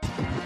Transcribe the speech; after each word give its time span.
Thank 0.00 0.36
you. 0.36 0.41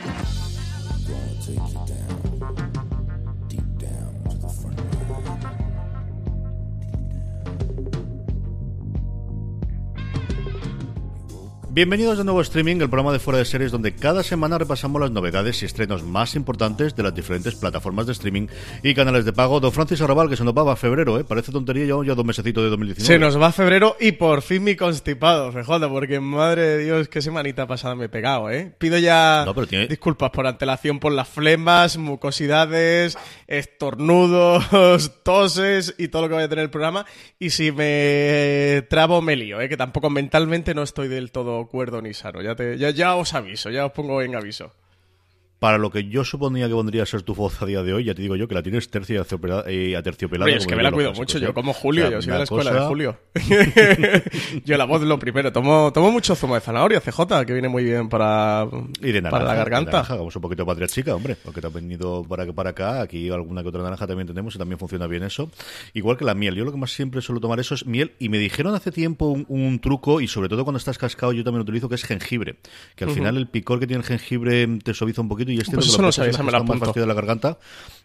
Bienvenidos 11.77 12.17
de 12.17 12.25
nuevo 12.25 12.39
a 12.39 12.43
Streaming, 12.43 12.77
el 12.77 12.89
programa 12.89 13.13
de 13.13 13.19
fuera 13.19 13.39
de 13.39 13.45
series 13.45 13.71
donde 13.71 13.95
cada 13.95 14.23
semana 14.23 14.57
repasamos 14.57 14.99
las 14.99 15.11
novedades 15.11 15.61
y 15.61 15.67
estrenos 15.67 16.05
más 16.05 16.35
importantes 16.35 16.97
de 16.97 17.03
las 17.03 17.15
diferentes 17.15 17.55
plataformas 17.55 18.07
de 18.07 18.13
streaming 18.13 18.47
y 18.83 18.95
canales 18.95 19.27
de 19.27 19.35
pago. 19.35 19.61
Don 19.61 19.73
Francis 19.73 20.01
Arrabal, 20.01 20.31
que 20.31 20.39
se 20.39 20.45
nos 20.45 20.55
va 20.55 20.73
a 20.73 20.77
febrero, 20.77 21.21
¿eh? 21.21 21.25
Parece 21.25 21.53
tontería, 21.53 21.85
ya, 21.85 21.95
ya 22.03 22.15
dos 22.15 22.25
mesecitos 22.25 22.65
de 22.65 22.71
2019. 22.71 23.07
Se 23.07 23.19
nos 23.19 23.39
va 23.39 23.49
a 23.49 23.53
febrero 23.53 23.95
y 24.01 24.13
por 24.13 24.41
fin 24.41 24.65
mi 24.65 24.75
constipado, 24.75 25.53
FJ, 25.53 25.87
porque 25.91 26.19
madre 26.19 26.63
de 26.63 26.79
Dios, 26.85 27.09
qué 27.09 27.21
semanita 27.21 27.67
pasada 27.67 27.95
me 27.95 28.07
he 28.07 28.09
pegado, 28.09 28.51
¿eh? 28.51 28.73
Pido 28.79 28.97
ya 28.97 29.45
disculpas 29.87 30.31
por 30.31 30.47
antelación 30.47 30.99
por 30.99 31.13
las 31.13 31.29
flemas, 31.29 31.99
mucosidades, 31.99 33.19
estornudos, 33.49 35.13
toses 35.23 35.95
y 35.99 36.09
todo 36.09 36.23
lo 36.23 36.29
que 36.29 36.35
vaya 36.37 36.47
a 36.47 36.49
tener 36.49 36.63
el 36.63 36.71
programa. 36.71 37.05
Y 37.39 37.51
si 37.51 37.71
me 37.71 38.87
trabo, 38.89 39.21
me 39.21 39.37
lío, 39.37 39.61
¿eh? 39.61 39.69
Que 39.69 39.77
tampoco 39.77 40.09
mentalmente 40.09 40.75
no 40.75 40.83
estoy 40.83 41.09
del 41.09 41.31
todo 41.33 41.66
acuerdo 41.67 42.01
ni 42.01 42.15
sano. 42.15 42.41
Ya, 42.41 42.55
te, 42.55 42.79
ya, 42.79 42.91
ya 42.91 43.17
os 43.17 43.35
aviso, 43.35 43.71
ya 43.71 43.87
os 43.87 43.93
pongo 43.93 44.23
en 44.23 44.35
aviso 44.35 44.73
para 45.59 45.79
lo 45.79 45.91
que 45.91 46.09
yo 46.09 46.25
suponía 46.25 46.69
que 46.69 46.75
vendría 46.75 47.03
a 47.03 47.07
ser 47.07 47.23
tu 47.23 47.35
voz 47.35 47.63
a 47.63 47.67
día 47.67 47.83
de 47.83 47.95
hoy, 47.95 48.05
ya 48.05 48.15
te 48.15 48.23
digo 48.23 48.37
yo 48.37 48.47
que 48.47 48.55
la 48.55 48.63
tienes 48.63 48.91
tercia 48.91 49.25
y 49.69 49.95
aterciopelada. 49.95 50.47
Oye, 50.47 50.59
es 50.59 50.67
que 50.67 50.77
me 50.77 50.83
la 50.83 50.93
cuido 50.93 51.13
mucho, 51.15 51.39
yo 51.39 51.55
como 51.55 51.73
Julio, 51.73 52.11
yo 52.11 52.21
soy 52.21 52.33
de 52.33 52.39
la 52.39 52.45
escuela 52.45 52.73
de 52.73 52.81
Julio. 52.81 53.19
yo 54.65 54.77
la 54.77 54.85
voz 54.85 55.03
lo 55.03 55.19
primero, 55.19 55.53
tomo, 55.53 55.93
tomo 55.93 56.11
mucho 56.11 56.35
zumo 56.35 56.55
de 56.55 56.61
zanahoria, 56.61 57.01
CJ, 57.01 57.47
que 57.47 57.53
viene 57.53 57.69
muy 57.69 57.85
bien 57.85 58.09
para, 58.09 58.69
y 59.01 59.13
de 59.13 59.23
para 59.23 59.45
la 59.45 59.55
garganta. 59.55 60.01
hagamos 60.01 60.37
un 60.37 60.43
poquito 60.43 60.63
de 60.63 60.67
patria 60.67 60.89
chica, 60.89 61.15
hombre, 61.15 61.37
porque 61.43 61.61
te 61.61 61.67
ha 61.67 61.71
venido 61.71 62.23
para, 62.25 62.53
para 62.53 62.71
acá, 62.71 63.01
aquí 63.01 63.31
alguna 63.31 63.63
que 63.63 63.69
otra 63.69 63.83
naranja 63.83 64.07
también 64.07 64.27
tenemos 64.27 64.55
y 64.55 64.59
también 64.59 64.79
funciona 64.79 65.07
bien 65.07 65.23
eso. 65.23 65.51
Igual 65.95 66.19
que 66.19 66.25
la 66.25 66.35
miel, 66.35 66.55
yo 66.55 66.65
lo 66.65 66.73
que 66.73 66.79
más 66.79 66.93
siempre 66.93 67.23
suelo 67.23 67.41
tomar 67.41 67.61
eso 67.61 67.75
es 67.75 67.87
miel 67.87 68.13
y 68.19 68.29
me 68.29 68.39
dijeron 68.39 68.75
hace 68.75 68.93
tiempo 68.93 69.27
un, 69.49 69.77
truco 69.81 70.21
y 70.21 70.29
sobre 70.29 70.49
todo 70.49 70.65
cuando 70.65 70.79
estás 70.79 70.97
cascado 70.97 71.33
yo 71.33 71.45
también 71.45 71.59
lo 71.59 71.63
utilizo 71.63 71.89
que 71.89 71.95
es 71.97 72.05
jengibre, 72.05 72.57
que 72.95 73.05
al 73.05 73.11
final 73.11 73.37
el 73.37 73.47
picor 73.47 73.79
que 73.79 73.87
tiene 73.87 74.03
el 74.03 74.07
jengibre 74.07 74.67
te 74.83 74.95
suaviza 74.95 75.21
un 75.21 75.29
poquito 75.29 75.46
y 75.47 75.59
este 75.59 75.75
pues 75.75 75.89
eso 75.89 76.03
no 76.03 76.13
sabía, 76.13 76.37
me 76.43 76.53
la 76.53 76.63
más 76.63 76.95
de 76.95 77.07
la 77.07 77.15
garganta. 77.15 77.59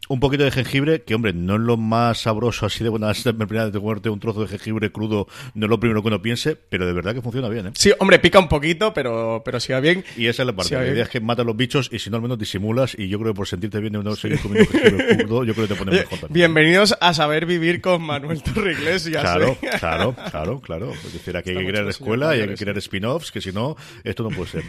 Un 0.10 0.20
poquito 0.20 0.44
de 0.44 0.52
jengibre, 0.52 1.04
que 1.04 1.16
hombre, 1.16 1.32
no 1.32 1.56
es 1.56 1.62
lo 1.62 1.78
más 1.78 2.22
sabroso 2.22 2.66
así 2.66 2.84
de 2.84 2.90
buena 2.90 3.14
primera 3.24 3.70
de 3.70 3.80
comerte 3.80 4.10
un 4.10 4.20
trozo 4.20 4.42
de 4.42 4.48
jengibre 4.48 4.92
crudo, 4.92 5.28
no 5.54 5.66
es 5.68 5.70
lo 5.70 5.80
primero 5.80 6.02
que 6.02 6.08
uno 6.08 6.22
piense, 6.22 6.56
pero 6.56 6.86
de 6.86 6.94
verdad 6.94 7.14
que 7.14 7.22
funciona 7.22 7.48
bien, 7.50 7.68
¿eh? 7.68 7.72
Sí, 7.76 7.94
hombre, 8.00 8.20
pica 8.20 8.40
un 8.40 8.50
poquito, 8.50 8.94
pero, 8.94 9.42
pero 9.46 9.60
si 9.60 9.72
va 9.74 9.80
bien. 9.80 10.04
Y 10.18 10.28
esa 10.28 10.44
es 10.44 10.48
la 10.48 10.54
parte. 10.54 10.76
la 10.76 10.88
idea 10.88 11.04
es 11.04 11.10
que 11.10 11.22
matas 11.22 11.46
los 11.46 11.56
bichos 11.56 11.90
y 11.92 12.00
si 12.00 12.10
no 12.10 12.18
al 12.18 12.24
menos 12.24 12.38
disimulas 12.38 12.96
y 12.98 13.08
yo 13.08 13.20
creo 13.20 13.34
que 13.34 13.38
por 13.38 13.48
sentirte 13.48 13.80
bien 13.80 13.94
de 13.94 14.04
no 14.04 14.16
seguir 14.16 14.42
comiendo 14.42 14.70
jengibre 14.70 15.18
crudo, 15.26 15.44
yo 15.44 15.54
creo 15.54 15.68
que 15.68 15.74
te 15.74 15.80
pone 15.80 15.92
mejor 15.92 16.20
también. 16.20 16.34
Bienvenidos 16.34 16.98
a 17.00 17.14
saber 17.14 17.46
vivir 17.46 17.80
con 17.80 18.02
Manuel 18.02 18.42
Torreiglesias. 18.44 19.22
Claro, 19.22 19.58
claro, 19.80 20.16
claro, 20.30 20.60
claro. 20.60 20.92
Es 20.92 21.14
decir, 21.14 21.38
aquí 21.38 21.52
hay 21.52 21.58
que 21.58 21.68
crear 21.68 21.88
escuela 21.88 22.36
y 22.36 22.42
hay 22.42 22.48
que 22.50 22.56
crear 22.56 22.78
spin-offs, 22.78 23.32
que 23.32 23.42
si 23.42 23.52
no, 23.52 23.76
esto 24.04 24.24
no 24.24 24.30
puede 24.30 24.50
ser. 24.50 24.64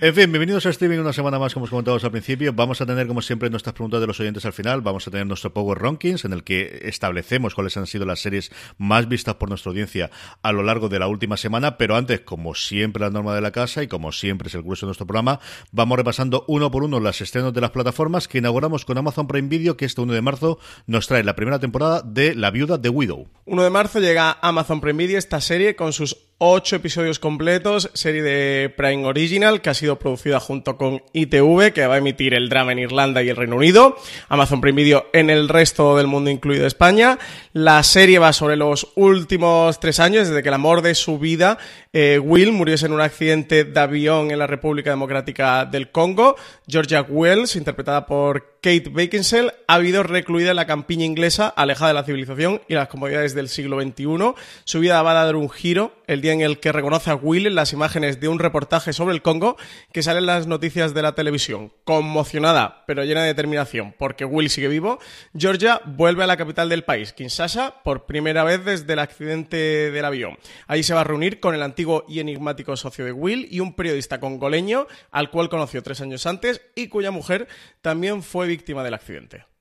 En 0.00 0.14
fin, 0.14 0.30
bienvenidos 0.30 0.66
a 0.66 0.70
streaming 0.70 0.98
una 0.98 1.12
semana 1.12 1.38
más, 1.38 1.54
como 1.54 1.66
os 1.72 1.74
comentamos 1.74 2.04
al 2.04 2.10
principio. 2.10 2.52
Vamos 2.52 2.82
a 2.82 2.86
tener, 2.86 3.06
como 3.06 3.22
siempre, 3.22 3.48
nuestras 3.48 3.72
preguntas 3.72 3.98
de 3.98 4.06
los 4.06 4.20
oyentes 4.20 4.44
al 4.44 4.52
final. 4.52 4.82
Vamos 4.82 5.08
a 5.08 5.10
tener 5.10 5.26
nuestro 5.26 5.54
Power 5.54 5.78
Rankings, 5.78 6.26
en 6.26 6.34
el 6.34 6.44
que 6.44 6.80
establecemos 6.82 7.54
cuáles 7.54 7.78
han 7.78 7.86
sido 7.86 8.04
las 8.04 8.20
series 8.20 8.52
más 8.76 9.08
vistas 9.08 9.36
por 9.36 9.48
nuestra 9.48 9.70
audiencia 9.70 10.10
a 10.42 10.52
lo 10.52 10.62
largo 10.62 10.90
de 10.90 10.98
la 10.98 11.08
última 11.08 11.38
semana. 11.38 11.78
Pero 11.78 11.96
antes, 11.96 12.20
como 12.20 12.54
siempre, 12.54 13.00
la 13.00 13.10
norma 13.10 13.34
de 13.34 13.40
la 13.40 13.52
casa 13.52 13.82
y 13.82 13.88
como 13.88 14.12
siempre 14.12 14.48
es 14.48 14.54
el 14.54 14.62
grueso 14.62 14.84
de 14.84 14.88
nuestro 14.88 15.06
programa, 15.06 15.40
vamos 15.70 15.96
repasando 15.96 16.44
uno 16.46 16.70
por 16.70 16.84
uno 16.84 17.00
las 17.00 17.22
estrenos 17.22 17.54
de 17.54 17.62
las 17.62 17.70
plataformas 17.70 18.28
que 18.28 18.38
inauguramos 18.38 18.84
con 18.84 18.98
Amazon 18.98 19.26
Prime 19.26 19.48
Video, 19.48 19.78
que 19.78 19.86
este 19.86 20.02
1 20.02 20.12
de 20.12 20.20
marzo 20.20 20.58
nos 20.86 21.06
trae 21.06 21.24
la 21.24 21.34
primera 21.36 21.58
temporada 21.58 22.02
de 22.02 22.34
La 22.34 22.50
Viuda 22.50 22.76
de 22.76 22.90
Widow. 22.90 23.28
1 23.46 23.62
de 23.62 23.70
marzo 23.70 23.98
llega 23.98 24.36
Amazon 24.42 24.82
Prime 24.82 25.02
Video 25.02 25.18
esta 25.18 25.40
serie 25.40 25.74
con 25.74 25.94
sus 25.94 26.31
ocho 26.44 26.74
episodios 26.74 27.20
completos, 27.20 27.88
serie 27.94 28.20
de 28.20 28.68
Prime 28.68 29.06
Original 29.06 29.60
que 29.60 29.70
ha 29.70 29.74
sido 29.74 30.00
producida 30.00 30.40
junto 30.40 30.76
con 30.76 31.00
ITV, 31.12 31.72
que 31.72 31.86
va 31.86 31.94
a 31.94 31.98
emitir 31.98 32.34
el 32.34 32.48
drama 32.48 32.72
en 32.72 32.80
Irlanda 32.80 33.22
y 33.22 33.28
el 33.28 33.36
Reino 33.36 33.54
Unido, 33.54 33.96
Amazon 34.28 34.60
Prime 34.60 34.82
Video 34.82 35.06
en 35.12 35.30
el 35.30 35.48
resto 35.48 35.96
del 35.96 36.08
mundo, 36.08 36.30
incluido 36.30 36.66
España. 36.66 37.20
La 37.52 37.80
serie 37.84 38.18
va 38.18 38.32
sobre 38.32 38.56
los 38.56 38.88
últimos 38.96 39.78
tres 39.78 40.00
años, 40.00 40.26
desde 40.26 40.42
que 40.42 40.48
el 40.48 40.54
amor 40.54 40.82
de 40.82 40.96
su 40.96 41.20
vida, 41.20 41.58
eh, 41.92 42.18
Will, 42.18 42.50
murió 42.50 42.74
en 42.82 42.92
un 42.92 43.02
accidente 43.02 43.62
de 43.62 43.80
avión 43.80 44.32
en 44.32 44.38
la 44.40 44.48
República 44.48 44.90
Democrática 44.90 45.64
del 45.64 45.92
Congo. 45.92 46.34
Georgia 46.66 47.02
Wells, 47.02 47.54
interpretada 47.54 48.06
por 48.06 48.58
Kate 48.62 48.90
Beckinsale, 48.90 49.52
ha 49.68 49.74
habido 49.74 50.02
recluida 50.02 50.50
en 50.50 50.56
la 50.56 50.66
campiña 50.66 51.04
inglesa, 51.04 51.48
alejada 51.48 51.88
de 51.88 51.94
la 51.94 52.04
civilización 52.04 52.62
y 52.66 52.74
las 52.74 52.88
comodidades 52.88 53.34
del 53.34 53.48
siglo 53.48 53.80
XXI. 53.80 54.34
Su 54.64 54.80
vida 54.80 55.02
va 55.02 55.10
a 55.10 55.24
dar 55.24 55.36
un 55.36 55.50
giro 55.50 55.92
el 56.06 56.20
día 56.20 56.31
en 56.32 56.40
el 56.40 56.58
que 56.58 56.72
reconoce 56.72 57.10
a 57.10 57.14
Will 57.14 57.46
en 57.46 57.54
las 57.54 57.72
imágenes 57.72 58.20
de 58.20 58.28
un 58.28 58.38
reportaje 58.38 58.92
sobre 58.92 59.14
el 59.14 59.22
Congo 59.22 59.56
que 59.92 60.02
sale 60.02 60.18
en 60.18 60.26
las 60.26 60.46
noticias 60.46 60.94
de 60.94 61.02
la 61.02 61.14
televisión. 61.14 61.72
Conmocionada, 61.84 62.84
pero 62.86 63.04
llena 63.04 63.22
de 63.22 63.28
determinación, 63.28 63.94
porque 63.98 64.24
Will 64.24 64.50
sigue 64.50 64.68
vivo, 64.68 64.98
Georgia 65.36 65.80
vuelve 65.84 66.24
a 66.24 66.26
la 66.26 66.36
capital 66.36 66.68
del 66.68 66.84
país, 66.84 67.12
Kinshasa, 67.12 67.82
por 67.84 68.06
primera 68.06 68.44
vez 68.44 68.64
desde 68.64 68.92
el 68.92 68.98
accidente 68.98 69.90
del 69.90 70.04
avión. 70.04 70.38
Ahí 70.66 70.82
se 70.82 70.94
va 70.94 71.02
a 71.02 71.04
reunir 71.04 71.40
con 71.40 71.54
el 71.54 71.62
antiguo 71.62 72.04
y 72.08 72.20
enigmático 72.20 72.76
socio 72.76 73.04
de 73.04 73.12
Will 73.12 73.46
y 73.50 73.60
un 73.60 73.74
periodista 73.74 74.20
congoleño 74.20 74.86
al 75.10 75.30
cual 75.30 75.48
conoció 75.48 75.82
tres 75.82 76.00
años 76.00 76.26
antes 76.26 76.62
y 76.74 76.88
cuya 76.88 77.10
mujer 77.10 77.48
también 77.82 78.22
fue 78.22 78.46
víctima 78.46 78.82
del 78.82 78.94
accidente. 78.94 79.51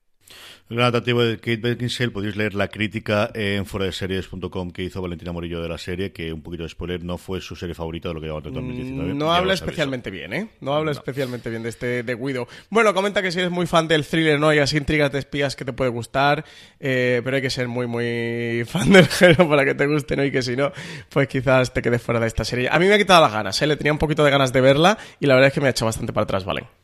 El 0.71 0.77
gran 0.77 0.87
atractivo 0.87 1.21
de 1.21 1.35
Kate 1.35 1.57
Beckinsale, 1.57 2.11
podéis 2.11 2.37
leer 2.37 2.53
la 2.53 2.69
crítica 2.69 3.29
en 3.33 3.65
foradeseries.com 3.65 4.71
que 4.71 4.83
hizo 4.83 5.01
Valentina 5.01 5.33
Morillo 5.33 5.61
de 5.61 5.67
la 5.67 5.77
serie, 5.77 6.13
que 6.13 6.31
un 6.31 6.41
poquito 6.41 6.63
de 6.63 6.69
spoiler, 6.69 7.03
no 7.03 7.17
fue 7.17 7.41
su 7.41 7.57
serie 7.57 7.75
favorita 7.75 8.07
de 8.07 8.13
lo 8.13 8.21
que 8.21 8.27
llevaba 8.27 8.47
en 8.47 8.53
2019. 8.53 9.13
Mm, 9.13 9.17
no 9.17 9.33
habla 9.33 9.53
especialmente 9.53 10.09
bien, 10.09 10.31
¿eh? 10.31 10.47
No 10.61 10.73
habla 10.73 10.91
especialmente 10.91 11.49
bien 11.49 11.61
de 11.61 11.67
este 11.67 12.03
de 12.03 12.15
Guido. 12.15 12.47
Bueno, 12.69 12.93
comenta 12.93 13.21
que 13.21 13.33
si 13.33 13.39
eres 13.39 13.51
muy 13.51 13.67
fan 13.67 13.89
del 13.89 14.05
thriller, 14.05 14.39
no 14.39 14.47
hay 14.47 14.59
así 14.59 14.77
intrigas 14.77 15.11
de 15.11 15.19
espías 15.19 15.57
que 15.57 15.65
te 15.65 15.73
puede 15.73 15.89
gustar, 15.91 16.45
eh, 16.79 17.19
pero 17.21 17.35
hay 17.35 17.41
que 17.41 17.49
ser 17.49 17.67
muy, 17.67 17.87
muy 17.87 18.63
fan 18.67 18.93
del 18.93 19.07
género 19.07 19.49
para 19.49 19.65
que 19.65 19.75
te 19.75 19.87
guste, 19.87 20.15
¿no? 20.15 20.23
Y 20.23 20.31
que 20.31 20.41
si 20.41 20.55
no, 20.55 20.71
pues 21.09 21.27
quizás 21.27 21.73
te 21.73 21.81
quedes 21.81 22.01
fuera 22.01 22.21
de 22.21 22.27
esta 22.27 22.45
serie. 22.45 22.69
A 22.71 22.79
mí 22.79 22.85
me 22.87 22.93
ha 22.93 22.97
quitado 22.97 23.21
las 23.21 23.33
ganas, 23.33 23.61
¿eh? 23.61 23.67
Le 23.67 23.75
tenía 23.75 23.91
un 23.91 23.99
poquito 23.99 24.23
de 24.23 24.31
ganas 24.31 24.53
de 24.53 24.61
verla 24.61 24.97
y 25.19 25.25
la 25.25 25.33
verdad 25.33 25.49
es 25.49 25.53
que 25.53 25.59
me 25.59 25.67
ha 25.67 25.71
hecho 25.71 25.83
bastante 25.83 26.13
para 26.13 26.23
atrás, 26.23 26.45
¿vale? 26.45 26.80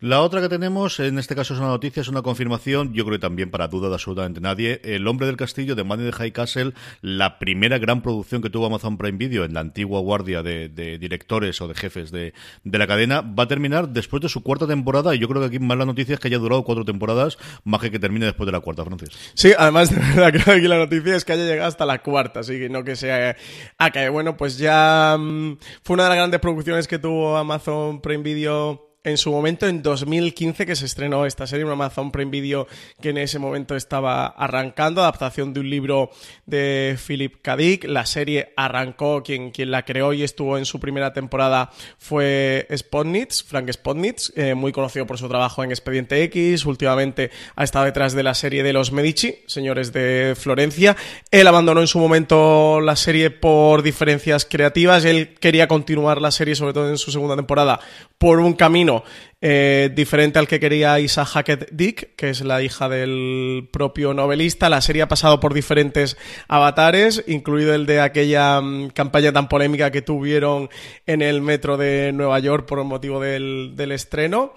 La 0.00 0.20
otra 0.20 0.42
que 0.42 0.50
tenemos, 0.50 1.00
en 1.00 1.18
este 1.18 1.34
caso 1.34 1.54
es 1.54 1.60
una 1.60 1.70
noticia, 1.70 2.02
es 2.02 2.08
una 2.08 2.20
confirmación, 2.20 2.92
yo 2.92 3.06
creo 3.06 3.16
que 3.16 3.22
también 3.22 3.50
para 3.50 3.66
duda 3.68 3.88
de 3.88 3.94
absolutamente 3.94 4.42
nadie, 4.42 4.78
El 4.84 5.08
hombre 5.08 5.26
del 5.26 5.38
castillo 5.38 5.74
de 5.74 5.84
Money 5.84 6.04
de 6.04 6.12
High 6.12 6.32
Castle, 6.32 6.74
la 7.00 7.38
primera 7.38 7.78
gran 7.78 8.02
producción 8.02 8.42
que 8.42 8.50
tuvo 8.50 8.66
Amazon 8.66 8.98
Prime 8.98 9.16
Video 9.16 9.46
en 9.46 9.54
la 9.54 9.60
antigua 9.60 10.00
guardia 10.00 10.42
de, 10.42 10.68
directores 10.98 11.62
o 11.62 11.68
de 11.68 11.74
jefes 11.74 12.10
de, 12.10 12.34
la 12.64 12.86
cadena, 12.86 13.22
va 13.22 13.44
a 13.44 13.48
terminar 13.48 13.88
después 13.88 14.20
de 14.20 14.28
su 14.28 14.42
cuarta 14.42 14.66
temporada 14.66 15.14
y 15.14 15.18
yo 15.18 15.28
creo 15.28 15.40
que 15.40 15.48
aquí 15.48 15.58
más 15.60 15.78
la 15.78 15.86
noticia 15.86 16.12
es 16.12 16.20
que 16.20 16.28
haya 16.28 16.38
durado 16.38 16.62
cuatro 16.62 16.84
temporadas, 16.84 17.38
más 17.64 17.80
que 17.80 17.90
que 17.90 17.98
termine 17.98 18.26
después 18.26 18.44
de 18.44 18.52
la 18.52 18.60
cuarta, 18.60 18.84
Francis. 18.84 19.08
Sí, 19.32 19.54
además 19.56 19.88
de 19.88 19.96
verdad 19.96 20.30
creo 20.44 20.60
que 20.60 20.68
la 20.68 20.76
noticia 20.76 21.16
es 21.16 21.24
que 21.24 21.32
haya 21.32 21.46
llegado 21.46 21.68
hasta 21.68 21.86
la 21.86 22.02
cuarta, 22.02 22.40
así 22.40 22.58
que 22.58 22.68
no 22.68 22.84
que 22.84 22.96
sea... 22.96 23.34
Ah, 23.78 23.90
que 23.90 24.10
bueno, 24.10 24.36
pues 24.36 24.58
ya 24.58 25.16
mm, 25.18 25.56
fue 25.82 25.94
una 25.94 26.02
de 26.02 26.08
las 26.10 26.18
grandes 26.18 26.40
producciones 26.40 26.86
que 26.86 26.98
tuvo 26.98 27.38
Amazon 27.38 28.02
Prime 28.02 28.22
Video 28.22 28.85
en 29.06 29.18
su 29.18 29.30
momento, 29.30 29.68
en 29.68 29.84
2015, 29.84 30.66
que 30.66 30.74
se 30.74 30.84
estrenó 30.84 31.26
esta 31.26 31.46
serie, 31.46 31.64
un 31.64 31.70
Amazon 31.70 32.10
Prime 32.10 32.28
Video 32.28 32.66
que 33.00 33.10
en 33.10 33.18
ese 33.18 33.38
momento 33.38 33.76
estaba 33.76 34.26
arrancando, 34.26 35.00
adaptación 35.00 35.54
de 35.54 35.60
un 35.60 35.70
libro 35.70 36.10
de 36.44 36.98
Philip 37.06 37.36
K. 37.40 37.56
La 37.84 38.04
serie 38.04 38.52
arrancó, 38.56 39.22
quien, 39.22 39.52
quien 39.52 39.70
la 39.70 39.84
creó 39.84 40.12
y 40.12 40.24
estuvo 40.24 40.58
en 40.58 40.64
su 40.64 40.80
primera 40.80 41.12
temporada 41.12 41.70
fue 41.98 42.66
Spotnitz, 42.76 43.44
Frank 43.44 43.70
Spotnitz, 43.70 44.32
eh, 44.34 44.54
muy 44.54 44.72
conocido 44.72 45.06
por 45.06 45.18
su 45.18 45.28
trabajo 45.28 45.62
en 45.62 45.70
Expediente 45.70 46.20
X. 46.24 46.66
Últimamente 46.66 47.30
ha 47.54 47.62
estado 47.62 47.84
detrás 47.84 48.12
de 48.12 48.24
la 48.24 48.34
serie 48.34 48.64
de 48.64 48.72
los 48.72 48.90
Medici, 48.90 49.36
señores 49.46 49.92
de 49.92 50.34
Florencia. 50.36 50.96
Él 51.30 51.46
abandonó 51.46 51.80
en 51.80 51.86
su 51.86 52.00
momento 52.00 52.80
la 52.80 52.96
serie 52.96 53.30
por 53.30 53.84
diferencias 53.84 54.44
creativas. 54.44 55.04
Él 55.04 55.34
quería 55.38 55.68
continuar 55.68 56.20
la 56.20 56.32
serie, 56.32 56.56
sobre 56.56 56.72
todo 56.72 56.90
en 56.90 56.98
su 56.98 57.12
segunda 57.12 57.36
temporada, 57.36 57.78
por 58.18 58.40
un 58.40 58.54
camino 58.54 58.95
eh, 59.40 59.90
diferente 59.94 60.38
al 60.38 60.48
que 60.48 60.60
quería 60.60 60.98
Isa 60.98 61.24
Hackett 61.24 61.70
Dick, 61.70 62.16
que 62.16 62.30
es 62.30 62.40
la 62.40 62.62
hija 62.62 62.88
del 62.88 63.68
propio 63.72 64.14
novelista. 64.14 64.68
La 64.68 64.80
serie 64.80 65.02
ha 65.02 65.08
pasado 65.08 65.40
por 65.40 65.54
diferentes 65.54 66.16
avatares, 66.48 67.24
incluido 67.26 67.74
el 67.74 67.86
de 67.86 68.00
aquella 68.00 68.60
mm, 68.60 68.90
campaña 68.90 69.32
tan 69.32 69.48
polémica 69.48 69.90
que 69.90 70.02
tuvieron 70.02 70.68
en 71.06 71.22
el 71.22 71.42
metro 71.42 71.76
de 71.76 72.12
Nueva 72.12 72.38
York 72.38 72.66
por 72.66 72.82
motivo 72.84 73.20
del, 73.20 73.72
del 73.76 73.92
estreno. 73.92 74.54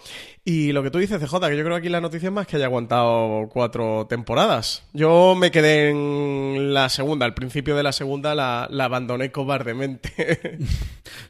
Y 0.49 0.71
lo 0.71 0.81
que 0.81 0.89
tú 0.89 0.97
dices, 0.97 1.21
CJ, 1.21 1.47
que 1.47 1.57
yo 1.57 1.63
creo 1.63 1.75
que 1.75 1.81
aquí 1.81 1.89
la 1.89 2.01
noticia 2.01 2.25
es 2.25 2.33
más 2.33 2.47
que 2.47 2.55
haya 2.55 2.65
aguantado 2.65 3.47
cuatro 3.49 4.07
temporadas. 4.09 4.81
Yo 4.93 5.35
me 5.35 5.51
quedé 5.51 5.91
en 5.91 6.73
la 6.73 6.89
segunda, 6.89 7.27
al 7.27 7.35
principio 7.35 7.75
de 7.75 7.83
la 7.83 7.91
segunda 7.91 8.33
la, 8.33 8.63
abandoné 8.63 9.31
cobardemente. 9.31 10.57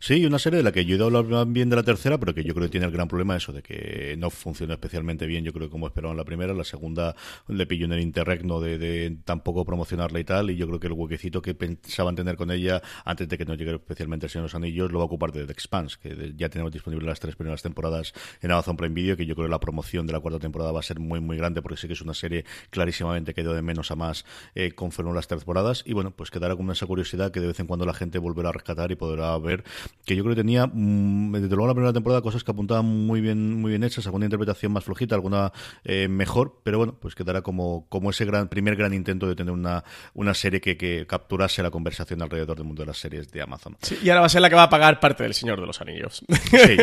Sí, 0.01 0.25
una 0.25 0.39
serie 0.39 0.57
de 0.57 0.63
la 0.63 0.73
que 0.73 0.83
yo 0.83 0.93
he 0.93 0.97
ido 0.97 1.05
a 1.05 1.19
hablar 1.19 1.47
bien 1.47 1.69
de 1.69 1.75
la 1.77 1.83
tercera, 1.83 2.17
pero 2.17 2.33
que 2.33 2.43
yo 2.43 2.53
creo 2.53 2.67
que 2.67 2.71
tiene 2.71 2.85
el 2.85 2.91
gran 2.91 3.07
problema 3.07 3.37
eso 3.37 3.53
de 3.53 3.61
que 3.61 4.15
no 4.17 4.29
funciona 4.29 4.73
especialmente 4.73 5.25
bien, 5.25 5.45
yo 5.45 5.53
creo 5.53 5.67
que 5.67 5.71
como 5.71 5.87
esperaban 5.87 6.17
la 6.17 6.25
primera, 6.25 6.53
la 6.53 6.65
segunda 6.65 7.15
le 7.47 7.65
pilló 7.65 7.85
en 7.85 7.93
el 7.93 8.01
interregno 8.01 8.59
de, 8.59 8.77
de 8.77 9.17
tampoco 9.23 9.65
promocionarla 9.65 10.19
y 10.19 10.23
tal, 10.25 10.51
y 10.51 10.57
yo 10.57 10.67
creo 10.67 10.79
que 10.79 10.87
el 10.87 10.93
huequecito 10.93 11.41
que 11.41 11.53
pensaban 11.53 12.15
tener 12.15 12.35
con 12.35 12.51
ella 12.51 12.81
antes 13.05 13.29
de 13.29 13.37
que 13.37 13.45
no 13.45 13.55
llegue 13.55 13.75
especialmente 13.75 14.25
el 14.25 14.31
Señor 14.31 14.43
de 14.43 14.47
los 14.47 14.55
Anillos 14.55 14.91
lo 14.91 14.99
va 14.99 15.03
a 15.03 15.07
ocupar 15.07 15.31
de 15.31 15.45
The 15.45 15.51
Expanse, 15.51 15.97
que 16.01 16.33
ya 16.35 16.49
tenemos 16.49 16.73
disponible 16.73 17.07
las 17.07 17.19
tres 17.21 17.35
primeras 17.35 17.61
temporadas 17.61 18.13
en 18.41 18.51
Amazon 18.51 18.75
Prime 18.75 18.95
Video 18.95 19.08
que 19.17 19.25
yo 19.25 19.35
creo 19.35 19.47
que 19.47 19.51
la 19.51 19.59
promoción 19.59 20.07
de 20.07 20.13
la 20.13 20.19
cuarta 20.19 20.39
temporada 20.39 20.71
va 20.71 20.79
a 20.79 20.83
ser 20.83 20.99
muy, 20.99 21.19
muy 21.19 21.37
grande, 21.37 21.61
porque 21.61 21.77
sí 21.77 21.87
que 21.87 21.93
es 21.93 22.01
una 22.01 22.13
serie 22.13 22.45
clarísimamente 22.69 23.33
que 23.33 23.41
dio 23.41 23.53
de 23.53 23.61
menos 23.61 23.91
a 23.91 23.95
más 23.95 24.25
eh, 24.55 24.71
conforme 24.71 25.13
las 25.13 25.27
temporadas. 25.27 25.83
Y 25.85 25.93
bueno, 25.93 26.11
pues 26.11 26.31
quedará 26.31 26.55
con 26.55 26.69
esa 26.71 26.85
curiosidad 26.85 27.31
que 27.31 27.39
de 27.39 27.47
vez 27.47 27.59
en 27.59 27.67
cuando 27.67 27.85
la 27.85 27.93
gente 27.93 28.19
volverá 28.19 28.49
a 28.49 28.51
rescatar 28.51 28.91
y 28.91 28.95
podrá 28.95 29.37
ver 29.37 29.63
que 30.05 30.15
yo 30.15 30.23
creo 30.23 30.35
que 30.35 30.41
tenía, 30.41 30.67
mm, 30.67 31.31
desde 31.33 31.49
luego 31.49 31.67
la 31.67 31.73
primera 31.73 31.93
temporada, 31.93 32.21
cosas 32.21 32.43
que 32.43 32.51
apuntaban 32.51 32.85
muy 32.85 33.21
bien, 33.21 33.55
muy 33.61 33.69
bien 33.69 33.83
hechas, 33.83 34.05
alguna 34.05 34.25
interpretación 34.25 34.71
más 34.71 34.83
flojita, 34.83 35.15
alguna 35.15 35.51
eh, 35.83 36.07
mejor, 36.07 36.59
pero 36.63 36.77
bueno, 36.77 36.95
pues 36.99 37.15
quedará 37.15 37.41
como, 37.41 37.87
como 37.89 38.09
ese 38.09 38.25
gran, 38.25 38.49
primer 38.49 38.75
gran 38.75 38.93
intento 38.93 39.27
de 39.27 39.35
tener 39.35 39.53
una, 39.53 39.83
una 40.13 40.33
serie 40.33 40.61
que, 40.61 40.77
que 40.77 41.05
capturase 41.07 41.63
la 41.63 41.71
conversación 41.71 42.21
alrededor 42.21 42.57
del 42.57 42.65
mundo 42.65 42.83
de 42.83 42.87
las 42.87 42.97
series 42.97 43.31
de 43.31 43.41
Amazon. 43.41 43.77
y 44.01 44.09
ahora 44.09 44.21
va 44.21 44.25
a 44.27 44.29
ser 44.29 44.41
la 44.41 44.49
que 44.49 44.55
va 44.55 44.63
a 44.63 44.69
pagar 44.69 44.99
parte 44.99 45.23
del 45.23 45.33
Señor 45.33 45.59
de 45.59 45.67
los 45.67 45.81
Anillos. 45.81 46.23
Sí, 46.49 46.77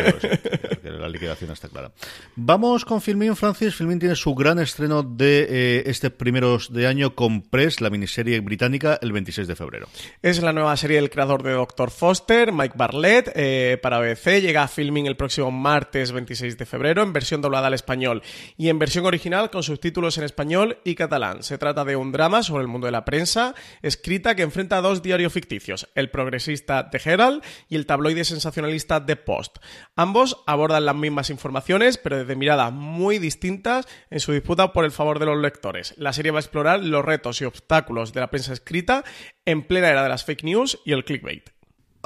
la 0.83 1.09
liquidación 1.09 1.51
está 1.51 1.67
clara. 1.67 1.91
Vamos 2.35 2.85
con 2.85 3.01
Filmin, 3.01 3.35
Francis. 3.35 3.75
Filmin 3.75 3.99
tiene 3.99 4.15
su 4.15 4.35
gran 4.35 4.59
estreno 4.59 5.01
de 5.01 5.47
eh, 5.49 5.83
este 5.87 6.11
primeros 6.11 6.71
de 6.71 6.85
año 6.85 7.15
con 7.15 7.41
Press, 7.41 7.81
la 7.81 7.89
miniserie 7.89 8.39
británica, 8.41 8.99
el 9.01 9.11
26 9.11 9.47
de 9.47 9.55
febrero. 9.55 9.87
Es 10.21 10.41
la 10.41 10.53
nueva 10.53 10.77
serie 10.77 10.97
del 10.97 11.09
creador 11.09 11.43
de 11.43 11.53
Doctor 11.53 11.89
Foster, 11.89 12.51
Mike 12.51 12.75
Barlett, 12.77 13.31
eh, 13.35 13.79
para 13.81 13.99
BBC. 13.99 14.41
Llega 14.41 14.63
a 14.63 14.67
Filmin 14.67 15.07
el 15.07 15.17
próximo 15.17 15.49
martes 15.51 16.11
26 16.11 16.57
de 16.57 16.65
febrero 16.65 17.01
en 17.01 17.13
versión 17.13 17.41
doblada 17.41 17.67
al 17.67 17.73
español 17.73 18.21
y 18.55 18.69
en 18.69 18.79
versión 18.79 19.05
original 19.05 19.49
con 19.49 19.63
subtítulos 19.63 20.17
en 20.17 20.23
español 20.23 20.77
y 20.83 20.95
catalán. 20.95 21.43
Se 21.43 21.57
trata 21.57 21.85
de 21.85 21.95
un 21.95 22.11
drama 22.11 22.43
sobre 22.43 22.61
el 22.61 22.67
mundo 22.67 22.85
de 22.85 22.91
la 22.91 23.05
prensa, 23.05 23.55
escrita 23.81 24.35
que 24.35 24.43
enfrenta 24.43 24.77
a 24.77 24.81
dos 24.81 25.01
diarios 25.01 25.33
ficticios, 25.33 25.89
el 25.95 26.09
progresista 26.09 26.89
The 26.89 27.01
Herald 27.03 27.43
y 27.69 27.75
el 27.75 27.85
tabloide 27.85 28.23
sensacionalista 28.23 29.05
The 29.05 29.15
Post. 29.15 29.57
Ambos 29.95 30.43
abordan 30.45 30.85
las 30.85 30.95
mismas 30.95 31.29
informaciones, 31.29 31.96
pero 31.97 32.17
desde 32.17 32.35
miradas 32.35 32.71
muy 32.71 33.19
distintas 33.19 33.87
en 34.09 34.19
su 34.19 34.31
disputa 34.31 34.73
por 34.73 34.85
el 34.85 34.91
favor 34.91 35.19
de 35.19 35.25
los 35.25 35.37
lectores. 35.37 35.93
La 35.97 36.13
serie 36.13 36.31
va 36.31 36.39
a 36.39 36.41
explorar 36.41 36.83
los 36.83 37.03
retos 37.03 37.41
y 37.41 37.45
obstáculos 37.45 38.13
de 38.13 38.21
la 38.21 38.29
prensa 38.29 38.53
escrita 38.53 39.03
en 39.45 39.63
plena 39.63 39.89
era 39.89 40.03
de 40.03 40.09
las 40.09 40.25
fake 40.25 40.43
news 40.43 40.79
y 40.85 40.93
el 40.93 41.05
clickbait. 41.05 41.56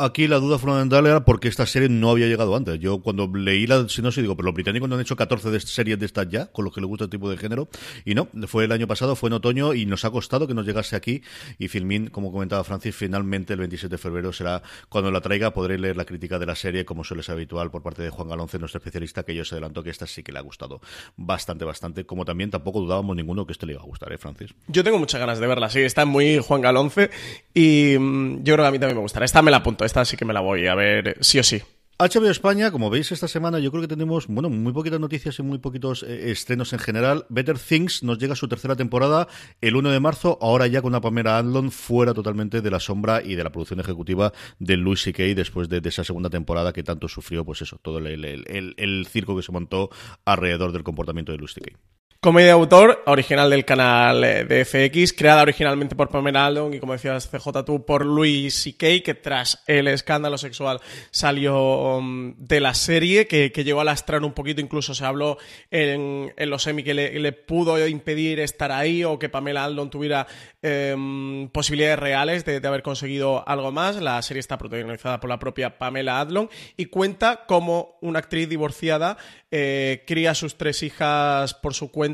Aquí 0.03 0.27
la 0.27 0.39
duda 0.39 0.57
fundamental 0.57 1.05
era 1.05 1.23
porque 1.23 1.47
esta 1.47 1.67
serie 1.67 1.87
no 1.87 2.09
había 2.09 2.25
llegado 2.25 2.55
antes. 2.55 2.79
Yo 2.79 3.03
cuando 3.03 3.27
leí 3.31 3.67
la 3.67 3.87
sinopsis 3.87 4.23
digo, 4.23 4.35
pero 4.35 4.47
los 4.47 4.55
británicos 4.55 4.89
no 4.89 4.95
han 4.95 5.01
hecho 5.01 5.15
14 5.15 5.51
de 5.51 5.59
series 5.59 5.99
de 5.99 6.07
estas 6.07 6.27
ya, 6.27 6.47
con 6.47 6.65
los 6.65 6.73
que 6.73 6.81
les 6.81 6.87
gusta 6.87 7.03
el 7.03 7.11
tipo 7.11 7.29
de 7.29 7.37
género. 7.37 7.69
Y 8.03 8.15
no, 8.15 8.27
fue 8.47 8.65
el 8.65 8.71
año 8.71 8.87
pasado, 8.87 9.15
fue 9.15 9.27
en 9.27 9.33
otoño 9.33 9.75
y 9.75 9.85
nos 9.85 10.03
ha 10.03 10.09
costado 10.09 10.47
que 10.47 10.55
nos 10.55 10.65
llegase 10.65 10.95
aquí. 10.95 11.21
Y 11.59 11.67
Filmin, 11.67 12.07
como 12.07 12.31
comentaba 12.31 12.63
Francis, 12.63 12.95
finalmente 12.95 13.53
el 13.53 13.59
27 13.59 13.93
de 13.93 13.97
febrero 13.99 14.33
será 14.33 14.63
cuando 14.89 15.11
la 15.11 15.21
traiga. 15.21 15.53
Podré 15.53 15.77
leer 15.77 15.95
la 15.95 16.05
crítica 16.05 16.39
de 16.39 16.47
la 16.47 16.55
serie, 16.55 16.83
como 16.83 17.03
suele 17.03 17.21
ser 17.21 17.33
habitual 17.33 17.69
por 17.69 17.83
parte 17.83 18.01
de 18.01 18.09
Juan 18.09 18.27
Galonce, 18.27 18.57
nuestro 18.57 18.79
especialista, 18.79 19.21
que 19.21 19.35
yo 19.35 19.45
se 19.45 19.53
adelantó 19.53 19.83
que 19.83 19.91
esta 19.91 20.07
sí 20.07 20.23
que 20.23 20.31
le 20.31 20.39
ha 20.39 20.41
gustado 20.41 20.81
bastante, 21.15 21.63
bastante. 21.63 22.07
Como 22.07 22.25
también 22.25 22.49
tampoco 22.49 22.79
dudábamos 22.79 23.15
ninguno 23.15 23.45
que 23.45 23.51
este 23.51 23.67
le 23.67 23.73
iba 23.73 23.83
a 23.83 23.85
gustar, 23.85 24.11
¿eh, 24.11 24.17
Francis? 24.17 24.55
Yo 24.67 24.83
tengo 24.83 24.97
muchas 24.97 25.19
ganas 25.19 25.39
de 25.39 25.45
verla, 25.45 25.69
sí, 25.69 25.81
está 25.81 26.05
muy 26.05 26.39
Juan 26.39 26.61
Galonce 26.61 27.11
y 27.53 27.97
mm, 27.99 28.43
yo 28.43 28.55
creo 28.55 28.63
que 28.63 28.67
a 28.69 28.71
mí 28.71 28.79
también 28.79 28.97
me 28.97 29.03
gustará. 29.03 29.25
Esta 29.25 29.43
me 29.43 29.51
la 29.51 29.57
apunto, 29.57 29.85
esta 29.91 30.05
sí 30.05 30.15
que 30.15 30.23
me 30.23 30.31
la 30.31 30.39
voy 30.39 30.67
a 30.67 30.75
ver 30.75 31.17
sí 31.19 31.37
o 31.37 31.43
sí. 31.43 31.61
HBO 31.99 32.29
España, 32.29 32.71
como 32.71 32.89
veis 32.89 33.11
esta 33.11 33.27
semana, 33.27 33.59
yo 33.59 33.71
creo 33.71 33.81
que 33.81 33.89
tenemos 33.89 34.25
bueno 34.27 34.49
muy 34.49 34.71
poquitas 34.71 35.01
noticias 35.01 35.37
y 35.37 35.43
muy 35.43 35.57
poquitos 35.59 36.03
eh, 36.03 36.31
estrenos 36.31 36.71
en 36.71 36.79
general. 36.79 37.25
Better 37.27 37.59
Things 37.59 38.01
nos 38.01 38.17
llega 38.17 38.31
a 38.31 38.37
su 38.37 38.47
tercera 38.47 38.77
temporada 38.77 39.27
el 39.59 39.75
1 39.75 39.91
de 39.91 39.99
marzo, 39.99 40.39
ahora 40.41 40.65
ya 40.67 40.81
con 40.81 40.93
una 40.93 41.01
Pamela 41.01 41.37
Adlon 41.37 41.71
fuera 41.71 42.13
totalmente 42.13 42.61
de 42.61 42.71
la 42.71 42.79
sombra 42.79 43.21
y 43.21 43.35
de 43.35 43.43
la 43.43 43.51
producción 43.51 43.81
ejecutiva 43.81 44.31
de 44.59 44.77
Louis 44.77 45.01
C.K. 45.01 45.23
después 45.35 45.67
de, 45.67 45.81
esa 45.83 46.05
segunda 46.05 46.29
temporada 46.29 46.71
que 46.71 46.83
tanto 46.83 47.09
sufrió, 47.09 47.43
pues 47.43 47.61
eso, 47.61 47.77
todo 47.81 47.97
el, 47.97 48.23
el 48.25 49.07
circo 49.07 49.35
que 49.35 49.43
se 49.43 49.51
montó 49.51 49.89
alrededor 50.23 50.71
del 50.71 50.83
comportamiento 50.83 51.33
de 51.33 51.37
Louis 51.37 51.53
C.K. 51.53 51.77
Comedia 52.23 52.49
de 52.49 52.51
autor, 52.51 53.01
original 53.07 53.49
del 53.49 53.65
canal 53.65 54.23
eh, 54.23 54.45
de 54.45 54.63
FX, 54.63 55.11
creada 55.11 55.41
originalmente 55.41 55.95
por 55.95 56.09
Pamela 56.09 56.45
Aldon 56.45 56.75
y 56.75 56.79
como 56.79 56.93
decías 56.93 57.27
CJ 57.27 57.65
tú, 57.65 57.83
por 57.83 58.05
Louis 58.05 58.53
C.K., 58.53 59.01
que 59.03 59.15
tras 59.15 59.63
el 59.65 59.87
escándalo 59.87 60.37
sexual 60.37 60.81
salió 61.09 61.97
um, 61.97 62.35
de 62.37 62.59
la 62.59 62.75
serie, 62.75 63.25
que, 63.25 63.49
llegó 63.49 63.81
a 63.81 63.85
lastrar 63.85 64.23
un 64.23 64.33
poquito, 64.33 64.61
incluso 64.61 64.93
se 64.93 65.03
habló 65.03 65.39
en, 65.71 66.31
los 66.37 66.61
semi 66.61 66.83
que 66.83 66.93
le, 66.93 67.31
pudo 67.31 67.87
impedir 67.87 68.39
estar 68.39 68.71
ahí 68.71 69.03
o 69.03 69.17
que 69.17 69.27
Pamela 69.27 69.63
Aldon 69.63 69.89
tuviera 69.89 70.27
em, 70.61 71.49
posibilidades 71.49 71.97
reales 71.97 72.45
de, 72.45 72.57
haber 72.57 72.83
conseguido 72.83 73.43
algo 73.49 73.71
más. 73.71 73.95
La 73.95 74.21
serie 74.21 74.41
está 74.41 74.59
protagonizada 74.59 75.19
por 75.19 75.31
la 75.31 75.39
propia 75.39 75.79
Pamela 75.79 76.19
Adlon 76.19 76.51
y 76.77 76.85
cuenta 76.85 77.47
como 77.47 77.97
una 77.99 78.19
actriz 78.19 78.47
divorciada 78.47 79.17
eh, 79.49 80.03
cría 80.05 80.31
a 80.31 80.35
sus 80.35 80.55
tres 80.55 80.83
hijas 80.83 81.55
por 81.55 81.73
su 81.73 81.91
cuenta 81.91 82.10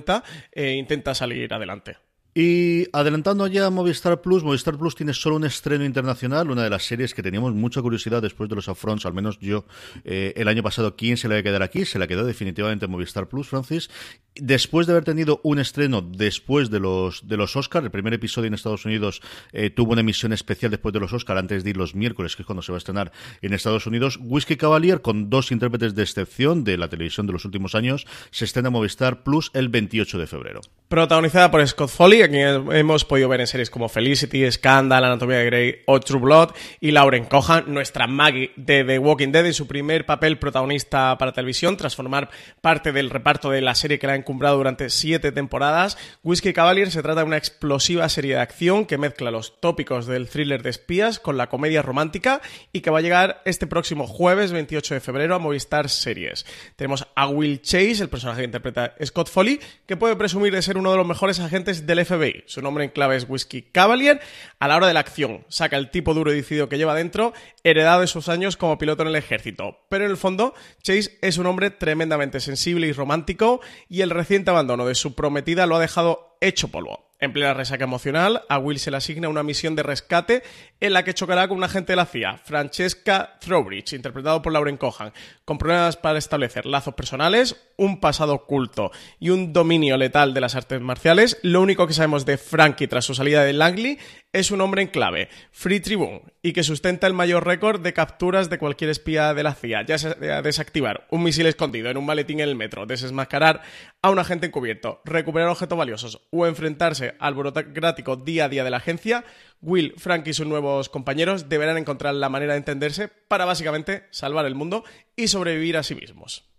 e 0.51 0.71
intenta 0.71 1.13
salir 1.13 1.53
adelante. 1.53 2.06
Y 2.39 2.85
adelantando 2.93 3.47
ya 3.47 3.67
Movistar 3.71 4.21
Plus, 4.21 4.43
Movistar 4.43 4.77
Plus 4.77 4.93
tiene 4.93 5.11
solo 5.11 5.37
un 5.37 5.43
estreno 5.43 5.83
internacional, 5.83 6.51
una 6.51 6.61
de 6.61 6.69
las 6.69 6.85
series 6.85 7.15
que 7.15 7.23
teníamos 7.23 7.55
mucha 7.55 7.81
curiosidad 7.81 8.21
después 8.21 8.47
de 8.47 8.55
los 8.55 8.69
Affronts, 8.69 9.07
al 9.07 9.15
menos 9.15 9.39
yo 9.39 9.65
eh, 10.03 10.33
el 10.35 10.47
año 10.47 10.61
pasado, 10.61 10.95
¿quién 10.95 11.17
se 11.17 11.27
le 11.27 11.33
va 11.33 11.39
a 11.39 11.43
quedar 11.43 11.63
aquí? 11.63 11.83
Se 11.83 11.97
la 11.97 12.05
quedó 12.05 12.25
definitivamente 12.25 12.85
Movistar 12.85 13.27
Plus, 13.27 13.47
Francis. 13.47 13.89
Después 14.35 14.85
de 14.85 14.93
haber 14.93 15.03
tenido 15.03 15.41
un 15.43 15.57
estreno 15.57 16.03
después 16.03 16.69
de 16.69 16.79
los, 16.79 17.27
de 17.27 17.37
los 17.37 17.55
Oscars, 17.55 17.83
el 17.83 17.89
primer 17.89 18.13
episodio 18.13 18.49
en 18.49 18.53
Estados 18.53 18.85
Unidos 18.85 19.23
eh, 19.51 19.71
tuvo 19.71 19.93
una 19.93 20.01
emisión 20.01 20.31
especial 20.31 20.69
después 20.69 20.93
de 20.93 20.99
los 20.99 21.13
Oscars, 21.13 21.39
antes 21.39 21.63
de 21.63 21.71
ir 21.71 21.77
los 21.77 21.95
miércoles, 21.95 22.35
que 22.35 22.43
es 22.43 22.45
cuando 22.45 22.61
se 22.61 22.71
va 22.71 22.75
a 22.75 22.77
estrenar 22.77 23.11
en 23.41 23.53
Estados 23.53 23.87
Unidos. 23.87 24.19
Whiskey 24.21 24.57
Cavalier, 24.57 25.01
con 25.01 25.31
dos 25.31 25.51
intérpretes 25.51 25.95
de 25.95 26.03
excepción 26.03 26.63
de 26.63 26.77
la 26.77 26.87
televisión 26.87 27.25
de 27.25 27.33
los 27.33 27.45
últimos 27.45 27.73
años, 27.73 28.05
se 28.29 28.45
estrena 28.45 28.69
Movistar 28.69 29.23
Plus 29.23 29.49
el 29.55 29.69
28 29.69 30.19
de 30.19 30.27
febrero. 30.27 30.61
Protagonizada 30.87 31.51
por 31.51 31.67
Scott 31.67 31.89
Foley, 31.89 32.21
a 32.21 32.29
quien 32.29 32.71
hemos 32.71 33.03
podido 33.03 33.27
ver 33.27 33.41
en 33.41 33.47
series 33.47 33.69
como 33.69 33.89
Felicity, 33.89 34.49
Scandal, 34.49 35.03
Anatomía 35.03 35.39
de 35.39 35.45
Grey 35.45 35.75
o 35.85 35.99
True 35.99 36.21
Blood, 36.21 36.51
y 36.79 36.91
Lauren 36.91 37.25
Cohan, 37.25 37.65
nuestra 37.67 38.07
Maggie 38.07 38.53
de 38.55 38.85
The 38.85 38.97
Walking 38.97 39.33
Dead, 39.33 39.47
en 39.47 39.53
su 39.53 39.67
primer 39.67 40.05
papel 40.05 40.39
protagonista 40.39 41.17
para 41.17 41.33
televisión, 41.33 41.75
tras 41.75 41.97
formar 41.97 42.29
parte 42.61 42.93
del 42.93 43.09
reparto 43.09 43.49
de 43.49 43.59
la 43.59 43.75
serie 43.75 43.99
que 43.99 44.07
la 44.07 44.13
ha 44.13 44.15
encumbrado 44.15 44.55
durante 44.55 44.89
siete 44.89 45.33
temporadas. 45.33 45.97
Whiskey 46.23 46.53
Cavalier 46.53 46.89
se 46.89 47.03
trata 47.03 47.19
de 47.19 47.27
una 47.27 47.35
explosiva 47.35 48.07
serie 48.07 48.35
de 48.35 48.41
acción 48.41 48.85
que 48.85 48.97
mezcla 48.97 49.29
los 49.29 49.59
tópicos 49.59 50.05
del 50.05 50.29
thriller 50.29 50.63
de 50.63 50.69
espías 50.69 51.19
con 51.19 51.35
la 51.35 51.49
comedia 51.49 51.81
romántica 51.81 52.41
y 52.71 52.79
que 52.79 52.91
va 52.91 52.99
a 52.99 53.01
llegar 53.01 53.41
este 53.43 53.67
próximo 53.67 54.07
jueves 54.07 54.53
28 54.53 54.93
de 54.93 55.01
febrero 55.01 55.35
a 55.35 55.39
Movistar 55.39 55.89
Series. 55.89 56.45
Tenemos 56.77 57.05
a 57.13 57.27
Will 57.27 57.61
Chase, 57.61 58.03
el 58.03 58.09
personaje 58.09 58.39
que 58.39 58.45
interpreta 58.45 58.95
Scott 59.03 59.29
Foley, 59.29 59.59
que 59.85 59.97
puede 59.97 60.15
presumir 60.15 60.53
de 60.53 60.61
ser 60.61 60.76
uno 60.77 60.91
de 60.91 60.97
los 60.97 61.07
mejores 61.07 61.39
agentes 61.39 61.85
del 61.85 62.05
FBI. 62.05 62.43
Su 62.45 62.61
nombre 62.61 62.83
en 62.83 62.91
clave 62.91 63.15
es 63.15 63.25
Whiskey 63.27 63.63
Cavalier. 63.71 64.19
A 64.59 64.67
la 64.67 64.77
hora 64.77 64.87
de 64.87 64.93
la 64.93 64.99
acción, 64.99 65.45
saca 65.49 65.77
el 65.77 65.91
tipo 65.91 66.13
duro 66.13 66.31
y 66.31 66.35
decidido 66.35 66.69
que 66.69 66.77
lleva 66.77 66.95
dentro, 66.95 67.33
heredado 67.63 68.01
de 68.01 68.07
sus 68.07 68.29
años 68.29 68.57
como 68.57 68.77
piloto 68.77 69.03
en 69.03 69.09
el 69.09 69.15
ejército. 69.15 69.79
Pero 69.89 70.05
en 70.05 70.11
el 70.11 70.17
fondo, 70.17 70.53
Chase 70.81 71.17
es 71.21 71.37
un 71.37 71.45
hombre 71.45 71.71
tremendamente 71.71 72.39
sensible 72.39 72.87
y 72.87 72.91
romántico, 72.91 73.61
y 73.89 74.01
el 74.01 74.09
reciente 74.09 74.51
abandono 74.51 74.85
de 74.85 74.95
su 74.95 75.15
prometida 75.15 75.65
lo 75.65 75.75
ha 75.75 75.81
dejado 75.81 76.37
hecho 76.41 76.67
polvo. 76.67 77.06
En 77.19 77.33
plena 77.33 77.55
resaca 77.55 77.83
emocional, 77.83 78.43
a 78.47 78.59
Will 78.59 78.77
se 78.77 78.91
le 78.91 78.97
asigna 78.97 79.27
una 79.27 79.41
misión 79.41 79.75
de 79.75 79.81
rescate 79.81 80.43
en 80.79 80.93
la 80.93 81.03
que 81.03 81.15
chocará 81.15 81.47
con 81.47 81.57
un 81.57 81.63
agente 81.63 81.93
de 81.93 81.95
la 81.95 82.05
CIA, 82.05 82.37
Francesca 82.37 83.39
Throwbridge, 83.39 83.93
interpretado 83.93 84.43
por 84.43 84.53
Lauren 84.53 84.77
Cohan, 84.77 85.13
con 85.43 85.57
problemas 85.57 85.97
para 85.97 86.19
establecer 86.19 86.67
lazos 86.67 86.93
personales, 86.93 87.55
un 87.75 87.99
pasado 87.99 88.35
oculto 88.35 88.91
y 89.19 89.31
un 89.31 89.51
dominio 89.51 89.97
letal 89.97 90.35
de 90.35 90.41
las 90.41 90.53
artes 90.53 90.79
marciales. 90.79 91.39
Lo 91.41 91.61
único 91.61 91.87
que 91.87 91.93
sabemos 91.93 92.23
de 92.23 92.37
Frankie 92.37 92.87
tras 92.87 93.05
su 93.05 93.15
salida 93.15 93.43
de 93.43 93.53
Langley 93.53 93.97
es 94.33 94.51
un 94.51 94.61
hombre 94.61 94.81
en 94.81 94.89
clave, 94.89 95.29
Free 95.51 95.79
Tribune, 95.79 96.21
y 96.41 96.53
que 96.53 96.63
sustenta 96.63 97.07
el 97.07 97.13
mayor 97.13 97.45
récord 97.45 97.81
de 97.81 97.93
capturas 97.93 98.49
de 98.49 98.57
cualquier 98.57 98.89
espía 98.89 99.33
de 99.33 99.43
la 99.43 99.55
CIA, 99.55 99.83
ya 99.83 99.97
sea 99.97 100.41
desactivar 100.41 101.07
un 101.09 101.23
misil 101.23 101.45
escondido 101.45 101.89
en 101.89 101.97
un 101.97 102.05
maletín 102.05 102.39
en 102.39 102.49
el 102.49 102.55
metro, 102.55 102.85
desmascarar 102.85 103.61
a 104.01 104.09
un 104.09 104.19
agente 104.19 104.47
encubierto, 104.47 105.01
recuperar 105.05 105.49
objetos 105.49 105.77
valiosos 105.77 106.27
o 106.31 106.45
enfrentarse 106.45 107.15
al 107.19 107.33
burocrático 107.33 108.15
día 108.15 108.45
a 108.45 108.49
día 108.49 108.63
de 108.63 108.69
la 108.69 108.77
agencia, 108.77 109.23
Will, 109.61 109.93
Frank 109.97 110.27
y 110.27 110.33
sus 110.33 110.45
nuevos 110.45 110.89
compañeros 110.89 111.49
deberán 111.49 111.77
encontrar 111.77 112.13
la 112.13 112.29
manera 112.29 112.53
de 112.53 112.59
entenderse 112.59 113.07
para 113.07 113.45
básicamente 113.45 114.05
salvar 114.11 114.45
el 114.45 114.55
mundo 114.55 114.83
y 115.15 115.29
sobrevivir 115.29 115.77
a 115.77 115.83
sí 115.83 115.95
mismos. 115.95 116.56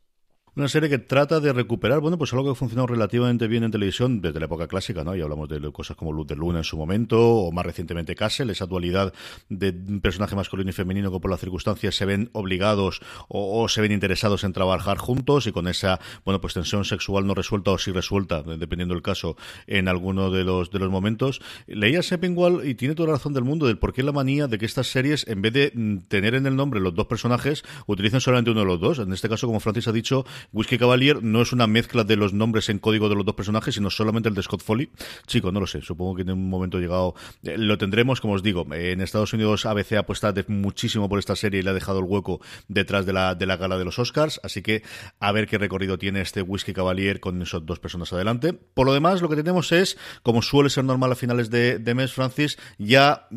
Una 0.58 0.66
serie 0.66 0.88
que 0.88 0.98
trata 0.98 1.38
de 1.38 1.52
recuperar, 1.52 2.00
bueno, 2.00 2.18
pues 2.18 2.32
algo 2.32 2.46
que 2.46 2.50
ha 2.50 2.54
funcionado 2.56 2.88
relativamente 2.88 3.46
bien 3.46 3.62
en 3.62 3.70
televisión 3.70 4.20
desde 4.20 4.40
la 4.40 4.46
época 4.46 4.66
clásica, 4.66 5.04
¿no? 5.04 5.14
Y 5.14 5.20
hablamos 5.20 5.48
de 5.48 5.60
cosas 5.70 5.96
como 5.96 6.12
Luz 6.12 6.26
de 6.26 6.34
Luna 6.34 6.58
en 6.58 6.64
su 6.64 6.76
momento, 6.76 7.20
o 7.20 7.52
más 7.52 7.64
recientemente 7.64 8.16
Castle, 8.16 8.50
esa 8.50 8.66
dualidad 8.66 9.12
de 9.48 9.72
personaje 10.02 10.34
masculino 10.34 10.70
y 10.70 10.72
femenino 10.72 11.12
que 11.12 11.20
por 11.20 11.30
las 11.30 11.38
circunstancias 11.38 11.94
se 11.94 12.06
ven 12.06 12.28
obligados 12.32 13.00
o, 13.28 13.68
se 13.68 13.80
ven 13.80 13.92
interesados 13.92 14.42
en 14.42 14.52
trabajar 14.52 14.98
juntos 14.98 15.46
y 15.46 15.52
con 15.52 15.68
esa, 15.68 16.00
bueno, 16.24 16.40
pues 16.40 16.54
tensión 16.54 16.84
sexual 16.84 17.24
no 17.24 17.34
resuelta 17.34 17.70
o 17.70 17.78
sí 17.78 17.92
resuelta, 17.92 18.42
dependiendo 18.42 18.94
del 18.94 19.02
caso, 19.04 19.36
en 19.68 19.86
alguno 19.86 20.32
de 20.32 20.42
los, 20.42 20.72
de 20.72 20.80
los 20.80 20.90
momentos. 20.90 21.40
Leía 21.68 22.02
Seppingwall 22.02 22.66
y 22.68 22.74
tiene 22.74 22.96
toda 22.96 23.10
la 23.10 23.14
razón 23.14 23.32
del 23.32 23.44
mundo 23.44 23.68
del 23.68 23.78
por 23.78 23.92
qué 23.92 24.02
la 24.02 24.10
manía 24.10 24.48
de 24.48 24.58
que 24.58 24.66
estas 24.66 24.88
series, 24.88 25.24
en 25.28 25.40
vez 25.40 25.52
de 25.52 25.70
mm, 25.72 25.98
tener 26.08 26.34
en 26.34 26.46
el 26.46 26.56
nombre 26.56 26.80
los 26.80 26.96
dos 26.96 27.06
personajes, 27.06 27.62
utilizan 27.86 28.20
solamente 28.20 28.50
uno 28.50 28.62
de 28.62 28.66
los 28.66 28.80
dos. 28.80 28.98
En 28.98 29.12
este 29.12 29.28
caso, 29.28 29.46
como 29.46 29.60
Francis 29.60 29.86
ha 29.86 29.92
dicho, 29.92 30.26
Whiskey 30.52 30.78
Cavalier 30.78 31.22
no 31.22 31.42
es 31.42 31.52
una 31.52 31.66
mezcla 31.66 32.04
de 32.04 32.16
los 32.16 32.32
nombres 32.32 32.68
en 32.68 32.78
código 32.78 33.08
de 33.08 33.14
los 33.14 33.24
dos 33.24 33.34
personajes, 33.34 33.74
sino 33.74 33.90
solamente 33.90 34.28
el 34.28 34.34
de 34.34 34.42
Scott 34.42 34.62
Foley. 34.62 34.90
Chico, 35.26 35.52
no 35.52 35.60
lo 35.60 35.66
sé, 35.66 35.82
supongo 35.82 36.16
que 36.16 36.22
en 36.22 36.30
un 36.30 36.48
momento 36.48 36.78
llegado 36.78 37.14
eh, 37.42 37.56
lo 37.58 37.78
tendremos, 37.78 38.20
como 38.20 38.34
os 38.34 38.42
digo, 38.42 38.66
en 38.72 39.00
Estados 39.00 39.32
Unidos 39.32 39.66
ABC 39.66 39.94
apuesta 39.94 40.32
muchísimo 40.48 41.08
por 41.08 41.18
esta 41.18 41.36
serie 41.36 41.60
y 41.60 41.62
le 41.62 41.70
ha 41.70 41.74
dejado 41.74 41.98
el 41.98 42.04
hueco 42.04 42.40
detrás 42.68 43.06
de 43.06 43.12
la, 43.12 43.34
de 43.34 43.46
la 43.46 43.56
gala 43.56 43.78
de 43.78 43.84
los 43.84 43.98
Oscars, 43.98 44.40
así 44.42 44.62
que 44.62 44.82
a 45.20 45.32
ver 45.32 45.46
qué 45.46 45.58
recorrido 45.58 45.98
tiene 45.98 46.20
este 46.20 46.42
Whiskey 46.42 46.74
Cavalier 46.74 47.20
con 47.20 47.40
esas 47.42 47.64
dos 47.66 47.78
personas 47.78 48.12
adelante. 48.12 48.52
Por 48.52 48.86
lo 48.86 48.94
demás, 48.94 49.22
lo 49.22 49.28
que 49.28 49.36
tenemos 49.36 49.72
es, 49.72 49.98
como 50.22 50.42
suele 50.42 50.70
ser 50.70 50.84
normal 50.84 51.12
a 51.12 51.16
finales 51.16 51.50
de, 51.50 51.94
mes, 51.94 52.12
Francis, 52.12 52.58
ya 52.78 53.28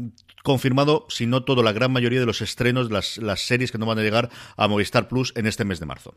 confirmado, 0.43 1.05
si 1.09 1.27
no 1.27 1.43
todo, 1.43 1.63
la 1.63 1.73
gran 1.73 1.91
mayoría 1.91 2.19
de 2.19 2.25
los 2.25 2.41
estrenos, 2.41 2.91
las, 2.91 3.17
las 3.17 3.41
series 3.41 3.71
que 3.71 3.77
no 3.77 3.85
van 3.85 3.99
a 3.99 4.03
llegar 4.03 4.29
a 4.57 4.67
Movistar 4.67 5.07
Plus 5.07 5.33
en 5.35 5.47
este 5.47 5.65
mes 5.65 5.79
de 5.79 5.85
marzo. 5.85 6.15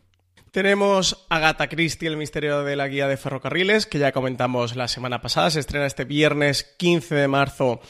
Tenemos 0.54 1.26
Agatha 1.30 1.68
Christie, 1.68 2.08
el 2.08 2.16
misterio 2.16 2.62
de 2.62 2.76
la 2.76 2.86
guía 2.86 3.08
de 3.08 3.16
ferrocarriles, 3.16 3.86
que 3.86 3.98
ya 3.98 4.12
comentamos 4.12 4.76
la 4.76 4.86
semana 4.86 5.20
pasada. 5.20 5.50
Se 5.50 5.58
estrena 5.58 5.86
este 5.86 6.04
viernes 6.04 6.62
15 6.78 7.14
de 7.16 7.26
marzo 7.26 7.80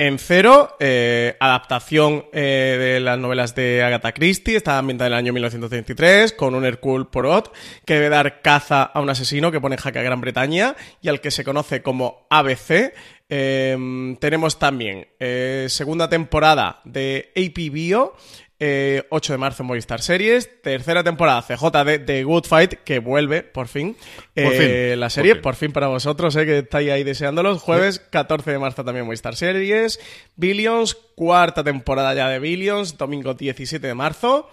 en 0.00 0.18
Cero, 0.18 0.78
eh, 0.80 1.36
adaptación 1.40 2.24
eh, 2.32 2.78
de 2.80 3.00
las 3.00 3.18
novelas 3.18 3.54
de 3.54 3.82
Agatha 3.82 4.12
Christie, 4.12 4.56
está 4.56 4.78
ambientada 4.78 5.08
en 5.08 5.12
el 5.12 5.18
año 5.18 5.34
1933, 5.34 6.32
con 6.32 6.54
un 6.54 6.64
Hercule 6.64 7.04
Poirot 7.04 7.52
que 7.84 7.94
debe 7.94 8.08
dar 8.08 8.40
caza 8.40 8.84
a 8.84 8.98
un 9.02 9.10
asesino 9.10 9.52
que 9.52 9.60
pone 9.60 9.74
en 9.74 9.82
jaque 9.82 9.98
a 9.98 10.02
Gran 10.02 10.22
Bretaña 10.22 10.74
y 11.02 11.10
al 11.10 11.20
que 11.20 11.30
se 11.30 11.44
conoce 11.44 11.82
como 11.82 12.26
ABC. 12.30 12.94
Em, 13.28 14.16
tenemos 14.16 14.58
también 14.58 15.06
eh, 15.20 15.66
segunda 15.68 16.08
temporada 16.08 16.80
de 16.84 17.30
AP 17.36 17.70
Bio, 17.70 18.16
8 18.60 18.66
eh, 18.66 19.02
de 19.08 19.38
marzo 19.38 19.62
en 19.62 19.68
Movistar 19.68 20.02
Series. 20.02 20.60
Tercera 20.60 21.02
temporada 21.02 21.40
CJ 21.40 21.84
de 21.84 21.98
The 21.98 22.24
Good 22.24 22.44
Fight, 22.44 22.74
que 22.84 22.98
vuelve, 22.98 23.42
por 23.42 23.68
fin. 23.68 23.96
Eh, 24.36 24.96
la 24.98 25.08
serie, 25.08 25.36
por 25.36 25.54
fin. 25.54 25.72
para 25.72 25.88
vosotros, 25.88 26.36
eh, 26.36 26.44
que 26.44 26.58
estáis 26.58 26.90
ahí 26.90 27.02
deseándolos. 27.02 27.62
Jueves 27.62 28.00
14 28.00 28.50
de 28.50 28.58
marzo 28.58 28.84
también 28.84 29.06
Movistar 29.06 29.34
Series. 29.34 29.98
Billions, 30.36 30.94
cuarta 31.14 31.64
temporada 31.64 32.12
ya 32.12 32.28
de 32.28 32.38
Billions. 32.38 32.98
Domingo 32.98 33.32
17 33.32 33.86
de 33.86 33.94
marzo. 33.94 34.50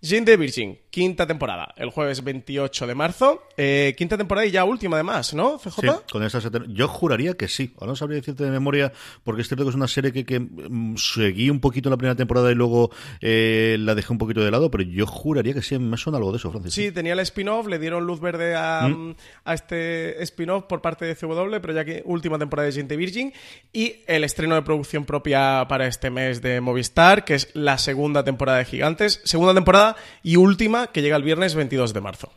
Jane 0.00 0.24
de 0.24 0.36
Virgin, 0.36 0.78
quinta 0.90 1.26
temporada, 1.26 1.74
el 1.76 1.90
jueves 1.90 2.22
28 2.22 2.86
de 2.86 2.94
marzo. 2.94 3.42
Eh, 3.56 3.94
quinta 3.98 4.16
temporada 4.16 4.46
y 4.46 4.52
ya 4.52 4.64
última 4.64 4.94
además, 4.96 5.34
¿no, 5.34 5.58
CJ? 5.58 5.80
Sí, 5.80 5.88
con 6.12 6.22
esa 6.22 6.40
Yo 6.68 6.86
juraría 6.86 7.34
que 7.34 7.48
sí. 7.48 7.72
Ahora 7.76 7.88
no 7.88 7.96
sabría 7.96 8.16
decirte 8.18 8.44
de 8.44 8.50
memoria, 8.50 8.92
porque 9.24 9.42
es 9.42 9.48
cierto 9.48 9.64
que 9.64 9.70
es 9.70 9.74
una 9.74 9.88
serie 9.88 10.12
que, 10.12 10.38
mm, 10.38 10.96
seguí 10.96 11.50
un 11.50 11.58
poquito 11.58 11.90
la 11.90 11.96
primera 11.96 12.14
temporada 12.14 12.52
y 12.52 12.54
luego 12.54 12.92
eh, 13.20 13.76
la 13.80 13.96
dejé 13.96 14.12
un 14.12 14.18
poquito 14.18 14.40
de 14.40 14.52
lado, 14.52 14.70
pero 14.70 14.84
yo 14.84 15.04
juraría 15.04 15.52
que 15.52 15.62
sí, 15.62 15.76
me 15.80 15.96
suena 15.96 16.18
algo 16.18 16.30
de 16.30 16.38
eso, 16.38 16.52
Francis. 16.52 16.74
Sí, 16.74 16.92
tenía 16.92 17.14
el 17.14 17.20
spin-off, 17.20 17.66
le 17.66 17.80
dieron 17.80 18.06
luz 18.06 18.20
verde 18.20 18.54
a, 18.54 18.86
¿Mm? 18.86 19.08
Mm, 19.08 19.16
a 19.46 19.54
este 19.54 20.22
spin-off 20.22 20.64
por 20.64 20.80
parte 20.80 21.06
de 21.06 21.16
CW, 21.16 21.60
pero 21.60 21.72
ya 21.72 21.84
que 21.84 22.02
última 22.04 22.38
temporada 22.38 22.68
de 22.68 22.72
Jane 22.72 22.86
de 22.86 22.96
Virgin. 22.96 23.32
Y 23.72 23.96
el 24.06 24.22
estreno 24.22 24.54
de 24.54 24.62
producción 24.62 25.04
propia 25.04 25.66
para 25.68 25.88
este 25.88 26.10
mes 26.10 26.40
de 26.40 26.60
Movistar, 26.60 27.24
que 27.24 27.34
es 27.34 27.48
la 27.54 27.78
segunda 27.78 28.22
temporada 28.22 28.58
de 28.58 28.64
Gigantes. 28.64 29.20
Segunda 29.24 29.54
temporada 29.54 29.87
y 30.22 30.36
última 30.36 30.88
que 30.88 31.02
llega 31.02 31.16
el 31.16 31.22
viernes 31.22 31.54
22 31.54 31.92
de 31.92 32.00
marzo. 32.00 32.32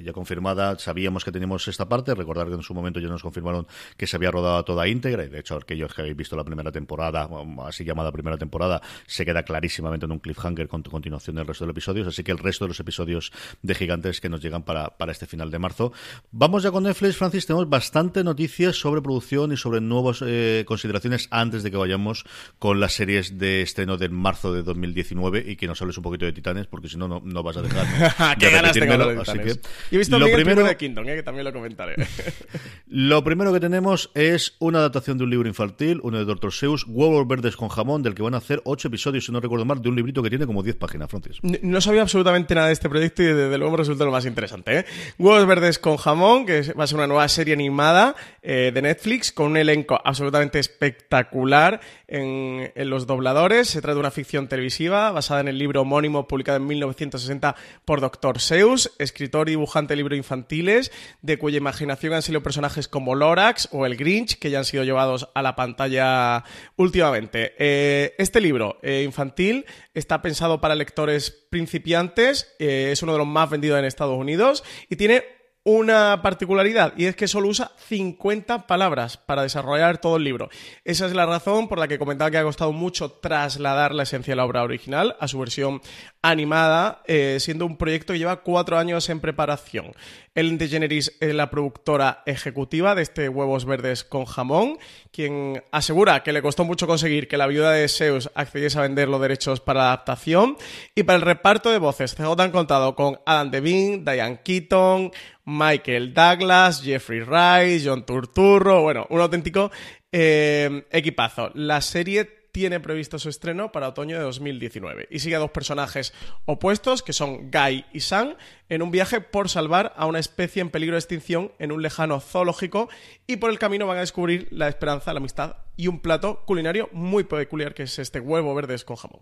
Ya 0.00 0.12
confirmada, 0.12 0.78
sabíamos 0.78 1.24
que 1.24 1.32
teníamos 1.32 1.66
esta 1.68 1.88
parte, 1.88 2.14
recordar 2.14 2.48
que 2.48 2.54
en 2.54 2.62
su 2.62 2.74
momento 2.74 3.00
ya 3.00 3.08
nos 3.08 3.22
confirmaron 3.22 3.66
que 3.96 4.06
se 4.06 4.16
había 4.16 4.30
rodado 4.30 4.64
toda 4.64 4.88
íntegra, 4.88 5.24
y 5.24 5.28
de 5.28 5.40
hecho 5.40 5.56
aquellos 5.56 5.92
que 5.92 6.02
habéis 6.02 6.16
visto 6.16 6.36
la 6.36 6.44
primera 6.44 6.72
temporada, 6.72 7.28
así 7.66 7.84
llamada 7.84 8.12
primera 8.12 8.38
temporada, 8.38 8.80
se 9.06 9.24
queda 9.24 9.42
clarísimamente 9.42 10.06
en 10.06 10.12
un 10.12 10.18
cliffhanger 10.18 10.68
con 10.68 10.82
continuación 10.82 11.36
del 11.36 11.46
resto 11.46 11.64
de 11.64 11.68
los 11.68 11.74
episodios, 11.74 12.06
así 12.06 12.22
que 12.22 12.32
el 12.32 12.38
resto 12.38 12.64
de 12.64 12.68
los 12.68 12.80
episodios 12.80 13.32
de 13.62 13.74
Gigantes 13.74 14.20
que 14.20 14.28
nos 14.28 14.40
llegan 14.40 14.62
para, 14.62 14.90
para 14.90 15.12
este 15.12 15.26
final 15.26 15.50
de 15.50 15.58
marzo. 15.58 15.92
Vamos 16.30 16.62
ya 16.62 16.70
con 16.70 16.84
Netflix, 16.84 17.16
Francis, 17.16 17.46
tenemos 17.46 17.68
bastante 17.68 18.24
noticias 18.24 18.76
sobre 18.76 19.02
producción 19.02 19.52
y 19.52 19.56
sobre 19.56 19.80
nuevas 19.80 20.22
eh, 20.24 20.64
consideraciones 20.66 21.28
antes 21.30 21.62
de 21.62 21.70
que 21.70 21.76
vayamos 21.76 22.24
con 22.58 22.80
las 22.80 22.92
series 22.94 23.38
de 23.38 23.62
estreno 23.62 23.96
de 23.96 24.08
marzo 24.08 24.52
de 24.52 24.62
2019 24.62 25.44
y 25.46 25.56
que 25.56 25.66
nos 25.66 25.80
hables 25.82 25.96
un 25.96 26.02
poquito 26.02 26.24
de 26.24 26.32
Titanes, 26.32 26.66
porque 26.66 26.88
si 26.88 26.96
no, 26.96 27.08
no 27.08 27.42
vas 27.42 27.56
a 27.56 27.62
dejar 27.62 28.38
de 28.38 28.50
repetírmelo, 28.50 29.20
así 29.20 29.38
que 29.38 29.60
y 29.90 29.96
he 29.96 29.98
visto 29.98 30.18
lo 30.18 30.26
primero 30.26 30.64
de 30.64 30.76
Kingdom, 30.76 31.08
eh, 31.08 31.16
que 31.16 31.22
también 31.22 31.44
lo 31.44 31.52
comentaré. 31.52 31.94
lo 32.86 33.24
primero 33.24 33.52
que 33.52 33.60
tenemos 33.60 34.10
es 34.14 34.56
una 34.58 34.78
adaptación 34.78 35.18
de 35.18 35.24
un 35.24 35.30
libro 35.30 35.48
infantil, 35.48 36.00
uno 36.02 36.18
de 36.18 36.24
Dr. 36.24 36.52
Seuss, 36.52 36.84
Huevos 36.86 37.26
Verdes 37.26 37.56
con 37.56 37.68
Jamón, 37.68 38.02
del 38.02 38.14
que 38.14 38.22
van 38.22 38.34
a 38.34 38.38
hacer 38.38 38.60
ocho 38.64 38.88
episodios, 38.88 39.26
si 39.26 39.32
no 39.32 39.40
recuerdo 39.40 39.64
mal, 39.64 39.82
de 39.82 39.88
un 39.88 39.96
librito 39.96 40.22
que 40.22 40.30
tiene 40.30 40.46
como 40.46 40.62
10 40.62 40.76
páginas, 40.76 41.10
Francis. 41.10 41.38
No, 41.42 41.80
sabía 41.80 42.02
absolutamente 42.02 42.54
nada 42.54 42.68
de 42.68 42.72
este 42.72 42.88
proyecto 42.88 43.22
y 43.22 43.26
desde 43.26 43.58
luego 43.58 43.72
me 43.72 43.78
resulta 43.78 44.04
lo 44.04 44.10
más 44.10 44.24
interesante. 44.24 44.78
¿eh? 44.78 44.84
Huevos 45.18 45.46
Verdes 45.46 45.78
con 45.78 45.96
Jamón, 45.96 46.46
que 46.46 46.72
va 46.72 46.84
a 46.84 46.86
ser 46.86 46.98
una 46.98 47.06
nueva 47.06 47.28
serie 47.28 47.54
animada 47.54 48.14
eh, 48.42 48.70
de 48.72 48.82
Netflix 48.82 49.32
con 49.32 49.52
un 49.52 49.56
elenco 49.56 50.00
absolutamente 50.04 50.58
espectacular 50.58 51.80
en, 52.08 52.72
en, 52.74 52.90
los 52.90 53.06
dobladores. 53.06 53.68
Se 53.68 53.80
trata 53.80 53.94
de 53.94 54.00
una 54.00 54.10
ficción 54.10 54.48
televisiva 54.48 55.10
basada 55.10 55.40
en 55.40 55.48
el 55.48 55.58
libro 55.58 55.82
homónimo 55.82 56.28
publicado 56.28 56.58
en 56.58 56.66
1960 56.66 57.54
por 57.84 58.00
Dr. 58.00 58.40
Seuss, 58.40 58.92
escritor 58.98 59.48
y 59.48 59.52
dibujante 59.52 59.71
de 59.80 59.96
libros 59.96 60.18
infantiles, 60.18 60.92
de 61.22 61.38
cuya 61.38 61.56
imaginación 61.56 62.12
han 62.12 62.22
sido 62.22 62.42
personajes 62.42 62.88
como 62.88 63.14
Lorax 63.14 63.70
o 63.72 63.86
el 63.86 63.96
Grinch, 63.96 64.38
que 64.38 64.50
ya 64.50 64.58
han 64.58 64.64
sido 64.66 64.84
llevados 64.84 65.30
a 65.34 65.40
la 65.40 65.56
pantalla 65.56 66.44
últimamente. 66.76 67.54
Eh, 67.58 68.14
este 68.18 68.40
libro 68.40 68.78
eh, 68.82 69.02
infantil 69.02 69.64
está 69.94 70.20
pensado 70.20 70.60
para 70.60 70.74
lectores 70.74 71.30
principiantes, 71.30 72.54
eh, 72.58 72.90
es 72.92 73.02
uno 73.02 73.12
de 73.12 73.18
los 73.18 73.26
más 73.26 73.48
vendidos 73.48 73.78
en 73.78 73.86
Estados 73.86 74.18
Unidos 74.18 74.62
y 74.90 74.96
tiene 74.96 75.24
una 75.64 76.22
particularidad 76.22 76.92
y 76.96 77.06
es 77.06 77.14
que 77.14 77.28
solo 77.28 77.48
usa 77.48 77.70
50 77.88 78.66
palabras 78.66 79.16
para 79.16 79.42
desarrollar 79.42 79.98
todo 79.98 80.16
el 80.16 80.24
libro. 80.24 80.48
Esa 80.84 81.06
es 81.06 81.14
la 81.14 81.26
razón 81.26 81.68
por 81.68 81.78
la 81.78 81.86
que 81.86 81.98
comentaba 81.98 82.30
que 82.30 82.38
ha 82.38 82.42
costado 82.42 82.72
mucho 82.72 83.12
trasladar 83.12 83.94
la 83.94 84.02
esencia 84.02 84.32
de 84.32 84.36
la 84.36 84.44
obra 84.44 84.64
original 84.64 85.16
a 85.20 85.28
su 85.28 85.38
versión 85.38 85.80
animada, 86.22 87.02
eh, 87.06 87.38
siendo 87.40 87.66
un 87.66 87.76
proyecto 87.76 88.12
que 88.12 88.20
lleva 88.20 88.42
cuatro 88.42 88.78
años 88.78 89.08
en 89.08 89.20
preparación. 89.20 89.92
Ellen 90.34 90.56
DeGeneres 90.56 91.16
es 91.20 91.34
la 91.34 91.50
productora 91.50 92.22
ejecutiva 92.24 92.94
de 92.94 93.02
este 93.02 93.28
Huevos 93.28 93.64
Verdes 93.64 94.04
con 94.04 94.24
Jamón, 94.24 94.78
quien 95.10 95.62
asegura 95.72 96.22
que 96.22 96.32
le 96.32 96.40
costó 96.40 96.64
mucho 96.64 96.86
conseguir 96.86 97.26
que 97.26 97.36
la 97.36 97.48
viuda 97.48 97.72
de 97.72 97.88
Zeus 97.88 98.30
accediese 98.34 98.78
a 98.78 98.82
vender 98.82 99.08
los 99.08 99.20
derechos 99.20 99.60
para 99.60 99.80
la 99.80 99.86
adaptación. 99.88 100.56
Y 100.94 101.02
para 101.02 101.16
el 101.16 101.22
reparto 101.22 101.70
de 101.70 101.78
voces, 101.78 102.14
CJ 102.14 102.40
han 102.40 102.52
contado 102.52 102.94
con 102.94 103.18
Adam 103.26 103.50
Devine, 103.50 103.98
Diane 103.98 104.40
Keaton, 104.42 105.10
Michael 105.44 106.14
Douglas, 106.14 106.82
Jeffrey 106.82 107.20
Rice, 107.20 107.86
John 107.86 108.06
Turturro, 108.06 108.82
bueno, 108.82 109.06
un 109.10 109.20
auténtico 109.20 109.72
eh, 110.12 110.84
equipazo. 110.92 111.50
La 111.54 111.80
serie 111.80 112.41
tiene 112.52 112.80
previsto 112.80 113.18
su 113.18 113.30
estreno 113.30 113.72
para 113.72 113.88
otoño 113.88 114.16
de 114.16 114.22
2019 114.22 115.08
y 115.10 115.18
sigue 115.18 115.36
a 115.36 115.40
dos 115.40 115.50
personajes 115.50 116.12
opuestos 116.44 117.02
que 117.02 117.14
son 117.14 117.50
Guy 117.50 117.86
y 117.92 118.00
Sam 118.00 118.36
en 118.68 118.82
un 118.82 118.90
viaje 118.90 119.20
por 119.20 119.48
salvar 119.48 119.94
a 119.96 120.06
una 120.06 120.18
especie 120.18 120.60
en 120.60 120.70
peligro 120.70 120.94
de 120.94 121.00
extinción 121.00 121.52
en 121.58 121.72
un 121.72 121.82
lejano 121.82 122.20
zoológico 122.20 122.88
y 123.26 123.36
por 123.36 123.50
el 123.50 123.58
camino 123.58 123.86
van 123.86 123.96
a 123.96 124.00
descubrir 124.00 124.48
la 124.50 124.68
esperanza, 124.68 125.12
la 125.12 125.18
amistad 125.18 125.56
y 125.76 125.88
un 125.88 126.00
plato 126.00 126.44
culinario 126.44 126.90
muy 126.92 127.24
peculiar 127.24 127.74
que 127.74 127.84
es 127.84 127.98
este 127.98 128.20
huevo 128.20 128.54
verde 128.54 128.72
con 128.84 128.96
jamón. 128.96 129.20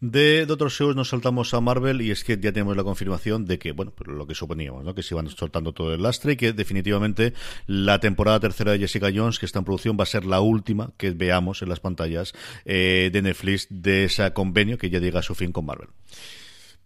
De 0.00 0.44
Doctor 0.44 0.72
Seuss 0.72 0.96
nos 0.96 1.10
saltamos 1.10 1.54
a 1.54 1.60
Marvel 1.60 2.02
y 2.02 2.10
es 2.10 2.24
que 2.24 2.36
ya 2.36 2.52
tenemos 2.52 2.76
la 2.76 2.82
confirmación 2.82 3.44
de 3.44 3.60
que, 3.60 3.70
bueno, 3.72 3.92
pues 3.94 4.08
lo 4.08 4.26
que 4.26 4.34
suponíamos, 4.34 4.84
¿no? 4.84 4.94
Que 4.94 5.04
se 5.04 5.14
iban 5.14 5.28
soltando 5.28 5.72
todo 5.72 5.94
el 5.94 6.02
lastre 6.02 6.32
y 6.32 6.36
que 6.36 6.52
definitivamente 6.52 7.32
la 7.66 8.00
temporada 8.00 8.40
tercera 8.40 8.72
de 8.72 8.80
Jessica 8.80 9.10
Jones, 9.14 9.38
que 9.38 9.46
está 9.46 9.60
en 9.60 9.64
producción, 9.64 9.96
va 9.98 10.02
a 10.02 10.06
ser 10.06 10.24
la 10.24 10.40
última 10.40 10.92
que 10.96 11.12
veamos 11.12 11.62
en 11.62 11.68
las 11.68 11.78
pantallas 11.78 12.34
eh, 12.64 13.10
de 13.12 13.22
Netflix 13.22 13.68
de 13.70 14.04
ese 14.04 14.32
convenio 14.32 14.78
que 14.78 14.90
ya 14.90 14.98
llega 14.98 15.20
a 15.20 15.22
su 15.22 15.36
fin 15.36 15.52
con 15.52 15.64
Marvel. 15.64 15.88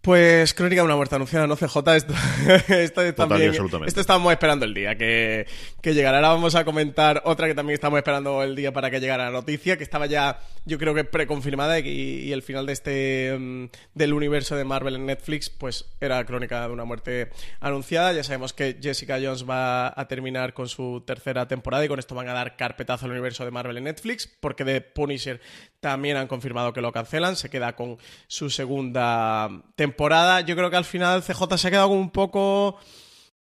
Pues 0.01 0.53
Crónica 0.53 0.81
de 0.81 0.85
una 0.85 0.95
muerte 0.95 1.15
anunciada, 1.15 1.45
¿no, 1.45 1.57
CJ? 1.57 1.77
Esto, 1.95 2.13
esto 2.69 3.13
también, 3.15 3.53
esto 3.85 3.99
estamos 3.99 4.31
esperando 4.31 4.63
el 4.63 4.73
día 4.73 4.95
que, 4.95 5.45
que 5.81 5.93
llegará. 5.93 6.19
Ahora 6.19 6.29
vamos 6.29 6.55
a 6.55 6.63
comentar 6.63 7.21
otra 7.25 7.47
que 7.47 7.53
también 7.53 7.73
estamos 7.73 7.97
esperando 7.97 8.41
el 8.41 8.55
día 8.55 8.71
para 8.71 8.89
que 8.89 9.01
llegara 9.01 9.25
la 9.25 9.31
noticia, 9.31 9.77
que 9.77 9.83
estaba 9.83 10.05
ya, 10.05 10.39
yo 10.63 10.77
creo 10.77 10.95
que 10.95 11.03
preconfirmada 11.03 11.79
y, 11.79 11.89
y 11.89 12.31
el 12.31 12.43
final 12.43 12.65
de 12.65 12.73
este 12.73 13.35
mm, 13.37 13.65
del 13.93 14.13
universo 14.13 14.55
de 14.55 14.63
Marvel 14.63 14.95
en 14.95 15.05
Netflix, 15.05 15.49
pues 15.49 15.83
era 15.99 16.23
Crónica 16.23 16.65
de 16.65 16.71
una 16.73 16.85
muerte 16.85 17.31
anunciada. 17.59 18.13
Ya 18.13 18.23
sabemos 18.23 18.53
que 18.53 18.77
Jessica 18.81 19.19
Jones 19.21 19.49
va 19.49 19.93
a 19.99 20.07
terminar 20.07 20.53
con 20.53 20.69
su 20.69 21.03
tercera 21.05 21.45
temporada 21.49 21.83
y 21.83 21.89
con 21.89 21.99
esto 21.99 22.15
van 22.15 22.29
a 22.29 22.33
dar 22.33 22.55
carpetazo 22.55 23.05
al 23.05 23.11
universo 23.11 23.43
de 23.43 23.51
Marvel 23.51 23.75
en 23.75 23.83
Netflix, 23.83 24.27
porque 24.39 24.63
de 24.63 24.79
Punisher 24.79 25.41
también 25.79 26.17
han 26.17 26.27
confirmado 26.27 26.73
que 26.73 26.81
lo 26.81 26.91
cancelan, 26.91 27.35
se 27.35 27.49
queda 27.49 27.75
con 27.75 27.97
su 28.27 28.49
segunda 28.49 29.49
temporada. 29.75 30.41
Yo 30.41 30.55
creo 30.55 30.69
que 30.69 30.77
al 30.77 30.85
final 30.85 31.23
CJ 31.23 31.57
se 31.57 31.67
ha 31.67 31.71
quedado 31.71 31.89
como 31.89 32.01
un 32.01 32.11
poco 32.11 32.77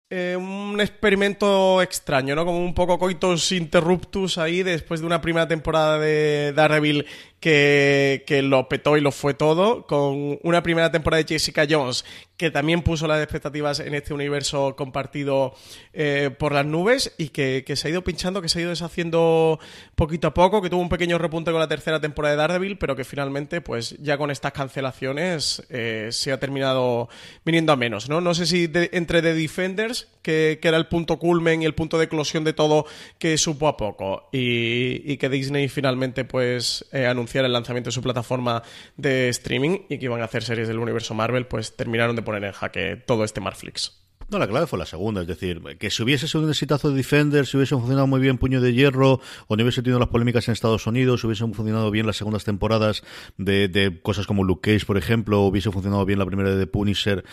eh, 0.09 0.37
un 0.39 0.81
experimento 0.81 1.83
extraño, 1.83 2.37
¿no? 2.37 2.45
Como 2.45 2.65
un 2.65 2.75
poco 2.75 2.97
coitos 2.99 3.51
interruptus 3.51 4.39
ahí 4.39 4.63
después 4.63 5.01
de 5.01 5.07
una 5.07 5.21
primera 5.21 5.49
temporada 5.49 5.99
de 5.99 6.53
Daredevil 6.55 7.07
que, 7.41 8.25
que, 8.27 8.43
lo 8.43 8.69
petó 8.69 8.97
y 8.97 9.01
lo 9.01 9.13
fue 9.13 9.35
todo, 9.35 9.87
con 9.87 10.39
una 10.43 10.63
primera 10.63 10.91
temporada 10.91 11.23
de 11.23 11.29
Jessica 11.29 11.67
Jones 11.69 12.05
que 12.37 12.51
también 12.51 12.83
puso 12.83 13.07
las 13.07 13.23
expectativas 13.23 13.81
en 13.81 13.95
este 13.95 14.13
universo 14.13 14.77
compartido 14.77 15.55
eh, 15.93 16.31
por 16.39 16.53
las 16.53 16.67
nubes 16.67 17.15
y 17.17 17.29
que, 17.31 17.65
que, 17.67 17.77
se 17.77 17.89
ha 17.89 17.91
ido 17.91 18.05
pinchando, 18.05 18.43
que 18.43 18.49
se 18.49 18.59
ha 18.59 18.63
ido 18.63 18.71
deshaciendo 18.71 19.59
poquito 19.95 20.29
a 20.29 20.35
poco, 20.35 20.61
que 20.61 20.69
tuvo 20.69 20.83
un 20.83 20.89
pequeño 20.89 21.19
repunte 21.19 21.51
con 21.51 21.61
la 21.61 21.69
tercera 21.69 22.01
temporada 22.01 22.35
de 22.35 22.39
Daredevil, 22.39 22.79
pero 22.79 22.95
que 22.95 23.05
finalmente, 23.05 23.61
pues 23.61 23.97
ya 24.01 24.19
con 24.19 24.31
estas 24.31 24.53
cancelaciones 24.53 25.63
eh, 25.71 26.09
se 26.11 26.33
ha 26.33 26.39
terminado 26.39 27.09
viniendo 27.45 27.73
a 27.73 27.77
menos, 27.77 28.09
¿no? 28.09 28.21
No 28.21 28.35
sé 28.35 28.47
si 28.47 28.71
entre 28.93 29.23
The 29.23 29.35
Defenders, 29.35 30.09
que, 30.27 30.59
era 30.61 30.77
el 30.77 30.89
punto 30.89 31.21
culmen 31.21 31.63
y 31.63 31.67
el 31.67 31.75
punto 31.75 31.99
de 31.99 32.07
eclosión 32.07 32.43
de 32.43 32.53
todo, 32.53 32.85
que 33.19 33.39
supo 33.39 33.69
a 33.69 33.77
poco, 33.77 34.29
y, 34.33 35.17
que 35.19 35.29
Disney 35.29 35.69
finalmente, 35.69 36.25
pues, 36.25 36.85
eh, 36.91 37.07
anunció 37.07 37.45
el 37.45 37.53
lanzamiento 37.53 37.89
de 37.89 37.93
su 37.93 38.03
plataforma 38.03 38.63
de 38.97 39.29
streaming 39.29 39.83
y 39.89 39.99
que 39.99 40.07
iban 40.07 40.21
a 40.23 40.25
hacer 40.25 40.43
series 40.43 40.67
del 40.67 40.81
universo 40.81 41.15
Marvel, 41.15 41.47
pues 41.47 41.77
terminaron 41.77 42.17
de 42.17 42.23
poner 42.23 42.43
en 42.43 42.53
jaque 42.53 42.97
todo 42.97 43.23
este 43.23 43.41
Marflix. 43.41 44.06
No, 44.29 44.41
la 44.41 44.49
clave 44.49 44.67
fue 44.67 44.77
la 44.77 44.87
segunda, 44.87 45.21
es 45.21 45.29
decir, 45.29 45.63
que 45.79 45.89
si 45.89 46.03
hubiese 46.03 46.27
sido 46.27 46.43
un 46.43 46.51
exitazo 46.51 46.91
de 46.91 46.97
Defender, 46.97 47.47
si 47.47 47.57
hubiese 47.57 47.77
funcionado 47.77 48.09
muy 48.09 48.19
bien 48.19 48.39
Puño 48.39 48.61
de 48.61 48.75
Hierro, 48.75 49.21
o 49.47 49.57
no 49.57 49.63
hubiese 49.63 49.83
tenido 49.83 50.01
las 50.01 50.09
polémicas 50.09 50.49
en 50.49 50.53
Estados 50.53 50.85
Unidos, 50.89 51.21
si 51.21 51.29
hubiesen 51.29 51.55
funcionado 51.55 51.93
bien 51.93 52.07
las 52.07 52.17
segundas 52.17 52.43
temporadas 52.43 53.05
de, 53.39 53.69
de 53.69 54.01
cosas 54.03 54.27
como 54.27 54.43
Luke 54.43 54.73
Cage, 54.73 54.85
por 54.85 54.97
ejemplo, 54.97 55.43
o 55.43 55.47
hubiese 55.47 55.71
funcionado 55.71 56.05
bien 56.05 56.19
la 56.19 56.27
primera 56.27 56.57
de 56.57 56.67
Punisher 56.67 57.25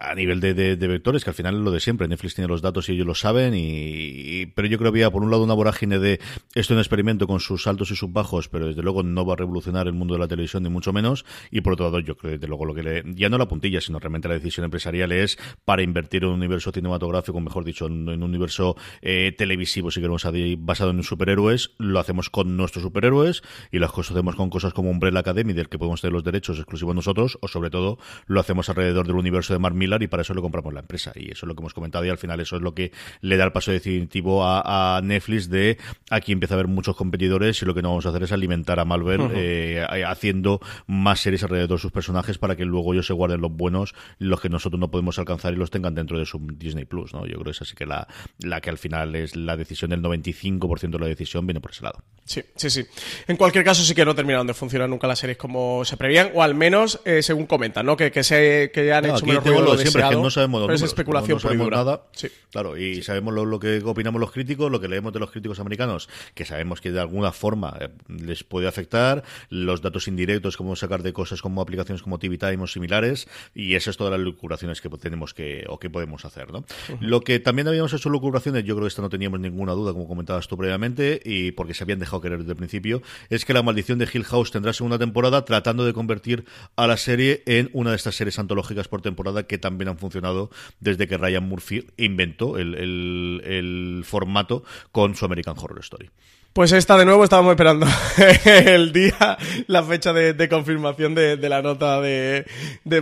a 0.00 0.12
nivel 0.16 0.40
de, 0.40 0.74
vectores, 0.74 1.22
que 1.22 1.30
al 1.30 1.34
final 1.34 1.54
es 1.54 1.60
lo 1.60 1.70
de 1.70 1.78
siempre, 1.78 2.08
Netflix 2.08 2.34
tiene 2.34 2.48
los 2.48 2.62
datos 2.62 2.88
y 2.88 2.94
ellos 2.94 3.06
lo 3.06 3.14
saben, 3.14 3.54
y, 3.54 4.46
pero 4.46 4.66
yo 4.66 4.76
creo 4.76 4.90
que 4.90 4.98
había 4.98 5.10
por 5.12 5.22
un 5.22 5.30
lado 5.30 5.44
una 5.44 5.54
vorágine 5.54 6.00
de 6.00 6.14
esto 6.54 6.60
es 6.60 6.70
un 6.70 6.78
experimento 6.78 7.28
con 7.28 7.38
sus 7.38 7.68
altos 7.68 7.92
y 7.92 7.96
sus 7.96 8.12
bajos, 8.12 8.48
pero 8.48 8.66
desde 8.66 8.82
luego 8.82 9.04
no 9.04 9.24
va 9.24 9.34
a 9.34 9.36
revolucionar 9.36 9.86
el 9.86 9.92
mundo 9.92 10.14
de 10.14 10.20
la 10.20 10.26
televisión, 10.26 10.64
ni 10.64 10.68
mucho 10.68 10.92
menos, 10.92 11.24
y 11.52 11.60
por 11.60 11.74
otro 11.74 11.86
lado 11.86 12.00
yo 12.00 12.16
creo 12.16 12.30
que 12.32 12.38
desde 12.38 12.48
luego 12.48 12.64
lo 12.64 12.74
que 12.74 12.82
le, 12.82 13.04
ya 13.14 13.28
no 13.28 13.38
la 13.38 13.46
puntilla, 13.46 13.80
sino 13.80 14.00
realmente 14.00 14.26
la 14.26 14.34
decisión 14.34 14.64
empresarial 14.64 15.12
es 15.12 15.38
para 15.64 15.82
invertir 15.82 16.24
un 16.24 16.39
universo 16.40 16.72
cinematográfico 16.72 17.40
mejor 17.40 17.64
dicho, 17.64 17.86
en, 17.86 18.08
un 18.08 18.22
universo 18.22 18.76
eh, 19.02 19.34
televisivo, 19.36 19.90
si 19.90 20.00
queremos, 20.00 20.26
basado 20.58 20.90
en 20.90 21.02
superhéroes, 21.02 21.72
lo 21.78 21.98
hacemos 21.98 22.30
con 22.30 22.56
nuestros 22.56 22.82
superhéroes 22.82 23.42
y 23.70 23.78
las 23.78 23.92
cosas 23.92 24.16
hacemos 24.16 24.36
con 24.36 24.50
cosas 24.50 24.72
como 24.72 24.90
Umbrella 24.90 25.20
Academy, 25.20 25.52
del 25.52 25.68
que 25.68 25.78
podemos 25.78 26.00
tener 26.00 26.12
los 26.12 26.24
derechos 26.24 26.58
exclusivos 26.58 26.94
nosotros, 26.94 27.38
o 27.40 27.48
sobre 27.48 27.70
todo 27.70 27.98
lo 28.26 28.40
hacemos 28.40 28.68
alrededor 28.68 29.06
del 29.06 29.16
universo 29.16 29.52
de 29.52 29.58
Mark 29.58 29.74
Millar 29.74 30.02
y 30.02 30.08
para 30.08 30.22
eso 30.22 30.34
lo 30.34 30.42
compramos 30.42 30.72
la 30.74 30.80
empresa. 30.80 31.12
Y 31.14 31.30
eso 31.30 31.46
es 31.46 31.48
lo 31.48 31.54
que 31.54 31.60
hemos 31.60 31.74
comentado 31.74 32.04
y 32.04 32.08
al 32.08 32.18
final 32.18 32.40
eso 32.40 32.56
es 32.56 32.62
lo 32.62 32.74
que 32.74 32.92
le 33.20 33.36
da 33.36 33.44
el 33.44 33.52
paso 33.52 33.72
definitivo 33.72 34.44
a, 34.44 35.00
Netflix 35.02 35.48
de 35.48 35.78
aquí 36.10 36.32
empieza 36.32 36.54
a 36.54 36.56
haber 36.56 36.68
muchos 36.68 36.96
competidores 36.96 37.62
y 37.62 37.64
lo 37.64 37.74
que 37.74 37.82
no 37.82 37.90
vamos 37.90 38.06
a 38.06 38.10
hacer 38.10 38.22
es 38.22 38.32
alimentar 38.32 38.80
a 38.80 38.84
Marvel 38.84 39.30
eh, 39.34 39.84
haciendo 40.06 40.60
más 40.86 41.20
series 41.20 41.42
alrededor 41.42 41.78
de 41.78 41.78
sus 41.78 41.92
personajes 41.92 42.38
para 42.38 42.56
que 42.56 42.64
luego 42.64 42.92
ellos 42.92 43.06
se 43.06 43.12
guarden 43.12 43.40
los 43.40 43.52
buenos, 43.52 43.94
los 44.18 44.40
que 44.40 44.48
nosotros 44.48 44.80
no 44.80 44.90
podemos 44.90 45.18
alcanzar 45.18 45.52
y 45.52 45.56
los 45.56 45.70
tengan 45.70 45.94
dentro 45.94 46.18
de 46.18 46.26
es 46.30 46.34
un 46.34 46.58
Disney 46.58 46.84
Plus, 46.84 47.12
¿no? 47.12 47.26
Yo 47.26 47.34
creo 47.34 47.44
que 47.44 47.50
es 47.50 47.62
así 47.62 47.74
que 47.74 47.86
la, 47.86 48.06
la 48.38 48.60
que 48.60 48.70
al 48.70 48.78
final 48.78 49.14
es 49.16 49.36
la 49.36 49.56
decisión 49.56 49.90
del 49.90 50.02
95% 50.02 50.90
de 50.90 50.98
la 50.98 51.06
decisión 51.06 51.46
viene 51.46 51.60
por 51.60 51.72
ese 51.72 51.82
lado. 51.82 52.02
Sí, 52.24 52.42
sí, 52.54 52.70
sí. 52.70 52.86
En 53.26 53.36
cualquier 53.36 53.64
caso, 53.64 53.82
sí 53.82 53.94
que 53.94 54.04
no 54.04 54.14
terminaron 54.14 54.46
de 54.46 54.54
funcionar 54.54 54.88
nunca 54.88 55.08
las 55.08 55.18
series 55.18 55.36
como 55.36 55.84
se 55.84 55.96
prevían, 55.96 56.30
o 56.34 56.42
al 56.42 56.54
menos 56.54 57.00
eh, 57.04 57.22
según 57.22 57.46
comentan, 57.46 57.84
¿no? 57.84 57.96
Que, 57.96 58.12
que, 58.12 58.22
se, 58.22 58.70
que 58.72 58.92
han 58.92 59.04
hecho 59.06 59.26
menos 59.26 59.44
ruido 59.44 59.62
lo 59.62 59.76
siempre, 59.76 60.02
que 60.08 60.14
no 60.14 60.30
sabemos 60.30 60.62
pero 60.62 60.74
es 60.74 60.82
especulación 60.82 61.40
no, 61.42 61.54
no 61.54 61.70
nada. 61.70 62.02
Sí. 62.12 62.28
Claro, 62.50 62.76
y 62.76 63.02
sabemos 63.02 63.34
lo, 63.34 63.44
lo, 63.44 63.58
que 63.58 63.82
opinamos 63.84 64.20
los 64.20 64.30
críticos, 64.30 64.70
lo 64.70 64.80
que 64.80 64.88
leemos 64.88 65.12
de 65.12 65.18
los 65.18 65.30
críticos 65.30 65.58
americanos, 65.58 66.08
que 66.34 66.44
sabemos 66.44 66.80
que 66.80 66.92
de 66.92 67.00
alguna 67.00 67.32
forma 67.32 67.76
eh, 67.80 67.88
les 68.08 68.44
puede 68.44 68.68
afectar, 68.68 69.24
los 69.48 69.82
datos 69.82 70.06
indirectos, 70.06 70.56
como 70.56 70.76
sacar 70.76 71.02
de 71.02 71.12
cosas 71.12 71.42
como 71.42 71.60
aplicaciones 71.60 72.02
como 72.02 72.18
TV 72.18 72.38
Time 72.38 72.62
o 72.62 72.66
similares, 72.68 73.28
y 73.54 73.74
esas 73.74 73.90
es 73.90 73.96
todas 73.96 74.12
las 74.12 74.20
lucuraciones 74.20 74.80
que 74.80 74.88
tenemos 74.90 75.34
que, 75.34 75.64
o 75.68 75.78
que 75.78 75.90
podemos 75.90 76.19
hacer, 76.24 76.52
¿no? 76.52 76.64
Lo 77.00 77.20
que 77.20 77.38
también 77.40 77.68
habíamos 77.68 77.92
hecho 77.92 78.08
lucuraciones, 78.08 78.64
yo 78.64 78.74
creo 78.74 78.84
que 78.84 78.88
esta 78.88 79.02
no 79.02 79.08
teníamos 79.08 79.40
ninguna 79.40 79.72
duda, 79.72 79.92
como 79.92 80.08
comentabas 80.08 80.48
tú 80.48 80.56
previamente, 80.56 81.20
y 81.24 81.52
porque 81.52 81.74
se 81.74 81.84
habían 81.84 81.98
dejado 81.98 82.20
querer 82.20 82.38
desde 82.38 82.52
el 82.52 82.56
principio, 82.56 83.02
es 83.28 83.44
que 83.44 83.52
la 83.52 83.62
maldición 83.62 83.98
de 83.98 84.08
Hill 84.12 84.24
House 84.24 84.50
tendrá 84.50 84.72
segunda 84.72 84.98
temporada 84.98 85.44
tratando 85.44 85.84
de 85.84 85.92
convertir 85.92 86.44
a 86.76 86.86
la 86.86 86.96
serie 86.96 87.42
en 87.46 87.70
una 87.72 87.90
de 87.90 87.96
estas 87.96 88.14
series 88.14 88.38
antológicas 88.38 88.88
por 88.88 89.02
temporada 89.02 89.44
que 89.44 89.58
también 89.58 89.88
han 89.88 89.98
funcionado 89.98 90.50
desde 90.80 91.08
que 91.08 91.16
Ryan 91.16 91.48
Murphy 91.48 91.86
inventó 91.96 92.58
el, 92.58 92.74
el 92.74 94.02
formato 94.04 94.64
con 94.92 95.14
su 95.14 95.24
American 95.24 95.56
Horror 95.58 95.80
Story. 95.80 96.10
Pues 96.52 96.72
esta 96.72 96.98
de 96.98 97.04
nuevo 97.04 97.22
estábamos 97.22 97.52
esperando 97.52 97.86
el 98.66 98.92
día, 98.92 99.38
la 99.68 99.84
fecha 99.84 100.12
de, 100.12 100.48
confirmación 100.48 101.14
de, 101.14 101.36
la 101.48 101.62
nota 101.62 102.00
de, 102.00 102.44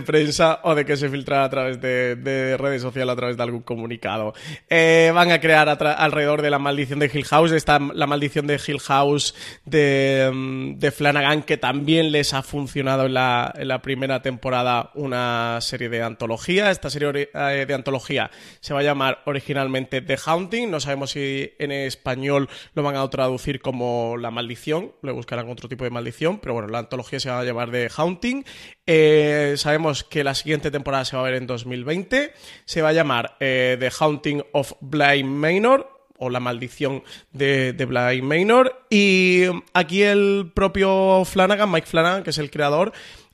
prensa 0.05 0.59
o 0.65 0.75
de 0.75 0.85
que 0.85 0.95
se 0.95 1.09
filtrara 1.09 1.45
a 1.45 1.49
través 1.49 1.81
de, 1.81 2.55
redes 2.59 2.83
sociales, 2.83 3.11
a 3.11 3.15
través 3.15 3.37
de 3.37 3.41
algún 3.41 3.63
comunicado. 3.63 4.35
Eh, 4.69 5.11
van 5.15 5.31
a 5.31 5.41
crear 5.41 5.67
alrededor 5.67 6.43
de 6.43 6.51
la 6.51 6.59
maldición 6.59 6.99
de 6.99 7.09
Hill 7.11 7.25
House, 7.25 7.51
está 7.51 7.79
la 7.79 8.05
maldición 8.05 8.45
de 8.45 8.61
Hill 8.65 8.79
House 8.81 9.33
mm, 9.65 10.75
de, 10.77 10.91
Flanagan, 10.95 11.41
que 11.41 11.57
también 11.57 12.11
les 12.11 12.35
ha 12.35 12.43
funcionado 12.43 13.07
en 13.07 13.15
la, 13.15 13.51
en 13.57 13.67
la, 13.67 13.81
primera 13.81 14.21
temporada 14.21 14.91
una 14.93 15.57
serie 15.61 15.89
de 15.89 16.03
antología. 16.03 16.69
Esta 16.69 16.91
serie 16.91 17.31
eh, 17.33 17.65
de 17.67 17.73
antología 17.73 18.29
se 18.59 18.75
va 18.75 18.81
a 18.81 18.83
llamar 18.83 19.23
originalmente 19.25 20.01
The 20.01 20.19
Haunting, 20.23 20.69
no 20.69 20.79
sabemos 20.79 21.09
si 21.09 21.51
en 21.57 21.71
español 21.71 22.47
lo 22.75 22.83
van 22.83 22.95
a 22.95 23.09
traducir 23.09 23.38
como 23.61 24.17
la 24.17 24.31
maldición, 24.31 24.91
le 25.01 25.11
buscarán 25.11 25.49
otro 25.49 25.67
tipo 25.67 25.83
de 25.83 25.89
maldición, 25.89 26.39
pero 26.39 26.53
bueno, 26.53 26.67
la 26.67 26.79
antología 26.79 27.19
se 27.19 27.29
va 27.29 27.39
a 27.39 27.43
llevar 27.43 27.71
de 27.71 27.89
Haunting. 27.95 28.45
Eh, 28.85 29.55
sabemos 29.57 30.03
que 30.03 30.23
la 30.23 30.35
siguiente 30.35 30.71
temporada 30.71 31.05
se 31.05 31.15
va 31.15 31.23
a 31.23 31.25
ver 31.25 31.35
en 31.35 31.47
2020, 31.47 32.33
se 32.65 32.81
va 32.81 32.89
a 32.89 32.93
llamar 32.93 33.37
eh, 33.39 33.77
The 33.79 33.91
Haunting 33.99 34.43
of 34.51 34.73
Blind 34.81 35.29
Manor, 35.29 35.99
o 36.19 36.29
la 36.29 36.39
maldición 36.39 37.03
de, 37.31 37.73
de 37.73 37.85
Blind 37.85 38.23
Manor. 38.23 38.85
Y 38.89 39.45
aquí 39.73 40.03
el 40.03 40.51
propio 40.53 41.23
Flanagan, 41.25 41.71
Mike 41.71 41.87
Flanagan, 41.87 42.23
que 42.23 42.29
es 42.29 42.37
el 42.37 42.51
creador, 42.51 42.91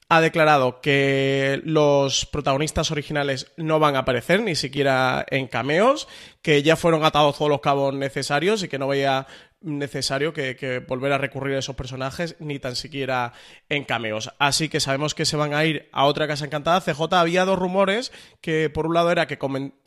ha 0.07 0.21
declarado 0.21 0.81
que 0.81 1.61
los 1.63 2.25
protagonistas 2.27 2.91
originales 2.91 3.51
no 3.57 3.79
van 3.79 3.95
a 3.95 3.99
aparecer 3.99 4.41
ni 4.41 4.55
siquiera 4.55 5.25
en 5.29 5.47
cameos, 5.47 6.07
que 6.41 6.61
ya 6.61 6.75
fueron 6.75 7.03
atados 7.03 7.37
todos 7.37 7.49
los 7.49 7.61
cabos 7.61 7.93
necesarios 7.93 8.61
y 8.61 8.67
que 8.67 8.77
no 8.77 8.87
veía 8.87 9.25
necesario 9.61 10.31
que, 10.31 10.83
volver 10.87 11.11
a 11.11 11.17
recurrir 11.17 11.55
a 11.55 11.59
esos 11.59 11.75
personajes 11.75 12.35
ni 12.39 12.59
tan 12.59 12.75
siquiera 12.75 13.33
en 13.67 13.83
cameos. 13.83 14.31
Así 14.37 14.69
que 14.69 14.79
sabemos 14.79 15.15
que 15.15 15.25
se 15.25 15.37
van 15.37 15.55
a 15.55 15.65
ir 15.65 15.89
a 15.91 16.05
otra 16.05 16.27
casa 16.27 16.45
encantada. 16.45 16.81
CJ 16.81 17.13
había 17.13 17.45
dos 17.45 17.57
rumores 17.57 18.11
que 18.41 18.69
por 18.69 18.85
un 18.85 18.93
lado 18.93 19.11
era 19.11 19.25
que 19.25 19.39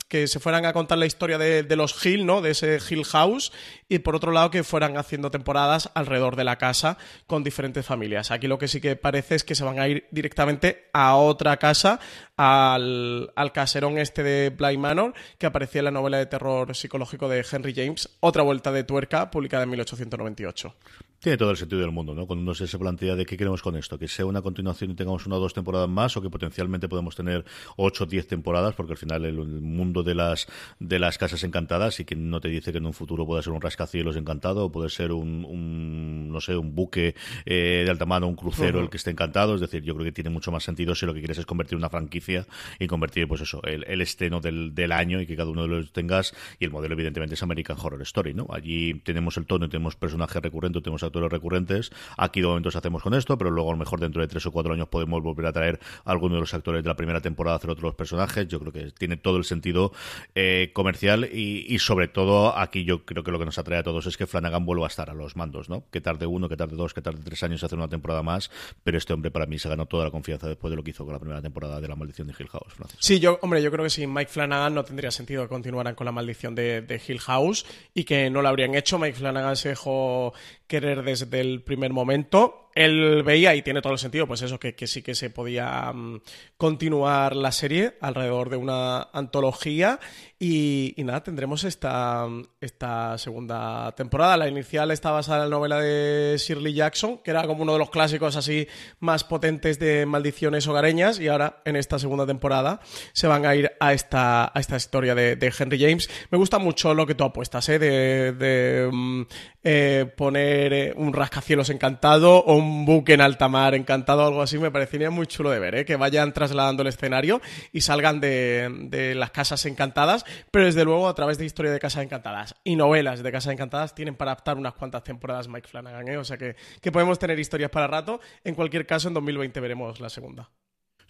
que 0.09 0.27
se 0.27 0.41
fueran 0.41 0.65
a 0.65 0.73
contar 0.73 0.99
la 0.99 1.07
historia 1.07 1.39
de, 1.39 1.77
los 1.77 2.05
Hill, 2.05 2.27
¿no? 2.27 2.41
De 2.41 2.51
ese 2.51 2.79
Hill 2.89 3.05
House, 3.05 3.53
y 3.89 3.99
por 4.01 4.17
otro 4.17 4.33
lado 4.33 4.51
que 4.51 4.65
fueran 4.65 4.97
haciendo 4.97 5.31
temporadas 5.31 5.91
alrededor 5.95 6.35
de 6.35 6.45
la 6.45 6.57
casa 6.57 6.97
con 7.27 7.45
diferentes 7.45 7.85
familias. 7.85 8.31
Aquí 8.31 8.49
lo 8.49 8.59
que 8.59 8.69
sí 8.69 8.81
que 8.81 8.97
parece 8.97 9.35
es 9.35 9.45
que 9.45 9.55
se 9.55 9.65
van 9.65 9.79
a 9.79 9.87
ir 9.87 10.07
directamente 10.11 10.89
a 10.93 11.15
otra 11.17 11.59
casa, 11.59 12.01
al, 12.37 13.31
al 13.37 13.53
caserón 13.53 13.99
este 13.99 14.23
de 14.23 14.51
Bly 14.51 14.79
Manor, 14.79 15.13
que 15.37 15.47
aparecía 15.47 15.81
en 15.81 15.87
la 15.87 15.91
novela 15.91 16.19
de 16.19 16.27
terror 16.27 16.75
psicológico 16.75 17.29
de 17.29 17.45
Henry 17.51 17.75
James, 17.75 18.09
Otra 18.21 18.43
vuelta 18.43 18.73
de 18.73 18.85
tuerca, 18.85 19.31
publicada 19.31 19.65
en 19.65 19.71
1898. 19.71 20.75
Tiene 21.21 21.37
todo 21.37 21.51
el 21.51 21.57
sentido 21.57 21.81
del 21.81 21.91
mundo, 21.91 22.15
¿no? 22.15 22.29
Cuando 22.29 22.45
uno 22.45 22.55
se 22.55 22.79
plantea 22.79 23.17
de 23.17 23.27
qué 23.27 23.37
queremos 23.37 23.61
con 23.61 23.75
esto, 23.75 23.99
que 23.99 24.07
sea 24.07 24.25
una 24.25 24.41
continuación 24.41 24.93
y 24.93 24.95
tengamos 24.95 25.27
una 25.27 25.35
o 25.35 25.41
dos 25.41 25.53
temporadas 25.53 25.89
más, 25.89 26.17
o 26.17 26.23
que 26.23 26.31
potencialmente 26.31 26.89
podemos 26.89 27.17
tener 27.17 27.45
ocho 27.77 28.05
o 28.05 28.07
diez 28.07 28.29
temporadas, 28.29 28.77
porque 28.77 28.93
al 28.93 28.99
final 28.99 29.25
el, 29.25 29.37
mundo 29.37 30.05
de 30.05 30.15
las 30.15 30.47
de 30.79 31.01
las 31.01 31.19
casas 31.19 31.43
encantadas 31.43 31.99
y 31.99 32.05
que 32.05 32.15
no 32.15 32.41
te 32.41 32.47
dice 32.47 32.71
que 32.71 32.79
en 32.79 32.87
un 32.87 32.93
futuro 32.93 33.27
pueda 33.27 33.43
ser 33.43 33.53
un 33.53 33.61
rascacielos 33.61 34.15
encantado, 34.15 34.67
o 34.67 34.71
puede 34.71 34.91
ser 34.91 35.11
un, 35.11 36.31
no 36.31 36.41
sé, 36.41 36.57
un 36.57 36.77
buque 36.77 37.17
eh, 37.47 37.83
de 37.85 37.91
alta 37.91 38.07
mano, 38.07 38.29
un 38.29 38.37
crucero 38.37 38.79
el 38.79 38.89
que 38.89 38.99
esté 38.99 39.11
encantado. 39.11 39.57
Es 39.57 39.61
decir, 39.61 39.83
yo 39.83 39.95
creo 39.95 40.05
que 40.05 40.13
tiene 40.13 40.31
mucho 40.31 40.53
más 40.53 40.63
sentido 40.63 40.95
si 40.95 41.05
lo 41.05 41.15
que 41.15 41.19
quieres 41.19 41.39
es 41.39 41.47
convertir 41.47 41.77
una 41.77 41.91
franquicia 41.91 42.47
y 42.79 42.87
convertir, 42.87 43.27
pues 43.27 43.41
eso, 43.41 43.61
el, 43.65 43.85
el 43.89 44.01
esteno 44.03 44.41
del, 44.41 44.73
del 44.73 44.93
año 44.93 45.21
y 45.21 45.27
que 45.27 45.35
cada 45.35 45.51
uno 45.51 45.63
de 45.63 45.69
los 45.69 45.93
tengas. 45.93 46.33
Y 46.61 46.65
el 46.65 46.71
modelo, 46.71 46.95
evidentemente, 46.95 47.35
es 47.35 47.43
American 47.43 47.77
Horror 47.81 48.03
Story, 48.03 48.35
¿no? 48.35 48.47
Allí 48.51 48.95
tenemos 49.01 49.37
el 49.37 49.47
tono, 49.47 49.69
tenemos 49.69 49.97
personajes 49.97 50.41
recurrentes, 50.41 50.81
tenemos 50.81 51.03
actores 51.09 51.31
recurrentes. 51.31 51.91
Aquí 52.17 52.41
de 52.41 52.47
momento 52.47 52.71
hacemos 52.79 53.03
con 53.03 53.15
esto, 53.15 53.37
pero 53.37 53.51
luego 53.51 53.71
a 53.71 53.73
lo 53.73 53.79
mejor 53.79 54.01
dentro 54.01 54.23
de 54.23 54.29
tres 54.29 54.47
o 54.47 54.53
cuatro 54.53 54.73
años 54.73 54.89
podemos 54.89 55.23
volver 55.23 55.47
a 55.47 55.53
traer 55.53 55.81
a 56.05 56.11
alguno 56.11 56.35
de 56.35 56.41
los 56.41 56.55
actores 56.55 56.83
de 56.83 56.89
la 56.89 56.97
primera 56.97 57.21
temporada 57.21 57.55
a 57.55 57.59
hacer 57.59 57.71
otros 57.71 57.95
personajes. 57.95 58.49
Yo 58.49 58.61
creo 58.61 58.73
que 58.73 58.91
tiene 58.93 59.17
todo 59.17 59.37
el 59.37 59.45
sentido 59.45 59.93
eh, 60.35 60.71
comercial 60.73 61.25
y, 61.25 61.79
sobre 61.79 62.09
todo 62.09 62.57
aquí 62.59 62.85
yo 62.85 63.05
creo 63.05 63.23
que 63.23 63.31
lo 63.31 63.39
que 63.39 63.45
nos 63.45 63.59
atrae 63.59 63.79
a 63.79 63.83
todos 63.83 64.07
es 64.07 64.17
que 64.17 64.27
Flanagan 64.27 64.65
vuelva 64.67 64.87
a 64.87 64.89
estar 64.89 65.11
a 65.11 65.15
los 65.15 65.37
mandos, 65.37 65.69
¿no? 65.69 65.85
Que 65.91 66.01
tarde 66.01 66.27
uno, 66.27 66.49
que 66.49 66.57
tarde 66.57 66.77
dos, 66.77 66.93
que 66.93 67.03
tarde 67.03 67.21
tres 67.25 67.43
años 67.43 67.63
hacer 67.63 67.79
una 67.79 67.89
temporada 67.89 68.23
más, 68.23 68.51
pero 68.83 68.99
este 68.99 69.13
hombre 69.13 69.31
para 69.31 69.47
mí 69.47 69.59
se 69.59 69.69
ganó 69.69 69.87
toda 69.87 70.05
la 70.05 70.11
confianza 70.11 70.49
después 70.49 70.71
de 70.71 70.77
lo 70.77 70.83
que 70.83 70.91
hizo 70.91 71.05
con 71.05 71.13
la 71.13 71.21
primera 71.21 71.41
temporada 71.41 71.81
de 71.81 71.89
La 71.89 71.97
Maldición 71.97 72.27
de 72.27 72.35
Hill 72.39 72.49
House. 72.49 72.75
Sí, 72.99 73.21
yo, 73.21 73.39
hombre, 73.43 73.63
yo 73.63 73.71
creo 73.71 73.85
que 73.85 73.91
sin 73.91 74.13
Mike 74.13 74.31
Flanagan 74.31 74.75
no 74.75 74.85
tendría 74.85 75.11
sentido 75.11 75.43
que 75.43 75.49
continuaran 75.49 75.95
con 75.95 76.05
La 76.05 76.13
Maldición 76.13 76.55
de, 76.55 76.83
de 76.83 77.01
Hill 77.07 77.21
House 77.21 77.65
y 77.95 78.05
que 78.05 78.29
no 78.31 78.43
lo 78.43 78.49
habrían 78.49 78.75
hecho. 78.75 78.99
Mike 78.99 79.19
Flanagan 79.19 79.57
se 79.57 79.71
dejó 79.71 80.33
querer 80.67 80.98
desde 81.03 81.41
el 81.41 81.63
primer 81.63 81.93
momento 81.93 82.68
él 82.79 83.23
veía, 83.25 83.55
y 83.55 83.63
tiene 83.63 83.83
todo 83.83 83.93
el 83.93 83.99
sentido, 83.99 84.27
pues 84.27 84.43
eso, 84.43 84.59
que, 84.61 84.75
sí 84.87 85.03
que 85.03 85.15
se 85.15 85.31
podía 85.31 85.93
mm, 85.93 86.21
continuar 86.57 87.35
la 87.35 87.51
serie 87.51 87.97
alrededor 88.01 88.51
de 88.51 88.57
una 88.57 89.09
antología. 89.13 89.99
Y, 90.41 90.95
nada, 90.99 91.25
tendremos 91.25 91.65
esta, 91.65 92.29
esta 92.61 93.19
segunda 93.19 93.93
temporada. 93.97 94.37
La 94.37 94.49
inicial 94.49 94.93
está 94.93 95.11
basada 95.11 95.43
en 95.43 95.51
la 95.51 95.57
novela 95.57 95.81
de 95.81 96.37
Shirley 96.39 96.75
Jackson, 96.75 97.19
que 97.19 97.33
era 97.33 97.45
como 97.45 97.63
uno 97.63 97.73
de 97.73 97.81
los 97.81 97.91
clásicos 97.91 98.37
así 98.37 98.69
más 99.01 99.25
potentes 99.25 99.81
de 99.81 100.07
maldiciones 100.07 100.69
hogareñas. 100.69 101.19
Y 101.19 101.27
ahora, 101.27 101.61
en 101.65 101.75
esta 101.75 101.99
segunda 101.99 102.25
temporada, 102.25 102.79
se 103.13 103.27
van 103.27 103.47
a 103.47 103.57
ir 103.57 103.73
a 103.81 103.93
esta, 103.93 104.53
a 104.55 104.61
esta 104.61 104.77
historia 104.77 105.17
de, 105.17 105.53
Henry 105.59 105.81
James. 105.81 106.09
Me 106.31 106.39
gusta 106.39 106.61
mucho 106.61 106.95
lo 106.95 107.07
que 107.07 107.17
tú 107.17 107.25
apuestas, 107.25 107.69
¿eh? 107.71 107.81
De, 107.81 108.89
mm, 108.93 109.23
eh, 109.65 110.07
poner 110.17 110.73
eh, 110.73 110.95
un 110.97 111.13
rascacielos 111.13 111.69
encantado 111.71 112.39
o 112.39 112.55
un 112.55 112.68
buque 112.85 113.15
en 113.15 113.21
alta 113.21 113.49
mar 113.49 113.75
encantado 113.75 114.25
o 114.25 114.27
algo 114.27 114.43
así, 114.43 114.59
me 114.59 114.71
parecería 114.71 115.11
muy 115.11 115.27
chulo 115.27 115.51
de 115.51 115.59
ver, 115.59 115.75
¿eh? 115.75 115.85
que 115.85 115.97
vayan 115.97 116.33
trasladando 116.33 116.83
el 116.83 116.89
escenario 116.89 117.41
y 117.73 117.81
salgan 117.81 118.21
de, 118.21 119.15
las 119.17 119.31
casas 119.31 119.65
encantadas, 119.67 120.25
pero 120.51 120.67
desde 120.67 120.85
luego 120.85 121.09
a 121.09 121.15
través 121.15 121.39
de 121.39 121.45
historia 121.45 121.73
de 121.73 121.79
casas 121.79 122.05
encantadas 122.05 122.55
y 122.65 122.77
novelas 122.77 123.23
de 123.23 123.33
casas 123.33 123.53
encantadas 123.53 123.95
tienen 123.95 124.15
para 124.15 124.33
adaptar 124.33 124.57
unas 124.57 124.75
cuantas 124.75 125.05
temporadas 125.05 125.49
Mike 125.49 125.69
Flanagan, 125.69 126.09
¿eh? 126.09 126.17
o 126.17 126.25
sea 126.25 126.37
que, 126.37 126.57
que 126.81 126.93
podemos 126.93 127.19
tener 127.19 127.39
historias 127.39 127.71
para 127.71 127.87
rato. 127.87 128.21
En 128.45 128.55
cualquier 128.55 128.87
caso, 128.87 129.09
en 129.09 129.15
2020 129.15 129.61
veremos 129.61 130.01
la 130.01 130.09
segunda. 130.09 130.51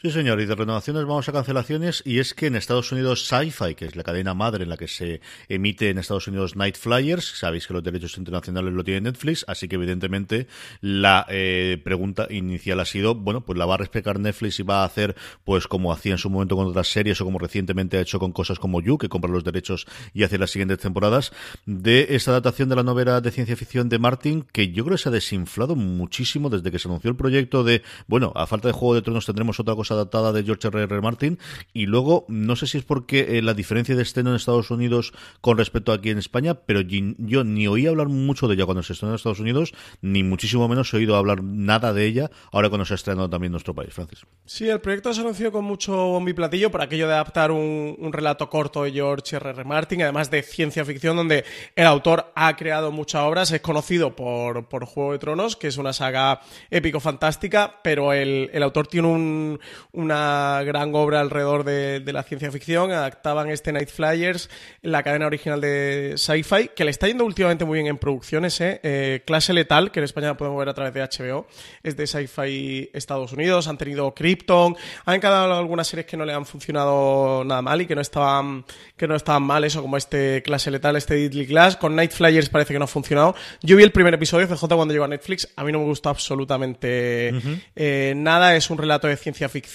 Sí, 0.01 0.13
señor, 0.13 0.41
y 0.41 0.47
de 0.47 0.55
renovaciones 0.55 1.05
vamos 1.07 1.29
a 1.29 1.33
cancelaciones, 1.33 2.05
y 2.07 2.21
es 2.21 2.33
que 2.33 2.47
en 2.47 2.55
Estados 2.55 2.93
Unidos 2.93 3.27
Sci-Fi, 3.27 3.75
que 3.75 3.87
es 3.87 3.97
la 3.97 4.05
cadena 4.05 4.33
madre 4.33 4.63
en 4.63 4.69
la 4.69 4.77
que 4.77 4.87
se 4.87 5.21
emite 5.49 5.91
en 5.91 5.99
Estados 5.99 6.29
Unidos 6.29 6.55
Night 6.55 6.77
Flyers, 6.77 7.37
sabéis 7.37 7.67
que 7.67 7.75
los 7.75 7.83
derechos 7.83 8.17
internacionales 8.17 8.73
lo 8.73 8.85
tiene 8.85 9.01
Netflix, 9.01 9.45
así 9.49 9.67
que 9.67 9.75
evidentemente 9.75 10.47
la 10.81 11.27
eh, 11.29 11.81
pregunta 11.83 12.29
inicial 12.31 12.79
ha 12.79 12.85
sido, 12.85 13.17
bueno, 13.17 13.41
pues 13.41 13.59
la 13.59 13.67
va 13.67 13.75
a 13.75 13.79
respetar 13.79 14.21
Netflix 14.21 14.61
y 14.61 14.63
va 14.63 14.83
a 14.83 14.85
hacer, 14.85 15.17
pues 15.43 15.67
como 15.67 15.93
hacía 15.93 16.13
en 16.13 16.19
su 16.19 16.31
momento 16.31 16.55
con 16.55 16.69
otras 16.69 16.87
series 16.87 17.21
o 17.21 17.25
como 17.25 17.41
recientemente 17.41 17.97
ha 17.97 18.01
hecho 18.01 18.21
con 18.21 18.31
cosas 18.31 18.61
como 18.61 18.81
You, 18.81 18.99
que 18.99 19.09
compra 19.09 19.33
los 19.33 19.43
derechos 19.43 19.85
y 20.15 20.23
hace 20.23 20.39
las 20.39 20.53
siguientes 20.53 20.79
temporadas, 20.79 21.33
de 21.67 22.07
esta 22.11 22.31
adaptación 22.31 22.69
de 22.69 22.77
la 22.77 22.85
novela 22.85 23.21
de 23.21 23.33
ciencia 23.33 23.57
ficción 23.57 23.89
de 23.89 23.99
Martin, 23.99 24.47
que 24.53 24.71
yo 24.71 24.85
creo 24.85 24.97
que 24.97 25.03
se 25.03 25.09
ha 25.09 25.13
desinflado 25.13 25.75
muchísimo 25.75 26.51
desde 26.51 26.71
que 26.71 26.79
se 26.79 26.87
anunció 26.87 27.11
el 27.11 27.17
proyecto 27.17 27.65
de, 27.65 27.83
bueno, 28.07 28.33
a 28.37 28.47
falta 28.47 28.69
de 28.69 28.75
Juego 28.75 28.95
de 28.95 29.03
Tronos 29.03 29.27
tendremos 29.27 29.59
otra 29.59 29.75
cosa 29.75 29.88
tenemos 29.89 29.91
adaptada 29.91 30.33
de 30.33 30.45
George 30.45 30.69
R. 30.69 30.83
R. 30.83 31.01
Martin. 31.01 31.39
Y 31.73 31.87
luego, 31.87 32.25
no 32.29 32.57
sé 32.57 32.67
si 32.67 32.79
es 32.79 32.85
porque 32.85 33.39
eh, 33.39 33.43
la 33.43 33.55
diferencia 33.55 33.97
de 33.97 34.03
estreno 34.03 34.31
en 34.31 34.37
Estados 34.37 34.71
Unidos 34.71 35.13
con 35.41 35.59
respecto 35.59 35.93
a 35.93 35.97
aquí 35.97 36.11
en 36.11 36.19
España, 36.19 36.55
pero 36.55 36.81
yo 36.81 37.45
ni 37.45 37.67
oí 37.67 37.87
hablar 37.87 38.09
mucho 38.09 38.49
de 38.49 38.55
ella 38.55 38.65
cuando 38.65 38.83
se 38.83 38.93
estrenó 38.93 39.13
en 39.13 39.17
Estados 39.17 39.41
Unidos, 39.41 39.73
ni 40.01 40.23
muchísimo 40.23 40.69
menos 40.69 40.93
he 40.93 40.97
oído 40.97 41.17
hablar 41.17 41.43
nada 41.43 41.93
de 41.93 42.07
ella 42.07 42.31
ahora 42.53 42.69
cuando 42.69 42.85
se 42.85 42.95
ha 42.95 42.97
estrenado 42.97 43.29
también 43.29 43.49
en 43.49 43.53
nuestro 43.53 43.75
país, 43.75 43.93
Francis. 43.93 44.25
Sí, 44.45 44.69
el 44.69 44.81
proyecto 44.81 45.13
se 45.13 45.21
anunció 45.21 45.51
con 45.51 45.65
mucho 45.65 45.93
bombi 45.93 46.33
platillo 46.33 46.71
por 46.71 46.83
aquello 46.83 47.09
de 47.09 47.15
adaptar 47.15 47.51
un, 47.51 47.97
un 47.99 48.13
relato 48.13 48.49
corto 48.49 48.85
de 48.85 48.93
George 48.93 49.37
R. 49.37 49.51
R. 49.51 49.65
Martin, 49.65 50.03
además 50.03 50.31
de 50.31 50.43
ciencia 50.43 50.85
ficción, 50.85 51.17
donde 51.17 51.45
el 51.75 51.87
autor 51.87 52.33
ha 52.35 52.55
creado 52.57 52.93
muchas 52.93 53.23
obras, 53.23 53.51
es 53.51 53.61
conocido 53.61 54.15
por, 54.15 54.69
por 54.69 54.85
Juego 54.85 55.13
de 55.13 55.19
Tronos, 55.19 55.57
que 55.57 55.69
es 55.69 55.77
una 55.77 55.93
saga 55.93 56.41
épico-fantástica, 56.71 57.81
pero 57.83 58.13
el, 58.13 58.51
el, 58.53 58.63
autor 58.63 58.87
tiene 58.87 59.09
un, 59.09 59.61
una 59.93 60.63
gran 60.65 60.95
obra 60.95 61.21
alrededor 61.21 61.65
de, 61.65 62.01
de, 62.01 62.13
la 62.13 62.23
ciencia 62.23 62.51
ficción. 62.51 62.93
Adaptaban 62.93 63.51
este 63.51 63.73
Night 63.73 63.89
Flyers, 63.89 64.51
la 64.83 65.03
cadena 65.03 65.27
original 65.27 65.61
de 65.61 66.15
Sci-Fi, 66.17 66.71
que 66.75 66.85
le 66.85 66.91
está 66.91 67.07
yendo 67.07 67.25
últimamente 67.25 67.65
muy 67.65 67.77
bien 67.79 67.87
en 67.87 67.99
producciones. 67.99 68.61
¿eh? 68.61 68.81
Eh, 68.83 69.23
Clase 69.27 69.53
Letal, 69.53 69.91
que 69.91 70.01
en 70.01 70.05
España 70.05 70.37
podemos 70.37 70.59
ver 70.59 70.69
a 70.69 70.75
través 70.75 70.95
de 70.95 71.03
HBO, 71.03 71.47
es 71.83 71.97
de 71.97 72.07
Sci-Fi 72.07 72.91
Estados 72.93 73.33
Unidos. 73.33 73.69
Han 73.69 73.79
tenido 73.79 74.15
Krypton, 74.15 74.77
han 75.05 75.15
encargado 75.15 75.55
algunas 75.55 75.87
series 75.87 76.07
que 76.07 76.17
no 76.17 76.25
le 76.25 76.33
han 76.33 76.47
funcionado 76.47 77.45
nada 77.45 77.63
mal 77.63 77.81
y 77.81 77.87
que 77.87 77.95
no 77.95 78.01
estaban, 78.01 78.65
que 78.97 79.07
no 79.07 79.15
estaban 79.15 79.43
mal, 79.43 79.65
eso 79.65 79.83
como 79.83 79.97
este 79.97 80.43
Clase 80.43 80.71
Letal, 80.71 80.97
este 80.97 81.15
Deadly 81.15 81.47
Class. 81.47 81.77
Con 81.77 81.95
Night 81.95 82.13
Flyers 82.13 82.49
parece 82.49 82.73
que 82.73 82.79
no 82.79 82.87
ha 82.87 82.89
funcionado. 82.89 83.35
Yo 83.63 83.77
vi 83.77 83.83
el 83.83 83.93
primer 83.93 84.15
episodio 84.15 84.47
de 84.47 84.55
CJ 84.55 84.67
cuando 84.69 84.93
llegó 84.93 85.05
a 85.05 85.09
Netflix, 85.09 85.49
a 85.57 85.65
mí 85.65 85.73
no 85.73 85.79
me 85.81 85.85
gustó 85.85 86.09
absolutamente 86.09 87.33
eh, 87.77 88.13
nada. 88.17 88.57
Es 88.57 88.71
un 88.71 88.79
relato 88.79 89.07
de 89.07 89.17
ciencia 89.17 89.49
ficción 89.49 89.68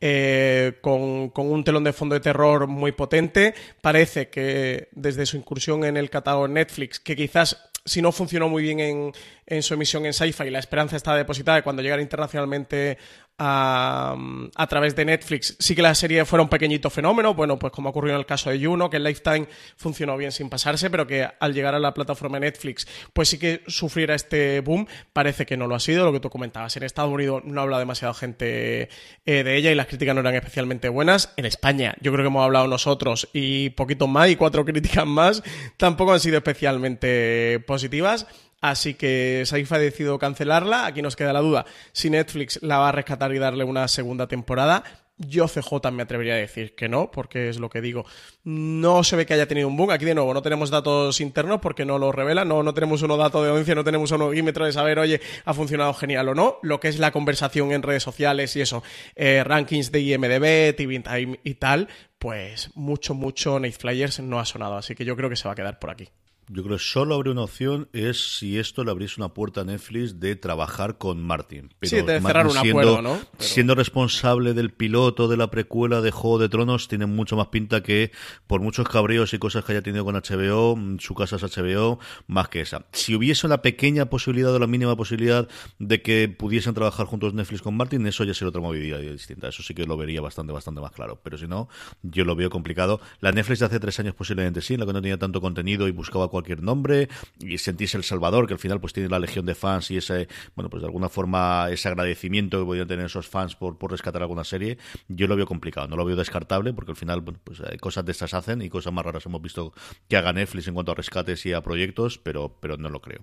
eh, 0.00 0.78
con, 0.80 1.30
con, 1.30 1.50
un 1.50 1.64
telón 1.64 1.84
de 1.84 1.92
fondo 1.92 2.14
de 2.14 2.20
terror 2.20 2.66
muy 2.66 2.92
potente. 2.92 3.54
Parece 3.80 4.28
que 4.28 4.88
desde 4.92 5.26
su 5.26 5.36
incursión 5.36 5.84
en 5.84 5.96
el 5.96 6.10
catálogo 6.10 6.48
Netflix, 6.48 6.98
que 6.98 7.16
quizás 7.16 7.70
si 7.84 8.00
no 8.00 8.12
funcionó 8.12 8.48
muy 8.48 8.62
bien 8.62 8.80
en, 8.80 9.12
en 9.46 9.62
su 9.62 9.74
emisión 9.74 10.06
en 10.06 10.12
Sci-Fi, 10.12 10.50
la 10.50 10.58
esperanza 10.58 10.96
está 10.96 11.14
depositada 11.16 11.56
de 11.56 11.62
cuando 11.62 11.82
llegara 11.82 12.02
internacionalmente 12.02 12.98
a, 13.38 14.14
a, 14.54 14.66
través 14.66 14.94
de 14.94 15.04
Netflix, 15.04 15.56
sí 15.58 15.74
que 15.74 15.82
la 15.82 15.94
serie 15.94 16.24
fuera 16.24 16.42
un 16.42 16.48
pequeñito 16.48 16.90
fenómeno, 16.90 17.34
bueno, 17.34 17.58
pues 17.58 17.72
como 17.72 17.88
ocurrió 17.88 18.12
en 18.12 18.20
el 18.20 18.26
caso 18.26 18.50
de 18.50 18.64
Juno, 18.64 18.88
que 18.88 18.98
en 18.98 19.04
Lifetime 19.04 19.48
funcionó 19.76 20.16
bien 20.16 20.30
sin 20.32 20.48
pasarse, 20.48 20.90
pero 20.90 21.06
que 21.06 21.28
al 21.40 21.54
llegar 21.54 21.74
a 21.74 21.80
la 21.80 21.92
plataforma 21.92 22.38
Netflix, 22.38 22.86
pues 23.12 23.30
sí 23.30 23.38
que 23.38 23.62
sufriera 23.66 24.14
este 24.14 24.60
boom, 24.60 24.86
parece 25.12 25.46
que 25.46 25.56
no 25.56 25.66
lo 25.66 25.74
ha 25.74 25.80
sido, 25.80 26.04
lo 26.04 26.12
que 26.12 26.20
tú 26.20 26.30
comentabas, 26.30 26.76
en 26.76 26.84
Estados 26.84 27.12
Unidos 27.12 27.42
no 27.44 27.60
habla 27.60 27.78
demasiada 27.78 28.14
gente 28.14 28.88
eh, 29.24 29.42
de 29.42 29.56
ella 29.56 29.72
y 29.72 29.74
las 29.74 29.86
críticas 29.86 30.14
no 30.14 30.20
eran 30.20 30.34
especialmente 30.34 30.88
buenas, 30.88 31.32
en 31.36 31.46
España 31.46 31.96
yo 32.00 32.12
creo 32.12 32.24
que 32.24 32.28
hemos 32.28 32.44
hablado 32.44 32.68
nosotros 32.68 33.28
y 33.32 33.70
poquito 33.70 34.06
más 34.06 34.28
y 34.28 34.36
cuatro 34.36 34.64
críticas 34.66 35.06
más, 35.06 35.42
tampoco 35.78 36.12
han 36.12 36.20
sido 36.20 36.36
especialmente 36.36 37.58
positivas, 37.66 38.26
Así 38.62 38.94
que 38.94 39.42
Saifa 39.44 39.76
ha 39.76 39.80
decidido 39.80 40.18
cancelarla. 40.18 40.86
Aquí 40.86 41.02
nos 41.02 41.16
queda 41.16 41.32
la 41.32 41.40
duda 41.40 41.66
si 41.92 42.08
Netflix 42.10 42.62
la 42.62 42.78
va 42.78 42.90
a 42.90 42.92
rescatar 42.92 43.34
y 43.34 43.38
darle 43.38 43.64
una 43.64 43.88
segunda 43.88 44.28
temporada. 44.28 44.84
Yo 45.18 45.46
CJ 45.46 45.90
me 45.92 46.04
atrevería 46.04 46.34
a 46.34 46.38
decir 46.38 46.74
que 46.74 46.88
no, 46.88 47.10
porque 47.10 47.48
es 47.48 47.58
lo 47.58 47.68
que 47.68 47.80
digo. 47.80 48.04
No 48.44 49.02
se 49.02 49.16
ve 49.16 49.26
que 49.26 49.34
haya 49.34 49.46
tenido 49.46 49.66
un 49.66 49.76
boom. 49.76 49.90
Aquí 49.90 50.04
de 50.04 50.14
nuevo 50.14 50.32
no 50.32 50.42
tenemos 50.42 50.70
datos 50.70 51.20
internos 51.20 51.60
porque 51.60 51.84
no 51.84 51.98
lo 51.98 52.12
revela. 52.12 52.44
No, 52.44 52.62
no 52.62 52.72
tenemos 52.72 53.02
unos 53.02 53.18
datos 53.18 53.42
de 53.42 53.50
audiencia, 53.50 53.74
no 53.74 53.84
tenemos 53.84 54.12
un 54.12 54.22
oímetro 54.22 54.64
de 54.64 54.72
saber, 54.72 55.00
oye, 55.00 55.20
ha 55.44 55.54
funcionado 55.54 55.92
genial 55.94 56.28
o 56.28 56.34
no. 56.34 56.58
Lo 56.62 56.78
que 56.78 56.86
es 56.86 57.00
la 57.00 57.10
conversación 57.10 57.72
en 57.72 57.82
redes 57.82 58.04
sociales 58.04 58.54
y 58.54 58.60
eso, 58.60 58.84
eh, 59.16 59.42
rankings 59.44 59.90
de 59.90 60.00
IMDB, 60.00 60.76
TV 60.76 61.00
Time 61.00 61.40
y 61.42 61.54
tal, 61.54 61.88
pues 62.18 62.70
mucho, 62.76 63.14
mucho 63.14 63.58
Night 63.58 63.76
Flyers 63.76 64.20
no 64.20 64.38
ha 64.38 64.44
sonado. 64.44 64.76
Así 64.76 64.94
que 64.94 65.04
yo 65.04 65.16
creo 65.16 65.28
que 65.28 65.36
se 65.36 65.48
va 65.48 65.52
a 65.52 65.56
quedar 65.56 65.80
por 65.80 65.90
aquí. 65.90 66.08
Yo 66.48 66.62
creo 66.62 66.76
que 66.76 66.82
solo 66.82 67.14
habría 67.14 67.32
una 67.32 67.42
opción 67.42 67.88
es 67.92 68.38
si 68.38 68.58
esto 68.58 68.84
le 68.84 68.90
abriese 68.90 69.14
una 69.18 69.32
puerta 69.32 69.62
a 69.62 69.64
Netflix 69.64 70.20
de 70.20 70.36
trabajar 70.36 70.98
con 70.98 71.22
Martin. 71.22 71.70
Pero 71.78 71.90
sí, 71.90 72.02
de 72.02 72.20
cerrar 72.20 72.46
un 72.46 72.56
acuerdo, 72.56 73.00
¿no? 73.00 73.18
Pero... 73.38 73.42
Siendo 73.42 73.74
responsable 73.74 74.52
del 74.52 74.72
piloto 74.72 75.28
de 75.28 75.36
la 75.36 75.50
precuela 75.50 76.00
de 76.00 76.10
Juego 76.10 76.38
de 76.38 76.48
Tronos, 76.48 76.88
tiene 76.88 77.06
mucho 77.06 77.36
más 77.36 77.48
pinta 77.48 77.82
que, 77.82 78.10
por 78.46 78.60
muchos 78.60 78.88
cabreos 78.88 79.32
y 79.34 79.38
cosas 79.38 79.64
que 79.64 79.72
haya 79.72 79.82
tenido 79.82 80.04
con 80.04 80.14
HBO, 80.14 80.78
su 80.98 81.14
casa 81.14 81.36
es 81.36 81.42
HBO, 81.42 81.98
más 82.26 82.48
que 82.48 82.60
esa. 82.60 82.86
Si 82.92 83.14
hubiese 83.14 83.46
una 83.46 83.62
pequeña 83.62 84.06
posibilidad 84.06 84.54
o 84.54 84.58
la 84.58 84.66
mínima 84.66 84.96
posibilidad 84.96 85.48
de 85.78 86.02
que 86.02 86.28
pudiesen 86.28 86.74
trabajar 86.74 87.06
juntos 87.06 87.34
Netflix 87.34 87.62
con 87.62 87.76
Martin, 87.76 88.06
eso 88.06 88.24
ya 88.24 88.34
sería 88.34 88.48
otra 88.48 88.60
movilidad 88.60 88.98
distinta. 88.98 89.48
Eso 89.48 89.62
sí 89.62 89.74
que 89.74 89.86
lo 89.86 89.96
vería 89.96 90.20
bastante, 90.20 90.52
bastante 90.52 90.80
más 90.80 90.92
claro. 90.92 91.20
Pero 91.22 91.38
si 91.38 91.46
no, 91.46 91.68
yo 92.02 92.24
lo 92.24 92.34
veo 92.34 92.50
complicado. 92.50 93.00
La 93.20 93.32
Netflix 93.32 93.60
de 93.60 93.66
hace 93.66 93.80
tres 93.80 93.98
años 94.00 94.14
posiblemente 94.14 94.60
sí, 94.60 94.74
en 94.74 94.80
la 94.80 94.86
que 94.86 94.92
no 94.92 95.02
tenía 95.02 95.18
tanto 95.18 95.40
contenido 95.40 95.86
y 95.88 95.92
buscaba 95.92 96.28
cualquier 96.32 96.62
nombre 96.62 97.08
y 97.38 97.58
sentís 97.58 97.94
el 97.94 98.02
Salvador, 98.02 98.46
que 98.46 98.54
al 98.54 98.58
final 98.58 98.80
pues 98.80 98.92
tiene 98.92 99.08
la 99.08 99.18
legión 99.18 99.46
de 99.46 99.54
fans 99.54 99.90
y 99.90 99.98
ese, 99.98 100.28
bueno, 100.56 100.68
pues 100.70 100.80
de 100.80 100.86
alguna 100.86 101.08
forma 101.08 101.68
ese 101.70 101.88
agradecimiento 101.88 102.58
que 102.58 102.64
podrían 102.64 102.88
tener 102.88 103.06
esos 103.06 103.28
fans 103.28 103.54
por, 103.54 103.78
por 103.78 103.90
rescatar 103.90 104.22
alguna 104.22 104.44
serie, 104.44 104.78
yo 105.08 105.26
lo 105.26 105.36
veo 105.36 105.46
complicado, 105.46 105.86
no 105.86 105.96
lo 105.96 106.04
veo 106.04 106.16
descartable 106.16 106.72
porque 106.72 106.92
al 106.92 106.96
final 106.96 107.22
pues 107.22 107.62
cosas 107.80 108.04
de 108.04 108.12
estas 108.12 108.34
hacen 108.34 108.62
y 108.62 108.68
cosas 108.68 108.92
más 108.92 109.04
raras 109.04 109.26
hemos 109.26 109.42
visto 109.42 109.72
que 110.08 110.16
haga 110.16 110.32
Netflix 110.32 110.66
en 110.68 110.74
cuanto 110.74 110.92
a 110.92 110.94
rescates 110.94 111.44
y 111.46 111.52
a 111.52 111.62
proyectos, 111.62 112.18
pero, 112.18 112.56
pero 112.60 112.76
no 112.76 112.88
lo 112.88 113.00
creo. 113.00 113.20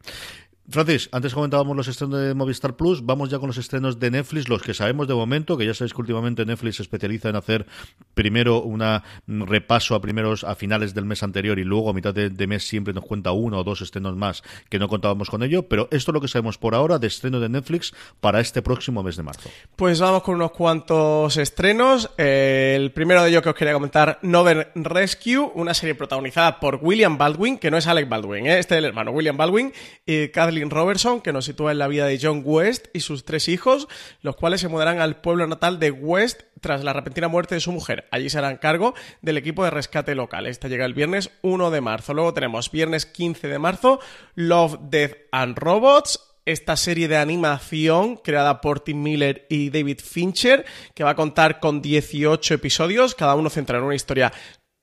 Francis, 0.71 1.09
antes 1.11 1.33
comentábamos 1.33 1.75
los 1.75 1.87
estrenos 1.87 2.21
de 2.21 2.35
Movistar 2.35 2.75
Plus, 2.75 3.03
vamos 3.03 3.31
ya 3.31 3.39
con 3.39 3.47
los 3.47 3.57
estrenos 3.57 3.99
de 3.99 4.11
Netflix, 4.11 4.47
los 4.47 4.61
que 4.61 4.75
sabemos 4.75 5.07
de 5.07 5.15
momento, 5.15 5.57
que 5.57 5.65
ya 5.65 5.73
sabéis 5.73 5.95
que 5.95 6.01
últimamente 6.01 6.45
Netflix 6.45 6.75
se 6.75 6.83
especializa 6.83 7.29
en 7.29 7.37
hacer 7.37 7.65
primero 8.13 8.61
un 8.61 9.47
repaso 9.47 9.95
a 9.95 10.01
primeros 10.01 10.43
a 10.43 10.53
finales 10.53 10.93
del 10.93 11.05
mes 11.05 11.23
anterior 11.23 11.57
y 11.57 11.63
luego 11.63 11.89
a 11.89 11.93
mitad 11.93 12.13
de, 12.13 12.47
mes 12.47 12.67
siempre 12.67 12.93
nos 12.93 13.03
cuenta 13.03 13.31
uno 13.31 13.57
o 13.57 13.63
dos 13.63 13.81
estrenos 13.81 14.15
más 14.15 14.43
que 14.69 14.77
no 14.77 14.87
contábamos 14.87 15.31
con 15.31 15.41
ello, 15.41 15.63
pero 15.67 15.87
esto 15.89 16.11
es 16.11 16.13
lo 16.13 16.21
que 16.21 16.27
sabemos 16.27 16.59
por 16.59 16.75
ahora 16.75 16.99
de 16.99 17.07
estreno 17.07 17.39
de 17.39 17.49
Netflix 17.49 17.91
para 18.19 18.39
este 18.39 18.61
próximo 18.61 19.01
mes 19.01 19.17
de 19.17 19.23
marzo. 19.23 19.49
Pues 19.75 19.99
vamos 19.99 20.21
con 20.21 20.35
unos 20.35 20.51
cuantos 20.51 21.35
estrenos. 21.37 22.11
El 22.17 22.91
primero 22.91 23.23
de 23.23 23.29
ellos 23.29 23.41
que 23.41 23.49
os 23.49 23.55
quería 23.55 23.73
comentar, 23.73 24.19
Northern 24.21 24.67
Rescue, 24.75 25.51
una 25.55 25.73
serie 25.73 25.95
protagonizada 25.95 26.59
por 26.59 26.77
William 26.79 27.17
Baldwin, 27.17 27.57
que 27.57 27.71
no 27.71 27.77
es 27.77 27.87
Alec 27.87 28.07
Baldwin, 28.07 28.45
¿eh? 28.45 28.59
este 28.59 28.75
es 28.75 28.79
el 28.79 28.85
hermano 28.85 29.09
William 29.09 29.35
Baldwin, 29.35 29.73
y 30.05 30.27
Kathleen 30.27 30.58
Robertson, 30.67 31.21
que 31.21 31.31
nos 31.31 31.45
sitúa 31.45 31.71
en 31.71 31.79
la 31.79 31.87
vida 31.87 32.05
de 32.05 32.19
John 32.21 32.41
West 32.43 32.87
y 32.93 32.99
sus 32.99 33.23
tres 33.23 33.47
hijos, 33.47 33.87
los 34.21 34.35
cuales 34.35 34.61
se 34.61 34.67
mudarán 34.67 34.99
al 34.99 35.21
pueblo 35.21 35.47
natal 35.47 35.79
de 35.79 35.91
West 35.91 36.41
tras 36.61 36.83
la 36.83 36.93
repentina 36.93 37.27
muerte 37.27 37.55
de 37.55 37.61
su 37.61 37.71
mujer. 37.71 38.07
Allí 38.11 38.29
se 38.29 38.37
harán 38.37 38.57
cargo 38.57 38.93
del 39.21 39.37
equipo 39.37 39.63
de 39.63 39.69
rescate 39.69 40.15
local. 40.15 40.47
Esta 40.47 40.67
llega 40.67 40.85
el 40.85 40.93
viernes 40.93 41.31
1 41.41 41.71
de 41.71 41.81
marzo. 41.81 42.13
Luego 42.13 42.33
tenemos 42.33 42.71
viernes 42.71 43.05
15 43.05 43.47
de 43.47 43.59
marzo, 43.59 43.99
Love, 44.35 44.77
Death 44.89 45.15
and 45.31 45.57
Robots, 45.57 46.29
esta 46.45 46.75
serie 46.75 47.07
de 47.07 47.17
animación 47.17 48.15
creada 48.15 48.59
por 48.59 48.79
Tim 48.79 49.03
Miller 49.03 49.45
y 49.49 49.69
David 49.69 49.99
Fincher, 50.03 50.65
que 50.95 51.03
va 51.03 51.11
a 51.11 51.15
contar 51.15 51.59
con 51.59 51.81
18 51.81 52.55
episodios, 52.55 53.13
cada 53.13 53.35
uno 53.35 53.49
centrado 53.51 53.83
en 53.83 53.87
una 53.87 53.95
historia 53.95 54.33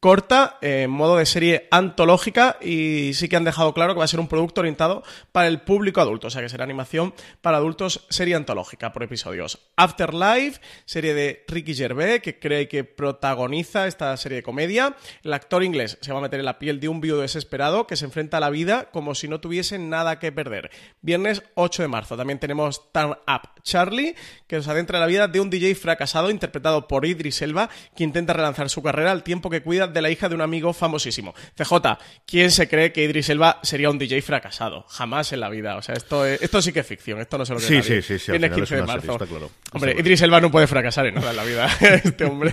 corta, 0.00 0.58
en 0.60 0.90
modo 0.90 1.16
de 1.16 1.26
serie 1.26 1.68
antológica 1.70 2.58
y 2.60 3.12
sí 3.14 3.28
que 3.28 3.36
han 3.36 3.44
dejado 3.44 3.72
claro 3.72 3.94
que 3.94 3.98
va 3.98 4.04
a 4.04 4.08
ser 4.08 4.20
un 4.20 4.28
producto 4.28 4.60
orientado 4.60 5.02
para 5.32 5.48
el 5.48 5.62
público 5.62 6.00
adulto, 6.00 6.26
o 6.26 6.30
sea 6.30 6.42
que 6.42 6.48
será 6.48 6.64
animación 6.64 7.14
para 7.40 7.56
adultos, 7.56 8.06
serie 8.10 8.34
antológica 8.34 8.92
por 8.92 9.02
episodios. 9.02 9.70
Afterlife, 9.76 10.60
serie 10.84 11.14
de 11.14 11.44
Ricky 11.48 11.74
Gervais, 11.74 12.20
que 12.20 12.38
cree 12.38 12.68
que 12.68 12.84
protagoniza 12.84 13.86
esta 13.86 14.16
serie 14.16 14.36
de 14.36 14.42
comedia. 14.42 14.96
El 15.22 15.32
actor 15.32 15.64
inglés 15.64 15.98
se 16.00 16.12
va 16.12 16.18
a 16.18 16.22
meter 16.22 16.40
en 16.40 16.46
la 16.46 16.58
piel 16.58 16.78
de 16.78 16.88
un 16.88 17.00
viudo 17.00 17.22
desesperado 17.22 17.86
que 17.86 17.96
se 17.96 18.04
enfrenta 18.04 18.36
a 18.36 18.40
la 18.40 18.50
vida 18.50 18.90
como 18.90 19.14
si 19.14 19.28
no 19.28 19.40
tuviese 19.40 19.78
nada 19.78 20.18
que 20.18 20.30
perder. 20.30 20.70
Viernes 21.00 21.42
8 21.54 21.82
de 21.82 21.88
marzo 21.88 22.16
también 22.16 22.38
tenemos 22.38 22.92
Turn 22.92 23.12
Up 23.12 23.62
Charlie, 23.62 24.14
que 24.46 24.56
nos 24.56 24.68
adentra 24.68 24.98
en 24.98 25.00
la 25.00 25.06
vida 25.06 25.26
de 25.26 25.40
un 25.40 25.50
DJ 25.50 25.74
fracasado 25.74 26.30
interpretado 26.30 26.86
por 26.86 27.06
Idris 27.06 27.42
Elba, 27.42 27.70
que 27.96 28.04
intenta 28.04 28.32
relanzar 28.32 28.70
su 28.70 28.82
carrera 28.82 29.10
al 29.10 29.22
tiempo 29.22 29.50
que 29.50 29.62
cuida 29.62 29.85
de 29.88 30.02
la 30.02 30.10
hija 30.10 30.28
de 30.28 30.34
un 30.34 30.40
amigo 30.40 30.72
famosísimo. 30.72 31.34
CJ, 31.56 31.98
¿quién 32.26 32.50
se 32.50 32.68
cree 32.68 32.92
que 32.92 33.04
Idris 33.04 33.28
Elba 33.30 33.60
sería 33.62 33.90
un 33.90 33.98
DJ 33.98 34.22
fracasado? 34.22 34.84
Jamás 34.88 35.32
en 35.32 35.40
la 35.40 35.48
vida. 35.48 35.76
O 35.76 35.82
sea, 35.82 35.94
esto, 35.94 36.24
es, 36.24 36.40
esto 36.42 36.62
sí 36.62 36.72
que 36.72 36.80
es 36.80 36.86
ficción. 36.86 37.20
Esto 37.20 37.38
no 37.38 37.46
se 37.46 37.54
lo 37.54 37.58
cree 37.58 37.68
sí, 37.68 37.74
nadie. 37.76 38.02
Sí, 38.02 38.18
sí, 38.18 38.18
sí. 38.18 38.32
Viene 38.32 38.50
15 38.50 38.76
de 38.76 38.82
marzo. 38.82 39.12
Serie, 39.18 39.26
claro. 39.28 39.50
Hombre, 39.72 39.96
Idris 39.98 40.22
Elba 40.22 40.40
no 40.40 40.50
puede 40.50 40.66
fracasar 40.66 41.06
en 41.06 41.14
nada 41.14 41.30
en 41.30 41.36
la 41.36 41.44
vida. 41.44 41.68
este 42.04 42.24
hombre. 42.24 42.52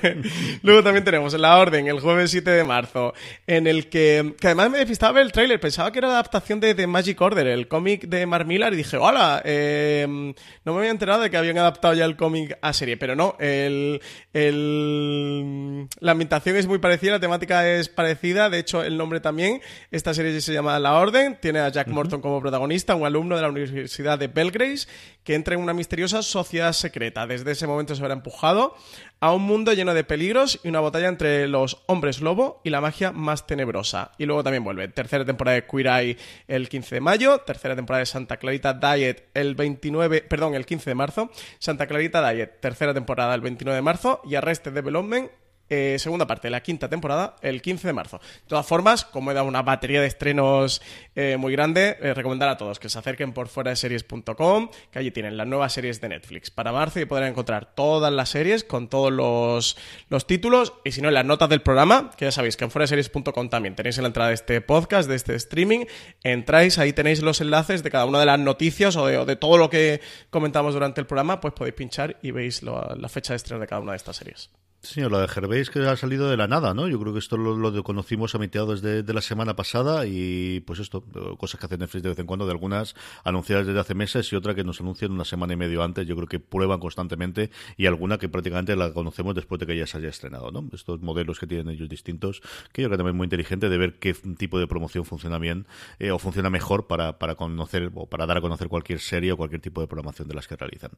Luego 0.62 0.84
también 0.84 1.04
tenemos 1.04 1.34
La 1.34 1.58
Orden, 1.58 1.88
el 1.88 2.00
jueves 2.00 2.32
7 2.32 2.50
de 2.50 2.64
marzo, 2.64 3.14
en 3.48 3.68
el 3.68 3.90
que, 3.90 4.36
que 4.40 4.48
además 4.48 4.70
me 4.72 4.78
despistaba 4.80 5.14
ver 5.14 5.26
el 5.26 5.32
tráiler. 5.32 5.60
Pensaba 5.60 5.92
que 5.92 6.00
era 6.00 6.08
la 6.08 6.16
adaptación 6.16 6.60
de, 6.60 6.74
de 6.74 6.88
Magic 6.88 7.20
Order, 7.20 7.48
el 7.48 7.68
cómic 7.68 8.08
de 8.08 8.26
Mark 8.26 8.46
Millar, 8.46 8.74
y 8.74 8.78
dije, 8.78 8.98
hola, 8.98 9.42
eh, 9.46 10.06
no 10.08 10.74
me 10.74 10.80
había 10.80 10.92
enterado 10.92 11.22
de 11.22 11.30
que 11.30 11.38
habían 11.38 11.58
adaptado 11.58 11.94
ya 11.94 12.06
el 12.06 12.16
cómic 12.16 12.58
a 12.62 12.74
serie, 12.74 12.98
pero 12.98 13.16
no, 13.16 13.36
el, 13.40 14.02
el, 14.34 15.88
la 16.00 16.12
ambientación 16.12 16.56
es 16.56 16.68
muy 16.68 16.80
parecida 16.80 17.20
temática 17.24 17.70
es 17.70 17.88
parecida, 17.88 18.50
de 18.50 18.60
hecho 18.60 18.84
el 18.84 18.98
nombre 18.98 19.22
también. 19.22 19.62
Esta 19.92 20.14
serie 20.14 20.40
se 20.42 20.52
llama 20.52 20.78
La 20.78 20.96
Orden, 20.96 21.38
tiene 21.40 21.60
a 21.60 21.70
Jack 21.70 21.88
Morton 21.88 22.20
como 22.20 22.42
protagonista, 22.42 22.96
un 22.96 23.06
alumno 23.06 23.38
de 23.38 23.42
la 23.42 23.50
Universidad 23.50 24.20
de 24.20 24.28
Belgrade, 24.28 24.82
que 25.24 25.36
entra 25.36 25.56
en 25.56 25.62
una 25.62 25.74
misteriosa 25.74 26.22
sociedad 26.22 26.74
secreta. 26.74 27.26
Desde 27.26 27.52
ese 27.52 27.66
momento 27.66 27.96
se 27.96 28.02
verá 28.02 28.14
empujado 28.14 28.76
a 29.22 29.32
un 29.32 29.44
mundo 29.44 29.72
lleno 29.72 29.94
de 29.94 30.04
peligros 30.04 30.60
y 30.66 30.68
una 30.68 30.82
batalla 30.82 31.08
entre 31.08 31.48
los 31.48 31.82
hombres 31.86 32.20
lobo 32.20 32.60
y 32.66 32.72
la 32.72 32.82
magia 32.82 33.14
más 33.14 33.48
tenebrosa. 33.48 34.12
Y 34.18 34.26
luego 34.26 34.44
también 34.44 34.66
vuelve. 34.66 34.90
Tercera 34.90 35.24
temporada 35.24 35.56
de 35.56 35.66
Queer 35.66 35.88
Eye 35.88 36.18
el 36.50 36.68
15 36.68 36.96
de 36.96 37.02
mayo, 37.02 37.38
tercera 37.40 37.74
temporada 37.74 38.02
de 38.02 38.06
Santa 38.08 38.36
Clarita 38.36 38.74
Diet 38.74 39.30
el 39.34 39.56
29, 39.56 40.24
perdón, 40.24 40.56
el 40.56 40.66
15 40.66 40.90
de 40.90 40.96
marzo, 40.96 41.32
Santa 41.58 41.88
Clarita 41.88 42.30
Diet, 42.30 42.60
tercera 42.60 42.94
temporada 42.94 43.34
el 43.34 43.40
29 43.40 43.78
de 43.78 43.82
marzo 43.82 44.22
y 44.26 44.36
Arrested 44.36 44.74
Development 44.74 45.32
eh, 45.74 45.98
segunda 45.98 46.28
parte 46.28 46.48
de 46.48 46.52
la 46.52 46.62
quinta 46.62 46.88
temporada 46.88 47.36
el 47.42 47.62
15 47.62 47.88
de 47.88 47.94
marzo. 47.94 48.20
De 48.20 48.48
todas 48.48 48.66
formas, 48.66 49.06
como 49.06 49.32
he 49.32 49.34
dado 49.34 49.48
una 49.48 49.64
batería 49.64 50.02
de 50.02 50.08
estrenos 50.08 50.84
eh, 51.16 51.36
muy 51.38 51.52
grande, 51.52 51.98
eh, 52.00 52.14
recomendar 52.14 52.48
a 52.50 52.58
todos 52.58 52.78
que 52.80 52.90
se 52.90 53.00
acerquen 53.00 53.34
por 53.34 53.48
fuera 53.48 53.72
de 53.72 53.76
series.com, 53.76 54.70
que 54.92 55.00
allí 55.00 55.10
tienen 55.10 55.36
las 55.36 55.48
nuevas 55.48 55.74
series 55.74 56.00
de 56.00 56.10
Netflix 56.10 56.52
para 56.52 56.72
marzo 56.72 57.00
y 57.00 57.06
podrán 57.06 57.30
encontrar 57.30 57.74
todas 57.74 58.14
las 58.14 58.30
series 58.30 58.64
con 58.64 58.88
todos 58.88 59.12
los, 59.12 59.76
los 60.10 60.28
títulos 60.28 60.74
y 60.84 60.92
si 60.92 61.02
no 61.02 61.08
en 61.08 61.16
las 61.16 61.26
notas 61.26 61.50
del 61.50 61.62
programa, 61.62 62.12
que 62.16 62.26
ya 62.26 62.32
sabéis 62.32 62.56
que 62.56 62.66
en 62.66 62.72
fuera 62.72 62.84
de 62.84 62.90
series.com 62.90 63.50
también 63.50 63.76
tenéis 63.76 63.98
en 63.98 64.04
la 64.04 64.08
entrada 64.08 64.30
de 64.30 64.36
este 64.36 64.62
podcast, 64.62 65.10
de 65.10 65.16
este 65.16 65.34
streaming, 65.36 65.86
entráis, 66.24 66.78
ahí 66.78 66.94
tenéis 66.94 67.24
los 67.24 67.42
enlaces 67.42 67.82
de 67.82 67.90
cada 67.90 68.06
una 68.06 68.20
de 68.20 68.28
las 68.28 68.40
noticias 68.40 68.96
o 68.96 69.08
de, 69.08 69.36
todo 69.38 69.58
lo 69.58 69.72
que 69.72 70.02
comentamos 70.30 70.76
durante 70.76 71.02
el 71.02 71.08
programa, 71.08 71.42
pues 71.42 71.56
podéis 71.56 71.76
pinchar 71.76 72.18
y 72.22 72.30
veis 72.30 72.62
la 72.62 73.10
fecha 73.10 73.34
de 73.34 73.38
estreno 73.38 73.60
de 73.60 73.68
cada 73.68 73.82
una 73.82 73.94
de 73.94 73.98
estas 73.98 74.18
series. 74.18 74.52
Señor, 74.84 75.12
lo 75.12 75.20
de 75.20 75.30
Gervais 75.30 75.70
que 75.70 75.80
ha 75.80 75.96
salido 75.96 76.30
de 76.30 76.36
la 76.36 76.46
nada, 76.46 76.74
¿no? 76.74 76.90
Yo 76.90 77.00
creo 77.00 77.14
que 77.14 77.20
esto 77.20 77.38
lo, 77.38 77.84
conocimos 77.86 78.36
a 78.36 78.38
mitad 78.38 78.68
de 78.68 79.14
la 79.14 79.22
semana 79.22 79.56
pasada 79.56 80.06
y 80.06 80.60
pues 80.60 80.80
esto, 80.80 81.06
cosas 81.38 81.58
que 81.58 81.68
hacen 81.68 81.80
Netflix 81.80 82.04
de 82.04 82.10
vez 82.10 82.20
en 82.20 82.26
cuando, 82.26 82.46
de 82.46 82.52
algunas 82.52 82.94
anunciadas 83.24 83.66
desde 83.66 83.80
hace 83.80 83.96
meses 83.96 84.32
y 84.34 84.36
otra 84.36 84.54
que 84.54 84.66
nos 84.66 84.82
anuncian 84.82 85.14
una 85.14 85.24
semana 85.24 85.54
y 85.54 85.56
medio 85.56 85.84
antes. 85.84 86.06
Yo 86.06 86.18
creo 86.18 86.28
que 86.28 86.42
prueban 86.42 86.82
constantemente 86.82 87.50
y 87.78 87.86
alguna 87.86 88.18
que 88.18 88.28
prácticamente 88.28 88.76
la 88.76 88.92
conocemos 88.92 89.34
después 89.36 89.58
de 89.60 89.68
que 89.68 89.78
ya 89.78 89.88
se 89.88 90.00
haya 90.00 90.10
estrenado, 90.10 90.52
¿no? 90.52 90.68
Estos 90.74 91.02
modelos 91.02 91.40
que 91.40 91.48
tienen 91.48 91.70
ellos 91.70 91.88
distintos, 91.88 92.42
que 92.74 92.82
yo 92.82 92.90
creo 92.90 92.92
que 92.92 92.98
también 92.98 93.16
es 93.16 93.18
muy 93.18 93.26
inteligente 93.28 93.70
de 93.70 93.78
ver 93.78 94.00
qué 94.00 94.14
tipo 94.14 94.60
de 94.60 94.68
promoción 94.68 95.06
funciona 95.06 95.38
bien 95.38 95.66
eh, 95.98 96.12
o 96.12 96.20
funciona 96.20 96.50
mejor 96.50 96.88
para, 96.88 97.20
para 97.20 97.36
conocer 97.36 97.90
o 97.96 98.06
para 98.06 98.26
dar 98.26 98.40
a 98.40 98.42
conocer 98.42 98.68
cualquier 98.68 99.00
serie 99.00 99.32
o 99.32 99.38
cualquier 99.38 99.62
tipo 99.62 99.80
de 99.80 99.88
programación 99.88 100.28
de 100.28 100.34
las 100.34 100.46
que 100.46 100.58
realizan. 100.58 100.92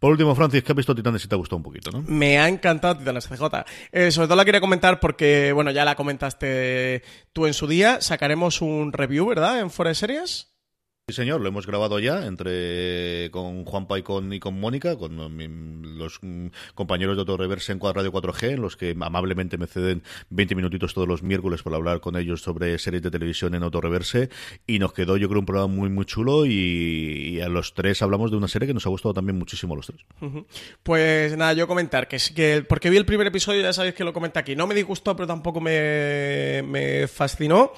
Por 0.00 0.12
último, 0.12 0.34
Francis, 0.34 0.62
¿qué 0.62 0.72
has 0.72 0.76
visto 0.76 0.94
Titanes 0.94 1.20
si 1.20 1.28
te 1.28 1.34
ha 1.34 1.38
gustado 1.38 1.58
un 1.58 1.64
poquito, 1.64 1.90
no? 1.90 2.02
Me 2.08 2.38
ha 2.38 2.48
encantado 2.48 2.96
Titanes 2.96 3.25
CJ. 3.26 3.64
Eh, 3.92 4.10
sobre 4.10 4.28
todo 4.28 4.36
la 4.36 4.44
quería 4.44 4.60
comentar 4.60 5.00
porque, 5.00 5.52
bueno, 5.52 5.70
ya 5.70 5.84
la 5.84 5.94
comentaste 5.94 7.02
tú 7.32 7.46
en 7.46 7.54
su 7.54 7.66
día. 7.66 8.00
Sacaremos 8.00 8.60
un 8.62 8.92
review, 8.92 9.26
¿verdad? 9.26 9.60
En 9.60 9.70
Fuera 9.70 9.90
de 9.90 9.94
Series. 9.94 10.55
Sí, 11.08 11.14
señor, 11.14 11.40
lo 11.40 11.46
hemos 11.46 11.68
grabado 11.68 12.00
ya 12.00 12.26
entre 12.26 13.30
con 13.30 13.64
Juanpa 13.64 13.96
y 13.96 14.02
con, 14.02 14.32
y 14.32 14.40
con 14.40 14.58
Mónica, 14.58 14.96
con 14.96 15.16
los 15.96 16.18
compañeros 16.74 17.16
de 17.16 17.20
Autoreverse 17.20 17.70
en 17.70 17.80
Radio 17.80 18.12
4G, 18.12 18.54
en 18.54 18.60
los 18.60 18.76
que 18.76 18.96
amablemente 19.00 19.56
me 19.56 19.68
ceden 19.68 20.02
20 20.30 20.56
minutitos 20.56 20.94
todos 20.94 21.06
los 21.06 21.22
miércoles 21.22 21.62
para 21.62 21.76
hablar 21.76 22.00
con 22.00 22.16
ellos 22.16 22.42
sobre 22.42 22.76
series 22.80 23.04
de 23.04 23.12
televisión 23.12 23.54
en 23.54 23.62
Autoreverse. 23.62 24.30
Y 24.66 24.80
nos 24.80 24.92
quedó, 24.94 25.16
yo 25.16 25.28
creo, 25.28 25.38
un 25.38 25.46
programa 25.46 25.72
muy, 25.72 25.88
muy 25.90 26.06
chulo. 26.06 26.44
Y, 26.44 27.40
a 27.40 27.48
los 27.48 27.74
tres 27.74 28.02
hablamos 28.02 28.32
de 28.32 28.38
una 28.38 28.48
serie 28.48 28.66
que 28.66 28.74
nos 28.74 28.84
ha 28.86 28.88
gustado 28.88 29.14
también 29.14 29.38
muchísimo 29.38 29.76
los 29.76 29.86
tres. 29.86 30.00
Pues 30.82 31.36
nada, 31.36 31.52
yo 31.52 31.68
comentar 31.68 32.08
que, 32.08 32.18
que 32.34 32.64
porque 32.68 32.90
vi 32.90 32.96
el 32.96 33.06
primer 33.06 33.28
episodio, 33.28 33.62
ya 33.62 33.72
sabéis 33.72 33.94
que 33.94 34.02
lo 34.02 34.12
comenté 34.12 34.40
aquí. 34.40 34.56
No 34.56 34.66
me 34.66 34.74
disgustó, 34.74 35.14
pero 35.14 35.28
tampoco 35.28 35.60
me 35.60 37.06
fascinó 37.06 37.70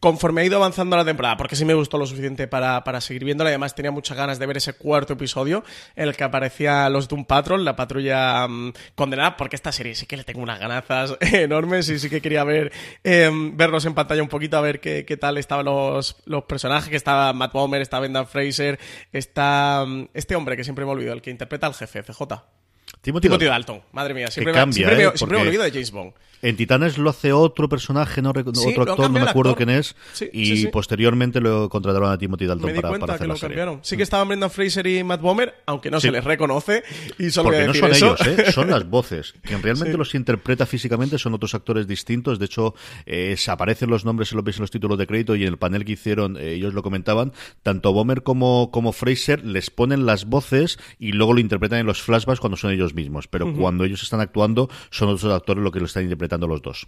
conforme 0.00 0.40
ha 0.40 0.44
ido 0.44 0.56
avanzando 0.56 0.96
la 0.96 1.04
temporada, 1.04 1.36
porque 1.36 1.54
sí 1.54 1.64
me 1.66 1.74
gustó 1.74 1.98
lo 1.98 2.06
suficiente 2.06 2.48
para, 2.48 2.82
para 2.84 3.00
seguir 3.02 3.24
viéndola. 3.24 3.50
Además, 3.50 3.74
tenía 3.74 3.90
muchas 3.90 4.16
ganas 4.16 4.38
de 4.38 4.46
ver 4.46 4.56
ese 4.56 4.72
cuarto 4.72 5.12
episodio 5.12 5.62
en 5.94 6.08
el 6.08 6.16
que 6.16 6.24
aparecía 6.24 6.88
los 6.88 7.06
Doom 7.06 7.26
Patrol, 7.26 7.64
la 7.64 7.76
patrulla 7.76 8.48
mm, 8.48 8.72
condenada, 8.94 9.36
porque 9.36 9.56
esta 9.56 9.72
serie 9.72 9.94
sí 9.94 10.06
que 10.06 10.16
le 10.16 10.24
tengo 10.24 10.40
unas 10.40 10.58
ganazas 10.58 11.16
enormes 11.20 11.88
y 11.90 11.98
sí 11.98 12.08
que 12.08 12.22
quería 12.22 12.44
ver 12.44 12.72
em, 13.04 13.56
verlos 13.56 13.84
en 13.84 13.94
pantalla 13.94 14.22
un 14.22 14.28
poquito, 14.28 14.56
a 14.56 14.62
ver 14.62 14.80
qué, 14.80 15.04
qué 15.04 15.16
tal 15.18 15.36
estaban 15.36 15.66
los, 15.66 16.16
los 16.24 16.44
personajes, 16.44 16.88
que 16.88 16.96
estaba 16.96 17.32
Matt 17.34 17.52
Bomer, 17.52 17.82
está 17.82 18.00
Brendan 18.00 18.26
Fraser, 18.26 18.78
está 19.12 19.84
mm, 19.86 20.08
este 20.14 20.34
hombre 20.34 20.56
que 20.56 20.64
siempre 20.64 20.86
me 20.86 20.92
olvido, 20.92 21.12
el 21.12 21.20
que 21.20 21.30
interpreta 21.30 21.66
al 21.66 21.74
jefe, 21.74 22.02
CJ. 22.02 22.59
Timothy, 23.00 23.28
Dalton. 23.28 23.82
Madre 23.92 24.14
mía, 24.14 24.30
siempre, 24.30 24.52
me, 24.52 24.72
siempre, 24.72 25.04
¿eh? 25.04 25.10
siempre 25.14 25.38
me 25.38 25.48
olvido 25.48 25.62
de 25.62 25.70
James 25.70 25.90
Bond. 25.90 26.12
En 26.42 26.56
Titanes 26.56 26.96
lo 26.96 27.10
hace 27.10 27.32
otro 27.32 27.68
personaje, 27.68 28.22
no 28.22 28.30
otro 28.30 28.82
actor, 28.82 29.10
no 29.10 29.10
me 29.10 29.20
acuerdo 29.20 29.54
quién 29.54 29.68
es, 29.68 29.94
y 30.32 30.66
posteriormente 30.68 31.40
lo 31.40 31.68
contrataron 31.68 32.10
a 32.10 32.16
Timothy 32.16 32.46
Dalton 32.46 32.74
para, 32.74 32.98
para, 32.98 33.14
hacer 33.14 33.28
la 33.28 33.36
serie. 33.36 33.78
Sí 33.82 33.96
que 33.96 34.02
estaban 34.02 34.28
Brendan 34.28 34.50
Fraser 34.50 34.86
y 34.86 35.04
Matt 35.04 35.20
Bomer, 35.20 35.54
aunque 35.66 35.90
no 35.90 36.00
se 36.00 36.10
les 36.10 36.24
reconoce, 36.24 36.82
y 37.18 37.30
solo 37.30 37.50
Porque 37.50 37.66
no 37.66 37.74
son 37.74 37.94
ellos, 37.94 38.26
¿eh? 38.26 38.52
son 38.52 38.70
las 38.70 38.88
voces. 38.88 39.34
Quien 39.42 39.62
realmente 39.62 39.96
los 39.98 40.14
interpreta 40.14 40.64
físicamente 40.64 41.18
son 41.18 41.34
otros 41.34 41.54
actores 41.54 41.86
distintos. 41.86 42.38
De 42.38 42.46
hecho, 42.46 42.74
eh, 43.04 43.36
aparecen 43.48 43.90
los 43.90 44.04
nombres, 44.04 44.28
se 44.28 44.34
los 44.34 44.46
en 44.50 44.60
los 44.62 44.70
títulos 44.70 44.98
de 44.98 45.06
crédito 45.06 45.36
y 45.36 45.42
en 45.42 45.48
el 45.48 45.58
panel 45.58 45.84
que 45.84 45.92
hicieron, 45.92 46.36
eh, 46.38 46.54
ellos 46.54 46.72
lo 46.72 46.82
comentaban. 46.82 47.32
Tanto 47.62 47.92
Bomer 47.92 48.22
como, 48.22 48.70
como 48.70 48.92
Fraser 48.92 49.44
les 49.44 49.70
ponen 49.70 50.06
las 50.06 50.24
voces 50.24 50.78
y 50.98 51.12
luego 51.12 51.34
lo 51.34 51.40
interpretan 51.40 51.80
en 51.80 51.86
los 51.86 52.00
flashbacks 52.00 52.40
cuando 52.40 52.56
son 52.56 52.72
ellos 52.72 52.89
mismos. 52.94 53.28
Pero 53.28 53.52
cuando 53.54 53.84
ellos 53.84 54.02
están 54.02 54.20
actuando, 54.20 54.68
son 54.90 55.08
otros 55.08 55.32
actores 55.32 55.62
los 55.62 55.72
que 55.72 55.80
lo 55.80 55.86
están 55.86 56.04
interpretando 56.04 56.46
los 56.46 56.62
dos. 56.62 56.86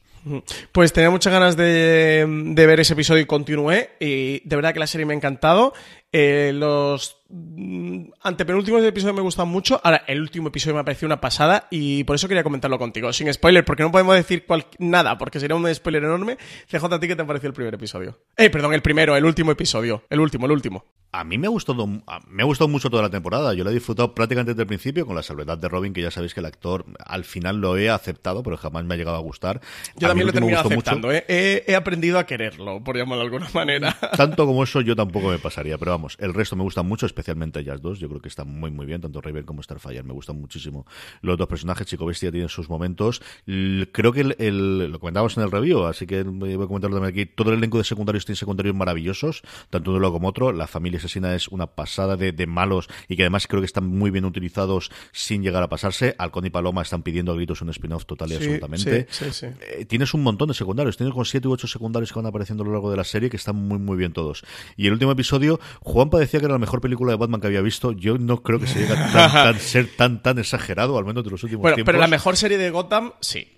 Pues 0.72 0.92
tenía 0.92 1.10
muchas 1.10 1.32
ganas 1.32 1.56
de, 1.56 2.24
ver 2.54 2.80
ese 2.80 2.94
episodio 2.94 3.22
y 3.22 3.26
continué. 3.26 3.90
Y 4.00 4.40
de 4.46 4.56
verdad 4.56 4.72
que 4.72 4.80
la 4.80 4.86
serie 4.86 5.06
me 5.06 5.14
ha 5.14 5.16
encantado. 5.16 5.72
Eh, 6.14 6.52
los 6.54 7.22
mm, 7.30 8.10
antepenúltimos 8.20 8.84
episodios 8.84 9.16
me 9.16 9.22
gustan 9.22 9.48
mucho. 9.48 9.80
Ahora, 9.82 10.04
el 10.06 10.20
último 10.20 10.48
episodio 10.48 10.74
me 10.74 10.80
ha 10.80 10.84
parecido 10.84 11.06
una 11.06 11.20
pasada 11.20 11.68
y 11.70 12.04
por 12.04 12.16
eso 12.16 12.28
quería 12.28 12.42
comentarlo 12.42 12.78
contigo. 12.78 13.12
Sin 13.14 13.32
spoiler, 13.32 13.64
porque 13.64 13.82
no 13.82 13.90
podemos 13.90 14.14
decir 14.14 14.44
nada, 14.78 15.16
porque 15.16 15.40
sería 15.40 15.56
un 15.56 15.74
spoiler 15.74 16.04
enorme. 16.04 16.36
CJ, 16.70 16.84
¿a 16.84 17.00
ti 17.00 17.08
qué 17.08 17.16
te 17.16 17.24
pareció 17.24 17.48
el 17.48 17.54
primer 17.54 17.74
episodio? 17.74 18.18
Eh, 18.36 18.50
perdón, 18.50 18.74
el 18.74 18.82
primero, 18.82 19.16
el 19.16 19.24
último 19.24 19.52
episodio. 19.52 20.04
El 20.10 20.20
último, 20.20 20.46
el 20.46 20.52
último. 20.52 20.84
A 21.14 21.24
mí 21.24 21.36
me 21.36 21.46
ha 21.46 21.50
gustado, 21.50 21.86
me 21.86 22.42
ha 22.42 22.46
gustado 22.46 22.68
mucho 22.68 22.88
toda 22.88 23.02
la 23.02 23.10
temporada. 23.10 23.52
Yo 23.52 23.64
la 23.64 23.70
he 23.70 23.74
disfrutado 23.74 24.14
prácticamente 24.14 24.52
desde 24.52 24.62
el 24.62 24.66
principio, 24.66 25.04
con 25.04 25.14
la 25.14 25.22
salvedad 25.22 25.58
de 25.58 25.68
Robin, 25.68 25.92
que 25.92 26.00
ya 26.00 26.10
sabéis 26.10 26.32
que 26.32 26.40
el 26.40 26.46
actor 26.46 26.86
al 27.04 27.24
final 27.24 27.58
lo 27.60 27.76
he 27.76 27.90
aceptado, 27.90 28.42
pero 28.42 28.56
jamás 28.56 28.84
me 28.84 28.94
ha 28.94 28.96
llegado 28.96 29.18
a 29.18 29.20
gustar. 29.20 29.60
Yo 29.96 30.08
también 30.08 30.26
lo 30.26 30.30
he 30.30 30.32
terminado 30.32 30.66
aceptando, 30.66 31.12
¿eh? 31.12 31.22
he, 31.28 31.76
aprendido 31.76 32.18
a 32.18 32.24
quererlo, 32.24 32.82
por 32.82 32.96
llamarlo 32.96 33.24
de 33.24 33.26
alguna 33.26 33.50
manera. 33.52 33.94
Tanto 34.16 34.46
como 34.46 34.64
eso 34.64 34.80
yo 34.80 34.96
tampoco 34.96 35.28
me 35.28 35.38
pasaría, 35.38 35.76
pero 35.76 35.90
vamos, 35.90 36.01
el 36.18 36.34
resto 36.34 36.56
me 36.56 36.62
gustan 36.62 36.86
mucho, 36.86 37.06
especialmente 37.06 37.60
ellas 37.60 37.80
dos. 37.80 37.98
Yo 37.98 38.08
creo 38.08 38.20
que 38.20 38.28
están 38.28 38.48
muy, 38.48 38.70
muy 38.70 38.86
bien, 38.86 39.00
tanto 39.00 39.20
Raven 39.20 39.44
como 39.44 39.62
Starfire. 39.62 40.02
Me 40.02 40.12
gustan 40.12 40.40
muchísimo 40.40 40.86
los 41.20 41.38
dos 41.38 41.48
personajes. 41.48 41.86
Chico 41.86 42.06
Bestia 42.06 42.30
tienen 42.30 42.48
sus 42.48 42.68
momentos. 42.68 43.22
Creo 43.46 44.12
que 44.12 44.34
el, 44.38 44.90
lo 44.90 44.98
comentábamos 44.98 45.36
en 45.36 45.44
el 45.44 45.50
review, 45.50 45.84
así 45.84 46.06
que 46.06 46.22
voy 46.22 46.54
a 46.54 46.66
comentarlo 46.66 46.96
también 46.96 47.12
aquí. 47.12 47.26
Todo 47.26 47.50
el 47.50 47.58
elenco 47.58 47.78
de 47.78 47.84
secundarios 47.84 48.24
tiene 48.24 48.36
secundarios 48.36 48.74
maravillosos, 48.74 49.42
tanto 49.70 49.92
uno 49.92 50.12
como 50.12 50.28
otro. 50.28 50.52
La 50.52 50.66
familia 50.66 50.98
asesina 50.98 51.34
es 51.34 51.48
una 51.48 51.66
pasada 51.66 52.16
de, 52.16 52.32
malos 52.46 52.88
y 53.08 53.16
que 53.16 53.22
además 53.22 53.46
creo 53.46 53.60
que 53.60 53.66
están 53.66 53.86
muy 53.86 54.10
bien 54.10 54.24
utilizados 54.24 54.90
sin 55.12 55.42
llegar 55.42 55.62
a 55.62 55.68
pasarse. 55.68 56.14
Alcón 56.18 56.46
y 56.46 56.50
Paloma 56.50 56.82
están 56.82 57.02
pidiendo 57.02 57.32
a 57.32 57.36
gritos 57.36 57.62
un 57.62 57.70
spin-off 57.70 58.04
total 58.04 58.32
y 58.32 58.34
absolutamente. 58.34 59.06
Eh, 59.42 59.84
tienes 59.86 60.12
un 60.14 60.22
montón 60.22 60.48
de 60.48 60.54
secundarios, 60.54 60.96
tienes 60.96 61.14
con 61.14 61.24
siete 61.24 61.48
u 61.48 61.52
ocho 61.52 61.66
secundarios 61.66 62.12
que 62.12 62.18
van 62.18 62.26
apareciendo 62.26 62.64
a 62.64 62.66
lo 62.66 62.72
largo 62.72 62.90
de 62.90 62.96
la 62.96 63.04
serie 63.04 63.30
que 63.30 63.36
están 63.36 63.56
muy 63.56 63.78
muy 63.78 63.96
bien 63.96 64.12
todos. 64.12 64.44
Y 64.76 64.86
el 64.86 64.94
último 64.94 65.12
episodio, 65.12 65.60
Juan 65.92 66.08
decía 66.10 66.40
que 66.40 66.46
era 66.46 66.54
la 66.54 66.58
mejor 66.58 66.80
película 66.80 67.12
de 67.12 67.18
Batman 67.18 67.40
que 67.40 67.48
había 67.48 67.60
visto. 67.60 67.92
Yo 67.92 68.16
no 68.18 68.42
creo 68.42 68.58
que 68.58 68.66
se 68.66 68.80
llegue 68.80 68.94
a 68.94 69.52
ser 69.58 69.88
tan 69.96 70.22
tan 70.22 70.38
exagerado, 70.38 70.96
al 70.98 71.04
menos 71.04 71.24
de 71.24 71.30
los 71.30 71.42
últimos 71.42 71.62
bueno, 71.62 71.84
Pero 71.84 71.98
la 71.98 72.06
mejor 72.06 72.36
serie 72.36 72.58
de 72.58 72.70
Gotham, 72.70 73.12
sí. 73.20 73.48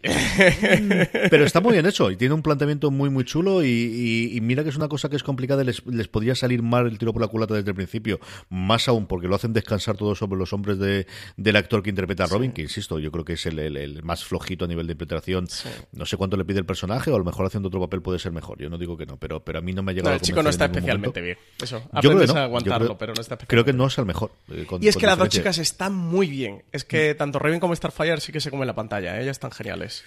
pero 1.31 1.45
está 1.45 1.61
muy 1.61 1.73
bien 1.73 1.87
hecho 1.87 2.11
y 2.11 2.17
tiene 2.17 2.35
un 2.35 2.43
planteamiento 2.43 2.91
muy 2.91 3.09
muy 3.09 3.25
chulo 3.25 3.65
y, 3.65 4.39
mira 4.43 4.63
que 4.63 4.71
es 4.71 4.77
una 4.77 4.89
cosa 4.89 5.09
que 5.09 5.17
es 5.17 5.23
complicada, 5.23 5.65
les, 5.65 5.87
les 5.87 6.09
podría 6.09 6.35
salir 6.35 6.63
mal 6.63 6.87
el 6.87 6.99
tiro 6.99 7.13
por 7.13 7.23
la 7.23 7.29
culata 7.29 7.55
desde 7.55 7.71
el 7.71 7.77
principio 7.77 8.19
más 8.51 8.89
aún 8.89 9.07
porque 9.07 9.29
lo 9.29 9.35
hacen 9.35 9.53
descansar 9.53 9.97
todo 9.97 10.15
sobre 10.15 10.39
los 10.39 10.53
hombres 10.53 10.79
de, 10.79 11.07
del 11.37 11.57
actor 11.57 11.83
que 11.83 11.91
interpreta 11.91 12.25
a 12.25 12.27
Robin, 12.27 12.53
que 12.53 12.63
insisto, 12.63 12.99
yo 12.99 13.11
creo 13.11 13.25
que 13.25 13.35
es 13.35 13.47
el, 13.47 14.03
más 14.03 14.25
flojito 14.25 14.65
a 14.65 14.69
nivel 14.69 14.87
de 14.87 14.93
interpretación. 14.93 15.47
No 15.93 16.07
sé 16.07 16.17
cuánto 16.17 16.37
le 16.37 16.45
pide 16.45 16.59
el 16.59 16.67
personaje, 16.67 17.11
o 17.11 17.15
a 17.15 17.19
lo 17.19 17.25
mejor 17.25 17.47
haciendo 17.47 17.69
otro 17.69 17.81
papel 17.81 18.03
puede 18.03 18.19
ser 18.19 18.33
mejor. 18.33 18.59
Yo 18.59 18.69
no 18.71 18.79
digo 18.79 18.97
que 18.97 19.07
no, 19.07 19.17
pero, 19.17 19.45
pero 19.45 19.59
a 19.59 19.63
mí 19.63 19.73
no 19.73 19.83
me 19.83 19.93
ha 19.93 19.95
llegado 19.95 20.11
no, 20.11 20.17
El 20.17 20.23
chico 20.23 20.43
no 20.43 20.51
está 20.51 20.67
especialmente 20.67 21.21
bien. 21.21 21.39
Eso, 21.63 21.83
yo 22.03 22.11
creo 22.11 22.24
no. 22.27 22.41
aguantarlo, 22.41 22.97
pero 22.97 23.15
no 23.15 23.21
está 23.21 23.37
Creo 23.37 23.65
que 23.65 23.73
no 23.73 23.87
es 23.87 23.99
el 23.99 24.07
mejor. 24.07 24.33
Eh, 24.51 24.67
y 24.81 24.89
es 24.89 24.97
que 24.97 25.07
las 25.07 25.19
dos 25.19 25.29
chicas 25.29 25.59
están 25.59 25.95
muy 25.95 26.29
bien. 26.29 26.63
Es 26.73 26.85
que 26.85 27.15
tanto 27.15 27.39
Robin 27.39 27.61
como 27.61 27.75
Starfire 27.75 28.21
sí 28.21 28.33
que 28.33 28.41
se 28.41 28.51
comen 28.51 28.67
la 28.67 28.75
pantalla, 28.75 29.19
¿eh? 29.19 29.23
ellas 29.23 29.37
están 29.37 29.51
geniales. 29.51 30.05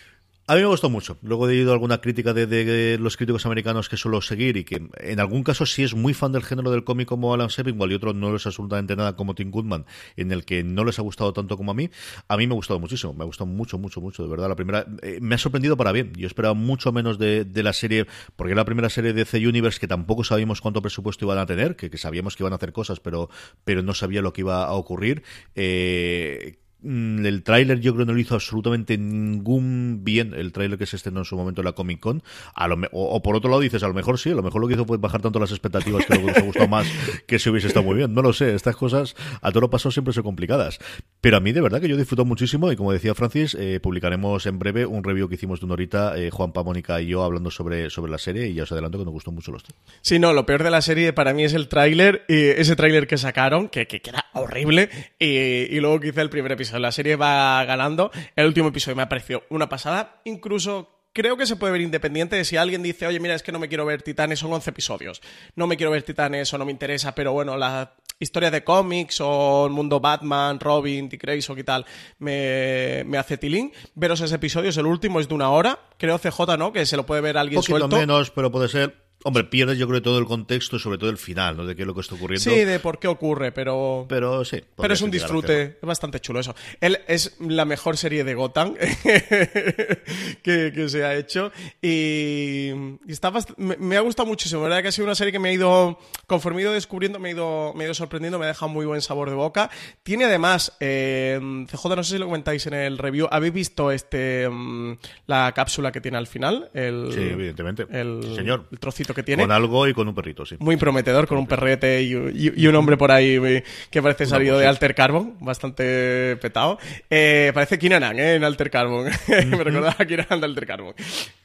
A 0.50 0.56
mí 0.56 0.62
me 0.62 0.68
gustó 0.68 0.90
mucho. 0.90 1.18
Luego 1.24 1.46
he 1.46 1.56
leído 1.56 1.74
alguna 1.74 2.00
crítica 2.00 2.34
de, 2.34 2.98
los 3.02 3.18
críticos 3.18 3.46
americanos 3.46 3.90
que 3.90 3.98
suelo 3.98 4.22
seguir 4.22 4.56
y 4.56 4.64
que 4.64 4.82
en 5.02 5.20
algún 5.20 5.44
caso 5.44 5.66
sí 5.66 5.84
es 5.84 5.94
muy 5.94 6.14
fan 6.14 6.32
del 6.32 6.42
género 6.42 6.72
del 6.72 6.86
cómic 6.86 7.06
como 7.06 7.34
Alan 7.34 7.50
Sepinwall 7.50 7.92
y 7.92 7.96
otro 7.96 8.14
no 8.14 8.32
les 8.32 8.46
absolutamente 8.46 8.96
nada 8.96 9.18
como 9.18 9.36
Tim 9.36 9.52
Goodman, 9.52 9.86
en 10.16 10.32
el 10.32 10.46
que 10.46 10.64
no 10.64 10.86
les 10.86 11.00
ha 11.00 11.02
gustado 11.02 11.34
tanto 11.34 11.58
como 11.58 11.72
a 11.72 11.74
mí. 11.74 11.90
A 12.30 12.38
mí 12.38 12.48
me 12.48 12.54
ha 12.54 12.56
gustado 12.56 12.80
muchísimo. 12.80 13.14
Me 13.14 13.24
ha 13.24 13.26
gustado 13.26 13.46
mucho, 13.46 13.78
mucho, 13.78 14.00
mucho. 14.00 14.24
De 14.24 14.30
verdad, 14.30 14.48
la 14.48 14.56
primera 14.56 14.86
eh, 15.02 15.20
me 15.22 15.36
ha 15.36 15.38
sorprendido 15.38 15.76
para 15.76 15.92
bien. 15.92 16.14
Yo 16.16 16.28
esperaba 16.28 16.54
mucho 16.54 16.94
menos 16.94 17.20
de, 17.20 17.46
la 17.54 17.74
serie, 17.74 18.08
porque 18.38 18.54
era 18.54 18.62
la 18.62 18.66
primera 18.66 18.90
serie 18.90 19.12
de 19.12 19.26
C 19.26 19.46
Universe 19.46 19.82
que 19.82 19.88
tampoco 19.90 20.24
sabíamos 20.24 20.62
cuánto 20.62 20.82
presupuesto 20.82 21.26
iban 21.26 21.40
a 21.40 21.46
tener, 21.46 21.76
que, 21.76 21.98
sabíamos 21.98 22.38
que 22.38 22.44
iban 22.44 22.54
a 22.54 22.56
hacer 22.56 22.72
cosas, 22.72 23.02
pero, 23.02 23.30
pero 23.66 23.84
no 23.84 23.94
sabía 23.94 24.22
lo 24.22 24.32
que 24.32 24.42
iba 24.42 24.64
a 24.64 24.72
ocurrir. 24.72 25.24
Eh, 25.56 26.60
el 26.84 27.42
tráiler 27.44 27.80
yo 27.80 27.94
creo 27.94 28.06
que 28.06 28.12
no 28.12 28.14
lo 28.14 28.20
hizo 28.20 28.36
absolutamente 28.36 28.98
ningún 28.98 30.04
bien 30.04 30.34
el 30.36 30.52
tráiler 30.52 30.78
que 30.78 30.86
se 30.86 30.96
estrenó 30.96 31.20
en 31.20 31.26
su 31.26 31.36
momento 31.36 31.62
en 31.62 31.66
la 31.66 31.72
Comic 31.72 32.00
Con. 32.00 32.22
A 32.54 32.68
lo 32.68 32.78
o, 32.92 33.22
por 33.24 33.36
otro 33.36 33.50
lado 33.50 33.62
dices 33.62 33.82
a 33.82 33.88
lo 33.88 33.96
mejor 33.96 34.20
sí 34.20 34.30
a 34.30 34.36
lo 34.36 34.44
mejor 34.44 34.62
lo 34.62 34.68
que 34.68 34.76
hizo 34.76 34.86
fue 34.86 34.98
bajar 34.98 35.22
tanto 35.22 35.40
las 35.40 35.52
expectativas 35.52 36.06
que 36.06 36.14
luego 36.14 36.30
nos 36.30 36.38
ha 36.38 36.42
gustado 36.42 36.68
más 36.68 36.88
que 37.26 37.40
si 37.40 37.50
hubiese 37.50 37.68
estado 37.68 37.84
muy 37.84 37.96
bien. 37.96 38.14
No 38.14 38.22
lo 38.22 38.32
sé 38.32 38.54
estas 38.54 38.76
cosas 38.76 39.16
a 39.42 39.50
todo 39.50 39.62
lo 39.62 39.70
pasado 39.70 39.92
siempre 39.92 40.14
son 40.14 40.24
complicadas. 40.24 40.80
Pero 41.20 41.38
a 41.38 41.40
mí 41.40 41.52
de 41.52 41.62
verdad 41.62 41.82
que 41.82 41.88
yo 41.88 41.98
disfruto 41.98 42.26
muchísimo 42.26 42.72
y 42.72 42.76
como 42.76 42.94
decía 42.94 43.16
Francis 43.16 43.56
eh, 43.60 43.80
publicaremos 43.82 44.46
en 44.46 44.60
breve 44.60 44.86
un 44.86 45.04
review 45.04 45.28
que 45.28 45.36
hicimos 45.36 45.60
de 45.60 45.66
una 45.66 45.74
horita 45.74 46.18
eh, 46.18 46.30
Juan 46.30 46.52
Mónica 46.54 47.02
y 47.02 47.08
yo 47.08 47.24
hablando 47.24 47.50
sobre, 47.50 47.90
sobre 47.90 48.12
la 48.12 48.18
serie 48.18 48.48
y 48.48 48.54
ya 48.54 48.64
os 48.64 48.72
adelanto 48.72 49.00
que 49.00 49.06
nos 49.06 49.14
gustó 49.14 49.32
mucho 49.32 49.52
los 49.52 49.64
tres. 49.64 49.78
Sí 50.02 50.20
no 50.20 50.34
lo 50.34 50.46
peor 50.46 50.64
de 50.64 50.70
la 50.70 50.82
serie 50.82 51.12
para 51.14 51.34
mí 51.34 51.44
es 51.44 51.54
el 51.54 51.68
tráiler 51.68 52.24
ese 52.28 52.76
tráiler 52.76 53.08
que 53.08 53.18
sacaron 53.18 53.70
que, 53.70 53.88
que, 53.88 54.02
era 54.08 54.26
horrible 54.34 54.90
y, 55.20 55.26
y 55.26 55.80
luego 55.80 56.00
que 56.00 56.10
hice 56.10 56.22
el 56.22 56.30
primer 56.30 56.52
episodio 56.52 56.67
la 56.74 56.92
serie 56.92 57.16
va 57.16 57.64
ganando. 57.66 58.12
El 58.36 58.48
último 58.48 58.70
episodio 58.70 58.96
me 58.96 59.04
ha 59.04 59.10
parecido 59.10 59.44
una 59.50 59.70
pasada. 59.70 60.22
Incluso 60.26 60.94
creo 61.14 61.36
que 61.36 61.48
se 61.48 61.56
puede 61.56 61.74
ver 61.74 61.82
independiente 61.82 62.36
de 62.36 62.46
si 62.46 62.58
alguien 62.58 62.84
dice, 62.84 63.08
oye, 63.08 63.20
mira, 63.20 63.34
es 63.34 63.42
que 63.44 63.52
no 63.52 63.60
me 63.60 63.68
quiero 63.68 63.86
ver 63.86 64.04
Titanes, 64.04 64.40
son 64.40 64.54
11 64.54 64.70
episodios. 64.70 65.22
No 65.56 65.66
me 65.66 65.76
quiero 65.76 65.92
ver 65.92 66.04
Titanes 66.04 66.54
o 66.54 66.58
no 66.58 66.66
me 66.66 66.72
interesa, 66.72 67.16
pero 67.16 67.34
bueno, 67.34 67.58
la 67.58 67.96
historia 68.20 68.52
de 68.52 68.64
cómics 68.64 69.20
o 69.22 69.66
el 69.66 69.72
mundo 69.72 70.00
Batman, 70.00 70.60
Robin, 70.60 71.10
Dick 71.10 71.22
Grayson 71.24 71.58
y 71.58 71.64
tal, 71.64 71.86
me, 72.20 73.04
me 73.06 73.18
hace 73.18 73.38
tilín. 73.38 73.72
Veros 73.96 74.22
ese 74.22 74.36
episodio, 74.36 74.70
es 74.70 74.78
el 74.78 74.86
último, 74.86 75.20
es 75.20 75.28
de 75.28 75.34
una 75.34 75.50
hora. 75.50 75.80
Creo 75.98 76.20
CJ, 76.20 76.58
¿no? 76.58 76.72
Que 76.72 76.86
se 76.86 76.98
lo 76.98 77.06
puede 77.06 77.22
ver 77.22 77.38
alguien 77.38 77.58
Un 77.58 77.64
poquito 77.64 77.80
suelto. 77.80 77.98
menos, 77.98 78.30
pero 78.32 78.52
puede 78.52 78.68
ser 78.68 79.07
Hombre, 79.24 79.44
pierdes 79.44 79.80
yo 79.80 79.88
creo 79.88 80.02
todo 80.02 80.20
el 80.20 80.26
contexto 80.26 80.76
y 80.76 80.80
sobre 80.80 80.98
todo 81.00 81.10
el 81.10 81.18
final, 81.18 81.58
¿no? 81.58 81.66
De 81.66 81.76
qué 81.76 81.82
es 81.82 81.88
lo 81.88 81.96
que 81.96 82.02
está 82.02 82.16
ocurriendo. 82.16 82.50
Sí, 82.50 82.64
de 82.64 82.80
por 82.80 83.00
qué 83.00 83.08
ocurre, 83.08 83.52
pero... 83.52 84.06
Pero 84.08 84.46
sí. 84.46 84.64
Pero 84.76 84.94
es 84.94 85.02
un 85.02 85.10
disfrute, 85.10 85.78
es 85.82 85.88
bastante 85.88 86.20
chulo 86.20 86.40
eso. 86.40 86.56
Él 86.80 87.00
es 87.08 87.36
la 87.40 87.66
mejor 87.66 87.98
serie 87.98 88.24
de 88.24 88.36
Gotham 88.36 88.76
que, 90.44 90.86
se 90.88 91.04
ha 91.04 91.16
hecho 91.16 91.52
y, 91.82 92.72
está 93.08 93.34
me, 93.58 93.98
ha 93.98 94.02
gustado 94.02 94.28
muchísimo. 94.28 94.62
Verdad 94.62 94.84
que 94.84 94.90
ha 94.90 94.92
sido 94.92 95.06
una 95.06 95.16
serie 95.16 95.32
que 95.32 95.40
me 95.40 95.50
ha 95.50 95.54
ido, 95.54 95.98
conforme 96.28 96.60
he 96.60 96.64
ido 96.64 96.74
descubriendo, 96.74 97.20
me 97.20 97.30
ha 97.30 97.32
ido, 97.32 97.74
me 97.74 97.84
ha 97.84 97.88
ido 97.88 97.96
sorprendiendo, 97.96 98.38
me 98.38 98.46
ha 98.46 98.50
dejado 98.50 98.70
muy 98.70 98.86
buen 98.86 99.02
sabor 99.02 99.30
de 99.30 99.36
boca. 99.36 99.72
Tiene 100.04 100.26
además, 100.26 100.78
eh, 100.80 101.40
CJ, 101.70 101.96
no 101.96 102.04
sé 102.04 102.14
si 102.14 102.18
lo 102.20 102.26
comentáis 102.26 102.68
en 102.68 102.76
el 102.76 103.00
review, 103.00 103.28
¿habéis 103.32 103.54
visto 103.54 103.92
este 103.92 104.48
mm, 104.48 104.98
la 105.26 105.52
cápsula 105.54 105.92
que 105.92 106.02
tiene 106.02 106.18
al 106.18 106.28
final? 106.28 106.70
El, 106.74 107.10
sí, 107.12 107.22
evidentemente. 107.22 107.88
El, 107.90 108.36
Señor. 108.36 108.68
El 108.72 108.80
trocito 108.80 109.07
que 109.14 109.24
tiene. 109.24 109.44
Con 109.44 109.52
algo 109.52 109.88
y 109.88 109.94
con 109.94 110.08
un 110.08 110.16
perrito, 110.16 110.46
sí. 110.46 110.56
Muy 110.60 110.78
prometedor, 110.78 111.28
con 111.28 111.38
un 111.38 111.48
perrete 111.48 112.02
y, 112.04 112.68
un 112.68 112.76
hombre 112.76 112.98
por 112.98 113.12
ahí 113.12 113.40
eh, 113.44 113.64
que 113.90 114.02
parece 114.02 114.26
salido 114.26 114.58
de 114.58 114.68
Alter 114.68 114.96
Carbon, 114.96 115.36
bastante 115.40 116.38
petado. 116.38 116.80
Eh, 117.10 117.52
parece 117.54 117.80
Kinanan, 117.80 118.20
¿eh? 118.20 118.36
En 118.36 118.44
Alter 118.44 118.70
Carbon. 118.70 119.06
Me 119.28 119.64
recordaba 119.64 119.96
a 119.98 120.06
Kinanan 120.06 120.40
de 120.40 120.46
Alter 120.46 120.68
Carbon. 120.68 120.94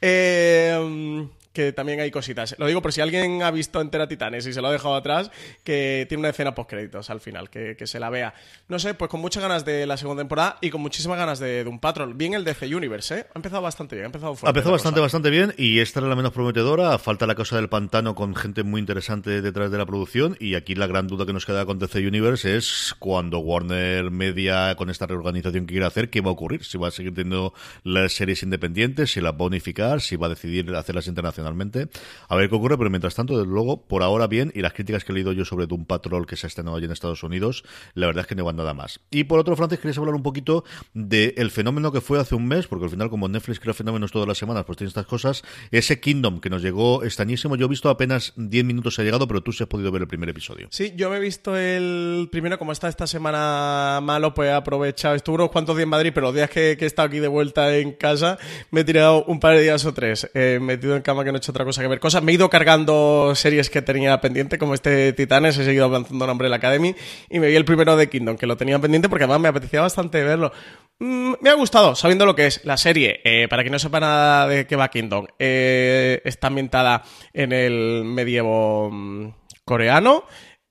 Eh, 0.01 1.27
que 1.53 1.71
también 1.71 1.99
hay 1.99 2.11
cositas. 2.11 2.55
Lo 2.57 2.67
digo 2.67 2.81
por 2.81 2.91
si 2.91 2.99
alguien 2.99 3.43
ha 3.43 3.51
visto 3.51 3.79
entera 3.79 4.07
Titanes 4.07 4.45
y 4.47 4.53
se 4.53 4.61
lo 4.61 4.67
ha 4.67 4.71
dejado 4.71 4.95
atrás, 4.95 5.31
que 5.63 6.05
tiene 6.09 6.19
una 6.19 6.29
escena 6.29 6.55
post 6.55 6.71
créditos 6.71 7.09
al 7.09 7.21
final, 7.21 7.49
que, 7.49 7.77
se 7.83 7.99
la 7.99 8.09
vea. 8.09 8.33
No 8.69 8.79
sé, 8.79 8.93
pues 8.93 9.11
con 9.11 9.21
muchas 9.21 9.43
ganas 9.43 9.65
de 9.65 9.85
la 9.85 9.97
segunda 9.97 10.21
temporada 10.21 10.57
y 10.61 10.69
con 10.71 10.81
muchísimas 10.81 11.17
ganas 11.17 11.39
de, 11.39 11.63
un 11.67 11.79
Patrol. 11.79 12.13
Bien 12.15 12.33
el 12.33 12.43
DC 12.43 12.73
Universe, 12.73 13.19
¿eh? 13.19 13.25
Ha 13.33 13.37
empezado 13.37 13.61
bastante 13.61 13.95
bien, 13.95 14.05
ha 14.05 14.07
empezado 14.07 14.35
fuerte. 14.35 14.47
Ha 14.47 14.51
empezado 14.51 14.71
bastante, 14.71 14.99
bastante 14.99 15.29
bien 15.29 15.53
y 15.57 15.79
esta 15.79 15.99
era 15.99 16.09
la 16.09 16.15
menos 16.15 16.31
prometedora. 16.31 16.97
Falta 16.97 17.27
la 17.27 17.35
cosa 17.35 17.57
del 17.57 17.69
pantano 17.69 18.15
con 18.15 18.35
gente 18.35 18.63
muy 18.63 18.79
interesante 18.79 19.41
detrás 19.41 19.69
de 19.69 19.77
la 19.77 19.85
producción 19.85 20.35
y 20.39 20.55
aquí 20.55 20.75
la 20.75 20.87
gran 20.87 21.07
duda 21.07 21.25
que 21.25 21.33
nos 21.33 21.45
queda 21.45 21.65
con 21.65 21.77
DC 21.77 21.99
Universe 22.07 22.55
es 22.55 22.95
cuando 22.97 23.39
Warner 23.39 24.09
Media, 24.09 24.75
con 24.75 24.89
esta 24.89 25.05
reorganización 25.05 25.65
que 25.65 25.73
quiere 25.73 25.85
hacer, 25.85 26.09
¿qué 26.09 26.21
va 26.21 26.29
a 26.29 26.33
ocurrir? 26.33 26.63
Si 26.63 26.77
va 26.77 26.87
a 26.87 26.91
seguir 26.91 27.13
teniendo 27.13 27.53
las 27.83 28.13
series 28.13 28.43
independientes, 28.43 29.11
si 29.11 29.21
las 29.21 29.33
va 29.33 29.41
a 29.41 29.47
unificar, 29.47 30.01
si 30.01 30.15
va 30.15 30.27
a 30.27 30.29
decidir 30.29 30.73
hacerlas 30.73 31.07
internacionales 31.07 31.42
a 31.47 32.35
ver 32.35 32.49
qué 32.49 32.55
ocurre, 32.55 32.77
pero 32.77 32.89
mientras 32.89 33.15
tanto, 33.15 33.37
desde 33.37 33.51
luego, 33.51 33.85
por 33.87 34.03
ahora 34.03 34.27
bien, 34.27 34.51
y 34.55 34.61
las 34.61 34.73
críticas 34.73 35.03
que 35.03 35.11
he 35.11 35.15
leído 35.15 35.33
yo 35.33 35.45
sobre 35.45 35.67
Doom 35.67 35.85
Patrol 35.85 36.25
que 36.25 36.35
se 36.35 36.47
ha 36.47 36.49
estrenado 36.49 36.77
allí 36.77 36.85
en 36.85 36.91
Estados 36.91 37.23
Unidos, 37.23 37.63
la 37.93 38.07
verdad 38.07 38.21
es 38.21 38.27
que 38.27 38.35
no 38.35 38.45
van 38.45 38.55
nada 38.55 38.73
más. 38.73 38.99
Y 39.11 39.25
por 39.25 39.39
otro, 39.39 39.55
Francis, 39.55 39.79
querías 39.79 39.97
hablar 39.97 40.15
un 40.15 40.23
poquito 40.23 40.63
del 40.93 41.51
fenómeno 41.51 41.91
que 41.91 42.01
fue 42.01 42.19
hace 42.19 42.35
un 42.35 42.47
mes, 42.47 42.67
porque 42.67 42.85
al 42.85 42.91
final, 42.91 43.09
como 43.09 43.27
Netflix 43.27 43.59
crea 43.59 43.73
fenómenos 43.73 44.11
todas 44.11 44.27
las 44.27 44.37
semanas, 44.37 44.63
pues 44.65 44.77
tiene 44.77 44.89
estas 44.89 45.05
cosas, 45.05 45.43
ese 45.71 45.99
Kingdom 45.99 46.39
que 46.39 46.49
nos 46.49 46.61
llegó 46.61 47.03
extrañísimo. 47.03 47.55
Yo 47.55 47.65
he 47.65 47.69
visto 47.69 47.89
apenas 47.89 48.33
10 48.35 48.65
minutos 48.65 48.97
ha 48.99 49.03
llegado, 49.03 49.27
pero 49.27 49.41
tú 49.41 49.51
sí 49.51 49.63
has 49.63 49.69
podido 49.69 49.91
ver 49.91 50.03
el 50.03 50.07
primer 50.07 50.29
episodio. 50.29 50.67
Sí, 50.71 50.93
yo 50.95 51.09
me 51.09 51.17
he 51.17 51.19
visto 51.19 51.55
el 51.55 52.29
primero, 52.31 52.57
como 52.57 52.71
está 52.71 52.87
esta 52.87 53.07
semana 53.07 53.99
malo, 54.01 54.33
pues 54.33 54.49
he 54.49 54.53
aprovechado. 54.53 55.15
Estuve 55.15 55.35
unos 55.35 55.51
cuantos 55.51 55.75
días 55.75 55.83
en 55.83 55.89
Madrid, 55.89 56.11
pero 56.13 56.27
los 56.27 56.35
días 56.35 56.49
que, 56.49 56.77
he 56.79 56.85
estado 56.85 57.07
aquí 57.07 57.19
de 57.19 57.27
vuelta 57.27 57.75
en 57.75 57.93
casa, 57.93 58.37
me 58.71 58.81
he 58.81 58.83
tirado 58.83 59.23
un 59.25 59.39
par 59.39 59.55
de 59.55 59.63
días 59.63 59.85
o 59.85 59.93
tres, 59.93 60.29
eh, 60.33 60.59
metido 60.61 60.95
en 60.95 61.01
cama 61.01 61.23
que 61.23 61.31
no 61.33 61.37
he 61.37 61.39
hecho 61.39 61.51
otra 61.51 61.65
cosa 61.65 61.81
que 61.81 61.87
ver 61.87 61.99
cosas. 61.99 62.23
Me 62.23 62.31
he 62.31 62.35
ido 62.35 62.49
cargando 62.49 63.33
series 63.35 63.69
que 63.69 63.81
tenía 63.81 64.21
pendiente, 64.21 64.57
como 64.57 64.73
este 64.73 65.11
Titanes, 65.13 65.57
he 65.57 65.65
seguido 65.65 65.85
avanzando 65.85 66.31
en 66.31 66.49
la 66.49 66.55
Academy 66.55 66.95
y 67.29 67.39
me 67.39 67.47
vi 67.47 67.55
el 67.55 67.65
primero 67.65 67.97
de 67.97 68.07
Kingdom, 68.07 68.37
que 68.37 68.47
lo 68.47 68.55
tenía 68.55 68.79
pendiente 68.79 69.09
porque 69.09 69.25
además 69.25 69.41
me 69.41 69.49
apetecía 69.49 69.81
bastante 69.81 70.23
verlo. 70.23 70.51
Mm, 70.99 71.33
me 71.41 71.49
ha 71.49 71.55
gustado, 71.55 71.95
sabiendo 71.95 72.25
lo 72.25 72.35
que 72.35 72.45
es 72.45 72.63
la 72.63 72.77
serie. 72.77 73.19
Eh, 73.23 73.47
para 73.49 73.63
quien 73.63 73.73
no 73.73 73.79
sepa 73.79 73.99
nada 73.99 74.47
de 74.47 74.65
qué 74.65 74.75
va 74.75 74.89
Kingdom, 74.89 75.27
eh, 75.39 76.21
está 76.23 76.47
ambientada 76.47 77.03
en 77.33 77.51
el 77.51 78.03
medievo 78.05 78.89
mm, 78.91 79.33
coreano. 79.65 80.23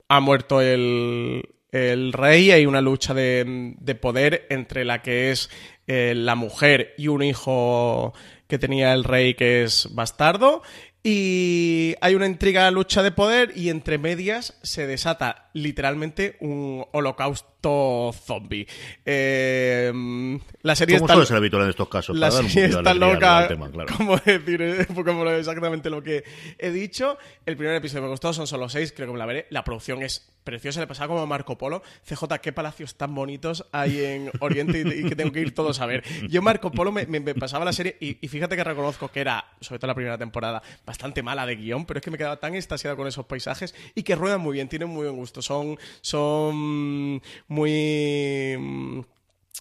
Ha 0.09 0.21
muerto 0.21 0.61
el, 0.61 1.43
el 1.73 2.13
rey, 2.13 2.51
hay 2.51 2.67
una 2.67 2.81
lucha 2.81 3.15
de, 3.15 3.75
de, 3.79 3.95
poder 3.95 4.47
entre 4.51 4.85
la 4.85 5.03
que 5.03 5.31
es 5.31 5.51
eh, 5.87 6.13
la 6.15 6.35
mujer 6.35 6.95
y 6.97 7.09
un 7.09 7.23
hijo 7.23 8.13
que 8.53 8.59
tenía 8.59 8.93
el 8.93 9.05
rey 9.05 9.33
que 9.33 9.63
es 9.63 9.89
bastardo. 9.93 10.61
Y 11.03 11.95
hay 12.03 12.15
una 12.15 12.27
intriga 12.27 12.71
lucha 12.71 13.03
de 13.03 13.11
poder 13.11 13.55
y 13.57 13.71
entre 13.71 13.97
medias 13.97 14.59
se 14.63 14.87
desata 14.87 15.49
literalmente 15.55 16.37
un 16.41 16.85
holocausto 16.93 18.13
zombie. 18.13 18.67
Eh, 19.07 19.91
la 20.61 20.77
serie 20.77 20.99
¿Cómo 20.99 21.09
suele 21.09 21.27
ser 21.27 21.39
habitual 21.39 21.63
en 21.63 21.71
estos 21.71 21.89
casos? 21.89 22.15
La 22.15 22.31
serie 22.31 22.67
está 22.67 22.93
loca. 22.93 23.49
¿Cómo 23.97 24.19
decir 24.19 24.61
exactamente 25.39 25.89
lo 25.89 26.03
que 26.03 26.23
he 26.59 26.71
dicho? 26.71 27.17
El 27.47 27.57
primer 27.57 27.77
episodio 27.77 28.03
me 28.03 28.09
gustó, 28.09 28.35
son 28.35 28.47
solo 28.47 28.69
seis, 28.69 28.93
creo 28.95 29.09
que 29.09 29.15
me 29.15 29.19
la 29.19 29.27
veré. 29.27 29.47
La 29.49 29.65
producción 29.65 30.03
es 30.03 30.29
preciosa, 30.45 30.81
le 30.81 30.87
pasaba 30.87 31.09
como 31.09 31.21
a 31.21 31.27
Marco 31.27 31.59
Polo. 31.59 31.83
CJ, 32.07 32.39
qué 32.41 32.53
palacios 32.53 32.95
tan 32.95 33.15
bonitos 33.15 33.67
hay 33.73 34.05
en 34.05 34.31
Oriente 34.41 34.81
y, 34.81 35.09
que 35.09 35.17
tengo 35.17 35.33
que 35.33 35.41
ir 35.41 35.55
todos 35.55 35.81
a 35.81 35.87
ver. 35.87 36.03
Yo, 36.29 36.43
Marco 36.43 36.71
Polo, 36.71 36.93
me, 36.93 37.05
pasaba 37.35 37.65
la 37.65 37.73
serie 37.73 37.97
y, 38.01 38.15
fíjate 38.29 38.57
que 38.57 38.65
reconozco 38.65 39.09
que 39.09 39.21
era, 39.21 39.45
sobre 39.61 39.79
todo 39.79 39.89
la 39.89 39.95
primera 39.95 40.19
temporada, 40.19 40.63
bastante 40.87 41.23
mala 41.23 41.47
de 41.47 41.57
guion, 41.57 41.85
pero 41.87 41.99
es 41.99 42.05
que 42.05 42.11
me 42.11 42.19
quedaba 42.19 42.39
tan 42.39 42.55
extasiado 42.55 42.97
con 42.97 43.07
esos 43.07 43.27
paisajes 43.27 43.75
y 43.95 44.03
que 44.03 44.15
ruedan 44.15 44.41
muy 44.41 44.55
bien, 44.55 44.69
tienen 44.69 44.89
muy 44.89 45.05
buen 45.05 45.17
gusto 45.17 45.43
son, 45.43 45.79
son 46.01 47.21
muy 47.49 49.05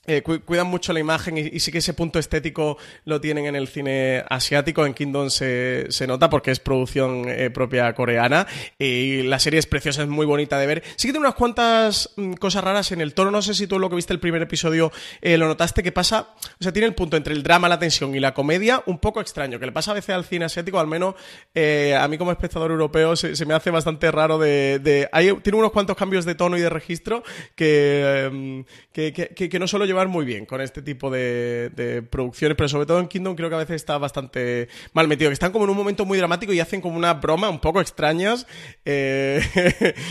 eh, 0.07 0.23
cuidan 0.23 0.65
mucho 0.65 0.93
la 0.93 0.99
imagen 0.99 1.37
y, 1.37 1.59
sí 1.59 1.71
que 1.71 1.77
ese 1.77 1.93
punto 1.93 2.17
estético 2.17 2.75
lo 3.05 3.21
tienen 3.21 3.45
en 3.45 3.55
el 3.55 3.67
cine 3.67 4.23
asiático. 4.29 4.83
En 4.87 4.95
Kingdom 4.95 5.29
se, 5.29 5.85
se 5.89 6.07
nota 6.07 6.27
porque 6.27 6.49
es 6.49 6.59
producción 6.59 7.25
eh, 7.27 7.51
propia 7.51 7.93
coreana 7.93 8.47
y 8.79 9.21
la 9.21 9.37
serie 9.37 9.59
es 9.59 9.67
preciosa, 9.67 10.01
es 10.01 10.07
muy 10.07 10.25
bonita 10.25 10.57
de 10.57 10.65
ver. 10.65 10.83
Sí 10.95 11.07
que 11.07 11.13
tiene 11.13 11.19
unas 11.19 11.35
cuantas 11.35 12.09
mm, 12.15 12.33
cosas 12.33 12.63
raras 12.63 12.91
en 12.91 12.99
el 12.99 13.13
tono. 13.13 13.29
No 13.29 13.43
sé 13.43 13.53
si 13.53 13.67
tú 13.67 13.77
lo 13.77 13.91
que 13.91 13.95
viste 13.95 14.11
el 14.11 14.19
primer 14.19 14.41
episodio 14.41 14.91
eh, 15.21 15.37
lo 15.37 15.47
notaste 15.47 15.83
que 15.83 15.91
pasa. 15.91 16.29
O 16.59 16.63
sea, 16.63 16.73
tiene 16.73 16.87
el 16.87 16.95
punto 16.95 17.15
entre 17.15 17.35
el 17.35 17.43
drama, 17.43 17.69
la 17.69 17.77
tensión 17.77 18.15
y 18.15 18.19
la 18.19 18.33
comedia 18.33 18.81
un 18.87 18.97
poco 18.97 19.21
extraño, 19.21 19.59
que 19.59 19.67
le 19.67 19.71
pasa 19.71 19.91
a 19.91 19.93
veces 19.93 20.15
al 20.15 20.25
cine 20.25 20.45
asiático, 20.45 20.79
al 20.79 20.87
menos 20.87 21.13
a 21.53 22.07
mí 22.07 22.17
como 22.17 22.31
espectador 22.31 22.71
europeo 22.71 23.15
se, 23.15 23.45
me 23.45 23.53
hace 23.53 23.69
bastante 23.69 24.09
raro 24.09 24.39
de. 24.39 25.07
hay, 25.11 25.31
tiene 25.43 25.59
unos 25.59 25.71
cuantos 25.71 25.95
cambios 25.95 26.25
de 26.25 26.33
tono 26.33 26.57
y 26.57 26.61
de 26.61 26.69
registro 26.69 27.23
que, 27.55 28.25
em, 28.25 28.65
que, 28.91 29.13
que, 29.13 29.49
que 29.49 29.59
no 29.59 29.67
solo 29.67 29.85
llevar 29.91 30.07
muy 30.07 30.25
bien 30.25 30.45
con 30.45 30.61
este 30.61 30.81
tipo 30.81 31.09
de, 31.09 32.03
producciones, 32.09 32.55
pero 32.57 32.69
sobre 32.69 32.85
todo 32.85 32.99
en 32.99 33.07
Kingdom 33.07 33.35
creo 33.35 33.49
que 33.49 33.55
a 33.55 33.59
veces 33.59 33.75
está 33.75 33.97
bastante 33.97 34.67
mal 34.93 35.07
metido, 35.07 35.29
que 35.29 35.33
están 35.33 35.51
como 35.51 35.65
en 35.65 35.71
un 35.71 35.77
momento 35.77 36.05
muy 36.05 36.17
dramático 36.17 36.53
y 36.53 36.59
hacen 36.59 36.81
como 36.81 36.97
una 36.97 37.13
broma 37.13 37.49
un 37.49 37.59
poco 37.59 37.81
extrañas 37.81 38.47
eh, 38.85 39.41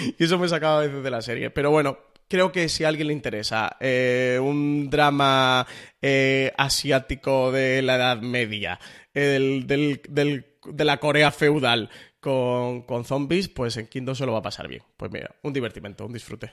y 0.18 0.24
eso 0.24 0.39
me 0.39 0.49
sacaba 0.49 0.78
a 0.78 0.87
veces 0.87 1.03
de 1.03 1.11
la 1.11 1.22
serie. 1.22 1.51
Pero 1.51 1.70
bueno, 1.70 1.99
creo 2.28 2.53
que 2.53 2.68
si 2.68 2.85
a 2.85 2.89
alguien 2.89 3.09
le 3.09 3.12
interesa 3.12 3.76
eh, 3.81 4.39
un 4.41 4.89
drama 4.91 5.66
eh, 6.01 6.53
asiático 6.57 7.53
de 7.53 7.83
la 7.83 7.97
Edad 7.97 8.20
Media, 8.20 8.78
del, 9.12 9.66
de 9.66 10.85
la 10.85 10.99
Corea 10.99 11.31
feudal 11.31 11.91
con, 12.20 12.83
con 12.83 13.05
zombies, 13.05 13.49
pues 13.49 13.76
en 13.76 13.87
Kingdom 13.87 14.14
se 14.14 14.26
lo 14.26 14.33
va 14.33 14.39
a 14.39 14.43
pasar 14.43 14.68
bien. 14.68 14.83
Pues 14.97 15.11
mira, 15.11 15.35
un 15.43 15.53
divertimento, 15.53 16.07
un 16.07 16.12
disfrute. 16.12 16.53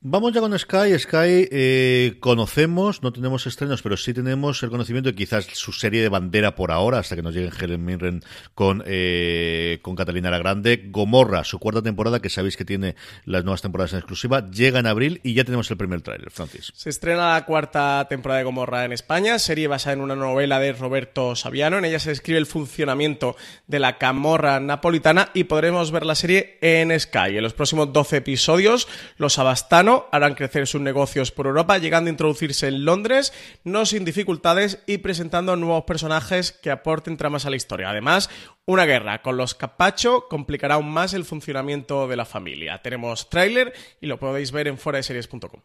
Vamos 0.00 0.32
ya 0.32 0.40
con 0.40 0.56
Sky. 0.56 0.96
Sky 0.96 1.48
eh, 1.50 2.18
conocemos, 2.20 3.02
no 3.02 3.12
tenemos 3.12 3.48
estrenos, 3.48 3.82
pero 3.82 3.96
sí 3.96 4.14
tenemos 4.14 4.62
el 4.62 4.70
conocimiento 4.70 5.10
de 5.10 5.16
quizás 5.16 5.46
su 5.46 5.72
serie 5.72 6.00
de 6.00 6.08
bandera 6.08 6.54
por 6.54 6.70
ahora, 6.70 7.00
hasta 7.00 7.16
que 7.16 7.22
nos 7.22 7.34
llegue 7.34 7.50
Helen 7.60 7.84
Mirren 7.84 8.22
con, 8.54 8.84
eh, 8.86 9.80
con 9.82 9.96
Catalina 9.96 10.30
la 10.30 10.38
Grande. 10.38 10.84
Gomorra, 10.86 11.42
su 11.42 11.58
cuarta 11.58 11.82
temporada, 11.82 12.20
que 12.20 12.30
sabéis 12.30 12.56
que 12.56 12.64
tiene 12.64 12.94
las 13.24 13.42
nuevas 13.42 13.60
temporadas 13.60 13.92
en 13.92 13.98
exclusiva, 13.98 14.48
llega 14.48 14.78
en 14.78 14.86
abril 14.86 15.20
y 15.24 15.34
ya 15.34 15.42
tenemos 15.42 15.68
el 15.72 15.76
primer 15.76 16.00
tráiler, 16.00 16.30
Francis. 16.30 16.72
Se 16.76 16.90
estrena 16.90 17.34
la 17.34 17.44
cuarta 17.44 18.06
temporada 18.08 18.38
de 18.38 18.44
Gomorra 18.44 18.84
en 18.84 18.92
España, 18.92 19.40
serie 19.40 19.66
basada 19.66 19.94
en 19.94 20.00
una 20.00 20.14
novela 20.14 20.60
de 20.60 20.74
Roberto 20.74 21.34
Saviano. 21.34 21.76
En 21.76 21.84
ella 21.84 21.98
se 21.98 22.10
describe 22.10 22.38
el 22.38 22.46
funcionamiento 22.46 23.34
de 23.66 23.80
la 23.80 23.98
camorra 23.98 24.60
napolitana 24.60 25.30
y 25.34 25.44
podremos 25.44 25.90
ver 25.90 26.06
la 26.06 26.14
serie 26.14 26.56
en 26.60 26.98
Sky. 27.00 27.36
En 27.36 27.42
los 27.42 27.54
próximos 27.54 27.92
12 27.92 28.18
episodios, 28.18 28.86
los 29.16 29.40
abastanos 29.40 29.87
harán 30.12 30.34
crecer 30.34 30.66
sus 30.66 30.80
negocios 30.80 31.32
por 31.32 31.46
Europa, 31.46 31.78
llegando 31.78 32.08
a 32.08 32.12
introducirse 32.12 32.68
en 32.68 32.84
Londres, 32.84 33.32
no 33.64 33.86
sin 33.86 34.04
dificultades 34.04 34.82
y 34.86 34.98
presentando 34.98 35.56
nuevos 35.56 35.84
personajes 35.84 36.52
que 36.52 36.70
aporten 36.70 37.16
tramas 37.16 37.46
a 37.46 37.50
la 37.50 37.56
historia. 37.56 37.90
Además, 37.90 38.30
una 38.66 38.84
guerra 38.84 39.22
con 39.22 39.36
los 39.36 39.54
Capacho 39.54 40.26
complicará 40.28 40.74
aún 40.74 40.90
más 40.90 41.14
el 41.14 41.24
funcionamiento 41.24 42.06
de 42.08 42.16
la 42.16 42.24
familia. 42.24 42.82
Tenemos 42.82 43.30
tráiler 43.30 43.72
y 44.00 44.06
lo 44.06 44.18
podéis 44.18 44.52
ver 44.52 44.68
en 44.68 44.78
foradeseries.com. 44.78 45.62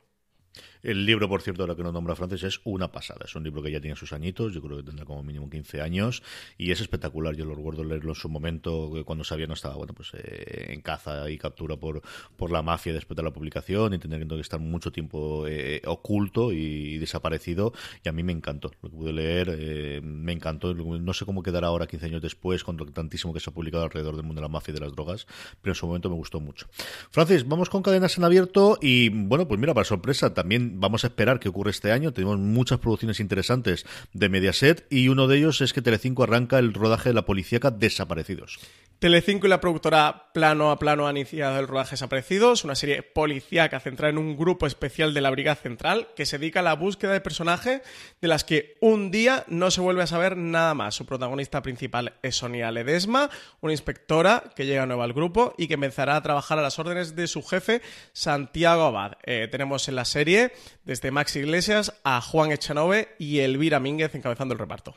El 0.83 1.05
libro, 1.05 1.29
por 1.29 1.41
cierto, 1.41 1.65
lo 1.65 1.77
que 1.77 1.81
nos 1.81 1.93
nombra 1.93 2.13
Francis, 2.13 2.43
es 2.43 2.59
una 2.65 2.91
pasada. 2.91 3.21
Es 3.23 3.33
un 3.35 3.43
libro 3.45 3.63
que 3.63 3.71
ya 3.71 3.79
tiene 3.79 3.95
sus 3.95 4.11
añitos, 4.11 4.53
yo 4.53 4.61
creo 4.61 4.75
que 4.75 4.83
tendrá 4.83 5.05
como 5.05 5.23
mínimo 5.23 5.49
15 5.49 5.81
años, 5.81 6.21
y 6.57 6.71
es 6.71 6.81
espectacular. 6.81 7.35
Yo 7.35 7.45
lo 7.45 7.55
recuerdo 7.55 7.85
leerlo 7.85 8.11
en 8.11 8.15
su 8.15 8.27
momento, 8.27 8.91
cuando 9.05 9.23
sabía 9.23 9.47
no 9.47 9.53
estaba 9.53 9.75
bueno 9.75 9.93
pues 9.93 10.11
eh, 10.13 10.73
en 10.73 10.81
caza 10.81 11.29
y 11.29 11.37
captura 11.37 11.77
por, 11.77 12.01
por 12.35 12.51
la 12.51 12.61
mafia 12.61 12.91
después 12.91 13.15
de 13.15 13.23
la 13.23 13.31
publicación, 13.31 13.93
y 13.93 13.97
tener 13.97 14.27
que 14.27 14.39
estar 14.41 14.59
mucho 14.59 14.91
tiempo 14.91 15.47
eh, 15.47 15.81
oculto 15.85 16.51
y, 16.51 16.97
desaparecido. 16.97 17.71
Y 18.03 18.09
a 18.09 18.11
mí 18.11 18.23
me 18.23 18.33
encantó. 18.33 18.71
Lo 18.81 18.89
que 18.89 18.95
pude 18.97 19.13
leer, 19.13 19.55
eh, 19.57 20.01
me 20.03 20.33
encantó. 20.33 20.73
No 20.73 21.13
sé 21.13 21.23
cómo 21.25 21.43
quedará 21.43 21.67
ahora, 21.67 21.87
15 21.87 22.07
años 22.07 22.21
después, 22.21 22.65
con 22.65 22.75
lo 22.75 22.85
tantísimo 22.87 23.33
que 23.33 23.39
se 23.39 23.49
ha 23.49 23.53
publicado 23.53 23.85
alrededor 23.85 24.17
del 24.17 24.25
mundo 24.25 24.41
de 24.41 24.47
la 24.47 24.49
mafia 24.49 24.73
y 24.73 24.75
de 24.75 24.81
las 24.81 24.91
drogas, 24.91 25.27
pero 25.61 25.71
en 25.71 25.75
su 25.75 25.87
momento 25.87 26.09
me 26.09 26.15
gustó 26.15 26.41
mucho. 26.41 26.67
Francis, 27.09 27.47
vamos 27.47 27.69
con 27.69 27.81
cadenas 27.83 28.17
en 28.17 28.25
abierto, 28.25 28.77
y 28.81 29.07
bueno, 29.07 29.47
pues 29.47 29.61
mira, 29.61 29.73
para 29.73 29.85
sorpresa, 29.85 30.33
también 30.33 30.72
vamos 30.73 31.03
a 31.03 31.07
esperar 31.07 31.39
que 31.39 31.49
ocurre 31.49 31.71
este 31.71 31.91
año. 31.91 32.11
Tenemos 32.13 32.39
muchas 32.39 32.79
producciones 32.79 33.19
interesantes 33.19 33.85
de 34.13 34.29
Mediaset 34.29 34.85
y 34.89 35.07
uno 35.07 35.27
de 35.27 35.37
ellos 35.37 35.61
es 35.61 35.73
que 35.73 35.81
Telecinco 35.81 36.23
arranca 36.23 36.59
el 36.59 36.73
rodaje 36.73 37.09
de 37.09 37.15
la 37.15 37.25
policíaca 37.25 37.71
Desaparecidos. 37.71 38.59
Telecinco 38.99 39.47
y 39.47 39.49
la 39.49 39.59
productora 39.59 40.31
Plano 40.33 40.71
a 40.71 40.79
Plano 40.79 41.07
han 41.07 41.17
iniciado 41.17 41.59
el 41.59 41.67
rodaje 41.67 41.91
Desaparecidos, 41.91 42.63
una 42.63 42.75
serie 42.75 43.03
policíaca 43.03 43.79
centrada 43.79 44.09
en 44.09 44.17
un 44.17 44.37
grupo 44.37 44.65
especial 44.65 45.13
de 45.13 45.21
la 45.21 45.29
Brigada 45.29 45.55
Central 45.55 46.07
que 46.15 46.25
se 46.25 46.37
dedica 46.37 46.61
a 46.61 46.63
la 46.63 46.75
búsqueda 46.75 47.11
de 47.11 47.21
personajes 47.21 47.81
de 48.21 48.27
las 48.27 48.43
que 48.43 48.77
un 48.79 49.11
día 49.11 49.43
no 49.47 49.71
se 49.71 49.81
vuelve 49.81 50.03
a 50.03 50.07
saber 50.07 50.37
nada 50.37 50.73
más. 50.73 50.95
Su 50.95 51.05
protagonista 51.05 51.61
principal 51.61 52.13
es 52.21 52.37
Sonia 52.37 52.71
Ledesma, 52.71 53.29
una 53.61 53.73
inspectora 53.73 54.43
que 54.55 54.65
llega 54.65 54.85
nueva 54.85 55.03
al 55.03 55.13
grupo 55.13 55.53
y 55.57 55.67
que 55.67 55.73
empezará 55.73 56.15
a 56.15 56.23
trabajar 56.23 56.59
a 56.59 56.63
las 56.63 56.79
órdenes 56.79 57.15
de 57.15 57.27
su 57.27 57.43
jefe 57.43 57.81
Santiago 58.13 58.83
Abad. 58.83 59.17
Eh, 59.23 59.47
tenemos 59.51 59.87
en 59.89 59.95
la 59.95 60.05
serie 60.05 60.53
desde 60.85 61.11
Max 61.11 61.35
Iglesias 61.35 61.93
a 62.03 62.21
Juan 62.21 62.51
Echanove 62.51 63.09
y 63.19 63.39
Elvira 63.39 63.79
Mínguez 63.79 64.15
encabezando 64.15 64.53
el 64.53 64.59
reparto. 64.59 64.95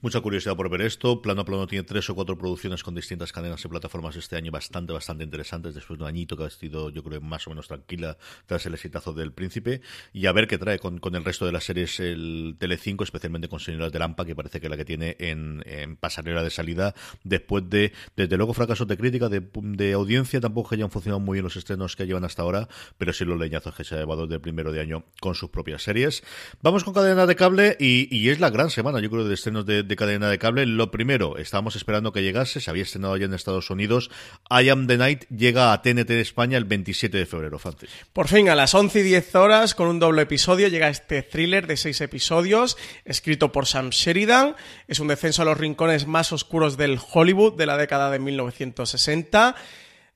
Mucha 0.00 0.20
curiosidad 0.20 0.54
por 0.54 0.70
ver 0.70 0.82
esto. 0.82 1.20
Plano 1.20 1.40
a 1.40 1.44
plano 1.44 1.66
tiene 1.66 1.82
tres 1.82 2.08
o 2.08 2.14
cuatro 2.14 2.38
producciones 2.38 2.84
con 2.84 2.94
distintas 2.94 3.32
cadenas 3.32 3.64
y 3.64 3.68
plataformas 3.68 4.14
este 4.14 4.36
año 4.36 4.52
bastante, 4.52 4.92
bastante 4.92 5.24
interesantes. 5.24 5.74
Después 5.74 5.98
de 5.98 6.04
un 6.04 6.08
añito 6.08 6.36
que 6.36 6.44
ha 6.44 6.50
sido, 6.50 6.90
yo 6.90 7.02
creo, 7.02 7.20
más 7.20 7.48
o 7.48 7.50
menos 7.50 7.66
tranquila 7.66 8.16
tras 8.46 8.64
el 8.66 8.74
exitazo 8.74 9.12
del 9.12 9.32
Príncipe. 9.32 9.80
Y 10.12 10.26
a 10.26 10.32
ver 10.32 10.46
qué 10.46 10.56
trae 10.56 10.78
con, 10.78 11.00
el 11.16 11.24
resto 11.24 11.46
de 11.46 11.52
las 11.52 11.64
series 11.64 11.98
el 11.98 12.54
Telecinco, 12.60 13.02
especialmente 13.02 13.48
con 13.48 13.58
Señoras 13.58 13.90
de 13.90 13.98
Lampa, 13.98 14.24
que 14.24 14.36
parece 14.36 14.60
que 14.60 14.68
es 14.68 14.70
la 14.70 14.76
que 14.76 14.84
tiene 14.84 15.16
en, 15.18 15.96
pasarela 15.96 16.44
de 16.44 16.50
salida 16.50 16.94
después 17.24 17.68
de, 17.68 17.92
desde 18.14 18.36
luego, 18.36 18.54
fracasos 18.54 18.86
de 18.86 18.96
crítica, 18.96 19.28
de, 19.28 19.92
audiencia. 19.94 20.40
Tampoco 20.40 20.68
que 20.68 20.74
hayan 20.76 20.92
funcionado 20.92 21.18
muy 21.18 21.38
bien 21.38 21.44
los 21.44 21.56
estrenos 21.56 21.96
que 21.96 22.06
llevan 22.06 22.24
hasta 22.24 22.42
ahora, 22.42 22.68
pero 22.98 23.12
sí 23.12 23.24
los 23.24 23.36
leñazos 23.36 23.74
que 23.74 23.82
se 23.82 23.96
ha 23.96 23.98
llevado 23.98 24.28
del 24.28 24.40
primero 24.40 24.70
de 24.70 24.80
año 24.80 25.06
con 25.20 25.34
sus 25.34 25.50
propias 25.50 25.82
series. 25.82 26.22
Vamos 26.62 26.84
con 26.84 26.94
cadena 26.94 27.26
de 27.26 27.34
cable 27.34 27.76
y, 27.80 28.16
y 28.16 28.28
es 28.28 28.38
la 28.38 28.50
gran 28.50 28.70
semana, 28.70 29.00
yo 29.00 29.10
creo, 29.10 29.24
de 29.24 29.34
estrenos 29.34 29.66
de 29.66 29.87
de 29.88 29.96
cadena 29.96 30.30
de 30.30 30.38
cable. 30.38 30.66
Lo 30.66 30.90
primero, 30.90 31.38
estábamos 31.38 31.74
esperando 31.74 32.12
que 32.12 32.22
llegase, 32.22 32.60
se 32.60 32.70
había 32.70 32.84
estrenado 32.84 33.16
ya 33.16 33.24
en 33.24 33.34
Estados 33.34 33.70
Unidos. 33.70 34.10
I 34.50 34.68
Am 34.68 34.86
the 34.86 34.96
Night 34.96 35.24
llega 35.30 35.72
a 35.72 35.82
TNT 35.82 36.06
de 36.06 36.20
España 36.20 36.58
el 36.58 36.64
27 36.64 37.16
de 37.16 37.26
febrero. 37.26 37.58
Por 38.12 38.28
fin, 38.28 38.48
a 38.48 38.54
las 38.54 38.74
11 38.74 39.00
y 39.00 39.02
10 39.02 39.34
horas, 39.34 39.74
con 39.74 39.88
un 39.88 39.98
doble 39.98 40.22
episodio, 40.22 40.68
llega 40.68 40.88
este 40.88 41.22
thriller 41.22 41.66
de 41.66 41.76
seis 41.76 42.00
episodios, 42.00 42.76
escrito 43.04 43.50
por 43.50 43.66
Sam 43.66 43.90
Sheridan. 43.90 44.54
Es 44.86 45.00
un 45.00 45.08
descenso 45.08 45.42
a 45.42 45.44
los 45.46 45.58
rincones 45.58 46.06
más 46.06 46.32
oscuros 46.32 46.76
del 46.76 46.98
Hollywood 47.12 47.56
de 47.56 47.66
la 47.66 47.76
década 47.76 48.10
de 48.10 48.18
1960. 48.18 49.56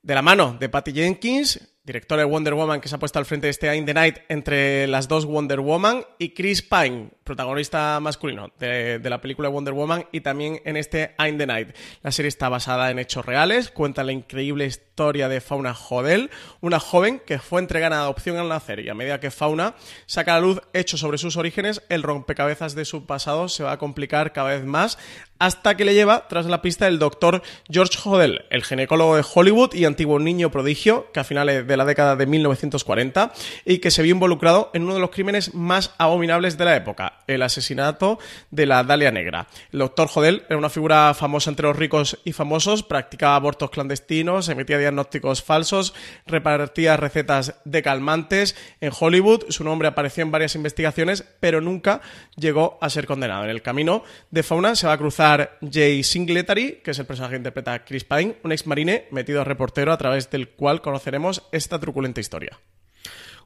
De 0.03 0.15
la 0.15 0.23
mano 0.23 0.57
de 0.59 0.69
Patty 0.69 0.93
Jenkins, 0.93 1.61
directora 1.85 2.23
de 2.23 2.29
Wonder 2.29 2.55
Woman, 2.55 2.81
que 2.81 2.89
se 2.89 2.95
ha 2.95 2.99
puesto 2.99 3.19
al 3.19 3.25
frente 3.25 3.47
de 3.47 3.51
este 3.51 3.75
In 3.75 3.87
the 3.87 3.95
Night 3.95 4.19
entre 4.29 4.87
las 4.87 5.09
dos 5.09 5.27
Wonder 5.27 5.61
Woman, 5.61 6.05
y 6.19 6.31
Chris 6.31 6.63
Pine, 6.63 7.11
protagonista 7.25 7.99
masculino 8.01 8.51
de, 8.59 9.01
la 9.03 9.21
película 9.21 9.49
Wonder 9.49 9.75
Woman, 9.75 10.07
y 10.13 10.21
también 10.21 10.61
en 10.65 10.77
este 10.77 11.15
In 11.27 11.39
the 11.39 11.47
Night. 11.47 11.77
La 12.03 12.13
serie 12.13 12.29
está 12.29 12.49
basada 12.49 12.91
en 12.91 12.99
hechos 12.99 13.25
reales, 13.25 13.71
cuenta 13.71 14.05
la 14.05 14.13
increíble 14.13 14.67
historia 14.67 15.29
de 15.29 15.41
Fauna 15.41 15.75
Jodel, 15.75 16.31
una 16.61 16.81
joven 16.81 17.21
que 17.25 17.39
fue 17.39 17.61
entregada 17.61 17.99
a 17.99 18.03
adopción 18.03 18.37
al 18.37 18.49
nacer, 18.49 18.81
y 18.81 18.89
a 18.89 18.95
medida 18.95 19.21
que 19.21 19.31
Fauna 19.31 19.75
saca 20.07 20.37
a 20.37 20.41
la 20.41 20.47
luz 20.47 20.61
hechos 20.73 21.01
sobre 21.01 21.19
sus 21.19 21.37
orígenes, 21.37 21.83
el 21.89 22.03
rompecabezas 22.03 22.75
de 22.75 22.85
su 22.85 23.07
pasado 23.07 23.49
se 23.49 23.65
va 23.65 23.73
a 23.73 23.79
complicar 23.79 24.33
cada 24.33 24.51
vez 24.51 24.65
más, 24.65 24.99
hasta 25.39 25.77
que 25.77 25.85
le 25.85 25.95
lleva 25.95 26.29
tras 26.29 26.47
la 26.47 26.63
pista 26.63 26.87
el 26.87 27.01
doctor 27.01 27.43
George 27.69 27.99
Hodel, 28.05 28.45
el 28.51 28.63
ginecólogo 28.63 29.17
de 29.17 29.25
Hollywood 29.35 29.75
y 29.75 29.87
antiguo 29.87 30.21
niño 30.21 30.53
prodigio, 30.53 31.11
que 31.13 31.19
a 31.19 31.25
finales 31.25 31.67
de 31.67 31.77
la 31.77 31.85
década 31.85 32.15
de 32.15 32.27
1940 32.27 33.33
y 33.65 33.79
que 33.79 33.91
se 33.91 34.03
vio 34.03 34.15
involucrado 34.15 34.71
en 34.73 34.85
uno 34.85 34.95
de 34.95 35.01
los 35.01 35.11
crímenes 35.11 35.53
más 35.53 35.95
abominables 35.99 36.57
de 36.59 36.65
la 36.65 36.77
época, 36.77 37.12
el 37.27 37.43
asesinato 37.43 38.19
de 38.51 38.67
la 38.67 38.85
Dalia 38.85 39.11
Negra. 39.11 39.47
El 39.73 39.81
doctor 39.81 40.09
Hodel 40.15 40.45
era 40.49 40.59
una 40.59 40.71
figura 40.71 41.15
famosa 41.15 41.51
entre 41.51 41.67
los 41.67 41.77
ricos 41.77 42.19
y 42.25 42.33
famosos, 42.33 42.83
practicaba 42.83 43.37
abortos 43.37 43.71
clandestinos, 43.71 44.49
emitía 44.49 44.79
diagnósticos 44.79 45.43
falsos, 45.43 45.95
repartía 46.27 46.97
recetas 46.97 47.55
de 47.65 47.83
calmantes 47.83 48.57
en 48.81 48.93
Hollywood. 48.99 49.45
Su 49.49 49.65
nombre 49.65 49.89
apareció 49.89 50.23
en 50.23 50.31
varias 50.31 50.55
investigaciones, 50.55 51.25
pero 51.41 51.61
nunca 51.61 52.01
llegó 52.37 52.79
a 52.81 52.91
ser 52.91 53.07
condenado. 53.07 53.45
En 53.45 53.51
el 53.51 53.63
camino 53.63 54.03
de 54.31 54.43
Fauna 54.43 54.75
se 54.75 54.87
va 54.87 54.95
a 54.95 54.99
cruzar 54.99 55.59
Jay 55.61 56.03
Singletary, 56.03 56.81
que 56.85 56.93
es 56.93 56.99
el 56.99 57.07
personaje 57.07 57.33
que 57.33 57.39
interpreta 57.39 57.85
Chris 57.85 58.05
Pine, 58.05 58.37
un 58.43 58.53
ex 58.53 58.67
marine 58.67 59.07
metido 59.11 59.41
a 59.41 59.45
reportero 59.45 59.93
a 59.93 59.99
través 59.99 60.31
del 60.31 60.51
cual 60.51 60.81
conoceremos 60.81 61.43
esta 61.53 61.79
truculenta 61.79 62.21
historia. 62.21 62.59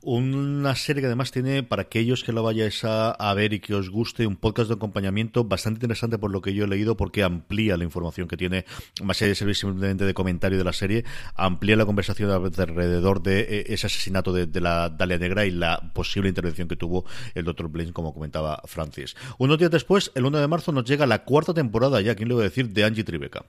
Una 0.08 0.76
serie 0.76 1.02
que 1.02 1.08
además 1.08 1.32
tiene, 1.32 1.64
para 1.64 1.82
aquellos 1.82 2.22
que 2.22 2.30
lo 2.30 2.44
vayáis 2.44 2.84
a, 2.84 3.34
ver 3.34 3.52
y 3.52 3.58
que 3.58 3.74
os 3.74 3.90
guste, 3.90 4.24
un 4.24 4.36
podcast 4.36 4.68
de 4.68 4.76
acompañamiento 4.76 5.42
bastante 5.42 5.78
interesante 5.78 6.16
por 6.16 6.30
lo 6.30 6.40
que 6.40 6.54
yo 6.54 6.64
he 6.64 6.68
leído, 6.68 6.96
porque 6.96 7.24
amplía 7.24 7.76
la 7.76 7.82
información 7.82 8.28
que 8.28 8.36
tiene, 8.36 8.66
más 9.02 9.20
allá 9.20 9.30
de 9.30 9.34
servir 9.34 9.56
simplemente 9.56 10.04
de 10.04 10.14
comentario 10.14 10.58
de 10.58 10.62
la 10.62 10.72
serie, 10.72 11.04
amplía 11.34 11.74
la 11.74 11.86
conversación 11.86 12.30
alrededor 12.30 13.20
de 13.20 13.40
eh, 13.40 13.64
ese 13.66 13.88
asesinato 13.88 14.32
de, 14.32 14.60
la 14.60 14.90
Dalia 14.90 15.18
Negra 15.18 15.44
y 15.44 15.50
la 15.50 15.90
posible 15.92 16.28
intervención 16.28 16.68
que 16.68 16.76
tuvo 16.76 17.04
el 17.34 17.44
Dr. 17.44 17.66
Blaine, 17.66 17.92
como 17.92 18.14
comentaba 18.14 18.62
Francis. 18.66 19.16
Unos 19.38 19.58
días 19.58 19.72
después, 19.72 20.12
el 20.14 20.24
1 20.24 20.38
de 20.38 20.46
marzo, 20.46 20.70
nos 20.70 20.84
llega 20.84 21.04
la 21.06 21.24
cuarta 21.24 21.52
temporada, 21.52 22.00
ya, 22.00 22.14
¿quién 22.14 22.28
le 22.28 22.34
voy 22.34 22.42
a 22.42 22.48
decir?, 22.48 22.68
de 22.68 22.84
Angie 22.84 23.02
Tribeca. 23.02 23.44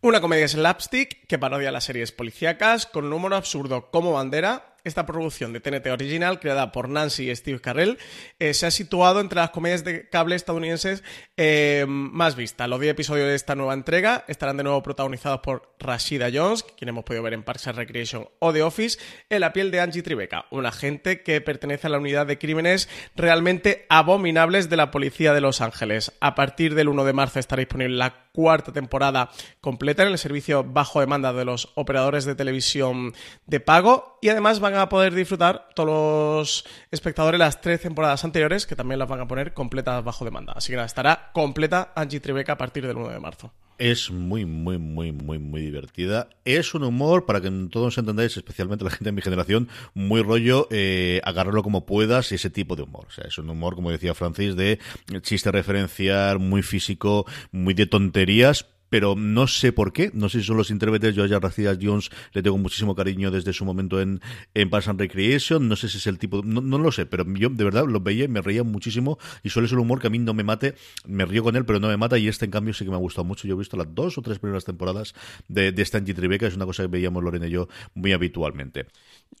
Una 0.00 0.20
comedia 0.20 0.48
slapstick 0.48 1.28
que 1.28 1.38
parodia 1.38 1.70
las 1.70 1.84
series 1.84 2.10
policíacas 2.10 2.86
con 2.86 3.04
un 3.04 3.12
humor 3.12 3.34
absurdo 3.34 3.88
como 3.92 4.10
bandera 4.14 4.71
esta 4.84 5.06
producción 5.06 5.52
de 5.52 5.60
TNT 5.60 5.86
original, 5.88 6.40
creada 6.40 6.72
por 6.72 6.88
Nancy 6.88 7.30
y 7.30 7.36
Steve 7.36 7.60
Carell, 7.60 7.98
eh, 8.38 8.54
se 8.54 8.66
ha 8.66 8.70
situado 8.70 9.20
entre 9.20 9.40
las 9.40 9.50
comedias 9.50 9.84
de 9.84 10.08
cable 10.08 10.36
estadounidenses 10.36 11.02
eh, 11.36 11.84
más 11.88 12.36
vistas. 12.36 12.68
Los 12.68 12.80
10 12.80 12.92
episodios 12.92 13.28
de 13.28 13.34
esta 13.34 13.54
nueva 13.54 13.74
entrega 13.74 14.24
estarán 14.28 14.56
de 14.56 14.64
nuevo 14.64 14.82
protagonizados 14.82 15.40
por 15.40 15.74
Rashida 15.78 16.28
Jones, 16.32 16.62
quien 16.62 16.88
hemos 16.88 17.04
podido 17.04 17.22
ver 17.22 17.34
en 17.34 17.42
Parks 17.42 17.68
and 17.68 17.78
Recreation 17.78 18.28
o 18.38 18.52
The 18.52 18.62
Office, 18.62 18.98
en 19.30 19.40
la 19.40 19.52
piel 19.52 19.70
de 19.70 19.80
Angie 19.80 20.02
Tribeca, 20.02 20.46
un 20.50 20.66
agente 20.66 21.22
que 21.22 21.40
pertenece 21.40 21.86
a 21.86 21.90
la 21.90 21.98
unidad 21.98 22.26
de 22.26 22.38
crímenes 22.38 22.88
realmente 23.16 23.86
abominables 23.88 24.68
de 24.68 24.76
la 24.76 24.90
policía 24.90 25.32
de 25.32 25.40
Los 25.40 25.60
Ángeles. 25.60 26.12
A 26.20 26.34
partir 26.34 26.74
del 26.74 26.88
1 26.88 27.04
de 27.04 27.12
marzo 27.12 27.38
estará 27.38 27.60
disponible 27.60 27.96
la 27.96 28.21
cuarta 28.32 28.72
temporada 28.72 29.30
completa 29.60 30.02
en 30.02 30.08
el 30.08 30.18
servicio 30.18 30.64
bajo 30.64 31.00
demanda 31.00 31.32
de 31.32 31.44
los 31.44 31.70
operadores 31.74 32.24
de 32.24 32.34
televisión 32.34 33.12
de 33.46 33.60
pago 33.60 34.18
y 34.20 34.30
además 34.30 34.60
van 34.60 34.74
a 34.74 34.88
poder 34.88 35.14
disfrutar 35.14 35.68
todos 35.74 35.88
los 35.88 36.64
espectadores 36.90 37.38
las 37.38 37.60
tres 37.60 37.80
temporadas 37.80 38.24
anteriores 38.24 38.66
que 38.66 38.76
también 38.76 38.98
las 38.98 39.08
van 39.08 39.20
a 39.20 39.28
poner 39.28 39.52
completas 39.52 40.02
bajo 40.02 40.24
demanda. 40.24 40.52
Así 40.56 40.72
que 40.72 40.82
estará 40.82 41.30
completa 41.32 41.92
Angie 41.94 42.20
Tribeca 42.20 42.54
a 42.54 42.58
partir 42.58 42.86
del 42.86 42.96
1 42.96 43.08
de 43.08 43.20
marzo. 43.20 43.52
Es 43.78 44.10
muy, 44.10 44.44
muy, 44.44 44.78
muy, 44.78 45.12
muy, 45.12 45.38
muy 45.38 45.60
divertida. 45.62 46.28
Es 46.44 46.74
un 46.74 46.84
humor, 46.84 47.26
para 47.26 47.40
que 47.40 47.50
todos 47.70 47.98
entendáis, 47.98 48.36
especialmente 48.36 48.84
la 48.84 48.90
gente 48.90 49.06
de 49.06 49.12
mi 49.12 49.22
generación, 49.22 49.68
muy 49.94 50.22
rollo, 50.22 50.68
eh, 50.70 51.20
agarrarlo 51.24 51.62
como 51.62 51.86
puedas 51.86 52.30
y 52.32 52.36
ese 52.36 52.50
tipo 52.50 52.76
de 52.76 52.82
humor. 52.82 53.06
O 53.08 53.10
sea, 53.10 53.24
es 53.26 53.38
un 53.38 53.50
humor, 53.50 53.74
como 53.74 53.90
decía 53.90 54.14
Francis, 54.14 54.56
de 54.56 54.78
chiste 55.22 55.50
referenciar, 55.50 56.38
muy 56.38 56.62
físico, 56.62 57.26
muy 57.50 57.74
de 57.74 57.86
tonterías, 57.86 58.66
pero 58.92 59.14
no 59.16 59.46
sé 59.46 59.72
por 59.72 59.94
qué, 59.94 60.10
no 60.12 60.28
sé 60.28 60.40
si 60.40 60.44
son 60.44 60.58
los 60.58 60.70
intérpretes, 60.70 61.14
yo 61.14 61.24
a 61.24 61.40
Racidas 61.40 61.78
Jones 61.80 62.10
le 62.34 62.42
tengo 62.42 62.58
muchísimo 62.58 62.94
cariño 62.94 63.30
desde 63.30 63.54
su 63.54 63.64
momento 63.64 64.02
en, 64.02 64.20
en 64.52 64.68
Parks 64.68 64.88
and 64.88 65.00
Recreation, 65.00 65.66
no 65.66 65.76
sé 65.76 65.88
si 65.88 65.96
es 65.96 66.06
el 66.06 66.18
tipo, 66.18 66.42
no, 66.44 66.60
no, 66.60 66.76
lo 66.76 66.92
sé, 66.92 67.06
pero 67.06 67.24
yo 67.26 67.48
de 67.48 67.64
verdad 67.64 67.86
lo 67.86 68.00
veía 68.00 68.24
y 68.24 68.28
me 68.28 68.42
reía 68.42 68.64
muchísimo 68.64 69.18
y 69.42 69.48
suele 69.48 69.66
ser 69.66 69.78
un 69.78 69.84
humor 69.84 69.98
que 69.98 70.08
a 70.08 70.10
mí 70.10 70.18
no 70.18 70.34
me 70.34 70.44
mate, 70.44 70.74
me 71.06 71.24
río 71.24 71.42
con 71.42 71.56
él, 71.56 71.64
pero 71.64 71.80
no 71.80 71.88
me 71.88 71.96
mata 71.96 72.18
y 72.18 72.28
este 72.28 72.44
en 72.44 72.50
cambio 72.50 72.74
sí 72.74 72.84
que 72.84 72.90
me 72.90 72.96
ha 72.96 73.00
gustado 73.00 73.24
mucho, 73.24 73.48
yo 73.48 73.54
he 73.54 73.58
visto 73.58 73.78
las 73.78 73.94
dos 73.94 74.18
o 74.18 74.20
tres 74.20 74.38
primeras 74.38 74.66
temporadas 74.66 75.14
de, 75.48 75.72
de 75.72 75.80
Stanley 75.80 76.12
Tribeca, 76.12 76.46
es 76.46 76.56
una 76.56 76.66
cosa 76.66 76.82
que 76.82 76.88
veíamos 76.88 77.24
Lorena 77.24 77.46
y 77.46 77.50
yo 77.52 77.68
muy 77.94 78.12
habitualmente. 78.12 78.88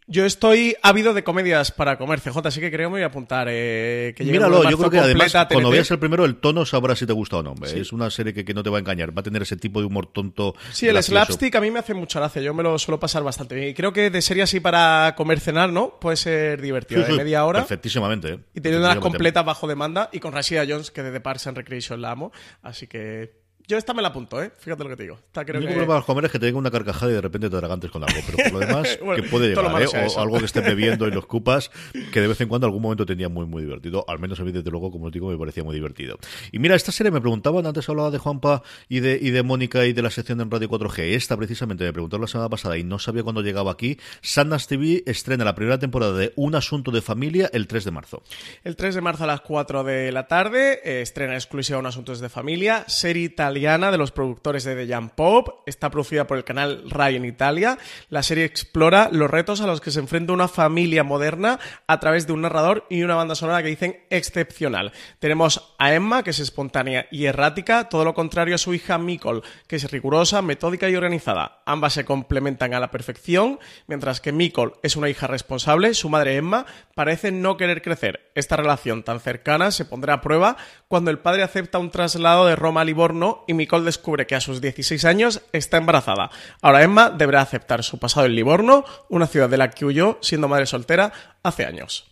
Yo 0.06 0.26
estoy 0.26 0.76
ávido 0.82 1.14
de 1.14 1.22
comedias 1.22 1.70
para 1.70 1.96
comer, 1.96 2.20
CJ, 2.20 2.38
así 2.44 2.60
que 2.60 2.70
creo 2.70 2.88
que 2.88 2.92
me 2.92 2.98
voy 2.98 3.02
a 3.02 3.06
apuntar. 3.06 3.46
Eh, 3.50 4.12
que 4.16 4.24
Míralo, 4.24 4.68
yo 4.68 4.76
creo 4.76 4.90
que 4.90 4.98
además, 4.98 5.32
cuando 5.50 5.70
veas 5.70 5.90
el 5.90 5.98
primero, 5.98 6.24
el 6.24 6.36
tono 6.36 6.66
sabrás 6.66 6.98
si 6.98 7.06
te 7.06 7.12
gusta 7.12 7.38
o 7.38 7.42
no. 7.42 7.54
Es 7.64 7.92
una 7.92 8.10
serie 8.10 8.34
que, 8.34 8.44
que, 8.44 8.52
no 8.52 8.62
te 8.62 8.70
va 8.70 8.78
a 8.78 8.80
engañar, 8.80 9.16
va 9.16 9.20
a 9.20 9.22
tener 9.22 9.42
ese 9.42 9.56
tipo 9.56 9.80
de 9.80 9.86
humor 9.86 10.06
tonto. 10.06 10.54
Sí, 10.72 10.88
el 10.88 11.00
slapstick 11.02 11.54
a 11.54 11.60
mí 11.60 11.70
me 11.70 11.78
hace 11.78 11.94
mucha 11.94 12.18
gracia, 12.18 12.42
yo 12.42 12.52
me 12.52 12.62
lo 12.62 12.78
suelo 12.78 12.98
pasar 12.98 13.22
bastante 13.22 13.54
bien. 13.54 13.68
Y 13.68 13.74
creo 13.74 13.92
que 13.92 14.10
de 14.10 14.22
serie 14.22 14.42
así 14.42 14.60
para 14.60 15.14
comer 15.16 15.40
cenar, 15.40 15.72
¿no? 15.72 15.98
Puede 16.00 16.16
ser 16.16 16.60
divertido, 16.60 17.04
de 17.04 17.12
media 17.12 17.44
hora. 17.44 17.60
Perfectísimamente. 17.60 18.28
¿eh? 18.34 18.38
Y 18.54 18.60
teniendo 18.60 18.86
una 18.86 19.00
completa 19.00 19.42
bajo 19.42 19.66
demanda 19.66 20.10
y 20.12 20.20
con 20.20 20.32
Rashida 20.32 20.64
Jones, 20.68 20.90
que 20.90 21.02
de 21.02 21.12
The 21.12 21.20
Parks 21.20 21.46
and 21.46 21.56
Recreation 21.56 22.02
la 22.02 22.10
amo. 22.10 22.32
Así 22.62 22.86
que 22.86 23.41
yo 23.66 23.78
esta 23.78 23.94
me 23.94 24.02
la 24.02 24.08
apunto, 24.08 24.42
¿eh? 24.42 24.50
Fíjate 24.58 24.82
lo 24.82 24.90
que 24.90 24.96
te 24.96 25.02
digo. 25.04 25.18
Esta 25.26 25.44
creo 25.44 25.60
que... 25.60 25.86
para 25.86 26.02
comer 26.02 26.26
es 26.26 26.32
que 26.32 26.38
te 26.38 26.46
venga 26.46 26.58
una 26.58 26.70
carcajada 26.70 27.12
y 27.12 27.14
de 27.14 27.20
repente 27.20 27.48
te 27.48 27.56
atragantes 27.56 27.90
con 27.90 28.02
algo. 28.02 28.20
Pero 28.26 28.50
por 28.50 28.52
lo 28.52 28.58
demás, 28.66 28.98
que 29.16 29.22
puede 29.24 29.48
llegar, 29.48 29.82
¿eh? 29.82 29.86
O 30.14 30.20
algo 30.20 30.38
que 30.38 30.44
estés 30.44 30.64
bebiendo 30.64 31.06
y 31.06 31.10
lo 31.10 31.20
escupas, 31.20 31.70
que 32.12 32.20
de 32.20 32.28
vez 32.28 32.40
en 32.40 32.48
cuando 32.48 32.66
algún 32.66 32.82
momento 32.82 33.06
tenía 33.06 33.28
muy, 33.28 33.46
muy 33.46 33.62
divertido. 33.62 34.04
Al 34.08 34.18
menos 34.18 34.40
a 34.40 34.44
mí, 34.44 34.52
desde 34.52 34.70
luego, 34.70 34.90
como 34.90 35.06
os 35.06 35.12
digo, 35.12 35.30
me 35.30 35.38
parecía 35.38 35.64
muy 35.64 35.74
divertido. 35.74 36.18
Y 36.50 36.58
mira, 36.58 36.74
esta 36.74 36.92
serie 36.92 37.10
me 37.10 37.20
preguntaban, 37.20 37.66
antes 37.66 37.88
hablaba 37.88 38.10
de 38.10 38.18
Juanpa 38.18 38.62
y 38.88 39.00
de, 39.00 39.18
y 39.20 39.30
de 39.30 39.42
Mónica 39.42 39.86
y 39.86 39.92
de 39.92 40.02
la 40.02 40.10
sección 40.10 40.40
en 40.40 40.50
Radio 40.50 40.68
4G. 40.68 41.14
Esta, 41.14 41.36
precisamente, 41.36 41.84
me 41.84 41.92
preguntaron 41.92 42.22
la 42.22 42.28
semana 42.28 42.48
pasada 42.48 42.76
y 42.76 42.84
no 42.84 42.98
sabía 42.98 43.22
cuándo 43.22 43.42
llegaba 43.42 43.72
aquí. 43.72 43.98
Sanders 44.20 44.66
TV 44.66 45.02
estrena 45.06 45.44
la 45.44 45.54
primera 45.54 45.78
temporada 45.78 46.16
de 46.16 46.32
Un 46.36 46.54
Asunto 46.54 46.90
de 46.90 47.02
Familia 47.02 47.50
el 47.52 47.66
3 47.66 47.84
de 47.84 47.90
marzo. 47.90 48.22
El 48.64 48.76
3 48.76 48.96
de 48.96 49.00
marzo 49.00 49.24
a 49.24 49.26
las 49.26 49.40
4 49.40 49.84
de 49.84 50.12
la 50.12 50.26
tarde, 50.26 50.80
eh, 50.84 51.02
estrena 51.02 51.34
exclusiva 51.34 51.78
Un 51.78 51.86
Asunto 51.86 52.14
de 52.14 52.28
Familia, 52.28 52.84
serie 52.88 53.30
italiana 53.52 53.90
de 53.90 53.98
los 53.98 54.12
productores 54.12 54.64
de 54.64 54.74
The 54.74 54.94
Jump 54.94 55.12
Pop, 55.12 55.48
está 55.66 55.90
producida 55.90 56.26
por 56.26 56.38
el 56.38 56.44
canal 56.44 56.88
Rai 56.88 57.16
en 57.16 57.26
Italia. 57.26 57.76
La 58.08 58.22
serie 58.22 58.46
explora 58.46 59.10
los 59.12 59.30
retos 59.30 59.60
a 59.60 59.66
los 59.66 59.82
que 59.82 59.90
se 59.90 60.00
enfrenta 60.00 60.32
una 60.32 60.48
familia 60.48 61.04
moderna 61.04 61.60
a 61.86 62.00
través 62.00 62.26
de 62.26 62.32
un 62.32 62.40
narrador 62.40 62.86
y 62.88 63.02
una 63.02 63.14
banda 63.14 63.34
sonora 63.34 63.62
que 63.62 63.68
dicen 63.68 64.04
excepcional. 64.08 64.92
Tenemos 65.18 65.74
a 65.78 65.92
Emma, 65.92 66.22
que 66.22 66.30
es 66.30 66.38
espontánea 66.38 67.06
y 67.10 67.26
errática, 67.26 67.90
todo 67.90 68.06
lo 68.06 68.14
contrario 68.14 68.54
a 68.54 68.58
su 68.58 68.72
hija 68.72 68.96
Mikol, 68.96 69.42
que 69.66 69.76
es 69.76 69.90
rigurosa, 69.90 70.40
metódica 70.40 70.88
y 70.88 70.96
organizada. 70.96 71.62
Ambas 71.66 71.92
se 71.92 72.06
complementan 72.06 72.72
a 72.72 72.80
la 72.80 72.90
perfección, 72.90 73.60
mientras 73.86 74.22
que 74.22 74.32
Mikol 74.32 74.78
es 74.82 74.96
una 74.96 75.10
hija 75.10 75.26
responsable, 75.26 75.92
su 75.92 76.08
madre 76.08 76.36
Emma 76.36 76.64
parece 76.94 77.32
no 77.32 77.58
querer 77.58 77.82
crecer. 77.82 78.30
Esta 78.34 78.56
relación 78.56 79.02
tan 79.02 79.20
cercana 79.20 79.70
se 79.72 79.84
pondrá 79.84 80.14
a 80.14 80.20
prueba 80.22 80.56
cuando 80.88 81.10
el 81.10 81.18
padre 81.18 81.42
acepta 81.42 81.78
un 81.78 81.90
traslado 81.90 82.46
de 82.46 82.56
Roma 82.56 82.80
a 82.80 82.84
Livorno 82.84 83.41
y 83.46 83.54
Mikol 83.54 83.84
descubre 83.84 84.26
que 84.26 84.34
a 84.34 84.40
sus 84.40 84.60
16 84.60 85.04
años 85.04 85.42
está 85.52 85.76
embarazada. 85.76 86.30
Ahora 86.60 86.82
Emma 86.82 87.10
deberá 87.10 87.40
aceptar 87.40 87.82
su 87.82 87.98
pasado 87.98 88.26
en 88.26 88.34
Livorno, 88.34 88.84
una 89.08 89.26
ciudad 89.26 89.48
de 89.48 89.58
la 89.58 89.70
que 89.70 89.84
huyó 89.84 90.18
siendo 90.20 90.48
madre 90.48 90.66
soltera 90.66 91.12
hace 91.42 91.64
años. 91.64 92.11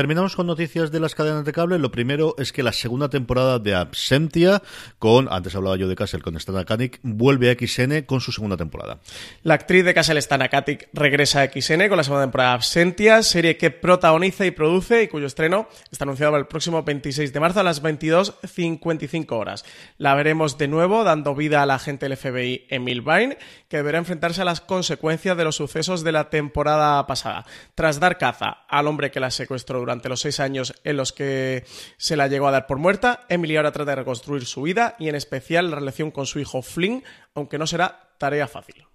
Terminamos 0.00 0.34
con 0.34 0.46
noticias 0.46 0.90
de 0.90 0.98
las 0.98 1.14
cadenas 1.14 1.44
de 1.44 1.52
cable. 1.52 1.78
Lo 1.78 1.90
primero 1.90 2.34
es 2.38 2.54
que 2.54 2.62
la 2.62 2.72
segunda 2.72 3.10
temporada 3.10 3.58
de 3.58 3.74
Absentia, 3.74 4.62
con, 4.98 5.30
antes 5.30 5.54
hablaba 5.54 5.76
yo 5.76 5.88
de 5.88 5.94
Castle, 5.94 6.22
con 6.22 6.40
Stana 6.40 6.64
Katic, 6.64 7.00
vuelve 7.02 7.50
a 7.50 7.54
XN 7.54 8.04
con 8.06 8.22
su 8.22 8.32
segunda 8.32 8.56
temporada. 8.56 9.00
La 9.42 9.52
actriz 9.52 9.84
de 9.84 9.92
Castle, 9.92 10.22
Stana 10.22 10.48
Katic, 10.48 10.88
regresa 10.94 11.42
a 11.42 11.48
XN 11.48 11.88
con 11.88 11.98
la 11.98 12.04
segunda 12.04 12.24
temporada 12.24 12.52
de 12.52 12.54
Absentia, 12.54 13.22
serie 13.22 13.58
que 13.58 13.70
protagoniza 13.70 14.46
y 14.46 14.52
produce 14.52 15.02
y 15.02 15.08
cuyo 15.08 15.26
estreno 15.26 15.68
está 15.92 16.04
anunciado 16.04 16.32
para 16.32 16.40
el 16.40 16.46
próximo 16.48 16.82
26 16.82 17.34
de 17.34 17.40
marzo 17.40 17.60
a 17.60 17.62
las 17.62 17.82
22.55 17.82 19.32
horas. 19.32 19.66
La 19.98 20.14
veremos 20.14 20.56
de 20.56 20.68
nuevo 20.68 21.04
dando 21.04 21.34
vida 21.34 21.62
al 21.62 21.72
agente 21.72 22.08
del 22.08 22.16
FBI 22.16 22.68
Emil 22.70 23.02
Vine, 23.02 23.36
que 23.68 23.76
deberá 23.76 23.98
enfrentarse 23.98 24.40
a 24.40 24.46
las 24.46 24.62
consecuencias 24.62 25.36
de 25.36 25.44
los 25.44 25.56
sucesos 25.56 26.02
de 26.04 26.12
la 26.12 26.30
temporada 26.30 27.06
pasada. 27.06 27.44
Tras 27.74 28.00
dar 28.00 28.16
caza 28.16 28.64
al 28.66 28.86
hombre 28.86 29.10
que 29.10 29.20
la 29.20 29.30
secuestró 29.30 29.80
durante 29.80 29.89
los 30.08 30.20
seis 30.20 30.40
años 30.40 30.74
en 30.84 30.96
los 30.96 31.12
que 31.12 31.64
se 31.96 32.16
la 32.16 32.28
llegó 32.28 32.48
a 32.48 32.52
dar 32.52 32.66
por 32.66 32.78
muerta. 32.78 33.24
Emily 33.28 33.56
ahora 33.56 33.72
trata 33.72 33.92
de 33.92 33.96
reconstruir 33.96 34.44
su 34.46 34.62
vida 34.62 34.96
y 34.98 35.08
en 35.08 35.14
especial 35.14 35.70
la 35.70 35.76
relación 35.76 36.10
con 36.10 36.26
su 36.26 36.38
hijo 36.38 36.62
Flynn, 36.62 37.04
aunque 37.34 37.58
no 37.58 37.66
será 37.66 38.14
tarea 38.18 38.48
fácil. 38.48 38.89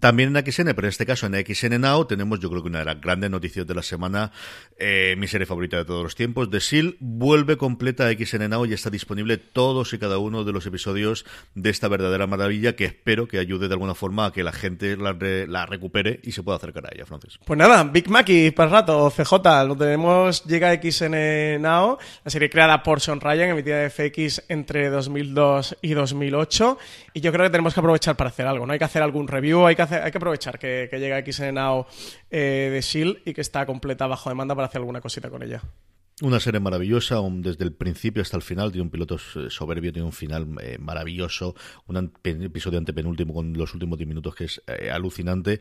También 0.00 0.36
en 0.36 0.44
XN, 0.44 0.74
pero 0.74 0.86
en 0.86 0.90
este 0.90 1.06
caso 1.06 1.26
en 1.26 1.34
XN 1.34 1.80
Now 1.80 2.06
tenemos 2.06 2.40
yo 2.40 2.50
creo 2.50 2.62
que 2.62 2.68
una 2.68 2.80
de 2.80 2.84
las 2.84 3.00
grandes 3.00 3.30
noticias 3.30 3.66
de 3.66 3.74
la 3.74 3.82
semana, 3.82 4.32
eh, 4.78 5.14
mi 5.18 5.26
serie 5.28 5.46
favorita 5.46 5.76
de 5.76 5.84
todos 5.84 6.02
los 6.02 6.14
tiempos, 6.14 6.50
The 6.50 6.60
Seal 6.60 6.96
vuelve 7.00 7.56
completa 7.56 8.06
a 8.06 8.12
XN 8.12 8.48
Now 8.48 8.66
y 8.66 8.72
está 8.72 8.90
disponible 8.90 9.38
todos 9.38 9.92
y 9.92 9.98
cada 9.98 10.18
uno 10.18 10.44
de 10.44 10.52
los 10.52 10.66
episodios 10.66 11.24
de 11.54 11.70
esta 11.70 11.88
verdadera 11.88 12.26
maravilla 12.26 12.76
que 12.76 12.84
espero 12.84 13.28
que 13.28 13.38
ayude 13.38 13.68
de 13.68 13.74
alguna 13.74 13.94
forma 13.94 14.26
a 14.26 14.32
que 14.32 14.42
la 14.42 14.52
gente 14.52 14.96
la, 14.96 15.66
recupere 15.66 16.20
y 16.22 16.32
se 16.32 16.42
pueda 16.42 16.56
acercar 16.56 16.86
a 16.86 16.90
ella, 16.94 17.06
Francis. 17.06 17.38
Pues 17.44 17.58
nada, 17.58 17.84
Big 17.84 18.08
Mackey 18.08 18.50
para 18.50 18.68
el 18.68 18.72
rato, 18.72 19.10
CJ, 19.10 19.66
lo 19.66 19.76
tenemos, 19.76 20.44
llega 20.44 20.70
a 20.70 20.74
XN 20.74 21.60
Now, 21.60 21.98
la 22.24 22.30
serie 22.30 22.50
creada 22.50 22.82
por 22.82 23.00
Sean 23.00 23.20
Ryan, 23.20 23.50
emitida 23.50 23.78
de 23.78 23.90
FX 23.90 24.44
entre 24.48 24.90
2002 24.90 25.76
y 25.82 25.94
2008 25.94 26.78
y 27.14 27.20
yo 27.20 27.32
creo 27.32 27.46
que 27.46 27.50
tenemos 27.50 27.74
que 27.74 27.80
aprovechar 27.80 28.16
para 28.16 28.30
hacer 28.30 28.46
algo, 28.46 28.66
¿no? 28.66 28.72
Hay 28.72 28.78
que 28.78 28.84
hacer 28.84 29.02
algún 29.02 29.28
review, 29.28 29.66
hay 29.66 29.77
hay 29.82 30.10
que 30.10 30.18
aprovechar 30.18 30.58
que, 30.58 30.88
llega 30.92 31.20
XN 31.20 31.58
eh, 32.30 32.70
de 32.72 32.80
Shield 32.80 33.18
y 33.24 33.34
que 33.34 33.40
está 33.40 33.66
completa 33.66 34.06
bajo 34.06 34.28
demanda 34.28 34.54
para 34.54 34.66
hacer 34.66 34.80
alguna 34.80 35.00
cosita 35.00 35.30
con 35.30 35.42
ella. 35.42 35.62
Una 36.20 36.40
serie 36.40 36.58
maravillosa, 36.58 37.20
desde 37.34 37.64
el 37.64 37.72
principio 37.72 38.22
hasta 38.22 38.36
el 38.36 38.42
final, 38.42 38.72
tiene 38.72 38.82
un 38.82 38.90
piloto 38.90 39.18
soberbio, 39.18 39.92
tiene 39.92 40.04
un 40.04 40.12
final 40.12 40.48
eh, 40.60 40.76
maravilloso, 40.80 41.54
un 41.86 42.12
episodio 42.24 42.80
antepenúltimo 42.80 43.32
con 43.32 43.52
los 43.52 43.72
últimos 43.72 43.98
10 43.98 44.08
minutos 44.08 44.34
que 44.34 44.44
es 44.46 44.60
eh, 44.66 44.90
alucinante. 44.90 45.60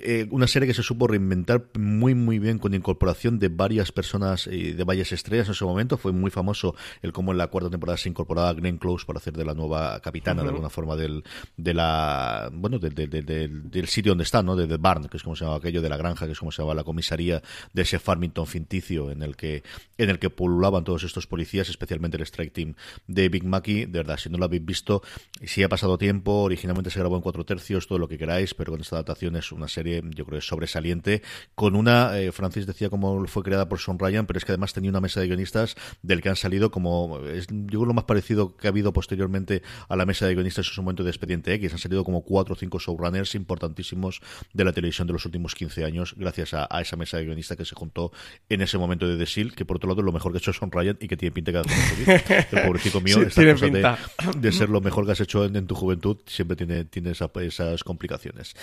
Eh, 0.00 0.26
una 0.30 0.46
serie 0.46 0.66
que 0.66 0.72
se 0.72 0.82
supo 0.82 1.08
reinventar 1.08 1.66
muy, 1.78 2.14
muy 2.14 2.38
bien 2.38 2.58
con 2.58 2.72
incorporación 2.72 3.38
de 3.38 3.48
varias 3.48 3.92
personas 3.92 4.46
y 4.46 4.72
de 4.72 4.82
varias 4.82 5.12
estrellas 5.12 5.48
en 5.48 5.54
su 5.54 5.66
momento. 5.66 5.98
Fue 5.98 6.12
muy 6.12 6.30
famoso 6.30 6.74
el 7.02 7.12
cómo 7.12 7.32
en 7.32 7.38
la 7.38 7.48
cuarta 7.48 7.68
temporada 7.68 7.98
se 7.98 8.08
incorporaba 8.08 8.54
Glenn 8.54 8.78
Close 8.78 9.04
para 9.04 9.18
hacer 9.18 9.34
de 9.34 9.44
la 9.44 9.52
nueva 9.52 10.00
capitana, 10.00 10.42
de 10.42 10.48
alguna 10.48 10.70
forma, 10.70 10.96
del, 10.96 11.22
de 11.58 11.74
la, 11.74 12.48
bueno, 12.50 12.78
del 12.78 13.88
sitio 13.88 14.12
donde 14.12 14.24
está, 14.24 14.42
¿no? 14.42 14.56
De 14.56 14.66
The 14.66 14.78
Barn, 14.78 15.08
que 15.08 15.18
es 15.18 15.22
como 15.22 15.36
se 15.36 15.44
llama 15.44 15.58
aquello, 15.58 15.82
de 15.82 15.90
la 15.90 15.98
granja, 15.98 16.24
que 16.24 16.32
es 16.32 16.38
como 16.38 16.50
se 16.50 16.62
llama 16.62 16.72
la 16.72 16.84
comisaría 16.84 17.42
de 17.74 17.82
ese 17.82 17.98
Farmington 17.98 18.46
ficticio 18.46 19.10
en 19.10 19.22
el 19.22 19.36
que 19.36 19.62
en 19.98 20.10
el 20.10 20.18
que 20.18 20.30
pululaban 20.30 20.84
todos 20.84 21.02
estos 21.02 21.26
policías, 21.26 21.68
especialmente 21.68 22.16
el 22.16 22.22
Strike 22.22 22.52
Team 22.52 22.74
de 23.06 23.28
Big 23.28 23.44
Mackey. 23.44 23.84
De 23.84 23.98
verdad, 23.98 24.16
si 24.16 24.30
no 24.30 24.38
lo 24.38 24.44
habéis 24.44 24.64
visto, 24.64 25.02
si 25.44 25.62
ha 25.62 25.68
pasado 25.68 25.98
tiempo, 25.98 26.42
originalmente 26.42 26.90
se 26.90 27.00
grabó 27.00 27.16
en 27.16 27.22
cuatro 27.22 27.44
tercios, 27.44 27.86
todo 27.86 27.98
lo 27.98 28.08
que 28.08 28.16
queráis, 28.16 28.54
pero 28.54 28.72
con 28.72 28.80
esta 28.80 28.96
adaptación 28.96 29.36
es 29.36 29.52
una 29.52 29.68
serie, 29.68 30.02
yo 30.14 30.24
creo, 30.24 30.40
sobresaliente, 30.40 31.22
con 31.54 31.76
una, 31.76 32.18
eh, 32.18 32.32
Francis 32.32 32.66
decía 32.66 32.90
cómo 32.90 33.26
fue 33.26 33.42
creada 33.42 33.68
por 33.68 33.80
Sean 33.80 33.98
Ryan, 33.98 34.26
pero 34.26 34.38
es 34.38 34.44
que 34.44 34.52
además 34.52 34.72
tenía 34.72 34.90
una 34.90 35.00
mesa 35.00 35.20
de 35.20 35.26
guionistas 35.26 35.74
del 36.02 36.22
que 36.22 36.28
han 36.28 36.36
salido 36.36 36.70
como, 36.70 37.18
es, 37.26 37.48
yo 37.48 37.80
creo, 37.80 37.86
lo 37.86 37.94
más 37.94 38.04
parecido 38.04 38.56
que 38.56 38.68
ha 38.68 38.70
habido 38.70 38.92
posteriormente 38.92 39.62
a 39.88 39.96
la 39.96 40.06
mesa 40.06 40.26
de 40.26 40.34
guionistas 40.34 40.66
en 40.68 40.74
su 40.74 40.82
momento 40.82 41.02
de 41.04 41.10
Expediente 41.10 41.52
X. 41.54 41.72
Han 41.72 41.78
salido 41.78 42.04
como 42.04 42.22
cuatro 42.22 42.54
o 42.54 42.56
cinco 42.56 42.78
showrunners 42.78 43.34
importantísimos 43.34 44.20
de 44.52 44.64
la 44.64 44.72
televisión 44.72 45.06
de 45.06 45.12
los 45.12 45.24
últimos 45.24 45.54
15 45.54 45.84
años, 45.84 46.14
gracias 46.16 46.54
a, 46.54 46.66
esa 46.80 46.96
mesa 46.96 47.16
de 47.16 47.24
guionistas 47.24 47.56
que 47.56 47.64
se 47.64 47.74
juntó 47.74 48.12
en 48.48 48.60
ese 48.60 48.78
momento 48.78 49.08
de 49.08 49.16
The 49.16 49.26
Seal, 49.26 49.54
que 49.54 49.64
por 49.64 49.76
otro 49.76 49.87
lado 49.88 50.02
lo 50.02 50.12
mejor 50.12 50.32
que 50.32 50.38
ha 50.38 50.40
hecho 50.40 50.52
Son 50.52 50.70
Ryan 50.70 50.96
y 51.00 51.08
que 51.08 51.16
tiene 51.16 51.32
pinta 51.32 51.52
que 51.52 51.58
El 52.52 52.62
pobrecito 52.62 53.00
mío, 53.00 53.22
esta 53.22 53.52
cosa 53.52 53.98
de, 54.36 54.52
ser 54.52 54.68
lo 54.68 54.80
mejor 54.80 55.06
que 55.06 55.12
has 55.12 55.20
hecho 55.20 55.44
en, 55.44 55.66
tu 55.66 55.74
juventud 55.74 56.18
siempre 56.26 56.56
tiene, 56.56 56.84
tiene 56.84 57.12
esas 57.12 57.84
complicaciones. 57.84 58.54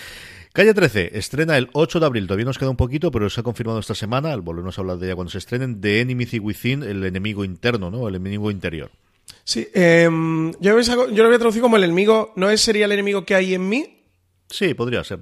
Calle 0.53 0.73
13 0.73 1.17
estrena 1.17 1.57
el 1.57 1.69
8 1.73 1.99
de 1.99 2.05
abril, 2.05 2.27
todavía 2.27 2.45
nos 2.45 2.57
queda 2.57 2.69
un 2.69 2.77
poquito, 2.77 3.11
pero 3.11 3.29
se 3.29 3.41
ha 3.41 3.43
confirmado 3.43 3.79
esta 3.79 3.95
semana, 3.95 4.35
volveremos 4.37 4.77
a 4.77 4.81
hablar 4.81 4.97
de 4.97 5.07
ella 5.07 5.15
cuando 5.15 5.31
se 5.31 5.39
estrenen, 5.39 5.81
de 5.81 6.01
Enemy 6.01 6.25
Within, 6.39 6.83
el 6.83 7.03
enemigo 7.03 7.43
interno, 7.43 7.91
¿no? 7.91 8.07
El 8.07 8.15
enemigo 8.15 8.51
interior. 8.51 8.91
Sí, 9.43 9.67
em, 9.73 10.51
yo, 10.59 10.79
yo 10.79 11.05
lo 11.07 11.25
había 11.25 11.39
traducido 11.39 11.63
como 11.63 11.77
el 11.77 11.83
enemigo, 11.83 12.33
¿no 12.35 12.49
es 12.49 12.61
sería 12.61 12.85
el 12.85 12.91
enemigo 12.91 13.25
que 13.25 13.35
hay 13.35 13.53
en 13.53 13.67
mí? 13.69 14.03
Sí, 14.49 14.73
podría 14.73 15.03
ser. 15.03 15.19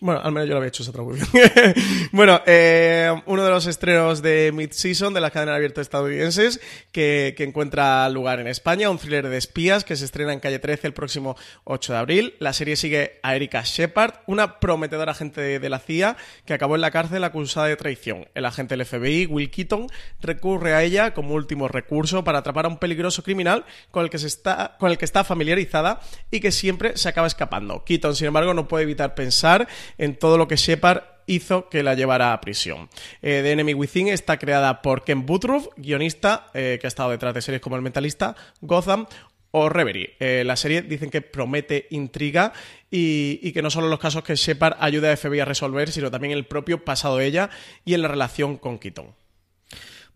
Bueno, 0.00 0.20
al 0.22 0.30
menos 0.30 0.48
yo 0.48 0.54
lo 0.54 0.58
había 0.58 0.68
hecho 0.68 0.84
esa 0.84 0.92
traducción. 0.92 1.28
bueno, 2.12 2.40
eh, 2.46 3.12
uno 3.26 3.44
de 3.44 3.50
los 3.50 3.66
estrenos 3.66 4.22
de 4.22 4.52
Mid-Season 4.54 5.12
de 5.12 5.20
la 5.20 5.32
cadena 5.32 5.56
abierta 5.56 5.80
estadounidenses 5.80 6.60
que, 6.92 7.34
encuentra 7.38 8.08
lugar 8.08 8.38
en 8.38 8.46
España, 8.46 8.88
un 8.88 8.98
thriller 8.98 9.28
de 9.28 9.36
espías 9.36 9.82
que 9.82 9.96
se 9.96 10.04
estrena 10.04 10.32
en 10.32 10.38
Calle 10.38 10.60
13 10.60 10.86
el 10.86 10.92
próximo 10.92 11.36
8 11.64 11.94
de 11.94 11.98
abril. 11.98 12.34
La 12.38 12.52
serie 12.52 12.76
sigue 12.76 13.18
a 13.24 13.34
Erika 13.34 13.62
Shepard, 13.64 14.14
una 14.28 14.60
prometedora 14.60 15.10
agente 15.10 15.40
de, 15.40 15.58
de, 15.58 15.68
la 15.68 15.80
CIA 15.80 16.16
que 16.46 16.54
acabó 16.54 16.76
en 16.76 16.80
la 16.80 16.92
cárcel 16.92 17.24
acusada 17.24 17.66
de 17.66 17.74
traición. 17.74 18.28
El 18.36 18.44
agente 18.44 18.76
del 18.76 18.86
FBI, 18.86 19.26
Will 19.26 19.50
Keaton, 19.50 19.88
recurre 20.20 20.74
a 20.74 20.84
ella 20.84 21.12
como 21.12 21.34
último 21.34 21.66
recurso 21.66 22.22
para 22.22 22.38
atrapar 22.38 22.66
a 22.66 22.68
un 22.68 22.78
peligroso 22.78 23.24
criminal 23.24 23.64
con 23.90 24.04
el 24.04 24.10
que, 24.10 24.18
se 24.18 24.28
está, 24.28 24.76
con 24.78 24.92
el 24.92 24.98
que 24.98 25.04
está 25.04 25.24
familiarizada 25.24 26.00
y 26.30 26.38
que 26.38 26.52
siempre 26.52 26.96
se 26.96 27.08
acaba 27.08 27.26
escapando. 27.26 27.82
Keaton, 27.84 28.14
sin 28.14 28.28
embargo, 28.28 28.54
no 28.54 28.68
puede 28.68 28.84
evitar 28.84 29.16
pensar 29.16 29.66
en 29.98 30.16
todo 30.16 30.38
lo 30.38 30.48
que 30.48 30.56
Shepard 30.56 31.02
hizo 31.26 31.68
que 31.68 31.82
la 31.82 31.94
llevara 31.94 32.32
a 32.32 32.40
prisión. 32.40 32.88
Eh, 33.22 33.40
The 33.42 33.52
Enemy 33.52 33.74
Within 33.74 34.08
está 34.08 34.38
creada 34.38 34.82
por 34.82 35.04
Ken 35.04 35.26
Butruff, 35.26 35.68
guionista 35.76 36.48
eh, 36.54 36.78
que 36.80 36.86
ha 36.86 36.88
estado 36.88 37.10
detrás 37.10 37.34
de 37.34 37.42
series 37.42 37.62
como 37.62 37.76
El 37.76 37.82
Mentalista, 37.82 38.36
Gotham 38.60 39.06
o 39.50 39.68
Reverie. 39.68 40.16
Eh, 40.18 40.44
la 40.44 40.56
serie 40.56 40.82
dicen 40.82 41.10
que 41.10 41.20
promete 41.20 41.86
intriga 41.90 42.52
y, 42.90 43.38
y, 43.42 43.52
que 43.52 43.62
no 43.62 43.70
solo 43.70 43.88
los 43.88 43.98
casos 43.98 44.24
que 44.24 44.34
Shepard 44.34 44.76
ayuda 44.80 45.12
a 45.12 45.16
FBI 45.16 45.40
a 45.40 45.44
resolver, 45.44 45.90
sino 45.90 46.10
también 46.10 46.32
el 46.32 46.44
propio 46.44 46.84
pasado 46.84 47.18
de 47.18 47.26
ella 47.26 47.50
y 47.84 47.94
en 47.94 48.02
la 48.02 48.08
relación 48.08 48.56
con 48.56 48.78
Keaton. 48.78 49.21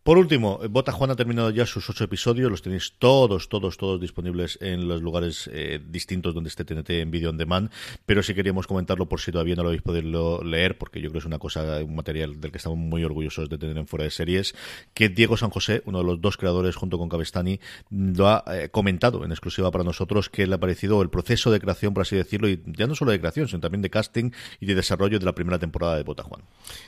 Por 0.07 0.19
último, 0.19 0.61
Bota 0.71 0.93
Juan 0.93 1.11
ha 1.11 1.17
terminado 1.17 1.51
ya 1.51 1.67
sus 1.67 1.91
ocho 1.91 2.05
episodios, 2.05 2.49
los 2.49 2.63
tenéis 2.63 2.93
todos, 2.97 3.49
todos, 3.49 3.77
todos 3.77 4.01
disponibles 4.01 4.57
en 4.63 4.87
los 4.87 5.03
lugares 5.03 5.51
eh, 5.53 5.81
distintos 5.85 6.33
donde 6.33 6.47
esté 6.47 6.65
TNT 6.65 6.91
en 6.91 7.11
video 7.11 7.31
on 7.31 7.37
demand, 7.37 7.73
pero 8.07 8.23
si 8.23 8.33
queríamos 8.33 8.69
comentarlo 8.69 9.09
por 9.09 9.21
si 9.21 9.33
todavía 9.33 9.57
no 9.57 9.65
lo 9.65 9.71
habéis 9.71 9.83
podido 9.83 10.45
leer, 10.45 10.79
porque 10.79 11.01
yo 11.01 11.09
creo 11.09 11.15
que 11.15 11.19
es 11.19 11.25
una 11.25 11.41
cosa, 11.41 11.83
un 11.83 11.97
material 11.97 12.41
del 12.41 12.53
que 12.53 12.59
estamos 12.59 12.79
muy 12.79 13.03
orgullosos 13.03 13.49
de 13.49 13.59
tener 13.59 13.77
en 13.79 13.89
fuera 13.89 14.05
de 14.05 14.13
series, 14.13 14.55
que 14.95 15.09
Diego 15.09 15.37
San 15.37 15.51
José, 15.51 15.83
uno 15.87 15.99
de 15.99 16.05
los 16.05 16.21
dos 16.21 16.37
creadores 16.37 16.77
junto 16.77 16.99
con 16.99 17.09
Cabestani, 17.09 17.59
lo 17.91 18.29
ha 18.29 18.45
eh, 18.47 18.69
comentado 18.69 19.25
en 19.25 19.33
exclusiva 19.33 19.73
para 19.73 19.83
nosotros, 19.83 20.31
que 20.31 20.47
le 20.47 20.55
ha 20.55 20.59
parecido 20.59 21.03
el 21.03 21.11
proceso 21.11 21.51
de 21.51 21.59
creación, 21.59 21.95
por 21.95 22.03
así 22.03 22.15
decirlo, 22.15 22.49
y 22.49 22.63
ya 22.65 22.87
no 22.87 22.95
solo 22.95 23.11
de 23.11 23.19
creación, 23.19 23.49
sino 23.49 23.59
también 23.59 23.83
de 23.83 23.91
casting 23.91 24.31
y 24.61 24.67
de 24.67 24.77
desarrollo 24.77 25.19
de 25.19 25.25
la 25.25 25.35
primera 25.35 25.59
temporada 25.59 25.97
de 25.97 26.05
Bota 26.05 26.23
Juan. 26.23 26.43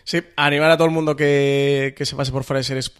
Sí, 0.04 0.22
animar 0.36 0.70
a 0.70 0.76
todo 0.76 0.86
el 0.86 0.94
mundo 0.94 1.16
que, 1.16 1.94
que 1.96 2.06
se 2.06 2.14
pase 2.14 2.30
por 2.30 2.44
fuera 2.44 2.58
de 2.58 2.62
series 2.62 2.90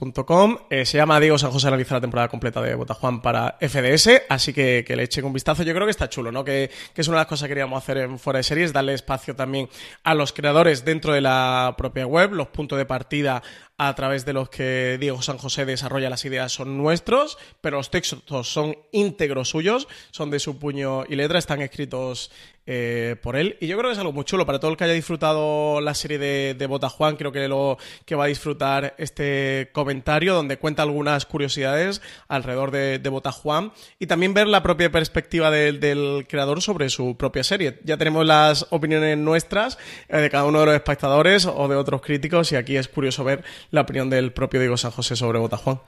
eh, 0.71 0.85
se 0.85 0.99
llama 0.99 1.21
Diego 1.21 1.39
San 1.39 1.51
José 1.51 1.69
analiza 1.69 1.95
la 1.95 2.01
temporada 2.01 2.29
completa 2.29 2.61
de 2.61 2.75
Botajuan 2.75 3.23
para 3.23 3.57
FDS, 3.61 4.23
así 4.29 4.53
que, 4.53 4.85
le 4.89 5.03
echen 5.03 5.25
un 5.25 5.33
vistazo. 5.33 5.63
Yo 5.63 5.75
creo 5.75 5.87
que 5.87 5.91
está 5.91 6.09
chulo, 6.09 6.33
¿no? 6.33 6.45
Que, 6.45 6.71
que, 6.95 7.01
es 7.01 7.09
una 7.09 7.19
de 7.19 7.21
las 7.23 7.27
cosas 7.27 7.47
que 7.47 7.51
queríamos 7.51 7.83
hacer 7.83 7.99
en 7.99 8.19
Fuera 8.19 8.39
de 8.39 8.43
Series, 8.43 8.73
darle 8.73 8.95
espacio 8.95 9.35
también 9.35 9.69
a 10.05 10.15
los 10.15 10.33
creadores 10.33 10.85
dentro 10.85 11.13
de 11.13 11.21
la 11.21 11.75
propia 11.77 12.07
web, 12.07 12.33
los 12.33 12.49
puntos 12.49 12.79
de 12.79 12.87
partida 12.87 13.43
a 13.79 13.95
través 13.95 14.25
de 14.25 14.33
los 14.33 14.51
que 14.51 14.99
Diego 14.99 15.23
San 15.23 15.39
José 15.39 15.65
desarrolla 15.65 16.11
las 16.11 16.25
ideas 16.25 16.53
son 16.53 16.77
nuestros, 16.77 17.39
pero 17.61 17.77
los 17.77 17.91
textos 17.91 18.49
son 18.49 18.77
íntegros 18.91 19.51
suyos, 19.51 19.87
son 20.11 20.31
de 20.31 20.41
su 20.41 20.59
puño 20.59 21.05
y 21.09 21.15
letra, 21.15 21.39
están 21.39 21.63
escritos 21.63 22.33
eh, 22.71 23.17
por 23.23 23.35
él. 23.37 23.57
Y 23.61 23.67
yo 23.67 23.79
creo 23.79 23.89
que 23.89 23.95
es 23.95 23.99
algo 23.99 24.13
muy 24.13 24.27
chulo 24.27 24.45
para 24.45 24.61
todo 24.61 24.71
el 24.71 24.77
que 24.77 24.85
haya 24.85 24.93
disfrutado 24.93 25.81
la 25.81 25.95
serie 25.95 26.19
de, 26.19 26.55
de 26.55 26.67
Bota 26.67 26.91
Juan. 26.91 27.17
Creo 27.17 27.33
que 27.33 27.49
lo 27.49 27.79
que 28.05 28.15
va 28.15 28.25
a 28.25 28.27
disfrutar 28.27 28.95
este 28.99 29.71
comentario 29.73 30.35
donde 30.35 30.59
cuenta 30.59 30.83
algunas 30.83 31.25
curiosidades 31.25 32.03
alrededor 32.29 32.71
de, 32.71 32.99
de 32.99 33.09
Bota 33.09 33.33
Juan 33.33 33.73
y 33.99 34.07
también 34.07 34.35
ver 34.35 34.49
la 34.49 34.63
propia 34.63 34.93
perspectiva 34.93 35.51
del, 35.51 36.27
creador 36.29 36.61
sobre 36.61 36.91
su 36.91 37.17
propia 37.17 37.43
serie. 37.43 37.81
Ya 37.85 37.97
tenemos 37.97 38.27
las 38.27 38.67
opiniones 38.69 39.17
nuestras 39.17 39.79
eh, 40.11 40.19
de 40.19 40.29
cada 40.29 40.45
uno 40.45 40.61
de 40.61 40.67
los 40.67 40.75
espectadores 40.75 41.47
o 41.47 41.69
de 41.69 41.77
otros 41.77 42.03
críticos 42.03 42.53
y 42.53 42.57
aquí 42.57 42.77
es 42.77 42.89
curioso 42.89 43.25
ver 43.25 43.45
la 43.71 43.81
opinión 43.81 44.11
del 44.11 44.31
propio 44.33 44.61
Diego 44.61 44.77
San 44.77 44.91
José 44.91 45.17
sobre 45.17 45.39
Bota 45.39 45.57
Juan. 45.57 45.81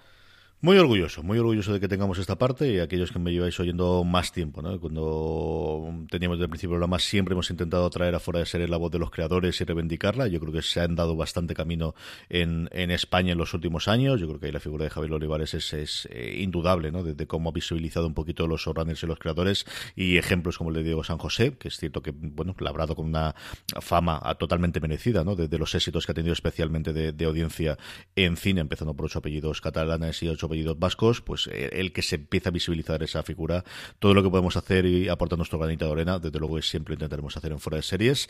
Muy 0.62 0.76
orgulloso, 0.76 1.22
muy 1.22 1.38
orgulloso 1.38 1.72
de 1.72 1.80
que 1.80 1.88
tengamos 1.88 2.18
esta 2.18 2.36
parte 2.36 2.70
y 2.70 2.80
aquellos 2.80 3.10
que 3.10 3.18
me 3.18 3.32
lleváis 3.32 3.58
oyendo 3.58 4.04
más 4.04 4.30
tiempo, 4.30 4.60
¿no? 4.60 4.78
Cuando 4.78 5.90
teníamos 6.10 6.36
desde 6.36 6.44
el 6.44 6.50
principio 6.50 6.74
el 6.74 6.80
programa 6.80 6.98
siempre 6.98 7.32
hemos 7.32 7.48
intentado 7.48 7.88
traer 7.88 8.14
afuera 8.14 8.40
de 8.40 8.44
ser 8.44 8.68
la 8.68 8.76
voz 8.76 8.90
de 8.92 8.98
los 8.98 9.10
creadores 9.10 9.58
y 9.58 9.64
reivindicarla. 9.64 10.26
Yo 10.26 10.38
creo 10.38 10.52
que 10.52 10.60
se 10.60 10.82
han 10.82 10.96
dado 10.96 11.16
bastante 11.16 11.54
camino 11.54 11.94
en, 12.28 12.68
en 12.72 12.90
España 12.90 13.32
en 13.32 13.38
los 13.38 13.54
últimos 13.54 13.88
años. 13.88 14.20
Yo 14.20 14.26
creo 14.26 14.38
que 14.38 14.46
ahí 14.46 14.52
la 14.52 14.60
figura 14.60 14.84
de 14.84 14.90
Javier 14.90 15.14
Olivares 15.14 15.54
es, 15.54 15.72
es 15.72 16.06
eh, 16.10 16.36
indudable, 16.42 16.92
¿no? 16.92 17.04
De, 17.04 17.14
de, 17.14 17.26
cómo 17.26 17.48
ha 17.48 17.52
visibilizado 17.52 18.06
un 18.06 18.12
poquito 18.12 18.46
los 18.46 18.60
showrunners 18.60 19.02
y 19.02 19.06
los 19.06 19.18
creadores 19.18 19.64
y 19.96 20.18
ejemplos 20.18 20.58
como 20.58 20.68
el 20.68 20.76
de 20.76 20.82
Diego 20.82 21.02
San 21.04 21.16
José, 21.16 21.56
que 21.58 21.68
es 21.68 21.78
cierto 21.78 22.02
que, 22.02 22.10
bueno, 22.10 22.54
labrado 22.58 22.94
con 22.94 23.06
una 23.06 23.34
fama 23.80 24.20
totalmente 24.38 24.78
merecida, 24.78 25.24
¿no? 25.24 25.36
De, 25.36 25.48
de 25.48 25.58
los 25.58 25.74
éxitos 25.74 26.04
que 26.04 26.12
ha 26.12 26.14
tenido 26.14 26.34
especialmente 26.34 26.92
de, 26.92 27.12
de, 27.12 27.24
audiencia 27.24 27.78
en 28.14 28.36
cine, 28.36 28.60
empezando 28.60 28.92
por 28.92 29.06
ocho 29.06 29.20
apellidos 29.20 29.62
catalanes 29.62 30.22
y 30.22 30.28
ocho 30.28 30.49
apellidos 30.50 30.78
vascos, 30.78 31.20
pues 31.20 31.48
eh, 31.52 31.70
el 31.72 31.92
que 31.92 32.02
se 32.02 32.16
empieza 32.16 32.50
a 32.50 32.52
visibilizar 32.52 33.02
esa 33.02 33.22
figura, 33.22 33.64
todo 33.98 34.14
lo 34.14 34.22
que 34.22 34.30
podemos 34.30 34.56
hacer 34.56 34.84
y 34.84 35.08
aportar 35.08 35.38
nuestro 35.38 35.58
granito 35.58 35.86
de 35.86 35.92
arena, 35.92 36.18
desde 36.18 36.38
luego 36.38 36.60
siempre 36.60 36.94
intentaremos 36.94 37.36
hacer 37.36 37.52
en 37.52 37.60
fuera 37.60 37.76
de 37.76 37.82
series. 37.82 38.28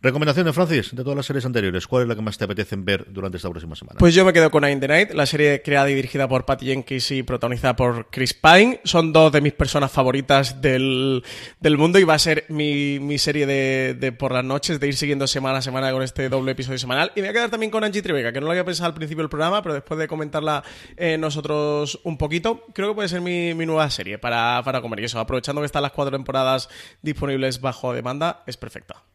Recomendación 0.00 0.46
de 0.46 0.52
Francis, 0.52 0.94
de 0.94 1.02
todas 1.02 1.16
las 1.16 1.26
series 1.26 1.44
anteriores, 1.44 1.86
¿cuál 1.86 2.02
es 2.02 2.08
la 2.08 2.14
que 2.14 2.22
más 2.22 2.38
te 2.38 2.44
apetece 2.44 2.76
ver 2.76 3.06
durante 3.10 3.36
esta 3.38 3.50
próxima 3.50 3.74
semana? 3.74 3.98
Pues 3.98 4.14
yo 4.14 4.24
me 4.24 4.32
quedo 4.32 4.50
con 4.50 4.68
In 4.68 4.80
the 4.80 4.88
Night, 4.88 5.10
la 5.12 5.26
serie 5.26 5.62
creada 5.62 5.90
y 5.90 5.94
dirigida 5.94 6.28
por 6.28 6.44
Patty 6.44 6.66
Jenkins 6.66 7.10
y 7.10 7.22
protagonizada 7.22 7.74
por 7.74 8.08
Chris 8.10 8.34
Pine. 8.34 8.80
Son 8.84 9.12
dos 9.12 9.32
de 9.32 9.40
mis 9.40 9.52
personas 9.52 9.90
favoritas 9.90 10.60
del, 10.60 11.24
del 11.60 11.78
mundo 11.78 11.98
y 11.98 12.04
va 12.04 12.14
a 12.14 12.18
ser 12.18 12.44
mi, 12.48 12.98
mi 13.00 13.18
serie 13.18 13.46
de, 13.46 13.96
de, 13.98 14.12
por 14.12 14.32
las 14.32 14.44
noches, 14.44 14.78
de 14.78 14.88
ir 14.88 14.96
siguiendo 14.96 15.26
semana 15.26 15.58
a 15.58 15.62
semana 15.62 15.90
con 15.92 16.02
este 16.02 16.28
doble 16.28 16.52
episodio 16.52 16.78
semanal. 16.78 17.12
Y 17.16 17.20
me 17.20 17.28
voy 17.28 17.30
a 17.30 17.32
quedar 17.32 17.50
también 17.50 17.70
con 17.70 17.82
Angie 17.82 18.02
Tribeca, 18.02 18.32
que 18.32 18.40
no 18.40 18.46
lo 18.46 18.52
había 18.52 18.64
pensado 18.64 18.88
al 18.88 18.94
principio 18.94 19.22
del 19.22 19.30
programa, 19.30 19.62
pero 19.62 19.74
después 19.74 19.98
de 19.98 20.06
comentarla 20.06 20.62
eh, 20.96 21.16
nosotros 21.18 21.55
un 22.04 22.18
poquito, 22.18 22.64
creo 22.72 22.88
que 22.90 22.94
puede 22.94 23.08
ser 23.08 23.20
mi, 23.20 23.54
mi 23.54 23.66
nueva 23.66 23.88
serie 23.90 24.18
para, 24.18 24.62
para 24.64 24.80
comer. 24.80 25.00
Y 25.00 25.04
eso, 25.04 25.18
aprovechando 25.18 25.60
que 25.62 25.66
están 25.66 25.82
las 25.82 25.92
cuatro 25.92 26.16
temporadas 26.16 26.68
disponibles 27.02 27.60
bajo 27.60 27.92
demanda, 27.92 28.42
es 28.46 28.56
perfecta. 28.56 29.05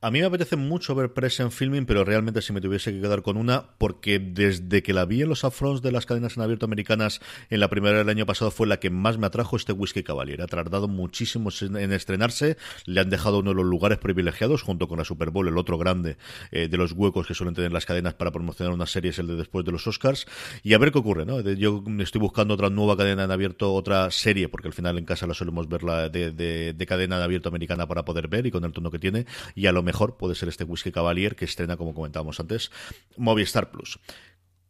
A 0.00 0.12
mí 0.12 0.20
me 0.20 0.26
apetece 0.26 0.54
mucho 0.54 0.94
ver 0.94 1.12
Present 1.12 1.50
Filming, 1.50 1.84
pero 1.84 2.04
realmente 2.04 2.40
si 2.40 2.52
me 2.52 2.60
tuviese 2.60 2.92
que 2.92 3.00
quedar 3.00 3.22
con 3.22 3.36
una, 3.36 3.70
porque 3.78 4.20
desde 4.20 4.80
que 4.80 4.92
la 4.92 5.04
vi 5.06 5.22
en 5.22 5.28
los 5.28 5.42
afrons 5.42 5.82
de 5.82 5.90
las 5.90 6.06
cadenas 6.06 6.36
en 6.36 6.44
abierto 6.44 6.66
americanas 6.66 7.20
en 7.50 7.58
la 7.58 7.68
primera 7.68 7.98
del 7.98 8.08
año 8.08 8.24
pasado 8.24 8.52
fue 8.52 8.68
la 8.68 8.78
que 8.78 8.90
más 8.90 9.18
me 9.18 9.26
atrajo 9.26 9.56
este 9.56 9.72
Whisky 9.72 10.04
Cavalier. 10.04 10.40
Ha 10.40 10.46
tardado 10.46 10.86
muchísimo 10.86 11.50
en 11.60 11.92
estrenarse, 11.92 12.56
le 12.84 13.00
han 13.00 13.10
dejado 13.10 13.40
uno 13.40 13.50
de 13.50 13.56
los 13.56 13.64
lugares 13.64 13.98
privilegiados 13.98 14.62
junto 14.62 14.86
con 14.86 14.98
la 14.98 15.04
Super 15.04 15.30
Bowl, 15.30 15.48
el 15.48 15.58
otro 15.58 15.78
grande 15.78 16.16
eh, 16.52 16.68
de 16.68 16.76
los 16.76 16.92
huecos 16.92 17.26
que 17.26 17.34
suelen 17.34 17.56
tener 17.56 17.72
las 17.72 17.84
cadenas 17.84 18.14
para 18.14 18.30
promocionar 18.30 18.72
una 18.72 18.86
serie 18.86 19.10
es 19.10 19.18
el 19.18 19.26
de 19.26 19.34
después 19.34 19.64
de 19.64 19.72
los 19.72 19.84
Oscars. 19.88 20.26
Y 20.62 20.74
a 20.74 20.78
ver 20.78 20.92
qué 20.92 20.98
ocurre, 20.98 21.26
¿no? 21.26 21.40
Yo 21.40 21.82
estoy 21.98 22.20
buscando 22.20 22.54
otra 22.54 22.70
nueva 22.70 22.96
cadena 22.96 23.24
en 23.24 23.32
abierto, 23.32 23.74
otra 23.74 24.12
serie, 24.12 24.48
porque 24.48 24.68
al 24.68 24.74
final 24.74 24.96
en 24.96 25.06
casa 25.06 25.26
la 25.26 25.34
solemos 25.34 25.68
ver 25.68 25.82
la 25.82 26.08
de, 26.08 26.30
de, 26.30 26.72
de 26.72 26.86
cadena 26.86 27.16
en 27.16 27.22
abierto 27.22 27.48
americana 27.48 27.88
para 27.88 28.04
poder 28.04 28.28
ver 28.28 28.46
y 28.46 28.52
con 28.52 28.64
el 28.64 28.72
tono 28.72 28.92
que 28.92 29.00
tiene, 29.00 29.26
y 29.56 29.66
a 29.66 29.72
lo 29.72 29.87
mejor 29.88 30.18
puede 30.18 30.34
ser 30.34 30.50
este 30.50 30.64
Whisky 30.64 30.92
Cavalier 30.92 31.34
que 31.34 31.46
estrena, 31.46 31.78
como 31.78 31.94
comentábamos 31.94 32.38
antes, 32.40 32.70
Movistar 33.16 33.70
Plus. 33.70 33.98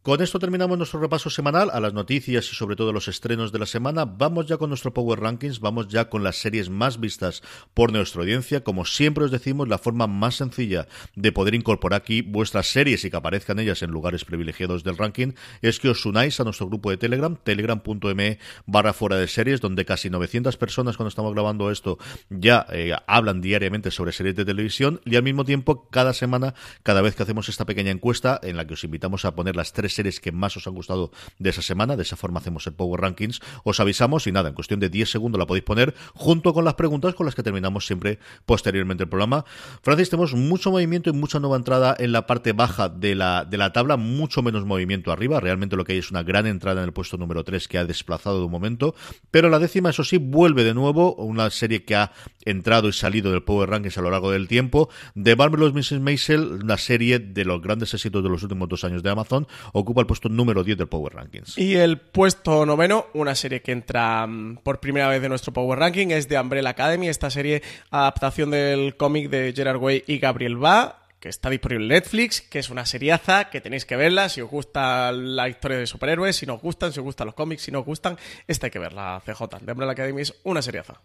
Con 0.01 0.21
esto 0.21 0.39
terminamos 0.39 0.77
nuestro 0.77 1.01
repaso 1.01 1.29
semanal 1.29 1.69
a 1.73 1.81
las 1.81 1.93
noticias 1.93 2.49
y 2.49 2.55
sobre 2.55 2.77
todo 2.77 2.93
los 2.93 3.09
estrenos 3.09 3.51
de 3.51 3.59
la 3.59 3.65
semana. 3.65 4.05
Vamos 4.05 4.45
ya 4.45 4.55
con 4.55 4.69
nuestro 4.69 4.93
Power 4.93 5.19
Rankings, 5.19 5.59
vamos 5.59 5.89
ya 5.89 6.09
con 6.09 6.23
las 6.23 6.37
series 6.37 6.69
más 6.69 7.01
vistas 7.01 7.43
por 7.73 7.91
nuestra 7.91 8.21
audiencia. 8.21 8.63
Como 8.63 8.85
siempre 8.85 9.25
os 9.25 9.31
decimos, 9.31 9.67
la 9.67 9.77
forma 9.77 10.07
más 10.07 10.35
sencilla 10.35 10.87
de 11.17 11.33
poder 11.33 11.53
incorporar 11.53 11.99
aquí 11.99 12.21
vuestras 12.21 12.67
series 12.67 13.03
y 13.03 13.09
que 13.09 13.17
aparezcan 13.17 13.59
ellas 13.59 13.83
en 13.83 13.91
lugares 13.91 14.23
privilegiados 14.23 14.85
del 14.85 14.95
ranking 14.95 15.33
es 15.61 15.81
que 15.81 15.89
os 15.89 16.05
unáis 16.05 16.39
a 16.39 16.45
nuestro 16.45 16.67
grupo 16.67 16.91
de 16.91 16.97
Telegram, 16.97 17.35
telegram.me 17.35 18.39
barra 18.65 18.93
fuera 18.93 19.17
de 19.17 19.27
series, 19.27 19.59
donde 19.59 19.83
casi 19.83 20.09
900 20.09 20.55
personas 20.55 20.95
cuando 20.95 21.09
estamos 21.09 21.33
grabando 21.33 21.71
esto 21.71 21.97
ya 22.29 22.65
eh, 22.71 22.95
hablan 23.05 23.41
diariamente 23.41 23.91
sobre 23.91 24.13
series 24.13 24.37
de 24.37 24.45
televisión 24.45 25.01
y 25.03 25.17
al 25.17 25.23
mismo 25.23 25.43
tiempo 25.43 25.89
cada 25.89 26.13
semana, 26.13 26.53
cada 26.83 27.01
vez 27.01 27.17
que 27.17 27.23
hacemos 27.23 27.49
esta 27.49 27.65
pequeña 27.65 27.91
encuesta 27.91 28.39
en 28.41 28.55
la 28.55 28.65
que 28.65 28.75
os 28.75 28.83
invitamos 28.85 29.25
a 29.25 29.35
poner 29.35 29.57
las 29.57 29.73
tres 29.73 29.88
series 29.89 30.19
que 30.19 30.31
más 30.31 30.55
os 30.57 30.67
han 30.67 30.73
gustado 30.73 31.11
de 31.37 31.49
esa 31.49 31.61
semana. 31.61 31.95
De 31.95 32.03
esa 32.03 32.15
forma 32.15 32.39
hacemos 32.39 32.65
el 32.67 32.73
Power 32.73 33.01
Rankings. 33.01 33.39
Os 33.63 33.79
avisamos 33.79 34.27
y 34.27 34.31
nada, 34.31 34.49
en 34.49 34.55
cuestión 34.55 34.79
de 34.79 34.89
10 34.89 35.09
segundos 35.09 35.39
la 35.39 35.47
podéis 35.47 35.63
poner 35.63 35.93
junto 36.13 36.53
con 36.53 36.65
las 36.65 36.75
preguntas 36.75 37.15
con 37.15 37.25
las 37.25 37.35
que 37.35 37.43
terminamos 37.43 37.85
siempre 37.85 38.19
posteriormente 38.45 39.03
el 39.03 39.09
programa. 39.09 39.45
Francis, 39.81 40.09
tenemos 40.09 40.33
mucho 40.33 40.71
movimiento 40.71 41.09
y 41.09 41.13
mucha 41.13 41.39
nueva 41.39 41.57
entrada 41.57 41.95
en 41.97 42.11
la 42.11 42.27
parte 42.27 42.53
baja 42.53 42.89
de 42.89 43.15
la, 43.15 43.45
de 43.45 43.57
la 43.57 43.73
tabla, 43.73 43.97
mucho 43.97 44.41
menos 44.41 44.65
movimiento 44.65 45.11
arriba. 45.11 45.39
Realmente 45.39 45.75
lo 45.75 45.85
que 45.85 45.93
hay 45.93 45.99
es 45.99 46.11
una 46.11 46.23
gran 46.23 46.45
entrada 46.47 46.81
en 46.81 46.85
el 46.85 46.93
puesto 46.93 47.17
número 47.17 47.43
3 47.43 47.67
que 47.67 47.77
ha 47.77 47.85
desplazado 47.85 48.39
de 48.39 48.45
un 48.45 48.51
momento. 48.51 48.95
Pero 49.31 49.49
la 49.49 49.59
décima, 49.59 49.89
eso 49.89 50.03
sí, 50.03 50.17
vuelve 50.17 50.63
de 50.63 50.73
nuevo. 50.73 51.15
Una 51.15 51.49
serie 51.49 51.83
que 51.83 51.95
ha 51.95 52.11
entrado 52.45 52.89
y 52.89 52.93
salido 52.93 53.31
del 53.31 53.43
Power 53.43 53.69
Rankings 53.69 53.97
a 53.97 54.01
lo 54.01 54.11
largo 54.11 54.31
del 54.31 54.47
tiempo. 54.47 54.89
The 55.21 55.35
Marvelous 55.35 55.73
Mrs. 55.73 55.99
Maisel, 55.99 56.59
una 56.63 56.77
serie 56.77 57.19
de 57.19 57.45
los 57.45 57.61
grandes 57.61 57.93
éxitos 57.93 58.23
de 58.23 58.29
los 58.29 58.43
últimos 58.43 58.69
dos 58.69 58.83
años 58.83 59.03
de 59.03 59.09
Amazon 59.09 59.47
ocupa 59.79 60.01
el 60.01 60.07
puesto 60.07 60.29
número 60.29 60.63
10 60.63 60.77
del 60.77 60.87
Power 60.87 61.13
Rankings. 61.13 61.57
Y 61.57 61.75
el 61.75 61.97
puesto 61.97 62.65
noveno, 62.65 63.07
una 63.13 63.35
serie 63.35 63.61
que 63.61 63.71
entra 63.71 64.25
mm, 64.27 64.57
por 64.63 64.79
primera 64.79 65.07
vez 65.07 65.21
de 65.21 65.29
nuestro 65.29 65.53
Power 65.53 65.79
Ranking, 65.79 66.07
es 66.09 66.27
de 66.27 66.39
Umbrella 66.39 66.69
Academy, 66.69 67.09
esta 67.09 67.29
serie 67.29 67.61
adaptación 67.89 68.51
del 68.51 68.95
cómic 68.97 69.29
de 69.29 69.53
Gerard 69.55 69.77
Way 69.77 70.03
y 70.07 70.19
Gabriel 70.19 70.57
Ba, 70.57 70.99
que 71.19 71.29
está 71.29 71.49
disponible 71.49 71.83
en 71.83 71.89
Netflix, 71.89 72.41
que 72.41 72.59
es 72.59 72.69
una 72.69 72.85
seriaza, 72.85 73.49
que 73.49 73.61
tenéis 73.61 73.85
que 73.85 73.95
verla 73.95 74.29
si 74.29 74.41
os 74.41 74.49
gusta 74.49 75.11
la 75.11 75.49
historia 75.49 75.77
de 75.77 75.87
superhéroes, 75.87 76.35
si 76.35 76.45
no 76.45 76.55
os 76.55 76.61
gustan, 76.61 76.93
si 76.93 76.99
os 76.99 77.03
gustan 77.03 77.27
los 77.27 77.35
cómics, 77.35 77.63
si 77.63 77.71
no 77.71 77.79
os 77.79 77.85
gustan, 77.85 78.17
esta 78.47 78.67
hay 78.67 78.71
que 78.71 78.79
verla, 78.79 79.21
CJ. 79.25 79.59
De 79.61 79.71
Umbrella 79.71 79.91
Academy 79.91 80.21
es 80.21 80.33
una 80.43 80.61
seriaza. 80.61 81.01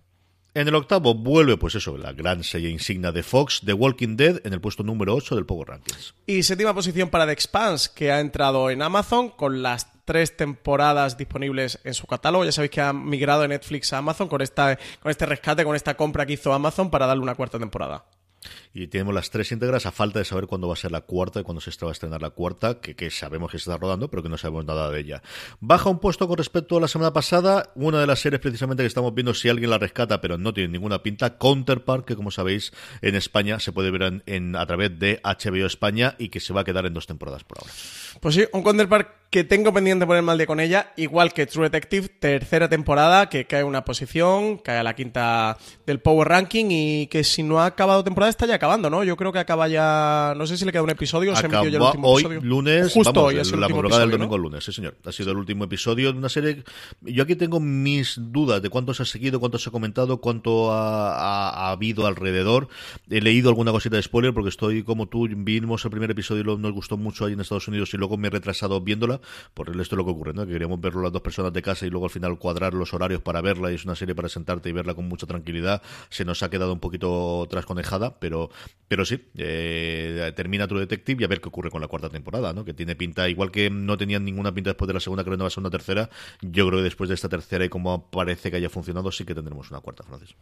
En 0.56 0.68
el 0.68 0.76
octavo 0.76 1.14
vuelve, 1.14 1.56
pues 1.56 1.74
eso, 1.74 1.98
la 1.98 2.12
gran 2.12 2.44
serie 2.44 2.70
insignia 2.70 3.10
de 3.10 3.24
Fox, 3.24 3.62
The 3.66 3.72
Walking 3.72 4.16
Dead, 4.16 4.40
en 4.46 4.52
el 4.52 4.60
puesto 4.60 4.84
número 4.84 5.12
8 5.12 5.34
del 5.34 5.46
Power 5.46 5.66
Rankings. 5.66 6.14
Y 6.28 6.44
séptima 6.44 6.72
posición 6.72 7.10
para 7.10 7.26
The 7.26 7.32
Expanse, 7.32 7.90
que 7.92 8.12
ha 8.12 8.20
entrado 8.20 8.70
en 8.70 8.80
Amazon 8.80 9.30
con 9.30 9.62
las 9.62 9.88
tres 10.04 10.36
temporadas 10.36 11.18
disponibles 11.18 11.80
en 11.82 11.94
su 11.94 12.06
catálogo. 12.06 12.44
Ya 12.44 12.52
sabéis 12.52 12.70
que 12.70 12.80
ha 12.80 12.92
migrado 12.92 13.42
de 13.42 13.48
Netflix 13.48 13.92
a 13.92 13.98
Amazon 13.98 14.28
con, 14.28 14.42
esta, 14.42 14.78
con 15.02 15.10
este 15.10 15.26
rescate, 15.26 15.64
con 15.64 15.74
esta 15.74 15.96
compra 15.96 16.24
que 16.24 16.34
hizo 16.34 16.52
Amazon 16.52 16.88
para 16.88 17.06
darle 17.06 17.24
una 17.24 17.34
cuarta 17.34 17.58
temporada 17.58 18.04
y 18.74 18.88
tenemos 18.88 19.14
las 19.14 19.30
tres 19.30 19.52
íntegras 19.52 19.86
a 19.86 19.92
falta 19.92 20.18
de 20.18 20.24
saber 20.24 20.48
cuándo 20.48 20.66
va 20.66 20.74
a 20.74 20.76
ser 20.76 20.90
la 20.90 21.02
cuarta 21.02 21.38
y 21.38 21.44
cuándo 21.44 21.60
se 21.60 21.70
va 21.80 21.90
a 21.90 21.92
estrenar 21.92 22.20
la 22.20 22.30
cuarta, 22.30 22.80
que, 22.80 22.96
que, 22.96 23.08
sabemos 23.08 23.52
que 23.52 23.58
se 23.58 23.70
está 23.70 23.76
rodando, 23.76 24.10
pero 24.10 24.22
que 24.24 24.28
no 24.28 24.36
sabemos 24.36 24.64
nada 24.64 24.90
de 24.90 24.98
ella. 24.98 25.22
Baja 25.60 25.88
un 25.88 26.00
puesto 26.00 26.26
con 26.26 26.36
respecto 26.36 26.76
a 26.76 26.80
la 26.80 26.88
semana 26.88 27.12
pasada, 27.12 27.70
una 27.76 28.00
de 28.00 28.08
las 28.08 28.18
series 28.18 28.40
precisamente 28.40 28.82
que 28.82 28.88
estamos 28.88 29.14
viendo 29.14 29.32
si 29.32 29.48
alguien 29.48 29.70
la 29.70 29.78
rescata, 29.78 30.20
pero 30.20 30.38
no 30.38 30.52
tiene 30.52 30.70
ninguna 30.70 31.04
pinta, 31.04 31.38
Counterpart, 31.38 32.04
que 32.04 32.16
como 32.16 32.32
sabéis 32.32 32.72
en 33.00 33.14
España 33.14 33.60
se 33.60 33.70
puede 33.70 33.92
ver 33.92 34.22
en, 34.26 34.56
a 34.56 34.66
través 34.66 34.98
de 34.98 35.20
HBO 35.22 35.66
España 35.66 36.16
y 36.18 36.30
que 36.30 36.40
se 36.40 36.52
va 36.52 36.62
a 36.62 36.64
quedar 36.64 36.84
en 36.84 36.94
dos 36.94 37.06
temporadas 37.06 37.44
por 37.44 37.58
ahora. 37.60 37.72
Pues 38.20 38.34
sí, 38.34 38.44
un 38.52 38.64
Counterpart 38.64 39.08
que 39.30 39.42
tengo 39.42 39.72
pendiente 39.72 40.06
poner 40.06 40.22
mal 40.22 40.38
de 40.38 40.46
con 40.46 40.60
ella, 40.60 40.92
igual 40.96 41.32
que 41.32 41.46
True 41.46 41.64
Detective, 41.64 42.08
tercera 42.08 42.68
temporada, 42.68 43.28
que 43.28 43.46
cae 43.46 43.64
una 43.64 43.84
posición, 43.84 44.58
cae 44.58 44.78
a 44.78 44.84
la 44.84 44.94
quinta 44.94 45.58
del 45.86 45.98
Power 45.98 46.28
Ranking 46.28 46.66
y 46.70 47.06
que 47.08 47.24
si 47.24 47.42
no 47.42 47.60
ha 47.60 47.66
acabado 47.66 48.04
temporada 48.04 48.30
está 48.30 48.46
ya 48.46 48.60
acabando, 48.64 48.90
¿no? 48.90 49.04
Yo 49.04 49.16
creo 49.16 49.32
que 49.32 49.38
acaba 49.38 49.68
ya, 49.68 50.34
no 50.36 50.46
sé 50.46 50.56
si 50.56 50.64
le 50.64 50.72
queda 50.72 50.82
un 50.82 50.90
episodio 50.90 51.32
o 51.32 51.36
se 51.36 51.46
emitió 51.46 51.68
ya 51.68 51.76
el 51.78 51.82
último 51.82 52.08
hoy, 52.08 52.22
episodio. 52.24 52.40
lunes, 52.48 52.92
Justo 52.92 53.12
vamos, 53.12 53.28
hoy, 53.32 53.38
es 53.40 53.52
el 53.52 53.60
la 53.60 53.66
último 53.66 53.76
madrugada 53.78 54.00
del 54.02 54.10
domingo 54.12 54.30
¿no? 54.30 54.34
al 54.36 54.42
lunes, 54.42 54.64
sí 54.64 54.72
señor. 54.72 54.96
Ha 55.04 55.12
sido 55.12 55.30
el 55.32 55.36
último 55.38 55.64
episodio 55.64 56.12
de 56.12 56.18
una 56.18 56.28
serie. 56.28 56.64
Yo 57.02 57.22
aquí 57.22 57.36
tengo 57.36 57.60
mis 57.60 58.14
dudas 58.18 58.62
de 58.62 58.70
cuánto 58.70 58.94
se 58.94 59.02
ha 59.02 59.06
seguido, 59.06 59.40
cuánto 59.40 59.58
se 59.58 59.68
ha 59.68 59.72
comentado, 59.72 60.18
cuánto 60.20 60.72
ha, 60.72 61.14
ha- 61.14 61.50
ha 61.68 61.70
habido 61.70 62.06
alrededor. 62.06 62.68
He 63.10 63.20
leído 63.20 63.48
alguna 63.50 63.72
cosita 63.72 63.96
de 63.96 64.02
spoiler 64.02 64.32
porque 64.34 64.48
estoy 64.48 64.82
como 64.82 65.06
tú, 65.06 65.28
vimos 65.30 65.84
el 65.84 65.90
primer 65.90 66.10
episodio 66.10 66.40
y 66.42 66.44
lo- 66.44 66.58
nos 66.58 66.72
gustó 66.72 66.96
mucho 66.96 67.24
ahí 67.26 67.32
en 67.34 67.40
Estados 67.40 67.68
Unidos 67.68 67.92
y 67.94 67.96
luego 67.96 68.16
me 68.16 68.28
he 68.28 68.30
retrasado 68.30 68.80
viéndola, 68.80 69.20
por 69.54 69.68
esto 69.68 69.82
es 69.82 69.92
lo 69.92 70.04
que 70.04 70.10
ocurre, 70.10 70.32
¿no? 70.34 70.46
Que 70.46 70.52
queríamos 70.52 70.80
verlo 70.80 71.02
las 71.02 71.12
dos 71.12 71.22
personas 71.22 71.52
de 71.52 71.62
casa 71.62 71.86
y 71.86 71.90
luego 71.90 72.06
al 72.06 72.10
final 72.10 72.38
cuadrar 72.38 72.74
los 72.74 72.94
horarios 72.94 73.20
para 73.22 73.40
verla 73.40 73.70
y 73.70 73.74
es 73.74 73.84
una 73.84 73.94
serie 73.94 74.14
para 74.14 74.28
sentarte 74.28 74.68
y 74.68 74.72
verla 74.72 74.94
con 74.94 75.08
mucha 75.08 75.26
tranquilidad. 75.26 75.82
Se 76.08 76.24
nos 76.24 76.42
ha 76.42 76.50
quedado 76.50 76.72
un 76.72 76.80
poquito 76.80 77.46
trasconejada, 77.50 78.14
pero, 78.18 78.50
pero 78.88 79.04
sí, 79.04 79.20
eh, 79.36 80.32
termina 80.36 80.68
True 80.68 80.80
Detective 80.80 81.22
y 81.22 81.24
a 81.24 81.28
ver 81.28 81.40
qué 81.40 81.48
ocurre 81.48 81.70
con 81.70 81.80
la 81.80 81.88
cuarta 81.88 82.08
temporada, 82.10 82.52
¿no? 82.52 82.64
Que 82.64 82.74
tiene 82.74 82.94
pinta, 82.96 83.28
igual 83.28 83.50
que 83.50 83.70
no 83.70 83.96
tenían 83.96 84.24
ninguna 84.24 84.52
pinta 84.52 84.70
después 84.70 84.86
de 84.86 84.94
la 84.94 85.00
segunda, 85.00 85.24
creo 85.24 85.34
que 85.34 85.38
no 85.38 85.44
va 85.44 85.48
a 85.48 85.50
ser 85.50 85.60
una 85.60 85.70
tercera, 85.70 86.10
yo 86.42 86.66
creo 86.66 86.78
que 86.78 86.84
después 86.84 87.08
de 87.08 87.14
esta 87.14 87.28
tercera 87.28 87.64
y 87.64 87.68
como 87.68 88.10
parece 88.10 88.50
que 88.50 88.56
haya 88.58 88.70
funcionado, 88.70 89.10
sí 89.10 89.24
que 89.24 89.34
tendremos 89.34 89.70
una 89.70 89.80
cuarta, 89.80 90.04
Francis. 90.04 90.34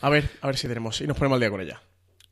A 0.00 0.10
ver, 0.10 0.30
a 0.40 0.46
ver 0.46 0.56
si 0.56 0.68
tenemos. 0.68 1.00
Y 1.00 1.06
nos 1.06 1.16
ponemos 1.16 1.36
al 1.36 1.40
día 1.40 1.50
con 1.50 1.60
ella. 1.60 1.80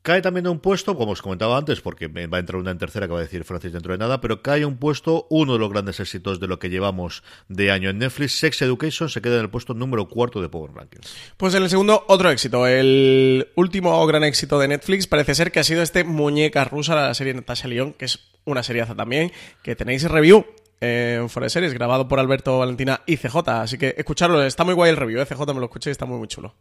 Cae 0.05 0.20
también 0.20 0.46
a 0.46 0.50
un 0.50 0.59
puesto, 0.59 0.98
como 0.98 1.12
os 1.12 1.22
comentaba 1.22 1.57
antes, 1.57 1.80
porque 1.80 2.09
va 2.09 2.36
a 2.36 2.40
entrar 2.40 2.61
una 2.61 2.70
en 2.70 2.76
tercera 2.76 3.07
que 3.07 3.14
va 3.14 3.20
a 3.20 3.22
decir 3.22 3.42
Francis 3.42 3.72
dentro 3.72 3.94
de 3.94 3.98
nada, 3.98 4.20
pero 4.20 4.42
cae 4.42 4.64
a 4.64 4.66
un 4.66 4.76
puesto, 4.76 5.26
uno 5.30 5.55
de 5.55 5.59
los 5.59 5.70
grandes 5.70 5.98
éxitos 5.98 6.40
de 6.40 6.46
lo 6.46 6.59
que 6.59 6.68
llevamos 6.68 7.22
de 7.48 7.70
año 7.70 7.88
en 7.88 7.96
Netflix, 7.96 8.38
Sex 8.38 8.61
Education, 8.61 9.09
se 9.09 9.22
queda 9.22 9.36
en 9.36 9.40
el 9.40 9.48
puesto 9.48 9.72
número 9.72 10.07
cuarto 10.07 10.42
de 10.42 10.50
Power 10.50 10.72
Rankings. 10.74 11.16
Pues 11.38 11.55
en 11.55 11.62
el 11.62 11.70
segundo, 11.70 12.05
otro 12.07 12.28
éxito. 12.28 12.66
El 12.66 13.48
último 13.55 14.07
gran 14.07 14.24
éxito 14.24 14.59
de 14.59 14.68
Netflix 14.68 15.07
parece 15.07 15.34
ser 15.34 15.50
que 15.50 15.61
ha 15.61 15.64
sido 15.64 15.80
este 15.80 16.05
Muñeca 16.05 16.64
Rusa, 16.64 16.94
la 16.94 17.14
serie 17.14 17.32
Natasha 17.32 17.66
León, 17.66 17.94
que 17.94 18.05
es 18.05 18.28
una 18.44 18.62
seriaza 18.62 18.94
también, 18.94 19.32
que 19.62 19.74
tenéis 19.74 20.05
review 20.05 20.44
en 20.82 21.30
Fuera 21.30 21.46
de 21.46 21.50
Series, 21.50 21.72
grabado 21.72 22.09
por 22.09 22.20
Alberto 22.20 22.59
Valentina 22.59 23.00
y 23.07 23.16
CJ. 23.16 23.36
Así 23.48 23.78
que 23.78 23.94
escucharlo, 23.96 24.42
está 24.42 24.64
muy 24.64 24.74
guay 24.74 24.90
el 24.90 24.98
review, 24.98 25.22
¿eh? 25.22 25.24
CJ 25.24 25.46
me 25.55 25.61
lo 25.61 25.64
escuché 25.64 25.88
y 25.88 25.92
está 25.92 26.05
muy, 26.05 26.18
muy 26.18 26.28
chulo. 26.28 26.55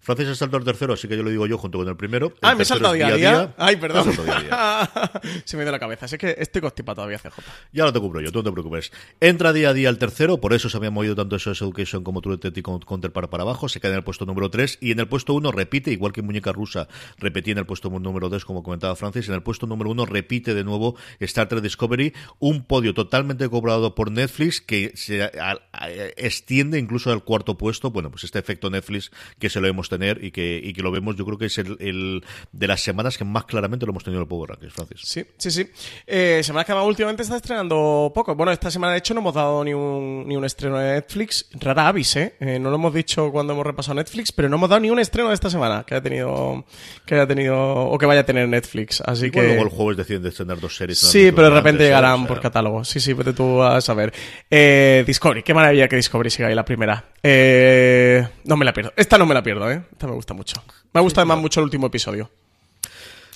Francis 0.00 0.28
ha 0.28 0.34
saltado 0.34 0.58
el 0.58 0.64
tercero, 0.64 0.94
así 0.94 1.06
que 1.08 1.16
yo 1.16 1.22
lo 1.22 1.30
digo 1.30 1.46
yo 1.46 1.58
junto 1.58 1.78
con 1.78 1.88
el 1.88 1.96
primero. 1.96 2.32
Ah, 2.42 2.54
me 2.54 2.62
he 2.62 2.64
saltado 2.64 2.94
día 2.94 3.08
a 3.08 3.14
día. 3.16 3.54
Ay, 3.58 3.76
perdón. 3.76 4.10
Día 4.24 4.36
a 4.36 4.40
día. 4.42 5.20
Se 5.44 5.56
me 5.56 5.64
dio 5.64 5.72
la 5.72 5.78
cabeza. 5.78 6.06
Así 6.06 6.16
que 6.18 6.34
estoy 6.38 6.60
constipado 6.62 6.96
todavía, 6.96 7.18
CJ. 7.18 7.40
Ya 7.72 7.84
lo 7.84 7.92
te 7.92 8.00
cubro 8.00 8.20
yo, 8.20 8.32
tú 8.32 8.38
no 8.38 8.44
te 8.44 8.52
preocupes. 8.52 8.90
Entra 9.20 9.52
día 9.52 9.70
a 9.70 9.72
día 9.74 9.88
el 9.88 9.98
tercero, 9.98 10.40
por 10.40 10.52
eso 10.54 10.68
se 10.68 10.76
había 10.76 10.90
movido 10.90 11.14
tanto 11.14 11.36
eso 11.36 11.50
Education 11.52 12.04
como 12.04 12.20
True 12.20 12.36
Detective 12.36 12.62
con 12.62 12.78
Counterpart 12.80 13.28
para 13.30 13.42
abajo, 13.42 13.68
se 13.68 13.80
queda 13.80 13.92
en 13.92 13.98
el 13.98 14.04
puesto 14.04 14.24
número 14.26 14.50
3 14.50 14.78
y 14.80 14.92
en 14.92 15.00
el 15.00 15.08
puesto 15.08 15.34
1 15.34 15.50
repite, 15.52 15.90
igual 15.90 16.12
que 16.12 16.22
Muñeca 16.22 16.52
Rusa 16.52 16.88
repetía 17.18 17.52
en 17.52 17.58
el 17.58 17.66
puesto 17.66 17.90
número 17.90 18.28
2, 18.28 18.44
como 18.44 18.62
comentaba 18.62 18.96
Francis, 18.96 19.28
en 19.28 19.34
el 19.34 19.42
puesto 19.42 19.66
número 19.66 19.90
1 19.90 20.06
repite 20.06 20.54
de 20.54 20.64
nuevo 20.64 20.96
Star 21.20 21.48
Trek 21.48 21.62
Discovery, 21.62 22.14
un 22.38 22.64
podio 22.64 22.94
totalmente 22.94 23.48
cobrado 23.48 23.94
por 23.94 24.10
Netflix 24.10 24.60
que 24.60 24.92
se 24.94 25.22
a- 25.24 25.58
a- 25.72 25.90
extiende 26.16 26.78
incluso 26.78 27.10
al 27.12 27.24
cuarto 27.24 27.56
puesto, 27.58 27.90
bueno, 27.90 28.10
pues 28.10 28.24
este 28.24 28.38
efecto 28.38 28.70
Netflix 28.70 29.10
que 29.38 29.50
se 29.50 29.57
lo 29.60 29.68
hemos 29.68 29.88
tener 29.88 30.22
y 30.24 30.30
que, 30.30 30.60
y 30.62 30.72
que 30.72 30.82
lo 30.82 30.90
vemos, 30.90 31.16
yo 31.16 31.24
creo 31.24 31.38
que 31.38 31.46
es 31.46 31.58
el, 31.58 31.76
el 31.80 32.24
de 32.52 32.66
las 32.66 32.80
semanas 32.80 33.16
que 33.18 33.24
más 33.24 33.44
claramente 33.44 33.86
lo 33.86 33.90
hemos 33.92 34.04
tenido 34.04 34.20
en 34.20 34.24
el 34.24 34.28
Power 34.28 34.50
Rankings, 34.50 34.72
Francis. 34.72 35.00
Sí, 35.02 35.24
sí, 35.36 35.50
sí. 35.50 35.70
Eh, 36.06 36.40
semana 36.42 36.64
que 36.64 36.72
va 36.72 36.82
últimamente 36.82 37.22
está 37.22 37.36
estrenando 37.36 38.10
poco. 38.14 38.34
Bueno, 38.34 38.52
esta 38.52 38.70
semana 38.70 38.92
de 38.92 38.98
hecho 38.98 39.14
no 39.14 39.20
hemos 39.20 39.34
dado 39.34 39.64
ni 39.64 39.74
un, 39.74 40.26
ni 40.26 40.36
un 40.36 40.44
estreno 40.44 40.78
de 40.78 40.94
Netflix. 40.94 41.48
Rara 41.60 41.88
avis, 41.88 42.16
¿eh? 42.16 42.34
Eh, 42.40 42.58
No 42.58 42.70
lo 42.70 42.76
hemos 42.76 42.94
dicho 42.94 43.30
cuando 43.30 43.52
hemos 43.52 43.66
repasado 43.66 43.94
Netflix, 43.94 44.32
pero 44.32 44.48
no 44.48 44.56
hemos 44.56 44.68
dado 44.68 44.80
ni 44.80 44.90
un 44.90 44.98
estreno 44.98 45.28
de 45.28 45.34
esta 45.34 45.50
semana 45.50 45.84
que 45.86 45.94
haya 45.94 46.02
tenido, 46.02 46.64
que 47.06 47.14
haya 47.14 47.26
tenido, 47.26 47.56
o 47.56 47.98
que 47.98 48.06
vaya 48.06 48.20
a 48.20 48.24
tener 48.24 48.48
Netflix. 48.48 49.00
Así 49.00 49.30
que... 49.30 49.42
luego 49.42 49.62
el 49.62 49.68
jueves 49.68 49.96
deciden 49.96 50.22
de 50.22 50.28
estrenar 50.30 50.60
dos 50.60 50.76
series. 50.76 50.98
Sí, 50.98 51.32
pero 51.32 51.50
de 51.50 51.54
repente 51.56 51.84
llegarán 51.84 52.26
por 52.26 52.40
catálogo. 52.40 52.84
Sí, 52.84 53.00
sí, 53.00 53.12
vete 53.12 53.32
tú 53.32 53.62
a 53.62 53.80
saber. 53.80 54.12
Eh, 54.50 55.04
Discovery, 55.06 55.42
qué 55.42 55.54
maravilla 55.54 55.88
que 55.88 55.96
Discovery 55.96 56.30
siga 56.30 56.48
ahí 56.48 56.54
la 56.54 56.64
primera. 56.64 57.04
Eh, 57.22 58.26
no 58.44 58.56
me 58.56 58.64
la 58.64 58.72
pierdo. 58.72 58.92
Esta 58.96 59.18
no 59.18 59.26
me 59.26 59.34
la 59.34 59.42
pierdo, 59.42 59.47
¿eh? 59.70 59.82
Esta 59.92 60.06
me 60.06 60.14
gusta 60.14 60.34
mucho. 60.34 60.62
Me 60.92 61.00
gusta 61.00 61.20
además 61.20 61.38
mucho 61.38 61.60
el 61.60 61.64
último 61.64 61.86
episodio. 61.86 62.30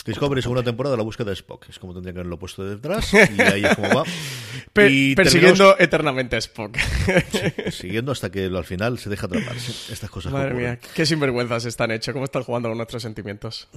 Discovery, 0.04 0.42
segunda 0.42 0.62
temporada, 0.64 0.96
la 0.96 1.02
búsqueda 1.04 1.26
de 1.30 1.34
Spock. 1.34 1.66
Es 1.68 1.78
como 1.78 1.94
tendría 1.94 2.12
que 2.12 2.18
haberlo 2.20 2.38
puesto 2.38 2.64
detrás. 2.64 3.12
Y 3.14 3.40
ahí 3.40 3.64
es 3.64 3.76
como 3.76 3.88
va. 3.88 4.04
Per- 4.72 4.90
y 4.90 5.14
persiguiendo 5.14 5.76
eternamente 5.78 6.36
a 6.36 6.38
Spock. 6.38 6.76
siguiendo 7.70 8.12
hasta 8.12 8.30
que 8.30 8.46
al 8.46 8.64
final 8.64 8.98
se 8.98 9.10
deja 9.10 9.26
atrapar. 9.26 9.56
Estas 9.90 10.10
cosas 10.10 10.32
Madre 10.32 10.54
mía, 10.54 10.78
qué 10.94 11.06
sinvergüenzas 11.06 11.64
están 11.66 11.90
hechos, 11.90 12.12
cómo 12.12 12.24
están 12.24 12.42
jugando 12.42 12.68
con 12.68 12.78
nuestros 12.78 13.02
sentimientos. 13.02 13.68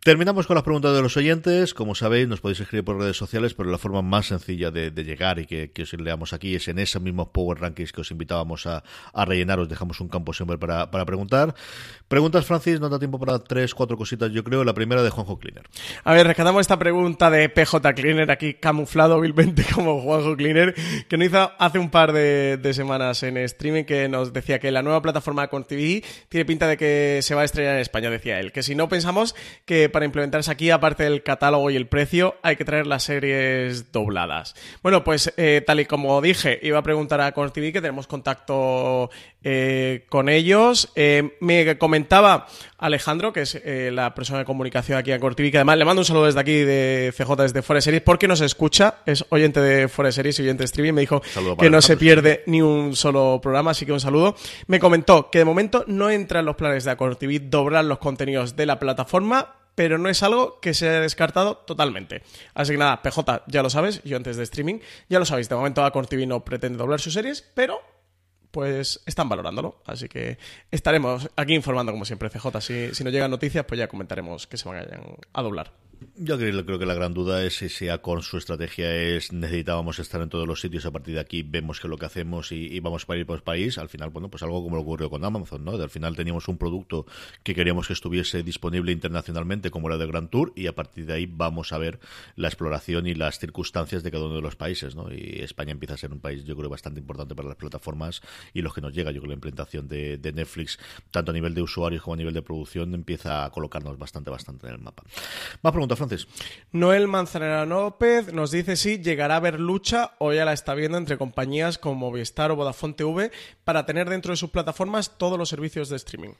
Terminamos 0.00 0.46
con 0.46 0.54
las 0.54 0.64
preguntas 0.64 0.94
de 0.94 1.02
los 1.02 1.16
oyentes. 1.16 1.74
Como 1.74 1.94
sabéis, 1.94 2.28
nos 2.28 2.40
podéis 2.40 2.60
escribir 2.60 2.84
por 2.84 2.98
redes 2.98 3.16
sociales, 3.16 3.54
pero 3.54 3.70
la 3.70 3.78
forma 3.78 4.02
más 4.02 4.26
sencilla 4.26 4.70
de, 4.70 4.90
de 4.90 5.04
llegar 5.04 5.38
y 5.38 5.46
que, 5.46 5.70
que 5.70 5.82
os 5.82 5.92
leamos 5.94 6.32
aquí 6.32 6.54
es 6.54 6.68
en 6.68 6.78
esos 6.78 7.00
mismos 7.02 7.28
Power 7.28 7.58
Rankings 7.60 7.92
que 7.92 8.00
os 8.00 8.10
invitábamos 8.10 8.66
a, 8.66 8.82
a 9.12 9.24
rellenar. 9.24 9.58
Os 9.60 9.68
dejamos 9.68 10.00
un 10.00 10.08
campo 10.08 10.32
siempre 10.32 10.58
para, 10.58 10.90
para 10.90 11.04
preguntar. 11.06 11.54
Preguntas, 12.08 12.44
Francis, 12.44 12.80
nos 12.80 12.90
da 12.90 12.98
tiempo 12.98 13.18
para 13.18 13.38
tres, 13.38 13.74
cuatro 13.74 13.96
cositas, 13.96 14.30
yo 14.32 14.44
creo. 14.44 14.64
La 14.64 14.74
primera 14.74 15.02
de 15.02 15.10
Juanjo 15.10 15.38
Cleaner. 15.38 15.61
A 16.04 16.14
ver, 16.14 16.26
rescatamos 16.26 16.60
esta 16.60 16.78
pregunta 16.78 17.30
de 17.30 17.48
PJ 17.48 17.94
Cleaner, 17.94 18.30
aquí 18.30 18.54
camuflado 18.54 19.20
vilmente 19.20 19.64
como 19.74 20.00
Juanjo 20.00 20.36
Cleaner, 20.36 20.74
que 21.08 21.16
nos 21.16 21.28
hizo 21.28 21.52
hace 21.58 21.78
un 21.78 21.90
par 21.90 22.12
de, 22.12 22.58
semanas 22.72 23.22
en 23.22 23.36
streaming, 23.36 23.84
que 23.84 24.08
nos 24.08 24.32
decía 24.32 24.58
que 24.58 24.70
la 24.70 24.82
nueva 24.82 25.02
plataforma 25.02 25.48
con 25.48 25.64
TV 25.64 26.02
tiene 26.28 26.44
pinta 26.44 26.66
de 26.66 26.76
que 26.76 27.20
se 27.22 27.34
va 27.34 27.42
a 27.42 27.44
estrellar 27.44 27.74
en 27.74 27.80
España, 27.80 28.10
decía 28.10 28.40
él. 28.40 28.52
Que 28.52 28.62
si 28.62 28.74
no 28.74 28.88
pensamos 28.88 29.34
que 29.64 29.88
para 29.88 30.04
implementarse 30.04 30.50
aquí, 30.50 30.70
aparte 30.70 31.04
del 31.04 31.22
catálogo 31.22 31.70
y 31.70 31.76
el 31.76 31.86
precio, 31.86 32.36
hay 32.42 32.56
que 32.56 32.64
traer 32.64 32.86
las 32.86 33.04
series 33.04 33.92
dobladas. 33.92 34.54
Bueno, 34.82 35.04
pues 35.04 35.32
eh, 35.36 35.62
tal 35.66 35.80
y 35.80 35.86
como 35.86 36.20
dije, 36.20 36.58
iba 36.62 36.78
a 36.78 36.82
preguntar 36.82 37.20
a 37.20 37.32
Con 37.32 37.52
TV 37.52 37.72
que 37.72 37.80
tenemos 37.80 38.06
contacto 38.06 39.10
eh, 39.44 40.06
con 40.08 40.28
ellos. 40.28 40.90
Eh, 40.94 41.36
me 41.40 41.78
comentaba 41.78 42.46
Alejandro, 42.78 43.32
que 43.32 43.42
es 43.42 43.54
eh, 43.54 43.90
la 43.92 44.14
persona 44.14 44.40
de 44.40 44.44
comunicación 44.44 44.98
aquí 44.98 45.12
en 45.12 45.20
Cortivi, 45.20 45.50
que 45.50 45.58
además 45.58 45.78
le 45.78 45.84
mando 45.84 46.00
un 46.00 46.04
saludo 46.04 46.26
desde 46.26 46.40
aquí 46.40 46.52
de 46.52 47.12
CJ, 47.16 47.42
desde 47.42 47.62
Fuera 47.62 47.78
de 47.78 47.82
Series, 47.82 48.02
porque 48.02 48.28
nos 48.28 48.40
escucha, 48.40 48.96
es 49.06 49.24
oyente 49.30 49.60
de 49.60 49.88
Fuera 49.88 50.08
de 50.08 50.12
Series 50.12 50.38
y 50.38 50.42
oyente 50.42 50.62
de 50.62 50.66
streaming, 50.66 50.92
me 50.92 51.00
dijo 51.02 51.22
que 51.58 51.70
no 51.70 51.80
se 51.82 51.96
pierde 51.96 52.42
ni 52.46 52.62
un 52.62 52.96
solo 52.96 53.40
programa, 53.42 53.72
así 53.72 53.86
que 53.86 53.92
un 53.92 54.00
saludo. 54.00 54.36
Me 54.66 54.80
comentó 54.80 55.30
que 55.30 55.38
de 55.38 55.44
momento 55.44 55.84
no 55.86 56.10
entra 56.10 56.40
en 56.40 56.46
los 56.46 56.56
planes 56.56 56.84
de 56.84 56.90
Acortivi 56.90 57.38
doblar 57.38 57.84
los 57.84 57.98
contenidos 57.98 58.56
de 58.56 58.66
la 58.66 58.78
plataforma, 58.78 59.56
pero 59.74 59.98
no 59.98 60.08
es 60.08 60.22
algo 60.22 60.60
que 60.60 60.74
se 60.74 60.88
haya 60.88 61.00
descartado 61.00 61.56
totalmente. 61.56 62.22
Así 62.54 62.72
que 62.72 62.78
nada, 62.78 63.02
PJ, 63.02 63.44
ya 63.46 63.62
lo 63.62 63.70
sabes, 63.70 64.02
yo 64.04 64.16
antes 64.16 64.36
de 64.36 64.42
streaming, 64.42 64.80
ya 65.08 65.18
lo 65.18 65.24
sabéis, 65.24 65.48
de 65.48 65.54
momento 65.54 65.84
Acortivi 65.84 66.26
no 66.26 66.44
pretende 66.44 66.78
doblar 66.78 67.00
sus 67.00 67.14
series, 67.14 67.50
pero 67.54 67.80
pues 68.52 69.00
están 69.06 69.28
valorándolo. 69.28 69.82
Así 69.84 70.08
que 70.08 70.38
estaremos 70.70 71.28
aquí 71.34 71.54
informando 71.54 71.90
como 71.90 72.04
siempre, 72.04 72.30
CJ. 72.30 72.60
Si, 72.60 72.94
si 72.94 73.02
nos 73.02 73.12
llegan 73.12 73.30
noticias, 73.30 73.64
pues 73.64 73.78
ya 73.78 73.88
comentaremos 73.88 74.46
que 74.46 74.56
se 74.56 74.68
vayan 74.68 75.16
a 75.32 75.42
doblar. 75.42 75.72
Yo 76.16 76.38
creo, 76.38 76.64
creo, 76.64 76.78
que 76.78 76.86
la 76.86 76.94
gran 76.94 77.14
duda 77.14 77.44
es 77.44 77.56
si 77.56 77.68
sea 77.68 77.98
con 77.98 78.22
su 78.22 78.38
estrategia 78.38 78.94
es 78.94 79.32
necesitábamos 79.32 79.98
estar 79.98 80.20
en 80.20 80.28
todos 80.28 80.46
los 80.46 80.60
sitios, 80.60 80.86
a 80.86 80.90
partir 80.90 81.14
de 81.14 81.20
aquí 81.20 81.42
vemos 81.42 81.80
que 81.80 81.88
lo 81.88 81.98
que 81.98 82.06
hacemos 82.06 82.52
y, 82.52 82.78
vamos 82.80 83.06
para 83.06 83.20
ir 83.20 83.26
por 83.26 83.42
país. 83.42 83.78
Al 83.78 83.88
final, 83.88 84.10
bueno, 84.10 84.28
pues 84.28 84.42
algo 84.42 84.62
como 84.62 84.76
lo 84.76 84.82
ocurrió 84.82 85.10
con 85.10 85.24
Amazon, 85.24 85.64
¿no? 85.64 85.72
al 85.72 85.90
final 85.90 86.16
teníamos 86.16 86.48
un 86.48 86.58
producto 86.58 87.06
que 87.42 87.54
queríamos 87.54 87.86
que 87.86 87.92
estuviese 87.92 88.42
disponible 88.42 88.92
internacionalmente, 88.92 89.70
como 89.70 89.88
era 89.88 89.98
de 89.98 90.06
Grand 90.06 90.30
Tour, 90.30 90.52
y 90.56 90.66
a 90.66 90.74
partir 90.74 91.06
de 91.06 91.14
ahí 91.14 91.26
vamos 91.26 91.72
a 91.72 91.78
ver 91.78 92.00
la 92.36 92.48
exploración 92.48 93.06
y 93.06 93.14
las 93.14 93.38
circunstancias 93.38 94.02
de 94.02 94.10
cada 94.10 94.26
uno 94.26 94.36
de 94.36 94.42
los 94.42 94.56
países, 94.56 94.94
¿no? 94.94 95.12
Y 95.12 95.40
España 95.40 95.72
empieza 95.72 95.94
a 95.94 95.96
ser 95.96 96.12
un 96.12 96.20
país, 96.20 96.44
yo 96.44 96.56
creo, 96.56 96.68
bastante 96.68 97.00
importante 97.00 97.34
para 97.34 97.48
las 97.48 97.56
plataformas 97.56 98.22
y 98.54 98.62
los 98.62 98.74
que 98.74 98.80
nos 98.80 98.92
llega. 98.92 99.10
Yo 99.10 99.20
creo 99.20 99.22
que 99.22 99.28
la 99.28 99.34
implementación 99.34 99.88
de, 99.88 100.32
Netflix, 100.32 100.78
tanto 101.10 101.30
a 101.30 101.34
nivel 101.34 101.54
de 101.54 101.62
usuarios 101.62 102.02
como 102.02 102.14
a 102.14 102.16
nivel 102.16 102.32
de 102.32 102.42
producción, 102.42 102.94
empieza 102.94 103.44
a 103.44 103.50
colocarnos 103.50 103.98
bastante, 103.98 104.30
bastante 104.30 104.66
en 104.66 104.74
el 104.74 104.78
mapa. 104.78 105.02
Más 105.62 105.72
preguntas, 105.72 105.91
Francis. 105.96 106.26
Noel 106.70 107.08
Manzanera 107.08 107.66
López 107.66 108.32
nos 108.32 108.50
dice 108.50 108.76
si 108.76 108.98
llegará 108.98 109.34
a 109.34 109.36
haber 109.38 109.60
lucha 109.60 110.12
o 110.18 110.32
ya 110.32 110.44
la 110.44 110.52
está 110.52 110.74
viendo 110.74 110.98
entre 110.98 111.18
compañías 111.18 111.78
como 111.78 111.94
Movistar 111.96 112.50
o 112.50 112.56
Vodafone 112.56 112.94
TV 112.94 113.32
para 113.64 113.86
tener 113.86 114.08
dentro 114.08 114.32
de 114.32 114.36
sus 114.36 114.50
plataformas 114.50 115.18
todos 115.18 115.38
los 115.38 115.48
servicios 115.48 115.88
de 115.88 115.96
streaming. 115.96 116.32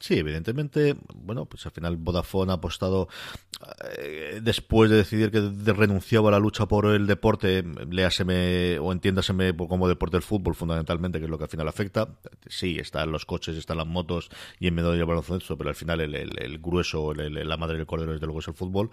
Sí, 0.00 0.18
evidentemente, 0.18 0.96
bueno, 1.14 1.46
pues 1.46 1.64
al 1.64 1.70
final 1.70 1.96
Vodafone 1.96 2.50
ha 2.50 2.56
apostado, 2.56 3.08
eh, 3.96 4.40
después 4.42 4.90
de 4.90 4.96
decidir 4.96 5.30
que 5.30 5.40
renunciaba 5.72 6.28
a 6.28 6.32
la 6.32 6.40
lucha 6.40 6.66
por 6.66 6.86
el 6.86 7.06
deporte, 7.06 7.64
léaseme 7.88 8.80
o 8.80 8.90
entiéndaseme 8.90 9.56
como 9.56 9.86
deporte 9.86 10.16
del 10.16 10.24
fútbol 10.24 10.56
fundamentalmente, 10.56 11.20
que 11.20 11.26
es 11.26 11.30
lo 11.30 11.38
que 11.38 11.44
al 11.44 11.50
final 11.50 11.68
afecta. 11.68 12.08
Sí, 12.48 12.78
están 12.80 13.12
los 13.12 13.24
coches, 13.26 13.56
están 13.56 13.76
las 13.76 13.86
motos 13.86 14.28
y 14.58 14.66
en 14.66 14.74
medio 14.74 14.90
del 14.90 15.04
baloncesto, 15.04 15.56
pero 15.56 15.70
al 15.70 15.76
final 15.76 16.00
el, 16.00 16.58
grueso, 16.58 17.14
la 17.14 17.56
madre 17.56 17.76
del 17.76 17.86
cordero 17.86 18.12
desde 18.12 18.26
luego 18.26 18.40
es 18.40 18.48
el 18.48 18.54
fútbol. 18.54 18.90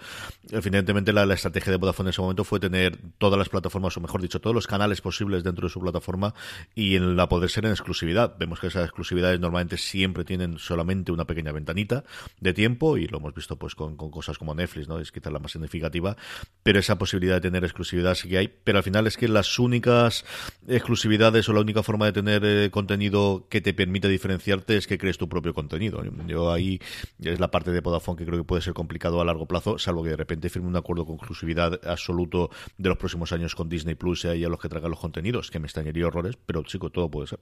Evidentemente 0.52 1.12
la, 1.12 1.24
estrategia 1.34 1.72
de 1.72 1.78
Vodafone 1.78 2.10
en 2.10 2.12
ese 2.12 2.22
momento 2.22 2.44
fue 2.44 2.60
tener 2.60 3.00
todas 3.18 3.40
las 3.40 3.50
plataformas, 3.50 3.98
o 3.98 4.02
mejor 4.02 4.22
dicho, 4.22 4.40
todos 4.40 4.54
los 4.54 4.68
canales 4.68 5.02
posibles 5.02 5.44
dentro 5.44 5.68
de 5.68 5.74
su 5.74 5.80
plataforma 5.80 6.36
y 6.76 6.96
en 6.96 7.16
la 7.16 7.28
poder 7.28 7.50
ser 7.50 7.66
en 7.66 7.72
exclusividad. 7.72 8.36
Vemos 8.38 8.60
que 8.60 8.68
esas 8.68 8.84
exclusividades 8.84 9.40
normalmente 9.40 9.78
siempre 9.78 10.24
tienen 10.24 10.60
solamente 10.60 10.89
una 10.90 11.26
pequeña 11.26 11.52
ventanita 11.52 12.04
de 12.40 12.54
tiempo 12.54 12.98
y 12.98 13.08
lo 13.08 13.18
hemos 13.18 13.34
visto 13.34 13.58
pues 13.58 13.76
con, 13.76 13.96
cosas 13.96 14.38
como 14.38 14.54
Netflix, 14.54 14.88
¿no? 14.88 15.00
Es 15.00 15.12
quizás 15.12 15.32
la 15.32 15.40
más 15.40 15.52
significativa, 15.52 16.18
pero 16.64 16.80
esa 16.80 16.98
posibilidad 16.98 17.36
de 17.36 17.42
tener 17.42 17.64
exclusividad 17.64 18.16
sí 18.16 18.30
que 18.30 18.38
hay, 18.38 18.48
pero 18.48 18.80
al 18.80 18.84
final 18.84 19.08
es 19.08 19.18
que 19.18 19.28
las 19.28 19.60
únicas 19.60 20.26
exclusividades 20.68 21.48
o 21.50 21.54
la 21.54 21.62
única 21.62 21.84
forma 21.84 22.06
de 22.06 22.14
tener 22.14 22.44
eh, 22.46 22.70
contenido 22.72 23.48
que 23.50 23.62
te 23.62 23.74
permite 23.74 24.08
diferenciarte 24.08 24.78
es 24.78 24.88
que 24.88 24.98
crees 24.98 25.18
tu 25.18 25.30
propio 25.30 25.54
contenido. 25.54 26.04
Yo 26.28 26.52
ahí 26.52 26.80
es 27.22 27.40
la 27.40 27.52
parte 27.52 27.72
de 27.72 27.82
Vodafone 27.82 28.18
que 28.18 28.26
creo 28.26 28.40
que 28.40 28.44
puede 28.44 28.62
ser 28.62 28.74
complicado 28.74 29.22
a 29.22 29.26
largo 29.26 29.48
plazo, 29.48 29.78
salvo 29.78 30.04
que 30.04 30.10
de 30.10 30.18
repente 30.18 30.50
firme 30.50 30.68
un 30.68 30.76
acuerdo 30.76 31.06
con 31.06 31.16
exclusividad 31.16 31.80
absoluto 31.88 32.50
de 32.78 32.90
los 32.90 32.98
próximos 32.98 33.32
años 33.32 33.56
con 33.56 33.70
Disney 33.70 33.96
Plus 33.96 34.26
y 34.26 34.44
a 34.44 34.50
los 34.50 34.60
que 34.60 34.70
traigan 34.70 34.92
los 34.92 35.00
contenidos, 35.00 35.52
que 35.52 35.60
me 35.60 35.68
extrañaría 35.68 36.08
horrores, 36.08 36.38
pero 36.46 36.64
chico, 36.64 36.90
todo 36.90 37.10
puede 37.10 37.28
ser. 37.28 37.40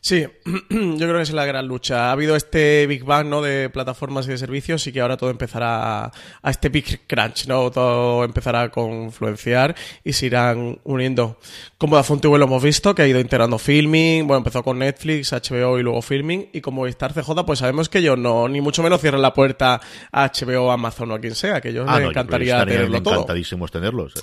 Sí, 0.00 0.24
yo 0.70 0.96
creo 0.96 1.16
que 1.16 1.22
es 1.22 1.32
la 1.32 1.44
gran 1.44 1.66
lucha. 1.66 2.08
Ha 2.08 2.12
habido 2.12 2.36
este 2.36 2.45
Big 2.52 3.04
Bang 3.04 3.28
¿no? 3.28 3.42
de 3.42 3.70
plataformas 3.70 4.26
y 4.26 4.30
de 4.30 4.38
servicios 4.38 4.86
y 4.86 4.92
que 4.92 5.00
ahora 5.00 5.16
todo 5.16 5.30
empezará 5.30 6.06
a, 6.06 6.50
este 6.50 6.68
Big 6.68 7.06
Crunch, 7.06 7.46
¿no? 7.46 7.70
Todo 7.70 8.24
empezará 8.24 8.62
a 8.62 8.68
confluenciar 8.70 9.74
y 10.04 10.12
se 10.12 10.26
irán 10.26 10.78
uniendo. 10.84 11.38
Como 11.78 12.00
TV 12.02 12.38
lo 12.38 12.44
hemos 12.46 12.62
visto, 12.62 12.94
que 12.94 13.02
ha 13.02 13.06
ido 13.06 13.20
integrando 13.20 13.58
filming, 13.58 14.26
bueno, 14.26 14.38
empezó 14.38 14.62
con 14.62 14.78
Netflix, 14.78 15.32
HBO 15.32 15.78
y 15.78 15.82
luego 15.82 16.00
filming, 16.02 16.48
y 16.52 16.60
como 16.60 16.86
Star 16.86 17.12
CJ, 17.12 17.44
pues 17.44 17.58
sabemos 17.58 17.88
que 17.88 17.98
ellos 17.98 18.18
no, 18.18 18.48
ni 18.48 18.60
mucho 18.60 18.82
menos 18.82 19.00
cierran 19.00 19.22
la 19.22 19.34
puerta 19.34 19.80
a 20.12 20.30
HBO, 20.32 20.70
Amazon 20.70 21.10
o 21.10 21.14
a 21.14 21.20
quien 21.20 21.34
sea, 21.34 21.60
que 21.60 21.70
ellos 21.70 21.86
ah, 21.88 21.98
les 21.98 22.10
encantaría 22.10 22.64
tenerlo 22.64 23.02
todo. 23.02 23.14
Encantadísimos 23.14 23.70
tenerlos. 23.70 24.14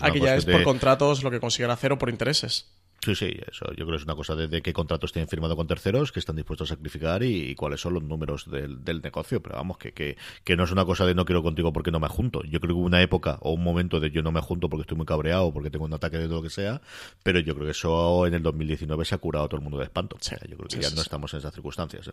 aquí 0.00 0.20
ya 0.20 0.34
es 0.34 0.44
por 0.44 0.62
contratos 0.62 1.22
lo 1.22 1.30
que 1.30 1.40
consiguen 1.40 1.70
hacer 1.70 1.92
o 1.92 1.98
por 1.98 2.10
intereses. 2.10 2.66
Sí, 3.02 3.14
sí, 3.14 3.34
eso 3.50 3.66
yo 3.70 3.86
creo 3.86 3.90
que 3.90 3.96
es 3.96 4.04
una 4.04 4.14
cosa 4.14 4.36
de, 4.36 4.60
qué 4.60 4.72
contratos 4.72 5.12
tienen 5.12 5.28
firmado 5.28 5.56
con 5.56 5.66
terceros, 5.66 6.12
que 6.12 6.18
están 6.18 6.36
dispuestos 6.36 6.70
a 6.70 6.74
sacrificar 6.74 7.22
y, 7.22 7.54
cuáles 7.54 7.80
son 7.80 7.94
los 7.94 8.02
números 8.02 8.50
del, 8.50 8.84
del 8.84 9.00
negocio. 9.00 9.42
Pero 9.42 9.56
vamos, 9.56 9.78
que, 9.78 9.92
que, 9.92 10.16
que, 10.44 10.56
no 10.56 10.64
es 10.64 10.72
una 10.72 10.84
cosa 10.84 11.06
de 11.06 11.14
no 11.14 11.24
quiero 11.24 11.42
contigo 11.42 11.72
porque 11.72 11.90
no 11.90 11.98
me 11.98 12.08
junto. 12.08 12.42
Yo 12.44 12.60
creo 12.60 12.74
que 12.74 12.78
hubo 12.78 12.86
una 12.86 13.00
época 13.00 13.38
o 13.40 13.52
un 13.52 13.62
momento 13.62 14.00
de 14.00 14.10
yo 14.10 14.22
no 14.22 14.32
me 14.32 14.40
junto 14.40 14.68
porque 14.68 14.82
estoy 14.82 14.96
muy 14.96 15.06
cabreado, 15.06 15.52
porque 15.52 15.70
tengo 15.70 15.86
un 15.86 15.94
ataque 15.94 16.18
de 16.18 16.26
todo 16.26 16.36
lo 16.36 16.42
que 16.42 16.50
sea, 16.50 16.82
pero 17.22 17.40
yo 17.40 17.54
creo 17.54 17.66
que 17.66 17.72
eso 17.72 18.26
en 18.26 18.34
el 18.34 18.42
2019 18.42 19.04
se 19.04 19.14
ha 19.14 19.18
curado 19.18 19.48
todo 19.48 19.56
el 19.56 19.62
mundo 19.62 19.78
de 19.78 19.84
espanto. 19.84 20.18
yo 20.20 20.56
creo 20.56 20.68
que 20.68 20.80
ya 20.80 20.90
no 20.90 21.00
estamos 21.00 21.32
en 21.32 21.38
esas 21.38 21.54
circunstancias. 21.54 22.08
¿eh? 22.08 22.12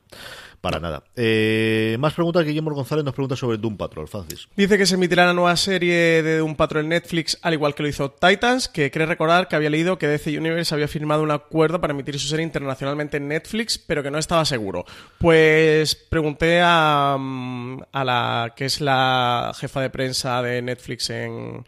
Para 0.62 0.80
nada. 0.80 1.04
Eh, 1.16 1.98
más 2.00 2.14
preguntas. 2.14 2.46
Guillermo 2.46 2.74
González 2.74 3.04
nos 3.04 3.14
pregunta 3.14 3.36
sobre 3.36 3.58
Doom 3.58 3.76
Patrol, 3.76 4.08
Francis. 4.08 4.48
Dice 4.56 4.78
que 4.78 4.86
se 4.86 4.96
emitirá 4.96 5.26
la 5.26 5.34
nueva 5.34 5.56
serie 5.58 6.24
de 6.24 6.38
Doom 6.38 6.56
Patrol 6.56 6.84
en 6.84 6.90
Netflix, 6.90 7.38
al 7.42 7.54
igual 7.54 7.76
que 7.76 7.84
lo 7.84 7.90
hizo 7.90 8.12
Titans, 8.12 8.70
que 8.70 8.90
cree 8.92 9.06
recordar 9.06 9.48
que 9.48 9.56
había 9.56 9.70
leído 9.70 9.98
que 9.98 10.08
DC 10.08 10.38
Universe 10.38 10.77
había 10.78 10.88
firmado 10.88 11.24
un 11.24 11.32
acuerdo 11.32 11.82
para 11.82 11.94
emitir 11.94 12.20
su 12.20 12.28
serie 12.28 12.46
internacionalmente 12.46 13.18
en 13.18 13.28
Netflix, 13.28 13.78
pero 13.78 14.02
que 14.02 14.12
no 14.12 14.18
estaba 14.18 14.46
seguro. 14.46 14.86
Pues 15.20 15.96
pregunté 15.96 16.62
a, 16.64 17.18
mm, 17.20 17.82
a 17.92 18.04
la 18.04 18.54
que 18.56 18.66
es 18.66 18.82
la 18.82 19.52
jefa 19.56 19.82
de 19.82 19.90
prensa 19.90 20.42
de 20.42 20.62
Netflix 20.62 21.10
en, 21.10 21.66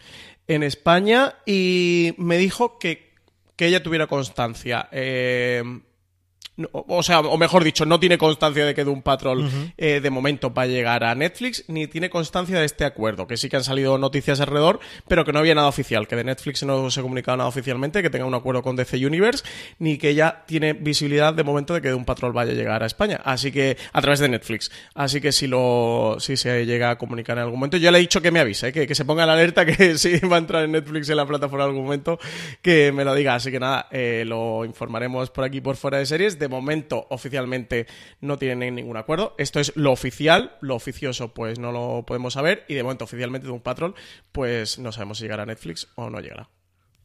en 0.47 0.63
España 0.63 1.35
y 1.45 2.13
me 2.17 2.37
dijo 2.37 2.79
que, 2.79 3.13
que 3.55 3.67
ella 3.67 3.83
tuviera 3.83 4.07
constancia. 4.07 4.87
Eh, 4.91 5.63
o 6.71 7.03
sea, 7.03 7.19
o 7.21 7.37
mejor 7.37 7.63
dicho, 7.63 7.85
no 7.85 7.99
tiene 7.99 8.17
constancia 8.17 8.65
de 8.65 8.73
que 8.73 8.83
Doom 8.83 9.01
Patrol 9.01 9.49
eh, 9.77 9.99
de 10.01 10.09
momento 10.09 10.53
va 10.53 10.63
a 10.63 10.67
llegar 10.67 11.03
a 11.03 11.15
Netflix, 11.15 11.63
ni 11.67 11.87
tiene 11.87 12.09
constancia 12.09 12.59
de 12.59 12.65
este 12.65 12.85
acuerdo, 12.85 13.27
que 13.27 13.37
sí 13.37 13.49
que 13.49 13.57
han 13.57 13.63
salido 13.63 13.97
noticias 13.97 14.39
alrededor, 14.39 14.79
pero 15.07 15.25
que 15.25 15.33
no 15.33 15.39
había 15.39 15.55
nada 15.55 15.67
oficial, 15.67 16.07
que 16.07 16.15
de 16.15 16.23
Netflix 16.23 16.63
no 16.63 16.91
se 16.91 16.99
ha 16.99 17.03
comunicado 17.03 17.37
nada 17.37 17.49
oficialmente, 17.49 18.01
que 18.01 18.09
tenga 18.09 18.25
un 18.25 18.33
acuerdo 18.33 18.61
con 18.61 18.75
DC 18.75 19.05
Universe, 19.05 19.43
ni 19.79 19.97
que 19.97 20.15
ya 20.15 20.43
tiene 20.45 20.73
visibilidad 20.73 21.33
de 21.33 21.43
momento 21.43 21.73
de 21.73 21.81
que 21.81 21.89
Doom 21.89 22.05
Patrol 22.05 22.33
vaya 22.33 22.51
a 22.51 22.55
llegar 22.55 22.83
a 22.83 22.85
España, 22.85 23.21
así 23.23 23.51
que 23.51 23.77
a 23.93 24.01
través 24.01 24.19
de 24.19 24.29
Netflix. 24.29 24.71
Así 24.93 25.21
que 25.21 25.31
si 25.31 25.47
lo 25.47 26.17
si 26.19 26.37
se 26.37 26.65
llega 26.65 26.91
a 26.91 26.97
comunicar 26.97 27.37
en 27.37 27.43
algún 27.43 27.59
momento, 27.59 27.77
yo 27.77 27.91
le 27.91 27.97
he 27.97 28.01
dicho 28.01 28.21
que 28.21 28.31
me 28.31 28.39
avise, 28.39 28.71
que, 28.71 28.87
que 28.87 28.95
se 28.95 29.05
ponga 29.05 29.25
la 29.25 29.33
alerta 29.33 29.65
que 29.65 29.97
si 29.97 30.19
va 30.19 30.35
a 30.35 30.39
entrar 30.39 30.63
en 30.63 30.71
Netflix 30.71 31.09
en 31.09 31.17
la 31.17 31.25
plataforma 31.25 31.65
en 31.65 31.69
algún 31.69 31.83
momento, 31.83 32.19
que 32.61 32.91
me 32.91 33.05
lo 33.05 33.15
diga. 33.15 33.35
Así 33.35 33.51
que 33.51 33.59
nada, 33.59 33.87
eh, 33.91 34.23
lo 34.25 34.65
informaremos 34.65 35.29
por 35.29 35.43
aquí 35.43 35.61
por 35.61 35.75
fuera 35.77 35.97
de 35.97 36.05
series. 36.05 36.39
De 36.39 36.48
momento, 36.49 37.07
oficialmente 37.09 37.87
no 38.21 38.37
tienen 38.37 38.75
ningún 38.75 38.97
acuerdo. 38.97 39.35
Esto 39.37 39.59
es 39.59 39.75
lo 39.75 39.91
oficial, 39.91 40.57
lo 40.61 40.75
oficioso, 40.75 41.33
pues 41.33 41.59
no 41.59 41.71
lo 41.71 42.03
podemos 42.05 42.33
saber. 42.33 42.65
Y 42.67 42.73
de 42.73 42.83
momento, 42.83 43.05
oficialmente 43.05 43.47
de 43.47 43.53
un 43.53 43.61
patrón, 43.61 43.95
pues 44.31 44.79
no 44.79 44.91
sabemos 44.91 45.19
si 45.19 45.23
llegará 45.23 45.43
a 45.43 45.47
Netflix 45.47 45.87
o 45.95 46.09
no 46.09 46.19
llegará. 46.19 46.49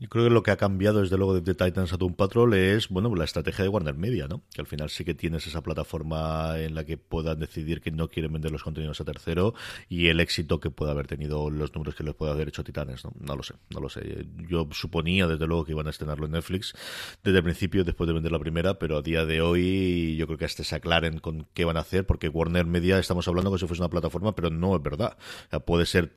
Yo 0.00 0.08
creo 0.08 0.24
que 0.24 0.30
lo 0.30 0.42
que 0.42 0.50
ha 0.50 0.56
cambiado 0.56 1.00
desde 1.00 1.16
luego 1.16 1.40
de 1.40 1.54
Titans 1.54 1.92
a 1.92 1.96
Doom 1.96 2.14
Patrol 2.14 2.52
es, 2.54 2.88
bueno, 2.88 3.14
la 3.14 3.24
estrategia 3.24 3.62
de 3.62 3.68
Warner 3.68 3.94
Media, 3.94 4.26
¿no? 4.26 4.42
Que 4.52 4.60
al 4.60 4.66
final 4.66 4.90
sí 4.90 5.04
que 5.04 5.14
tienes 5.14 5.46
esa 5.46 5.62
plataforma 5.62 6.58
en 6.58 6.74
la 6.74 6.84
que 6.84 6.98
puedan 6.98 7.38
decidir 7.38 7.80
que 7.80 7.92
no 7.92 8.08
quieren 8.08 8.32
vender 8.32 8.50
los 8.50 8.64
contenidos 8.64 9.00
a 9.00 9.04
tercero 9.04 9.54
y 9.88 10.08
el 10.08 10.18
éxito 10.18 10.58
que 10.58 10.70
pueda 10.70 10.90
haber 10.90 11.06
tenido 11.06 11.48
los 11.48 11.72
números 11.74 11.94
que 11.94 12.02
les 12.02 12.12
puede 12.14 12.32
haber 12.32 12.48
hecho 12.48 12.64
Titanes, 12.64 13.04
¿no? 13.04 13.12
No 13.20 13.36
lo 13.36 13.44
sé, 13.44 13.54
no 13.70 13.80
lo 13.80 13.88
sé. 13.88 14.26
Yo 14.48 14.68
suponía 14.72 15.28
desde 15.28 15.46
luego 15.46 15.64
que 15.64 15.72
iban 15.72 15.86
a 15.86 15.90
estrenarlo 15.90 16.26
en 16.26 16.32
Netflix 16.32 16.74
desde 17.22 17.38
el 17.38 17.44
principio, 17.44 17.84
después 17.84 18.08
de 18.08 18.14
vender 18.14 18.32
la 18.32 18.40
primera, 18.40 18.78
pero 18.80 18.98
a 18.98 19.02
día 19.02 19.24
de 19.24 19.40
hoy 19.40 20.16
yo 20.16 20.26
creo 20.26 20.38
que 20.38 20.44
hasta 20.44 20.64
se 20.64 20.74
aclaren 20.74 21.18
con 21.20 21.46
qué 21.54 21.64
van 21.64 21.76
a 21.76 21.80
hacer, 21.80 22.04
porque 22.04 22.28
Warner 22.28 22.66
Media 22.66 22.98
estamos 22.98 23.28
hablando 23.28 23.48
como 23.48 23.58
si 23.58 23.66
fuese 23.66 23.80
una 23.80 23.90
plataforma, 23.90 24.34
pero 24.34 24.50
no 24.50 24.74
es 24.74 24.82
verdad. 24.82 25.16
Puede 25.64 25.86
ser, 25.86 26.12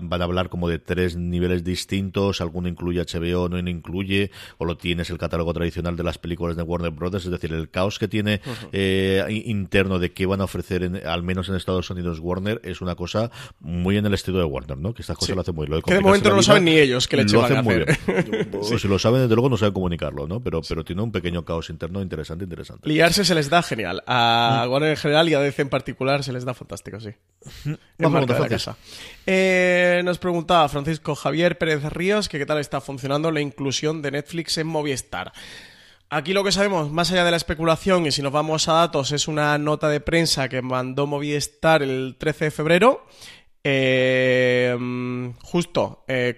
van 0.00 0.22
a 0.22 0.24
hablar 0.24 0.48
como 0.48 0.68
de 0.68 0.78
tres 0.78 1.16
niveles 1.16 1.64
distintos, 1.64 2.40
alguno 2.40 2.68
incluye 2.68 3.07
HBO, 3.08 3.48
no 3.48 3.58
incluye, 3.58 4.30
o 4.58 4.64
lo 4.64 4.76
tienes 4.76 5.10
el 5.10 5.18
catálogo 5.18 5.52
tradicional 5.52 5.96
de 5.96 6.02
las 6.02 6.18
películas 6.18 6.56
de 6.56 6.62
Warner 6.62 6.90
Brothers, 6.90 7.24
es 7.24 7.30
decir, 7.30 7.52
el 7.52 7.70
caos 7.70 7.98
que 7.98 8.08
tiene 8.08 8.40
eh, 8.72 9.24
interno 9.46 9.98
de 9.98 10.12
qué 10.12 10.26
van 10.26 10.40
a 10.40 10.44
ofrecer, 10.44 10.82
en, 10.82 11.06
al 11.06 11.22
menos 11.22 11.48
en 11.48 11.54
Estados 11.54 11.90
Unidos, 11.90 12.18
Warner, 12.20 12.60
es 12.64 12.80
una 12.80 12.94
cosa 12.94 13.30
muy 13.60 13.96
en 13.96 14.06
el 14.06 14.14
estilo 14.14 14.38
de 14.38 14.44
Warner, 14.44 14.78
¿no? 14.78 14.94
Que 14.94 15.02
estas 15.02 15.16
cosas 15.16 15.34
lo 15.34 15.42
hacen 15.42 15.54
muy 15.54 15.66
bien. 15.66 15.82
Que 15.82 15.94
de 15.94 16.00
momento 16.00 16.30
no 16.30 16.36
lo 16.36 16.42
saben 16.42 16.64
ni 16.64 16.76
ellos, 16.76 17.08
que 17.08 17.16
le 17.16 17.24
lo 17.24 17.44
hacen 17.44 17.64
muy 17.64 17.76
bien. 17.76 17.88
Si 18.78 18.86
lo 18.86 18.98
saben, 18.98 19.22
desde 19.22 19.34
luego 19.34 19.48
no 19.48 19.56
saben 19.56 19.74
comunicarlo, 19.74 20.26
¿no? 20.26 20.40
Pero, 20.40 20.60
pero 20.66 20.84
tiene 20.84 21.02
un 21.02 21.10
pequeño 21.10 21.44
caos 21.44 21.70
interno 21.70 22.00
interesante, 22.00 22.44
interesante. 22.44 22.88
Liarse 22.88 23.24
se 23.24 23.34
les 23.34 23.50
da 23.50 23.62
genial. 23.62 24.02
A 24.06 24.64
mm. 24.66 24.70
Warner 24.70 24.90
en 24.90 24.96
general 24.96 25.28
y 25.28 25.34
a 25.34 25.40
DC 25.40 25.62
en 25.62 25.68
particular 25.68 26.22
se 26.22 26.32
les 26.32 26.44
da 26.44 26.54
fantástico, 26.54 27.00
sí. 27.00 27.10
Marca 27.98 28.34
de 28.34 28.40
la 28.40 28.48
casa. 28.48 28.76
Eh, 29.30 30.00
nos 30.06 30.16
preguntaba 30.16 30.70
Francisco 30.70 31.14
Javier 31.14 31.58
Pérez 31.58 31.84
Ríos 31.84 32.30
que 32.30 32.38
qué 32.38 32.46
tal 32.46 32.60
está 32.60 32.80
funcionando 32.80 33.30
la 33.30 33.42
inclusión 33.42 34.00
de 34.00 34.10
Netflix 34.10 34.56
en 34.56 34.66
Movistar. 34.66 35.34
Aquí 36.08 36.32
lo 36.32 36.42
que 36.44 36.50
sabemos, 36.50 36.90
más 36.90 37.12
allá 37.12 37.26
de 37.26 37.32
la 37.32 37.36
especulación, 37.36 38.06
y 38.06 38.10
si 38.10 38.22
nos 38.22 38.32
vamos 38.32 38.68
a 38.68 38.72
datos, 38.72 39.12
es 39.12 39.28
una 39.28 39.58
nota 39.58 39.90
de 39.90 40.00
prensa 40.00 40.48
que 40.48 40.62
mandó 40.62 41.06
Movistar 41.06 41.82
el 41.82 42.16
13 42.18 42.46
de 42.46 42.50
febrero. 42.50 43.06
Eh, 43.64 44.74
justo 45.42 46.06
eh, 46.08 46.34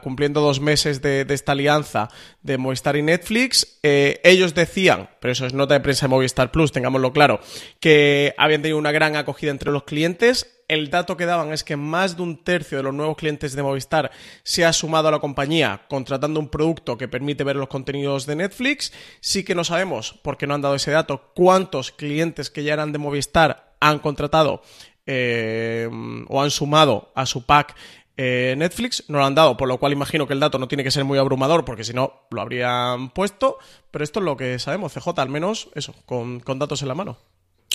cumpliendo 0.00 0.40
dos 0.40 0.60
meses 0.60 1.02
de, 1.02 1.26
esta 1.28 1.52
alianza 1.52 2.08
de 2.42 2.56
Movistar 2.56 2.94
y 2.94 3.02
Netflix, 3.02 3.80
ellos 3.82 4.54
decían, 4.54 5.10
pero 5.20 5.32
eso 5.32 5.44
es 5.44 5.54
nota 5.54 5.74
de 5.74 5.80
prensa 5.80 6.06
de 6.06 6.10
Movistar 6.10 6.52
Plus, 6.52 6.70
tengámoslo 6.70 7.12
claro, 7.12 7.40
que 7.80 8.32
habían 8.38 8.62
tenido 8.62 8.78
una 8.78 8.92
gran 8.92 9.16
acogida 9.16 9.50
entre 9.50 9.72
los 9.72 9.82
clientes 9.82 10.57
el 10.68 10.90
dato 10.90 11.16
que 11.16 11.26
daban 11.26 11.52
es 11.52 11.64
que 11.64 11.76
más 11.76 12.16
de 12.16 12.22
un 12.22 12.44
tercio 12.44 12.78
de 12.78 12.84
los 12.84 12.94
nuevos 12.94 13.16
clientes 13.16 13.54
de 13.54 13.62
Movistar 13.62 14.10
se 14.42 14.66
ha 14.66 14.72
sumado 14.72 15.08
a 15.08 15.10
la 15.10 15.18
compañía 15.18 15.82
contratando 15.88 16.38
un 16.38 16.48
producto 16.48 16.98
que 16.98 17.08
permite 17.08 17.42
ver 17.42 17.56
los 17.56 17.68
contenidos 17.68 18.26
de 18.26 18.36
Netflix. 18.36 18.92
Sí 19.20 19.44
que 19.44 19.54
no 19.54 19.64
sabemos, 19.64 20.20
porque 20.22 20.46
no 20.46 20.54
han 20.54 20.60
dado 20.60 20.74
ese 20.74 20.90
dato, 20.90 21.32
cuántos 21.34 21.90
clientes 21.90 22.50
que 22.50 22.62
ya 22.62 22.74
eran 22.74 22.92
de 22.92 22.98
Movistar 22.98 23.74
han 23.80 23.98
contratado 23.98 24.62
eh, 25.06 25.88
o 26.28 26.42
han 26.42 26.50
sumado 26.50 27.12
a 27.14 27.24
su 27.24 27.46
pack 27.46 27.74
eh, 28.20 28.54
Netflix, 28.58 29.04
no 29.08 29.18
lo 29.18 29.24
han 29.24 29.36
dado, 29.36 29.56
por 29.56 29.68
lo 29.68 29.78
cual 29.78 29.92
imagino 29.92 30.26
que 30.26 30.32
el 30.34 30.40
dato 30.40 30.58
no 30.58 30.66
tiene 30.66 30.82
que 30.82 30.90
ser 30.90 31.04
muy 31.04 31.18
abrumador, 31.18 31.64
porque 31.64 31.84
si 31.84 31.94
no 31.94 32.26
lo 32.30 32.40
habrían 32.40 33.10
puesto, 33.10 33.58
pero 33.92 34.02
esto 34.02 34.18
es 34.18 34.24
lo 34.24 34.36
que 34.36 34.58
sabemos, 34.58 34.92
CJ, 34.92 35.20
al 35.20 35.28
menos 35.28 35.68
eso, 35.76 35.94
con 36.04 36.42
datos 36.58 36.82
en 36.82 36.88
la 36.88 36.94
mano. 36.96 37.16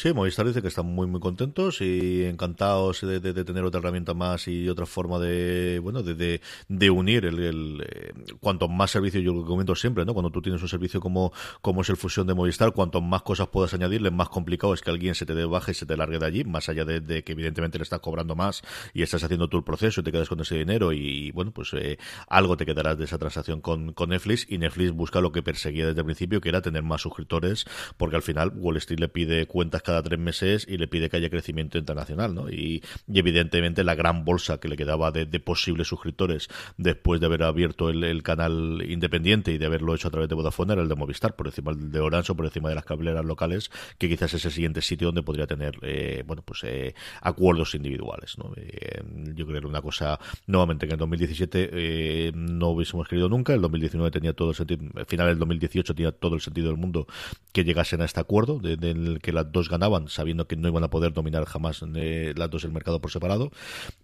Sí, 0.04 0.12
Movistar 0.12 0.46
dice 0.46 0.62
que 0.62 0.68
están 0.68 0.88
muy 0.88 1.08
muy 1.08 1.22
contentos 1.22 1.80
y 1.80 2.26
encantados 2.26 3.00
de, 3.00 3.22
tener 3.22 3.64
otra 3.64 3.80
herramienta 3.80 4.14
más 4.14 4.50
y 4.50 4.68
otra 4.68 4.86
forma 4.86 5.18
de 5.18 5.80
bueno 5.82 6.04
de, 6.04 6.42
de, 6.68 6.90
unir 6.90 7.24
el, 7.24 7.40
el 7.40 7.88
eh, 7.90 8.12
cuanto 8.42 8.68
más 8.68 8.92
servicio 8.92 9.22
yo 9.22 9.32
lo 9.32 9.46
comento 9.46 9.76
siempre, 9.76 10.04
¿no? 10.04 10.14
Cuando 10.14 10.30
tú 10.30 10.42
tienes 10.42 10.62
un 10.62 10.68
servicio 10.68 11.00
como 11.00 11.32
como 11.62 11.84
es 11.84 11.90
el 11.90 11.96
fusión 11.96 12.28
de 12.28 12.34
Movistar, 12.34 12.74
cuanto 12.74 13.00
más 13.00 13.22
cosas 13.22 13.48
puedas 13.48 13.74
añadirle, 13.74 14.12
más 14.12 14.28
complicado 14.28 14.74
es 14.74 14.82
que 14.82 14.90
alguien 14.90 15.16
se 15.16 15.26
te 15.26 15.36
dé 15.36 15.46
baja 15.46 15.72
y 15.72 15.74
se 15.74 15.86
te 15.86 15.96
largue 15.96 16.20
de 16.20 16.26
allí, 16.26 16.44
más 16.44 16.68
allá 16.68 16.84
de, 16.84 17.24
que 17.24 17.32
evidentemente 17.32 17.78
le 17.78 17.84
estás 17.84 18.02
cobrando 18.02 18.36
más 18.36 18.62
y 18.94 19.04
estás 19.04 19.24
haciendo 19.24 19.48
tú 19.48 19.56
el 19.56 19.64
proceso 19.64 20.02
y 20.02 20.04
te 20.04 20.12
quedas 20.12 20.28
con 20.28 20.42
ese 20.42 20.56
dinero 20.56 20.92
y 20.92 21.32
bueno, 21.32 21.52
pues 21.52 21.72
eh, 21.76 21.98
algo 22.28 22.58
te 22.58 22.66
quedarás 22.66 22.98
de 22.98 23.06
esa 23.06 23.18
transacción 23.18 23.62
con, 23.62 23.94
con 23.94 24.10
Netflix 24.10 24.48
y 24.50 24.58
Netflix 24.58 24.92
busca 24.92 25.22
lo 25.22 25.32
que 25.32 25.42
perseguía 25.42 25.88
desde 25.88 26.02
el 26.02 26.06
principio, 26.06 26.42
que 26.42 26.50
era 26.50 26.62
tener 26.62 26.84
más 26.84 27.00
suscriptores, 27.00 27.64
porque 27.96 28.18
al 28.18 28.22
final 28.22 28.52
Wall 28.54 28.76
Street 28.76 29.00
le 29.00 29.08
pide 29.08 29.46
cuentas 29.46 29.82
cada 29.82 29.93
tres 30.02 30.20
meses 30.20 30.66
y 30.68 30.78
le 30.78 30.88
pide 30.88 31.10
que 31.10 31.18
haya 31.18 31.30
crecimiento 31.30 31.78
internacional, 31.78 32.34
¿no? 32.34 32.50
Y, 32.50 32.82
evidentemente 33.14 33.84
la 33.84 33.96
gran 33.96 34.26
bolsa 34.26 34.60
que 34.60 34.68
le 34.68 34.76
quedaba 34.76 35.12
de, 35.12 35.26
posibles 35.40 35.88
suscriptores 35.88 36.48
después 36.78 37.20
de 37.20 37.28
haber 37.28 37.44
abierto 37.44 37.90
el, 37.90 38.24
canal 38.24 38.84
independiente 38.88 39.52
y 39.52 39.58
de 39.58 39.66
haberlo 39.66 39.94
hecho 39.94 40.08
a 40.08 40.12
través 40.12 40.30
de 40.30 40.36
Vodafone 40.36 40.74
era 40.74 40.82
el 40.82 40.90
de 40.90 40.96
Movistar, 40.96 41.36
por 41.36 41.48
encima 41.48 41.74
de 41.76 42.00
Orange 42.00 42.32
o 42.32 42.36
por 42.36 42.46
encima 42.46 42.70
de 42.70 42.76
las 42.76 42.86
cableras 42.86 43.26
locales, 43.26 43.70
que 43.98 44.08
quizás 44.08 44.34
es 44.34 44.46
el 44.46 44.52
siguiente 44.52 44.82
sitio 44.82 45.08
donde 45.08 45.24
podría 45.24 45.48
tener, 45.48 45.78
eh, 45.82 46.24
bueno, 46.26 46.42
pues 46.44 46.64
eh, 46.64 46.96
acuerdos 47.22 47.76
individuales, 47.76 48.38
¿no? 48.38 48.54
Eh, 48.56 49.02
yo 49.36 49.46
creo 49.46 49.62
que 49.62 49.68
una 49.68 49.82
cosa, 49.82 50.20
nuevamente, 50.48 50.88
que 50.88 50.94
en 50.94 51.00
2017 51.00 52.32
no 52.36 52.70
hubiésemos 52.70 53.08
querido 53.08 53.30
nunca, 53.30 53.54
el 53.54 53.62
2019 53.62 54.12
tenía 54.12 54.34
todo 54.34 54.50
el 54.50 54.56
sentido, 54.56 54.86
al 54.96 55.06
final 55.06 55.28
del 55.28 55.40
2018 55.40 55.96
tenía 55.96 56.12
todo 56.12 56.36
el 56.36 56.42
sentido 56.42 56.68
del 56.68 56.78
mundo 56.78 57.08
que 57.52 57.64
llegasen 57.64 58.02
a 58.02 58.06
este 58.06 58.20
acuerdo, 58.20 58.60
del 58.60 59.20
que 59.22 59.32
las 59.32 59.52
dos 59.52 59.70
ganaban 59.70 59.83
sabiendo 60.08 60.48
que 60.48 60.56
no 60.56 60.68
iban 60.68 60.84
a 60.84 60.90
poder 60.90 61.14
dominar 61.14 61.46
jamás 61.46 61.84
eh, 61.96 62.34
las 62.36 62.50
dos 62.50 62.64
el 62.64 62.72
mercado 62.72 63.00
por 63.02 63.12
separado. 63.12 63.52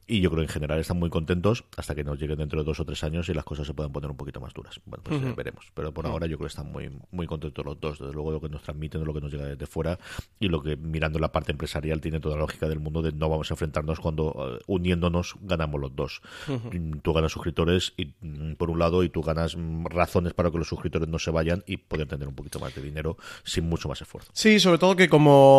Y 0.07 0.21
yo 0.21 0.31
creo 0.31 0.41
que 0.41 0.47
en 0.47 0.53
general 0.53 0.79
están 0.79 0.97
muy 0.97 1.09
contentos 1.09 1.65
hasta 1.77 1.93
que 1.93 2.03
nos 2.03 2.19
lleguen 2.19 2.39
dentro 2.39 2.59
de 2.59 2.65
dos 2.65 2.79
o 2.79 2.85
tres 2.85 3.03
años 3.03 3.29
y 3.29 3.33
las 3.33 3.43
cosas 3.43 3.67
se 3.67 3.75
puedan 3.75 3.91
poner 3.91 4.09
un 4.09 4.17
poquito 4.17 4.41
más 4.41 4.53
duras. 4.53 4.79
Bueno, 4.85 5.03
pues 5.03 5.21
eh, 5.21 5.33
veremos. 5.37 5.71
Pero 5.75 5.93
por 5.93 6.07
ahora 6.07 6.25
yo 6.25 6.37
creo 6.37 6.47
que 6.47 6.51
están 6.51 6.71
muy, 6.71 6.89
muy 7.11 7.27
contentos 7.27 7.63
los 7.63 7.79
dos. 7.79 7.99
Desde 7.99 8.13
luego 8.13 8.31
lo 8.31 8.41
que 8.41 8.49
nos 8.49 8.63
transmiten, 8.63 9.03
lo 9.03 9.13
que 9.13 9.21
nos 9.21 9.31
llega 9.31 9.45
desde 9.45 9.67
fuera 9.67 9.99
y 10.39 10.47
lo 10.47 10.63
que 10.63 10.75
mirando 10.77 11.19
la 11.19 11.31
parte 11.31 11.51
empresarial 11.51 12.01
tiene 12.01 12.19
toda 12.19 12.35
la 12.35 12.41
lógica 12.41 12.67
del 12.67 12.79
mundo 12.79 13.03
de 13.03 13.11
no 13.11 13.29
vamos 13.29 13.51
a 13.51 13.53
enfrentarnos 13.53 13.99
cuando 13.99 14.57
eh, 14.57 14.63
uniéndonos 14.65 15.35
ganamos 15.41 15.79
los 15.79 15.95
dos. 15.95 16.21
Mm, 16.47 16.99
tú 17.01 17.13
ganas 17.13 17.31
suscriptores 17.31 17.93
y 17.95 18.13
mm, 18.21 18.53
por 18.55 18.71
un 18.71 18.79
lado 18.79 19.03
y 19.03 19.09
tú 19.09 19.21
ganas 19.21 19.55
mm, 19.55 19.85
razones 19.85 20.33
para 20.33 20.49
que 20.49 20.57
los 20.57 20.67
suscriptores 20.67 21.07
no 21.07 21.19
se 21.19 21.31
vayan 21.31 21.63
y 21.67 21.77
poder 21.77 22.07
tener 22.07 22.27
un 22.27 22.35
poquito 22.35 22.59
más 22.59 22.73
de 22.73 22.81
dinero 22.81 23.17
sin 23.43 23.69
mucho 23.69 23.87
más 23.87 24.01
esfuerzo. 24.01 24.31
Sí, 24.33 24.59
sobre 24.59 24.79
todo 24.79 24.95
que 24.95 25.07
como 25.07 25.58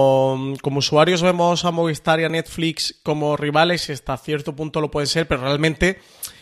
como 0.62 0.78
usuarios 0.78 1.22
vemos 1.22 1.64
a 1.64 1.70
Movistar 1.70 2.20
y 2.20 2.24
a 2.24 2.28
Netflix 2.28 3.00
como 3.02 3.36
rivales 3.36 3.88
y 3.88 3.92
hasta 3.92 4.16
cierto 4.16 4.54
punto 4.54 4.80
lo 4.80 4.90
puede 4.90 5.06
ser, 5.06 5.26
pero 5.26 5.42
realmente 5.42 5.98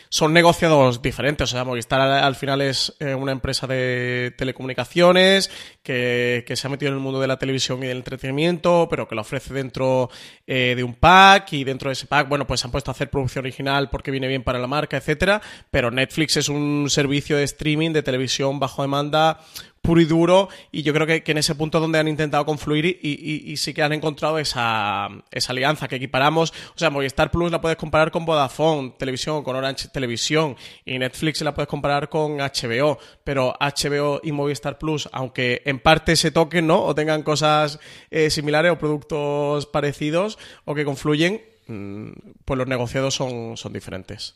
son 0.09 0.33
negociados 0.33 1.01
diferentes. 1.01 1.49
O 1.49 1.51
sea, 1.51 1.63
Movistar 1.63 2.01
al, 2.01 2.35
final 2.35 2.61
es 2.61 2.95
eh, 2.99 3.13
una 3.13 3.31
empresa 3.31 3.67
de 3.67 4.33
telecomunicaciones 4.37 5.51
que, 5.83 6.43
se 6.47 6.67
ha 6.67 6.69
metido 6.69 6.89
en 6.91 6.97
el 6.97 7.03
mundo 7.03 7.19
de 7.19 7.27
la 7.27 7.37
televisión 7.37 7.81
y 7.83 7.87
del 7.87 7.97
entretenimiento, 7.97 8.87
pero 8.89 9.07
que 9.07 9.15
lo 9.15 9.21
ofrece 9.21 9.53
dentro 9.53 10.09
eh, 10.47 10.73
de 10.75 10.83
un 10.83 10.95
pack 10.95 11.53
y 11.53 11.63
dentro 11.63 11.89
de 11.89 11.93
ese 11.93 12.07
pack, 12.07 12.27
bueno, 12.27 12.47
pues 12.47 12.59
se 12.59 12.67
han 12.67 12.71
puesto 12.71 12.91
a 12.91 12.93
hacer 12.93 13.09
producción 13.09 13.45
original 13.45 13.89
porque 13.89 14.11
viene 14.11 14.27
bien 14.27 14.43
para 14.43 14.59
la 14.59 14.67
marca, 14.67 14.97
etcétera. 14.97 15.41
Pero 15.69 15.91
Netflix 15.91 16.37
es 16.37 16.49
un 16.49 16.87
servicio 16.89 17.37
de 17.37 17.43
streaming 17.43 17.91
de 17.91 18.01
televisión 18.01 18.59
bajo 18.59 18.81
demanda 18.81 19.39
puro 19.81 20.01
y 20.01 20.05
duro 20.05 20.49
y 20.71 20.83
yo 20.83 20.93
creo 20.93 21.07
que, 21.07 21.23
en 21.25 21.37
ese 21.37 21.55
punto 21.55 21.79
donde 21.79 21.99
han 21.99 22.07
intentado 22.07 22.45
confluir 22.45 22.99
y, 23.01 23.55
sí 23.57 23.73
que 23.73 23.81
han 23.81 23.93
encontrado 23.93 24.39
esa, 24.39 25.09
alianza 25.47 25.87
que 25.87 25.95
equiparamos. 25.95 26.53
O 26.75 26.77
sea, 26.77 26.89
Movistar 26.89 27.31
Plus 27.31 27.51
la 27.51 27.61
puedes 27.61 27.77
comparar 27.77 28.11
con 28.11 28.25
Vodafone 28.25 28.93
Televisión, 28.97 29.43
con 29.43 29.55
Orange 29.55 29.89
Televisión 29.89 30.55
y 30.85 30.97
Netflix 30.99 31.41
la 31.41 31.53
puedes 31.53 31.67
comparar 31.67 32.09
con 32.09 32.37
HBO, 32.37 32.99
pero 33.23 33.55
HBO 33.59 34.21
y 34.23 34.31
Movistar 34.31 34.77
Plus, 34.77 35.09
aunque 35.11 35.61
en 35.65 35.79
parte 35.79 36.15
se 36.15 36.31
toquen, 36.31 36.67
¿no? 36.67 36.83
O 36.83 36.95
tengan 36.95 37.23
cosas 37.23 37.79
eh, 38.11 38.29
similares 38.29 38.71
o 38.71 38.77
productos 38.77 39.65
parecidos 39.65 40.37
o 40.65 40.75
que 40.75 40.85
confluyen, 40.85 41.41
mm, 41.67 42.11
pues 42.45 42.57
los 42.57 42.67
negociados 42.67 43.15
son 43.15 43.73
diferentes. 43.73 44.35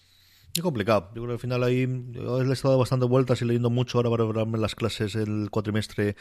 Es 0.56 0.62
complicado. 0.62 1.10
Yo 1.16 1.24
creo 1.24 1.28
que 1.28 1.34
al 1.34 1.40
final 1.40 1.64
ahí 1.64 1.88
le 1.88 2.50
he 2.50 2.54
estado 2.54 2.78
bastante 2.78 3.08
vueltas 3.08 3.42
y 3.42 3.46
leyendo 3.46 3.72
mucho 3.72 3.98
ahora 3.98 4.12
para 4.12 4.26
verme 4.26 4.60
las 4.60 4.76
clases 4.76 5.16
el 5.16 5.50
cuatrimestre 5.50 6.16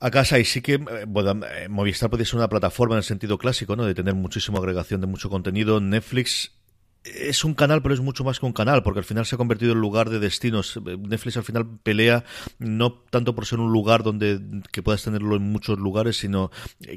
a 0.00 0.10
casa 0.10 0.38
y 0.38 0.44
sí 0.44 0.60
que 0.60 0.74
eh, 0.74 1.04
bueno, 1.08 1.44
eh, 1.46 1.68
Movistar 1.68 2.10
puede 2.10 2.24
ser 2.24 2.36
una 2.36 2.48
plataforma 2.48 2.94
en 2.94 2.98
el 2.98 3.04
sentido 3.04 3.38
clásico, 3.38 3.74
¿no? 3.74 3.84
De 3.84 3.94
tener 3.94 4.14
muchísima 4.14 4.58
agregación 4.58 5.00
de 5.00 5.06
mucho 5.06 5.30
contenido. 5.30 5.80
Netflix 5.80 6.57
es 7.14 7.44
un 7.44 7.54
canal, 7.54 7.82
pero 7.82 7.94
es 7.94 8.00
mucho 8.00 8.24
más 8.24 8.40
que 8.40 8.46
un 8.46 8.52
canal, 8.52 8.82
porque 8.82 9.00
al 9.00 9.04
final 9.04 9.26
se 9.26 9.34
ha 9.34 9.38
convertido 9.38 9.72
en 9.72 9.80
lugar 9.80 10.10
de 10.10 10.18
destinos. 10.18 10.78
Netflix 10.84 11.36
al 11.36 11.44
final 11.44 11.66
pelea 11.82 12.24
no 12.58 12.92
tanto 13.10 13.34
por 13.34 13.46
ser 13.46 13.60
un 13.60 13.72
lugar 13.72 14.02
donde 14.02 14.40
que 14.72 14.82
puedas 14.82 15.02
tenerlo 15.02 15.36
en 15.36 15.42
muchos 15.42 15.78
lugares, 15.78 16.16
sino 16.16 16.50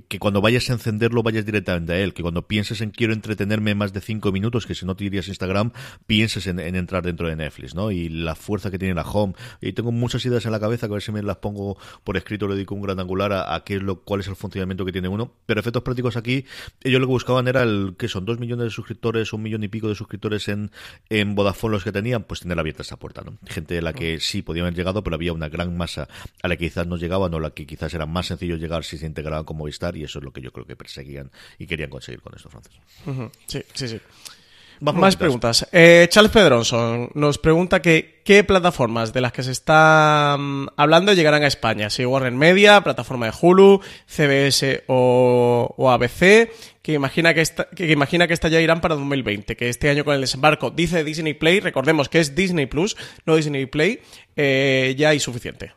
que 0.08 0.20
cuando 0.20 0.42
vayas 0.42 0.70
a 0.70 0.74
encenderlo 0.74 1.24
vayas 1.24 1.46
directamente 1.46 1.94
a 1.94 2.00
él, 2.00 2.14
que 2.14 2.22
cuando 2.22 2.48
pienses 2.48 2.82
en 2.82 2.92
quiero 2.92 3.14
entretenerme 3.14 3.76
más 3.76 3.94
de 3.94 4.02
cinco 4.02 4.32
minutos, 4.32 4.66
que 4.66 4.76
si 4.76 4.86
no 4.86 4.96
te 4.96 5.06
irías 5.06 5.28
a 5.28 5.30
Instagram, 5.30 5.72
pienses 6.06 6.48
en, 6.48 6.60
entrar 6.60 7.04
dentro 7.04 7.28
de 7.28 7.36
Netflix, 7.36 7.76
¿no? 7.76 7.92
Y 7.92 8.10
la 8.10 8.36
fuerza 8.36 8.72
que 8.72 8.80
tiene 8.80 8.94
la 8.94 9.04
home. 9.04 9.34
Y 9.62 9.74
tengo 9.74 9.92
muchas 9.92 10.26
ideas 10.26 10.46
en 10.46 10.52
la 10.52 10.60
cabeza 10.60 10.88
que 10.88 10.94
a 10.94 10.96
ver 10.96 11.02
si 11.02 11.12
me 11.12 11.22
las 11.24 11.38
pongo 11.38 11.78
por 12.04 12.18
escrito, 12.18 12.48
le 12.48 12.56
dedico 12.56 12.76
un 12.76 12.82
gran 12.82 13.00
angular 13.00 13.34
a, 13.34 13.64
qué 13.64 13.76
es 13.76 13.82
lo, 13.82 14.02
cuál 14.02 14.22
es 14.22 14.28
el 14.28 14.36
funcionamiento 14.36 14.86
que 14.86 14.92
tiene 14.92 15.08
uno. 15.08 15.34
Pero 15.46 15.60
efectos 15.60 15.84
prácticos 15.84 16.18
aquí, 16.18 16.46
ellos 16.84 17.00
lo 17.00 17.08
que 17.08 17.14
buscaban 17.14 17.48
era 17.48 17.64
el, 17.64 17.96
que 17.98 18.08
son? 18.08 18.26
Dos 18.26 18.40
millones 18.40 18.66
de 18.66 18.70
suscriptores, 18.70 19.34
un 19.34 19.42
millón 19.42 19.64
y 19.64 19.68
pico 19.68 19.88
de 19.88 19.96
suscriptores 20.02 20.48
en, 20.48 20.72
en 21.10 21.36
Vodafone 21.36 21.74
los 21.74 21.84
que 21.84 21.92
tenían, 21.92 22.24
pues 22.24 22.42
tener 22.42 22.60
abierta 22.60 22.82
esa 22.82 22.98
puerta, 22.98 23.22
¿no? 23.22 23.38
Gente 23.48 23.76
de 23.76 23.82
la 23.82 23.94
que 23.94 24.20
sí 24.20 24.42
podían 24.42 24.66
haber 24.66 24.76
llegado, 24.76 25.04
pero 25.04 25.16
había 25.16 25.34
una 25.34 25.50
gran 25.50 25.76
masa 25.78 26.08
a 26.42 26.48
la 26.48 26.58
que 26.58 26.66
quizás 26.66 26.88
no 26.88 26.98
llegaban 26.98 27.34
o 27.34 27.38
a 27.38 27.42
la 27.42 27.52
que 27.52 27.66
quizás 27.66 27.94
era 27.94 28.06
más 28.06 28.28
sencillo 28.28 28.58
llegar 28.58 28.84
si 28.84 28.98
se 28.98 29.06
integraban 29.06 29.46
con 29.46 29.58
Movistar 29.58 29.96
y 29.96 30.04
eso 30.04 30.20
es 30.20 30.26
lo 30.26 30.32
que 30.32 30.42
yo 30.42 30.52
creo 30.52 30.66
que 30.66 30.76
perseguían 30.76 31.32
y 31.58 31.68
querían 31.68 31.90
conseguir 31.90 32.22
con 32.22 32.34
esto, 32.36 32.50
Francis. 32.50 32.74
Sí, 33.48 33.62
sí, 33.74 33.88
sí. 33.88 34.00
Más 34.82 35.16
preguntas. 35.16 35.68
Eh, 35.72 36.08
Charles 36.10 36.32
Pedronson 36.32 37.12
nos 37.14 37.38
pregunta 37.38 37.84
que 37.84 38.22
qué 38.26 38.44
plataformas 38.44 39.14
de 39.14 39.22
las 39.22 39.32
que 39.32 39.44
se 39.44 39.52
está 39.52 40.36
mm, 40.40 40.70
hablando 40.76 41.14
llegarán 41.14 41.44
a 41.44 41.48
España. 41.48 41.92
Si 41.92 42.04
Warren 42.04 42.36
Media, 42.36 42.82
plataforma 42.82 43.28
de 43.28 43.34
Hulu, 43.40 43.80
CBS 44.08 44.84
o, 44.88 45.90
ABC, 45.92 46.50
que 46.82 46.94
imagina 46.94 47.36
que, 47.36 47.42
esta, 47.42 47.70
que 47.70 47.92
imagina 47.92 48.28
que 48.28 48.34
esta 48.34 48.48
ya 48.48 48.60
irán 48.60 48.82
para 48.82 48.96
2020, 48.96 49.56
que 49.56 49.70
este 49.70 49.90
año 49.90 50.04
con 50.04 50.16
el 50.16 50.22
desembarco, 50.22 50.72
dice 50.72 51.04
Disney 51.04 51.36
Play, 51.36 51.60
recordemos 51.60 52.10
que 52.10 52.20
es 52.20 52.34
Disney 52.34 52.66
Plus, 52.66 52.98
no 53.28 53.36
Disney 53.36 53.68
Play, 53.68 54.00
eh, 54.36 54.96
ya 54.98 55.10
hay 55.10 55.20
suficiente. 55.20 55.74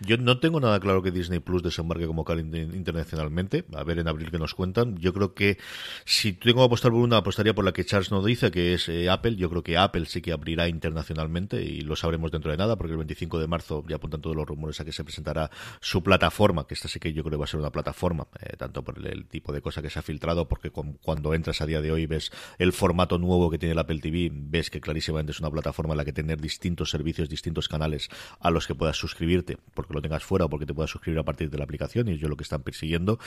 Yo 0.00 0.16
no 0.16 0.38
tengo 0.38 0.60
nada 0.60 0.80
claro 0.80 1.02
que 1.02 1.10
Disney 1.10 1.40
Plus 1.40 1.62
desembarque 1.62 2.06
como 2.06 2.24
cal 2.24 2.40
internacionalmente. 2.40 3.64
A 3.74 3.84
ver 3.84 3.98
en 3.98 4.08
abril 4.08 4.30
que 4.30 4.38
nos 4.38 4.54
cuentan. 4.54 4.96
Yo 4.96 5.12
creo 5.12 5.34
que 5.34 5.58
si 6.04 6.32
tengo 6.32 6.60
que 6.60 6.66
apostar 6.66 6.90
por 6.92 7.00
una, 7.00 7.18
apostaría 7.18 7.54
por 7.54 7.64
la 7.64 7.72
que 7.72 7.84
Charles 7.84 8.10
no 8.10 8.22
dice, 8.22 8.50
que 8.50 8.74
es 8.74 8.88
eh, 8.88 9.08
Apple. 9.10 9.36
Yo 9.36 9.50
creo 9.50 9.62
que 9.62 9.76
Apple 9.76 10.06
sí 10.06 10.20
que 10.20 10.32
abrirá 10.32 10.68
internacionalmente 10.68 11.62
y 11.62 11.80
lo 11.80 11.96
sabremos 11.96 12.30
dentro 12.30 12.50
de 12.50 12.56
nada, 12.56 12.76
porque 12.76 12.92
el 12.92 12.98
25 12.98 13.38
de 13.38 13.46
marzo 13.46 13.84
ya 13.88 13.96
apuntan 13.96 14.20
todos 14.20 14.36
los 14.36 14.46
rumores 14.46 14.80
a 14.80 14.84
que 14.84 14.92
se 14.92 15.04
presentará 15.04 15.50
su 15.80 16.02
plataforma, 16.02 16.66
que 16.66 16.74
esta 16.74 16.88
sí 16.88 17.00
que 17.00 17.12
yo 17.12 17.22
creo 17.22 17.32
que 17.32 17.38
va 17.38 17.44
a 17.44 17.48
ser 17.48 17.60
una 17.60 17.70
plataforma, 17.70 18.26
eh, 18.40 18.56
tanto 18.56 18.82
por 18.82 18.98
el, 19.06 19.26
tipo 19.26 19.52
de 19.52 19.60
cosa 19.60 19.82
que 19.82 19.90
se 19.90 19.98
ha 19.98 20.02
filtrado, 20.02 20.48
porque 20.48 20.70
cuando 20.70 21.34
entras 21.34 21.60
a 21.60 21.66
día 21.66 21.80
de 21.80 21.92
hoy 21.92 22.06
ves 22.06 22.30
el 22.58 22.72
formato 22.72 23.18
nuevo 23.18 23.50
que 23.50 23.58
tiene 23.58 23.72
el 23.72 23.78
Apple 23.78 24.00
TV, 24.00 24.30
ves 24.32 24.70
que 24.70 24.80
clarísimamente 24.80 25.32
es 25.32 25.40
una 25.40 25.50
plataforma 25.50 25.94
en 25.94 25.98
la 25.98 26.04
que 26.04 26.12
tener 26.12 26.40
distintos 26.40 26.90
servicios, 26.90 27.28
distintos 27.28 27.68
canales 27.68 28.08
a 28.40 28.50
los 28.50 28.66
que 28.66 28.74
puedas 28.74 28.96
suscribirte 28.96 29.58
porque 29.74 29.94
lo 29.94 30.02
tengas 30.02 30.24
fuera 30.24 30.46
o 30.46 30.48
porque 30.48 30.66
te 30.66 30.74
puedas 30.74 30.90
suscribir 30.90 31.18
a 31.18 31.24
partir 31.24 31.50
de 31.50 31.58
la 31.58 31.64
aplicación 31.64 32.08
y 32.08 32.12
es 32.12 32.20
yo 32.20 32.28
lo 32.28 32.36
que 32.36 32.42
están 32.42 32.62
persiguiendo. 32.62 33.18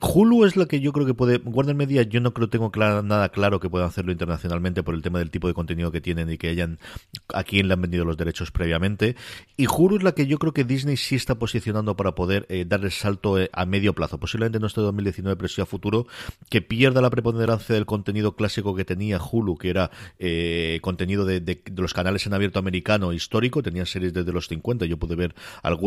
Hulu 0.00 0.44
es 0.44 0.56
la 0.56 0.66
que 0.66 0.80
yo 0.80 0.92
creo 0.92 1.06
que 1.06 1.14
puede, 1.14 1.38
Warner 1.38 1.74
Media 1.74 2.02
yo 2.02 2.20
no 2.20 2.32
creo 2.32 2.48
tengo 2.48 2.70
nada 3.02 3.28
claro 3.30 3.60
que 3.60 3.68
puedan 3.68 3.88
hacerlo 3.88 4.12
internacionalmente 4.12 4.82
por 4.82 4.94
el 4.94 5.02
tema 5.02 5.18
del 5.18 5.30
tipo 5.30 5.48
de 5.48 5.54
contenido 5.54 5.90
que 5.90 6.00
tienen 6.00 6.30
y 6.30 6.38
que 6.38 6.48
hayan 6.48 6.78
a 7.32 7.44
quién 7.44 7.68
le 7.68 7.74
han 7.74 7.82
vendido 7.82 8.04
los 8.04 8.16
derechos 8.16 8.50
previamente. 8.50 9.16
Y 9.56 9.66
Hulu 9.66 9.96
es 9.96 10.02
la 10.02 10.12
que 10.12 10.26
yo 10.26 10.38
creo 10.38 10.52
que 10.52 10.64
Disney 10.64 10.96
sí 10.96 11.14
está 11.14 11.38
posicionando 11.38 11.96
para 11.96 12.14
poder 12.14 12.46
eh, 12.48 12.64
dar 12.66 12.84
el 12.84 12.90
salto 12.90 13.38
eh, 13.38 13.50
a 13.52 13.66
medio 13.66 13.94
plazo. 13.94 14.18
Posiblemente 14.18 14.60
no 14.60 14.66
este 14.66 14.80
2019, 14.80 15.36
pero 15.36 15.48
sí 15.48 15.60
a 15.60 15.66
futuro, 15.66 16.06
que 16.50 16.62
pierda 16.62 17.00
la 17.00 17.10
preponderancia 17.10 17.74
del 17.74 17.86
contenido 17.86 18.36
clásico 18.36 18.74
que 18.74 18.84
tenía 18.84 19.20
Hulu, 19.20 19.56
que 19.56 19.70
era 19.70 19.90
eh, 20.18 20.78
contenido 20.82 21.24
de, 21.24 21.62
los 21.76 21.94
canales 21.94 22.26
en 22.26 22.34
abierto 22.34 22.58
americano 22.58 23.12
histórico. 23.12 23.62
Tenían 23.62 23.86
series 23.86 24.12
desde 24.12 24.32
los 24.32 24.48
50. 24.48 24.86
Yo 24.86 24.96
pude 24.96 25.16
ver 25.16 25.34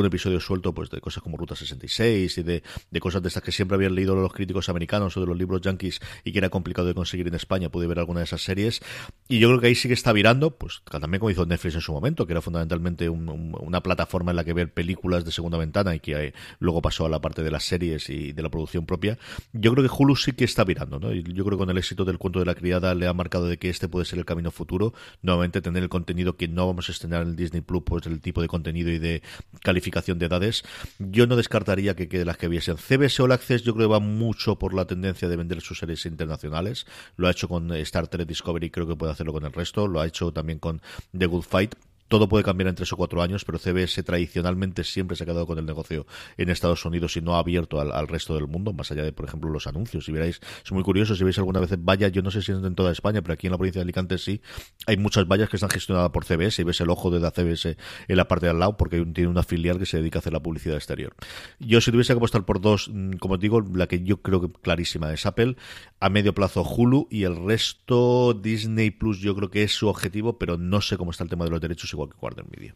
algún 0.02 0.08
episodio 0.08 0.40
suelto 0.40 0.74
pues 0.74 0.90
de 0.90 1.00
cosas 1.00 1.22
como 1.22 1.38
Ruta 1.38 1.56
66 1.56 2.38
y 2.40 2.44
de, 2.44 2.64
de 2.90 3.00
cosas 3.00 3.22
de 3.22 3.28
estas 3.28 3.44
que 3.44 3.52
siempre 3.52 3.76
habían 3.76 3.94
leído 3.94 4.16
los 4.16 4.34
críticos 4.34 4.68
americanos 4.70 5.16
o 5.16 5.22
de 5.22 5.28
los 5.28 5.38
libros 5.38 5.62
yankees 5.62 6.00
y 6.24 6.32
que 6.32 6.40
era 6.40 6.50
complicado 6.50 6.88
de 6.88 6.96
conseguir 6.96 7.28
en 7.28 7.36
España. 7.36 7.70
Pude 7.70 7.86
ver 7.88 8.00
alguna 8.00 8.22
de 8.22 8.26
esas 8.26 8.42
series. 8.42 8.82
Y 9.28 9.40
yo 9.40 9.50
creo 9.50 9.62
que 9.62 9.68
ahí 9.68 9.76
sí 9.76 9.88
que 9.88 9.94
está 9.94 10.12
virando, 10.12 10.58
pues 10.58 10.82
también 10.90 11.20
como 11.20 11.30
hizo 11.30 11.46
Netflix 11.46 11.76
en 11.76 11.82
su 11.82 11.94
momento, 11.94 12.26
que 12.26 12.34
era 12.34 12.42
fundamentalmente 12.42 13.10
una 13.10 13.84
plataforma 13.84 14.32
en 14.32 14.38
la 14.38 14.44
que 14.44 14.54
ver 14.54 14.74
películas 14.74 15.24
de 15.24 15.32
segunda 15.32 15.58
ventana 15.58 15.96
y 15.96 16.00
que 16.00 16.14
eh, 16.14 16.34
luego 16.60 16.82
pasó 16.82 17.06
a 17.06 17.10
la 17.10 17.22
parte 17.22 17.44
de 17.44 17.52
las 17.52 17.64
series 17.64 18.10
y 18.10 18.34
de 18.34 18.42
la 18.42 18.50
producción 18.50 18.86
propia. 18.86 19.20
Yo 19.54 19.72
creo 19.74 19.88
que 19.88 19.94
Hulu 19.96 20.16
sí 20.16 20.34
que 20.34 20.46
está 20.46 20.64
virando, 20.64 21.00
¿no? 21.00 21.14
Y 21.14 21.24
yo 21.24 21.46
creo 21.46 21.58
que 21.58 21.62
con 21.62 21.70
el 21.70 21.78
éxito 21.78 22.06
del 22.06 22.18
cuento 22.18 22.40
de 22.40 22.46
la 22.46 22.56
criada 22.56 22.96
le 22.96 23.08
ha 23.08 23.14
marcado 23.14 23.46
de 23.46 23.58
que 23.58 23.70
este 23.70 23.88
puede 23.88 24.06
ser 24.06 24.20
el 24.20 24.26
camino 24.26 24.50
futuro. 24.50 24.94
Nuevamente 25.22 25.62
tener 25.62 25.84
el 25.84 25.90
contenido 25.90 26.36
que 26.36 26.48
no 26.48 26.68
vamos 26.68 26.90
a 26.90 26.92
estrenar 26.92 27.22
en 27.24 27.36
Disney 27.36 27.62
Plus, 27.62 27.84
pues 27.86 28.06
el 28.08 28.20
tipo 28.22 28.42
de 28.42 28.48
contenido 28.48 28.90
y 28.90 28.98
de 28.98 29.22
calificación 29.62 29.91
de 29.92 30.26
edades. 30.26 30.64
Yo 31.00 31.28
no 31.28 31.36
descartaría 31.36 31.96
que 31.96 32.08
quede 32.08 32.26
las 32.26 32.38
que 32.38 32.48
viesen. 32.48 32.78
CBS 32.78 33.22
All 33.22 33.32
Access 33.32 33.64
yo 33.64 33.74
creo 33.74 33.88
que 33.88 33.94
va 33.94 34.00
mucho 34.00 34.58
por 34.58 34.74
la 34.74 34.86
tendencia 34.86 35.28
de 35.28 35.36
vender 35.36 35.62
sus 35.62 35.80
series 35.80 36.06
internacionales. 36.06 36.86
Lo 37.18 37.28
ha 37.28 37.32
hecho 37.32 37.48
con 37.48 37.72
Star 37.74 38.08
Trek 38.08 38.28
Discovery, 38.28 38.70
creo 38.70 38.88
que 38.88 38.96
puede 38.96 39.12
hacerlo 39.12 39.34
con 39.34 39.46
el 39.46 39.54
resto. 39.54 39.88
Lo 39.88 40.00
ha 40.00 40.08
hecho 40.08 40.32
también 40.32 40.60
con 40.60 40.82
The 41.18 41.26
Good 41.26 41.44
Fight 41.44 41.76
todo 42.12 42.28
puede 42.28 42.44
cambiar 42.44 42.68
en 42.68 42.76
tres 42.76 42.92
o 42.92 42.98
cuatro 42.98 43.22
años, 43.22 43.46
pero 43.46 43.58
CBS 43.58 44.04
tradicionalmente 44.04 44.84
siempre 44.84 45.16
se 45.16 45.24
ha 45.24 45.26
quedado 45.26 45.48
con 45.48 45.58
el 45.58 45.66
negocio 45.66 46.06
en 46.36 46.50
Estados 46.50 46.84
Unidos 46.84 47.16
y 47.16 47.22
no 47.22 47.38
ha 47.38 47.40
abierto 47.40 47.80
al, 47.80 48.08
resto 48.10 48.36
del 48.36 48.48
mundo, 48.48 48.74
más 48.74 48.92
allá 48.92 49.04
de, 49.04 49.14
por 49.14 49.26
ejemplo, 49.26 49.50
los 49.50 49.66
anuncios. 49.66 50.04
Si 50.04 50.12
veréis, 50.12 50.42
es 50.62 50.72
muy 50.74 50.84
curioso, 50.84 51.16
si 51.16 51.24
veis 51.24 51.38
alguna 51.38 51.62
vez 51.62 51.72
vallas, 51.80 52.12
yo 52.12 52.22
no 52.22 52.30
sé 52.30 52.42
si 52.42 52.52
en 52.52 52.76
toda 52.76 52.92
España, 52.92 53.22
pero 53.22 53.34
aquí 53.34 53.48
en 53.48 53.52
la 53.52 53.58
provincia 53.58 53.80
de 53.80 53.84
Alicante 53.84 54.18
sí, 54.18 54.42
hay 54.88 54.98
muchas 54.98 55.26
vallas 55.26 55.48
que 55.48 55.56
están 55.56 55.70
gestionadas 55.70 56.10
por 56.10 56.26
CBS 56.26 56.62
y 56.62 56.66
ves 56.66 56.82
el 56.82 56.90
ojo 56.90 57.10
de 57.12 57.22
la 57.22 57.32
CBS 57.32 57.78
en 58.10 58.18
la 58.18 58.28
parte 58.28 58.48
de 58.48 58.50
al 58.50 58.60
lado 58.60 58.76
porque 58.76 59.06
tiene 59.06 59.30
una 59.30 59.44
filial 59.44 59.80
que 59.80 59.86
se 59.86 59.96
dedica 59.96 60.18
a 60.18 60.22
hacer 60.22 60.34
la 60.34 60.42
publicidad 60.42 60.76
exterior. 60.76 61.16
Yo 61.60 61.80
si 61.80 61.92
tuviese 61.92 62.12
que 62.12 62.18
apostar 62.18 62.44
por 62.44 62.60
dos, 62.60 62.90
mm, 62.94 63.14
como 63.14 63.36
os 63.36 63.40
digo, 63.40 63.62
la 63.74 63.88
que 63.88 64.04
yo 64.04 64.22
creo 64.22 64.42
que 64.42 64.52
clarísima 64.62 65.14
es 65.14 65.26
Apple, 65.26 65.56
a 66.02 66.10
medio 66.10 66.36
plazo 66.36 66.64
Hulu 66.64 67.08
y 67.10 67.24
el 67.24 67.38
resto 67.38 68.34
Disney 68.34 68.92
Plus 68.92 69.20
yo 69.20 69.34
creo 69.34 69.50
que 69.50 69.64
es 69.64 69.72
su 69.72 69.88
objetivo, 69.88 70.38
pero 70.38 70.58
no 70.58 70.82
sé 70.82 70.98
cómo 70.98 71.12
está 71.12 71.24
el 71.24 71.30
tema 71.30 71.46
de 71.46 71.52
los 71.52 71.62
derechos 71.62 71.94
que 72.10 72.16
Warner 72.22 72.46
Media. 72.50 72.76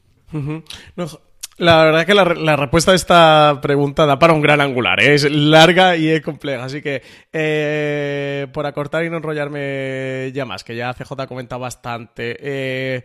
la 1.57 1.85
verdad 1.85 2.05
que 2.05 2.13
la, 2.13 2.55
respuesta 2.57 2.91
a 2.91 2.95
esta 2.95 3.59
pregunta 3.61 4.05
da 4.05 4.19
para 4.19 4.33
un 4.33 4.41
gran 4.41 4.59
angular. 4.59 4.99
¿eh? 5.01 5.13
Es 5.13 5.29
larga 5.31 5.95
y 5.95 6.09
es 6.09 6.21
compleja. 6.21 6.65
Así 6.65 6.81
que, 6.81 7.01
eh, 7.31 8.47
por 8.51 8.65
acortar 8.65 9.05
y 9.05 9.09
no 9.09 9.17
enrollarme 9.17 10.31
ya 10.33 10.43
más, 10.45 10.65
que 10.65 10.75
ya 10.75 10.93
CJ 10.93 11.13
ha 11.17 11.27
comentado 11.27 11.61
bastante. 11.61 12.35
Eh, 12.39 13.03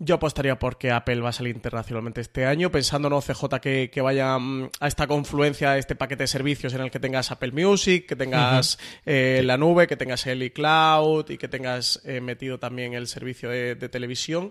yo 0.00 0.16
apostaría 0.16 0.58
porque 0.58 0.90
Apple 0.90 1.20
va 1.20 1.28
a 1.28 1.32
salir 1.32 1.54
internacionalmente 1.54 2.20
este 2.20 2.46
año, 2.46 2.68
pensando 2.72 3.08
no 3.08 3.20
CJ 3.20 3.60
que, 3.60 4.00
vaya 4.02 4.36
mm, 4.40 4.70
a 4.80 4.88
esta 4.88 5.06
confluencia, 5.06 5.70
a 5.70 5.78
este 5.78 5.94
paquete 5.94 6.24
de 6.24 6.26
servicios 6.26 6.74
en 6.74 6.80
el 6.80 6.90
que 6.90 6.98
tengas 6.98 7.30
Apple 7.30 7.52
Music, 7.52 8.06
que 8.08 8.16
tengas 8.16 8.76
la 9.04 9.56
nube, 9.56 9.86
que 9.86 9.96
tengas 9.96 10.26
el 10.26 10.42
iCloud 10.42 11.30
y 11.30 11.38
que 11.38 11.46
tengas 11.46 12.02
metido 12.20 12.58
también 12.58 12.94
el 12.94 13.06
servicio 13.06 13.50
de 13.50 13.88
televisión. 13.88 14.50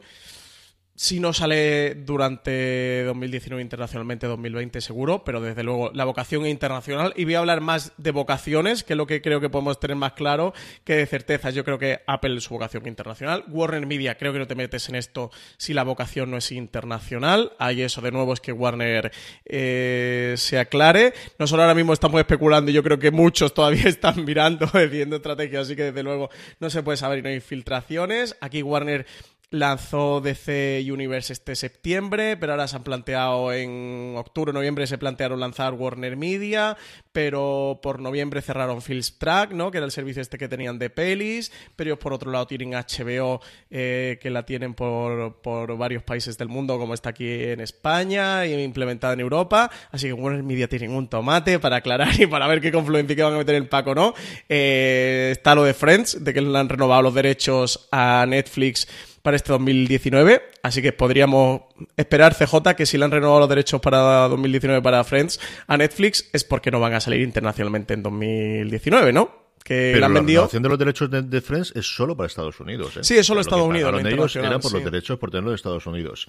Si 0.96 1.20
no 1.20 1.34
sale 1.34 1.96
durante 1.96 3.04
2019 3.06 3.64
internacionalmente, 3.64 4.28
2020 4.28 4.80
seguro, 4.80 5.24
pero 5.24 5.42
desde 5.42 5.64
luego 5.64 5.90
la 5.92 6.06
vocación 6.06 6.46
internacional. 6.46 7.14
Y 7.16 7.26
voy 7.26 7.34
a 7.34 7.40
hablar 7.40 7.62
más 7.62 7.94
de 7.98 8.12
vocaciones, 8.12 8.84
que 8.84 8.94
es 8.94 8.98
lo 8.98 9.08
que 9.08 9.20
creo 9.20 9.42
que 9.42 9.50
podemos 9.50 9.80
tener 9.80 9.98
más 9.98 10.14
claro 10.14 10.54
que 10.84 10.96
de 10.96 11.08
certezas. 11.08 11.56
Yo 11.56 11.66
creo 11.66 11.80
que 11.80 12.02
Apple 12.06 12.38
es 12.38 12.44
su 12.44 12.54
vocación 12.54 12.88
internacional. 12.88 13.44
Warner 13.48 13.88
Media, 13.88 14.20
creo 14.20 14.34
que 14.34 14.40
no 14.40 14.46
te 14.46 14.54
metes 14.54 14.88
en 14.88 14.94
esto 14.94 15.32
si 15.58 15.74
la 15.74 15.84
vocación 15.84 16.30
no 16.30 16.38
es 16.38 16.52
internacional. 16.52 17.54
Ahí 17.58 17.82
eso 17.82 18.00
de 18.02 18.12
nuevo 18.12 18.32
es 18.32 18.40
que 18.40 18.52
Warner 18.52 19.12
eh, 19.46 20.36
se 20.38 20.60
aclare. 20.60 21.16
Nosotros 21.40 21.64
ahora 21.64 21.74
mismo 21.74 21.94
estamos 21.94 22.20
especulando 22.20 22.70
y 22.70 22.76
yo 22.76 22.84
creo 22.84 23.00
que 23.00 23.10
muchos 23.10 23.56
todavía 23.56 23.84
están 23.90 24.24
mirando, 24.26 24.70
viendo 24.92 25.16
estrategias, 25.16 25.64
así 25.64 25.76
que 25.76 25.86
desde 25.86 26.04
luego 26.04 26.30
no 26.60 26.70
se 26.70 26.84
puede 26.84 26.98
saber 26.98 27.18
y 27.18 27.22
no 27.24 27.30
hay 27.30 27.40
filtraciones. 27.40 28.38
Aquí 28.42 28.62
Warner 28.62 29.08
lanzó 29.54 30.20
DC 30.20 30.84
Universe 30.92 31.32
este 31.32 31.56
septiembre, 31.56 32.38
pero 32.38 32.54
ahora 32.54 32.68
se 32.68 32.76
han 32.76 32.84
planteado 32.84 33.54
en 33.54 34.16
octubre, 34.18 34.52
noviembre 34.52 34.88
se 34.88 34.98
plantearon 34.98 35.40
lanzar 35.40 35.74
Warner 35.74 36.18
Media, 36.18 36.76
pero 37.12 37.80
por 37.84 38.00
noviembre 38.00 38.42
cerraron 38.42 38.82
Films 38.82 39.20
Track, 39.20 39.52
¿no? 39.52 39.70
Que 39.70 39.78
era 39.78 39.86
el 39.86 39.92
servicio 39.92 40.24
este 40.24 40.40
que 40.40 40.48
tenían 40.48 40.80
de 40.80 40.90
pelis, 40.90 41.52
pero 41.76 41.92
ellos 41.92 42.00
por 42.00 42.14
otro 42.14 42.32
lado 42.32 42.48
tienen 42.48 42.72
HBO, 42.72 43.42
eh, 43.70 44.18
que 44.20 44.32
la 44.32 44.44
tienen 44.44 44.74
por, 44.74 45.40
por, 45.42 45.78
varios 45.78 46.02
países 46.02 46.36
del 46.38 46.50
mundo, 46.50 46.80
como 46.80 46.96
está 46.96 47.10
aquí 47.10 47.30
en 47.30 47.60
España 47.60 48.48
y 48.48 48.54
implementada 48.64 49.14
en 49.14 49.20
Europa, 49.20 49.70
así 49.92 50.08
que 50.08 50.14
Warner 50.14 50.42
Media 50.42 50.68
tienen 50.68 50.92
un 50.92 51.08
tomate 51.08 51.60
para 51.60 51.78
aclarar 51.78 52.10
y 52.20 52.26
para 52.26 52.48
ver 52.48 52.60
qué 52.60 52.72
confluencia 52.72 53.16
que 53.16 53.24
van 53.24 53.36
a 53.36 53.38
meter 53.38 53.56
el 53.56 53.68
Paco, 53.68 53.94
¿no? 53.94 54.16
Eh, 54.50 55.30
está 55.32 55.54
lo 55.54 55.64
de 55.64 55.76
Friends, 55.76 56.24
de 56.24 56.34
que 56.34 56.42
le 56.42 56.58
han 56.58 56.70
renovado 56.70 57.04
los 57.04 57.14
derechos 57.14 57.88
a 57.92 58.26
Netflix 58.28 58.88
para 59.24 59.38
este 59.38 59.52
2019. 59.52 60.44
Así 60.62 60.84
que 60.84 60.94
podríamos 60.94 61.62
esperar, 61.98 62.36
CJ, 62.36 62.76
que 62.78 62.86
si 62.86 63.00
le 63.00 63.06
han 63.06 63.12
renovado 63.12 63.40
los 63.40 63.50
derechos 63.50 63.82
para 63.82 64.28
2019 64.28 64.84
para 64.84 65.04
Friends 65.04 65.40
a 65.66 65.78
Netflix 65.78 66.30
es 66.32 66.44
porque 66.44 66.70
no 66.70 66.80
van 66.80 66.94
a 66.94 67.00
salir 67.00 67.22
internacionalmente 67.22 67.96
en 67.96 68.04
2019, 68.04 69.12
¿no? 69.14 69.44
que 69.64 69.96
la 69.98 70.10
renovación 70.10 70.62
de 70.62 70.70
los 70.70 70.78
derechos 70.78 71.10
de, 71.10 71.42
Friends 71.42 71.72
es 71.74 71.88
solo 71.88 72.18
para 72.18 72.28
Estados 72.28 72.60
Unidos. 72.60 72.98
¿eh? 72.98 73.04
Sí, 73.04 73.18
es 73.18 73.26
solo 73.26 73.40
Estados 73.40 73.66
Unidos. 73.66 73.94
ellos 74.06 74.36
era 74.36 74.60
por 74.60 74.74
los 74.74 74.84
derechos 74.84 75.18
por 75.18 75.32
tenerlo 75.32 75.52
de 75.52 75.56
Estados 75.56 75.86
Unidos. 75.88 76.28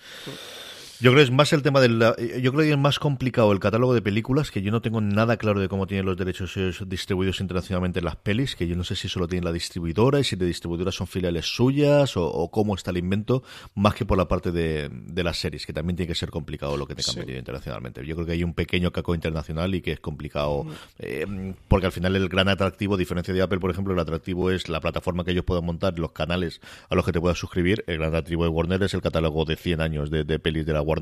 Yo 1.05 1.10
creo 1.10 1.20
que 1.20 1.24
es 1.24 1.31
más 1.31 1.52
el 1.52 1.60
tema 1.60 1.82
del. 1.82 1.98
Yo 2.40 2.51
creo 2.51 2.64
que 2.64 2.70
es 2.70 2.78
más 2.78 2.98
complicado 2.98 3.52
el 3.52 3.60
catálogo 3.60 3.93
de 3.93 4.01
películas, 4.01 4.51
que 4.51 4.62
yo 4.62 4.72
no 4.72 4.81
tengo 4.81 5.02
nada 5.02 5.36
claro 5.36 5.60
de 5.60 5.68
cómo 5.68 5.86
tienen 5.86 6.06
los 6.06 6.16
derechos 6.16 6.55
distribuidos 6.86 7.40
internacionalmente 7.40 8.01
las 8.01 8.16
pelis, 8.16 8.56
que 8.56 8.66
yo 8.66 8.74
no 8.74 8.85
sé 8.85 8.97
si 8.97 9.06
solo 9.10 9.28
tiene 9.28 9.44
la 9.44 9.52
distribuidora 9.52 10.18
y 10.18 10.24
si 10.24 10.35
de 10.36 10.47
distribuidora 10.47 10.93
son 10.93 11.06
filiales 11.06 11.44
suyas 11.44 12.16
o, 12.16 12.51
cómo 12.51 12.74
está 12.74 12.90
el 12.90 12.97
invento, 12.97 13.43
más 13.74 13.94
que 13.94 14.06
por 14.06 14.16
la 14.16 14.28
parte 14.28 14.51
de, 14.51 14.90
las 15.22 15.36
series, 15.36 15.66
que 15.66 15.74
también 15.74 15.94
tiene 15.94 16.09
que 16.09 16.14
ser 16.14 16.31
complicado 16.31 16.78
lo 16.78 16.86
que 16.86 16.94
tengan 16.94 17.26
sí. 17.26 17.32
internacionalmente. 17.35 18.06
Yo 18.06 18.14
creo 18.14 18.26
que 18.26 18.32
hay 18.32 18.43
un 18.43 18.55
pequeño 18.55 18.90
caco 18.90 19.14
internacional 19.14 19.74
y 19.74 19.82
que 19.82 19.93
es 19.93 20.01
complicado, 20.01 20.64
eh, 20.98 21.26
porque 21.68 21.85
al 21.85 21.93
final 21.93 22.16
el 22.16 22.31
gran 22.31 22.48
atractivo, 22.48 22.94
a 22.94 22.97
diferencia 22.97 23.35
de 23.35 23.43
Apple, 23.43 23.59
por 23.59 23.70
ejemplo, 23.70 23.93
el 23.93 24.01
atractivo 24.01 24.51
es 24.51 24.70
la 24.70 24.81
plataforma 24.81 25.22
que 25.22 25.32
ellos 25.32 25.44
puedan 25.44 25.66
montar, 25.66 25.98
los 25.98 26.12
canales 26.12 26.62
a 26.89 26.94
los 26.94 27.05
que 27.05 27.12
te 27.12 27.20
puedas 27.20 27.36
suscribir. 27.36 27.85
El 27.86 27.98
gran 27.98 28.09
atractivo 28.09 28.44
de 28.44 28.48
Warner 28.48 28.82
es 28.85 28.94
el 28.94 29.02
catálogo 29.02 29.44
de 29.44 29.56
100 29.56 29.82
años 29.82 30.10
de, 30.10 30.24
de 30.24 30.39
pelis 30.39 30.64
de 30.64 30.72
la 30.72 30.81
Warner 30.81 30.93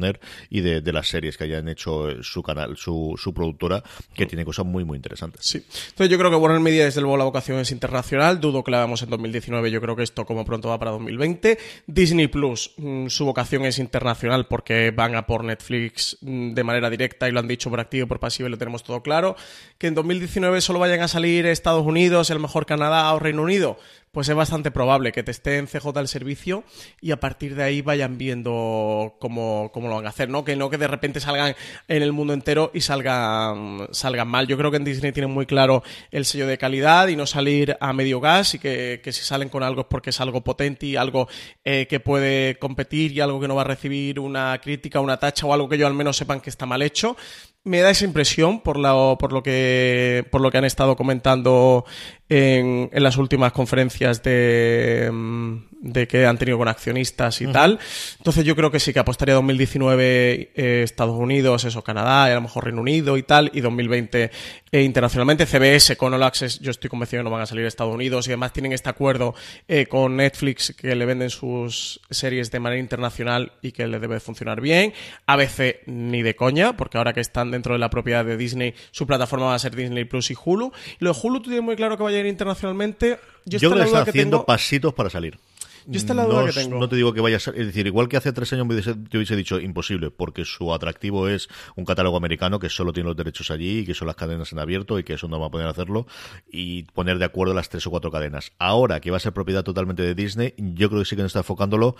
y 0.51 0.61
de, 0.61 0.93
las 0.93 1.09
series 1.09 1.37
que 1.37 1.45
hayan 1.45 1.69
hecho 1.69 2.23
su 2.23 2.43
canal, 2.43 2.77
su, 2.77 3.15
su 3.17 3.33
productora, 3.33 3.83
que 4.15 4.27
tiene 4.27 4.45
cosas 4.45 4.67
muy, 4.67 4.85
muy 4.85 4.97
interesantes. 4.97 5.45
Sí. 5.45 5.65
Entonces 5.91 6.11
yo 6.11 6.19
creo 6.19 6.31
que 6.31 6.37
Warner 6.37 6.61
Media, 6.61 6.85
desde 6.85 7.01
luego, 7.01 7.17
la 7.17 7.25
vocación 7.25 7.59
es 7.59 7.71
internacional. 7.71 8.41
Dudo 8.41 8.63
que 8.63 8.71
la 8.71 8.79
hagamos 8.79 9.03
en 9.03 9.11
2019. 9.11 9.71
Yo 9.71 9.81
creo 9.81 9.97
que 9.97 10.03
esto, 10.03 10.25
como 10.25 10.45
pronto, 10.45 10.69
va 10.69 10.79
para 10.79 10.91
2020. 10.93 11.59
Disney 11.87 12.29
Plus, 12.29 12.73
mm, 12.77 13.09
su 13.09 13.25
vocación 13.25 13.65
es 13.65 13.79
internacional 13.79 14.47
porque 14.47 14.91
van 14.91 15.15
a 15.15 15.27
por 15.27 15.45
Netflix 15.45 16.19
mm, 16.21 16.53
de 16.53 16.65
manera 16.65 16.91
directa 16.91 17.29
y 17.29 17.33
lo 17.33 17.41
han 17.41 17.49
dicho 17.49 17.71
por 17.71 17.81
activo 17.81 18.05
y 18.05 18.09
por 18.09 18.21
pasivo 18.21 18.49
y 18.49 18.51
lo 18.51 18.59
tenemos 18.59 18.83
todo 18.83 19.03
claro. 19.03 19.37
Que 19.79 19.87
en 19.87 19.95
2019 19.95 20.61
solo 20.61 20.79
vayan 20.79 21.01
a 21.01 21.09
salir 21.09 21.47
Estados 21.47 21.87
Unidos, 21.87 22.31
el 22.31 22.39
mejor 22.39 22.67
Canadá 22.67 23.13
o 23.15 23.19
Reino 23.19 23.43
Unido 23.43 23.79
pues 24.13 24.29
es 24.29 24.35
bastante 24.35 24.71
probable 24.71 25.11
que 25.11 25.23
te 25.23 25.31
esté 25.31 25.57
en 25.57 25.67
CJ 25.67 25.99
el 25.99 26.07
servicio 26.07 26.65
y 27.01 27.13
a 27.13 27.19
partir 27.19 27.55
de 27.55 27.63
ahí 27.63 27.81
vayan 27.81 28.19
viendo 28.19 29.17
cómo, 29.19 29.71
cómo, 29.73 29.89
lo 29.89 29.97
van 29.97 30.07
a 30.07 30.11
hacer, 30.11 30.29
¿no? 30.29 30.45
Que 30.45 30.55
no 30.55 30.69
que 30.69 30.77
de 30.77 30.87
repente 30.87 31.19
salgan 31.19 31.57
en 31.89 32.03
el 32.03 32.13
mundo 32.13 32.35
entero 32.35 32.71
y 32.75 32.83
salgan, 32.83 33.89
salgan 33.91 34.29
mal. 34.29 34.47
Yo 34.47 34.59
creo 34.59 34.71
que 34.71 34.77
en 34.77 34.85
Disney 34.85 35.13
tienen 35.13 35.33
muy 35.33 35.47
claro 35.47 35.83
el 36.11 36.27
sello 36.27 36.47
de 36.47 36.59
calidad 36.59 37.09
y 37.09 37.17
no 37.17 37.27
salir 37.27 37.79
a 37.81 37.95
medio 37.95 38.21
gas 38.21 38.55
y 38.55 38.59
que, 38.59 39.01
que 39.03 39.13
si 39.13 39.25
salen 39.25 39.49
con 39.49 39.63
algo 39.63 39.81
es 39.81 39.87
porque 39.89 40.11
es 40.11 40.21
algo 40.21 40.45
potente 40.45 40.85
y 40.85 40.97
algo 40.97 41.27
eh, 41.65 41.87
que 41.89 41.99
puede 41.99 42.59
competir 42.59 43.13
y 43.13 43.21
algo 43.21 43.41
que 43.41 43.49
no 43.49 43.55
va 43.55 43.63
a 43.63 43.65
recibir 43.65 44.21
una 44.21 44.61
crítica, 44.63 45.01
una 45.01 45.17
tacha 45.17 45.47
o 45.47 45.55
algo 45.55 45.71
que 45.71 45.79
yo 45.79 45.87
al 45.87 45.95
menos 45.95 46.19
sepan 46.19 46.43
que 46.43 46.51
está 46.51 46.67
mal 46.67 46.83
hecho 46.83 47.17
me 47.65 47.81
da 47.81 47.91
esa 47.91 48.05
impresión 48.05 48.61
por, 48.61 48.77
la, 48.77 49.17
por, 49.19 49.33
lo 49.33 49.43
que, 49.43 50.27
por 50.31 50.41
lo 50.41 50.51
que 50.51 50.59
han 50.59 50.65
estado 50.65 50.97
comentando 50.97 51.85
en, 52.33 52.89
en 52.93 53.03
las 53.03 53.19
últimas 53.19 53.53
conferencias 53.53 54.23
de, 54.23 55.11
mm, 55.13 55.57
de 55.83 56.07
que 56.09 56.25
han 56.25 56.39
tenido 56.39 56.57
con 56.57 56.69
accionistas 56.69 57.41
y 57.43 57.47
tal. 57.49 57.79
Entonces 58.19 58.45
yo 58.45 58.57
creo 58.57 58.71
que 58.71 58.81
sí 58.81 58.93
que 58.93 59.01
apostaría 59.01 59.35
2019 59.35 60.53
eh, 60.55 60.83
Estados 60.85 61.19
Unidos, 61.19 61.65
eso, 61.65 61.83
Canadá, 61.83 62.29
y 62.29 62.33
a 62.33 62.37
lo 62.37 62.43
mejor 62.43 62.65
Reino 62.65 62.81
Unido 62.81 63.17
y 63.17 63.25
tal, 63.25 63.51
y 63.53 63.61
2020 63.61 64.31
eh, 64.71 64.83
internacionalmente. 64.83 65.45
CBS 65.45 65.97
con 65.97 66.15
All 66.15 66.23
Access, 66.23 66.61
yo 66.61 66.71
estoy 66.71 66.89
convencido 66.89 67.21
que 67.21 67.25
no 67.25 67.31
van 67.31 67.43
a 67.43 67.47
salir 67.47 67.65
a 67.65 67.69
Estados 67.69 67.95
Unidos 67.95 68.27
y 68.29 68.31
además 68.31 68.53
tienen 68.53 68.73
este 68.73 68.89
acuerdo 68.89 69.35
eh, 69.69 69.87
con 69.87 70.17
Netflix 70.17 70.75
que 70.75 70.95
le 70.95 71.05
venden 71.05 71.31
sus 71.31 72.01
series 72.11 72.51
de 72.51 72.61
manera 72.61 72.81
internacional 72.81 73.53
y 73.61 73.73
que 73.73 73.87
le 73.87 73.99
debe 73.99 74.21
funcionar 74.21 74.61
bien. 74.61 74.95
ABC 75.27 75.83
ni 75.87 76.23
de 76.23 76.37
coña, 76.37 76.77
porque 76.77 76.97
ahora 76.97 77.13
que 77.13 77.21
están 77.21 77.51
dentro 77.51 77.75
de 77.75 77.81
la 77.81 77.91
propiedad 77.91 78.25
de 78.25 78.37
Disney, 78.37 78.75
su 78.93 79.07
plataforma 79.07 79.47
va 79.47 79.57
a 79.57 79.59
ser 79.59 79.75
Disney 79.75 80.05
Plus 80.05 80.31
y 80.31 80.37
Hulu. 80.43 80.73
Y 81.01 81.05
lo 81.05 81.13
de 81.13 81.19
Hulu, 81.21 81.41
tú 81.41 81.51
tienes 81.51 81.65
muy 81.65 81.75
claro 81.75 81.97
que 81.97 82.05
va 82.05 82.11
a 82.11 82.13
ir 82.23 82.29
internacionalmente. 82.29 83.19
Yo, 83.45 83.59
creo 83.59 83.75
que 83.75 83.83
está 83.85 84.03
haciendo 84.03 84.45
pasitos 84.45 84.95
para 84.95 85.11
salir. 85.11 85.39
Yo 85.87 85.99
esta 85.99 86.15
la 86.15 86.25
duda 86.25 86.41
no, 86.41 86.47
que 86.47 86.53
tengo. 86.53 86.79
No 86.79 86.89
te 86.89 86.97
digo 86.97 87.13
que 87.13 87.21
vaya 87.21 87.37
a 87.37 87.41
ser. 87.41 87.59
Es 87.59 87.67
decir, 87.67 87.87
igual 87.87 88.09
que 88.09 88.17
hace 88.17 88.33
tres 88.33 88.53
años 88.53 88.67
me 88.67 88.75
hubiese, 88.75 88.95
te 88.95 89.17
hubiese 89.17 89.37
dicho 89.37 89.61
imposible, 89.61 90.11
porque 90.11 90.45
su 90.45 90.73
atractivo 90.73 91.29
es 91.29 91.49
un 91.77 91.85
catálogo 91.85 92.17
americano 92.17 92.59
que 92.59 92.69
solo 92.69 92.93
tiene 92.93 93.09
los 93.09 93.17
derechos 93.17 93.51
allí 93.51 93.81
y 93.81 93.87
que 93.87 93.95
son 93.95 94.07
las 94.07 94.17
cadenas 94.17 94.53
en 94.53 94.59
abierto 94.59 94.99
y 94.99 95.05
que 95.05 95.15
eso 95.15 95.29
no 95.29 95.41
va 95.41 95.47
a 95.47 95.51
poder 95.51 95.67
hacerlo 95.67 96.07
y 96.51 96.85
poner 96.85 97.19
de 97.19 97.25
acuerdo 97.25 97.55
las 97.55 97.69
tres 97.69 97.87
o 97.87 97.91
cuatro 97.91 98.11
cadenas. 98.11 98.53
Ahora 98.59 99.01
que 99.01 99.11
va 99.11 99.17
a 99.17 99.21
ser 99.21 99.33
propiedad 99.33 99.65
totalmente 99.65 100.03
de 100.03 100.15
Disney, 100.15 100.55
yo 100.57 100.89
creo 100.89 101.03
que 101.03 101.09
sí 101.09 101.17
que 101.17 101.23
no 101.23 101.27
está 101.27 101.41
enfocándolo. 101.41 101.97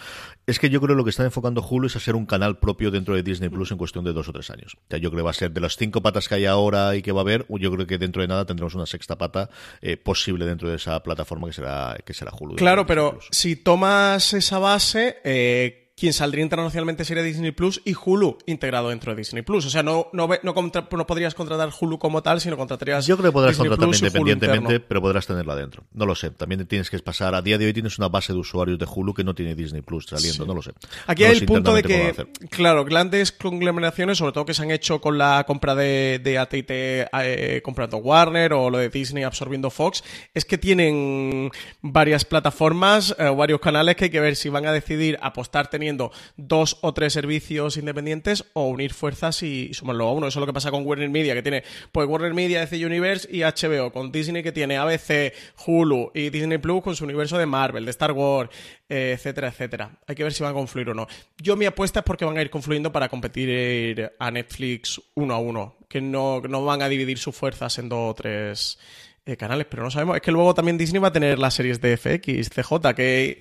Es 0.47 0.59
que 0.59 0.71
yo 0.71 0.81
creo 0.81 0.95
que 0.95 0.99
lo 0.99 1.05
que 1.05 1.11
está 1.11 1.25
enfocando 1.25 1.63
Hulu 1.63 1.87
es 1.87 1.97
a 1.97 2.01
ser 2.01 2.15
un 2.15 2.27
canal 2.27 2.59
propio 2.59 2.91
dentro 2.91 3.15
de 3.15 3.23
Disney 3.23 3.49
Plus 3.49 3.71
en 3.71 3.79
cuestión 3.79 4.05
de 4.05 4.13
dos 4.13 4.29
o 4.29 4.33
tres 4.33 4.51
años. 4.51 4.75
O 4.77 4.83
sea, 4.91 4.99
yo 4.99 5.11
creo 5.11 5.21
que 5.21 5.25
va 5.25 5.31
a 5.31 5.35
ser 5.35 5.53
de 5.53 5.61
las 5.61 5.77
cinco 5.77 6.03
patas 6.03 6.29
que 6.29 6.35
hay 6.37 6.47
ahora 6.47 6.97
y 6.97 7.03
que 7.03 7.13
va 7.13 7.21
a 7.21 7.23
haber, 7.23 7.47
yo 7.49 7.73
creo 7.73 7.87
que 7.87 7.99
dentro 7.99 8.23
de 8.23 8.29
nada 8.29 8.45
tendremos 8.45 8.75
una 8.75 8.87
sexta 8.87 9.17
pata 9.19 9.51
eh, 9.81 9.97
posible 9.97 10.47
dentro 10.47 10.69
de 10.69 10.77
esa 10.77 11.03
plataforma 11.03 11.47
que 11.49 11.53
será, 11.53 11.97
que 12.05 12.15
será 12.15 12.33
Hulu. 12.39 12.57
Claro, 12.57 12.87
pero 12.87 13.19
si 13.31 13.57
tomas 13.73 14.35
esa 14.35 14.59
base, 14.59 15.17
eh, 15.25 15.82
quien 16.03 16.13
saldría 16.13 16.43
internacionalmente 16.43 17.05
sería 17.05 17.23
Disney 17.23 17.53
Plus 17.53 17.81
y 17.85 17.95
Hulu 17.95 18.37
integrado 18.47 18.89
dentro 18.89 19.13
de 19.13 19.19
Disney 19.19 19.45
Plus. 19.45 19.67
O 19.67 19.71
sea, 19.71 19.85
no, 19.85 20.09
no, 20.13 20.29
no, 20.43 20.53
contra, 20.53 20.89
no 20.91 21.07
podrías 21.07 21.33
contratar 21.33 21.71
Hulu 21.81 22.01
como 22.01 22.25
tal, 22.25 22.41
sino 22.41 22.57
contratarías. 22.57 23.07
Yo 23.07 23.17
creo 23.17 23.31
que 23.31 23.33
podrás 23.33 23.53
Disney 23.53 23.69
contratar 23.69 23.89
Plus 23.89 24.03
y 24.03 24.07
Hulu 24.07 24.33
independientemente, 24.33 24.81
pero 24.81 25.01
podrás 25.01 25.29
tenerla 25.29 25.55
dentro. 25.55 25.85
No 25.93 26.05
lo 26.05 26.17
sé. 26.17 26.31
También 26.31 26.67
tienes 26.67 26.91
que 26.91 26.99
pasar. 26.99 27.37
A 27.37 27.41
día 27.41 27.57
de 27.57 27.67
hoy 27.67 27.73
tienes 27.73 27.99
una 27.99 28.09
base 28.09 28.33
de 28.33 28.41
usuarios 28.41 28.81
de 28.81 28.87
Hulu 28.93 29.15
que 29.15 29.23
no 29.23 29.33
tiene 29.33 29.55
Disney 29.55 29.81
Plus 29.81 30.07
saliendo. 30.07 30.45
No 30.45 30.55
lo 30.55 30.63
sé. 30.63 30.73
Aquí 31.07 31.23
No 31.23 31.29
hay 31.29 31.37
el 31.37 31.47
punto 31.47 31.73
de 31.73 31.85
que, 31.85 32.27
claro, 32.51 32.85
grandes 32.85 33.31
conglomeraciones, 33.31 34.19
sobre 34.19 34.33
todo 34.33 34.45
que 34.45 34.55
se 34.55 34.63
han 34.65 34.73
hecho 34.73 35.01
con 35.01 35.19
la 35.19 35.45
compra 35.47 35.77
de, 35.77 36.21
de 36.21 36.37
AT&T 36.37 36.67
eh, 37.13 37.61
comprando 37.63 37.99
Warner 37.99 38.55
o 38.55 38.71
lo 38.71 38.79
de 38.79 38.89
Disney 38.89 39.23
absorbiendo 39.23 39.71
Fox, 39.71 40.03
es 40.35 40.45
que 40.45 40.59
tienen 40.59 41.53
varias 41.81 42.25
plataformas, 42.25 43.15
eh, 43.21 43.29
varios 43.29 43.61
canales 43.61 43.95
que 43.95 44.07
hay 44.07 44.11
que 44.11 44.19
ver 44.19 44.35
si 44.35 44.49
van 44.49 44.67
a 44.67 44.73
decidir 44.73 45.17
apostar 45.23 45.71
teniendo 45.71 45.92
dos 46.37 46.79
o 46.81 46.93
tres 46.95 47.13
servicios 47.13 47.77
independientes 47.77 48.45
o 48.53 48.69
unir 48.69 48.93
fuerzas 48.93 49.43
y, 49.43 49.73
sumarlo 49.75 50.09
a 50.09 50.13
uno. 50.13 50.27
Eso 50.27 50.39
es 50.39 50.41
lo 50.41 50.47
que 50.47 50.53
pasa 50.53 50.71
con 50.71 50.87
Warner 50.87 51.11
Media, 51.11 51.35
que 51.35 51.43
tiene 51.43 51.65
pues 51.91 52.09
Warner 52.09 52.35
Media, 52.35 52.61
DC 52.61 52.85
Universe 52.85 53.29
y 53.31 53.41
HBO, 53.41 53.93
con 53.93 54.13
Disney 54.13 54.43
que 54.43 54.53
tiene 54.53 54.77
ABC, 54.77 55.33
Hulu 55.67 56.13
y 56.15 56.31
Disney 56.31 56.59
Plus 56.59 56.83
con 56.83 56.97
su 56.97 57.05
universo 57.05 57.39
de 57.39 57.47
Marvel, 57.47 57.85
de 57.85 57.91
Star 57.91 58.13
Wars, 58.13 58.51
eh, 58.89 59.13
etcétera, 59.15 59.49
etcétera. 59.49 59.99
Hay 60.07 60.15
que 60.15 60.23
ver 60.23 60.33
si 60.33 60.43
van 60.43 60.53
a 60.53 60.55
confluir 60.55 60.91
o 60.91 60.95
no. 60.95 61.07
Yo 61.39 61.57
mi 61.57 61.67
apuesta 61.67 62.01
es 62.01 62.05
porque 62.05 62.25
van 62.25 62.37
a 62.37 62.43
ir 62.43 62.51
confluyendo 62.51 62.93
para 62.93 63.09
competir 63.09 64.11
a 64.19 64.31
Netflix 64.31 65.01
uno 65.15 65.35
a 65.35 65.39
uno, 65.39 65.77
que 65.89 66.01
no, 66.01 66.41
no 66.41 66.65
van 66.65 66.83
a 66.83 66.89
dividir 66.89 67.19
sus 67.19 67.35
fuerzas 67.35 67.79
en 67.79 67.89
dos 67.89 68.11
o 68.11 68.15
tres 68.15 68.79
eh, 69.25 69.37
canales, 69.37 69.67
pero 69.71 69.85
no 69.85 69.91
sabemos. 69.91 70.17
Es 70.17 70.23
que 70.23 70.33
luego 70.33 70.53
también 70.53 70.77
Disney 70.77 71.01
va 71.01 71.09
a 71.09 71.13
tener 71.13 71.39
las 71.39 71.55
series 71.55 71.81
de 71.81 71.97
FX, 71.97 72.51
CJ, 72.51 72.95
que... 72.95 73.41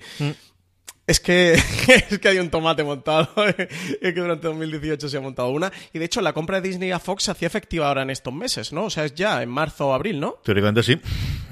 Es 1.12 1.20
que, 1.20 1.52
es 2.10 2.18
que 2.18 2.28
hay 2.28 2.38
un 2.38 2.48
tomate 2.48 2.82
montado. 2.82 3.28
es 3.58 4.14
que 4.14 4.20
durante 4.20 4.46
2018 4.48 5.08
se 5.10 5.16
ha 5.18 5.20
montado 5.20 5.50
una. 5.50 5.70
Y 5.92 5.98
de 5.98 6.06
hecho, 6.06 6.22
la 6.22 6.32
compra 6.32 6.60
de 6.62 6.68
Disney 6.70 6.90
a 6.90 6.98
Fox 6.98 7.24
se 7.24 7.30
hacía 7.32 7.46
efectiva 7.48 7.88
ahora 7.88 8.00
en 8.02 8.08
estos 8.08 8.32
meses, 8.32 8.72
¿no? 8.72 8.84
O 8.84 8.90
sea, 8.90 9.04
es 9.04 9.14
ya 9.14 9.42
en 9.42 9.50
marzo 9.50 9.88
o 9.88 9.92
abril, 9.92 10.18
¿no? 10.20 10.36
Teóricamente 10.42 10.82
sí. 10.82 10.94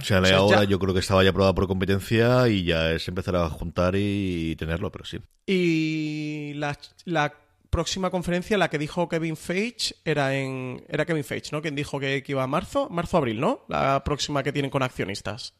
O 0.00 0.02
sea, 0.02 0.20
O 0.20 0.24
sea, 0.24 0.36
ahora 0.38 0.64
ya- 0.64 0.70
yo 0.70 0.78
creo 0.78 0.94
que 0.94 1.00
estaba 1.00 1.22
ya 1.22 1.28
aprobada 1.30 1.54
por 1.54 1.66
competencia 1.66 2.48
y 2.48 2.64
ya 2.64 2.90
es 2.92 3.06
empezar 3.06 3.36
a 3.36 3.50
juntar 3.50 3.94
y 3.96 4.56
tenerlo, 4.56 4.90
pero 4.90 5.04
sí. 5.04 5.18
Y 5.46 6.54
la, 6.54 6.78
la 7.04 7.34
próxima 7.68 8.08
conferencia, 8.10 8.56
la 8.56 8.70
que 8.70 8.78
dijo 8.78 9.08
Kevin 9.10 9.36
Feige, 9.36 9.94
era 10.06 10.34
en. 10.34 10.82
Era 10.88 11.04
Kevin 11.04 11.22
Feige, 11.24 11.50
¿no? 11.52 11.60
Quien 11.60 11.74
dijo 11.74 12.00
que, 12.00 12.22
que 12.22 12.32
iba 12.32 12.42
a 12.42 12.46
marzo. 12.46 12.88
Marzo-abril, 12.88 13.40
¿no? 13.40 13.64
La 13.68 14.02
próxima 14.04 14.42
que 14.42 14.52
tienen 14.52 14.70
con 14.70 14.82
accionistas. 14.82 15.52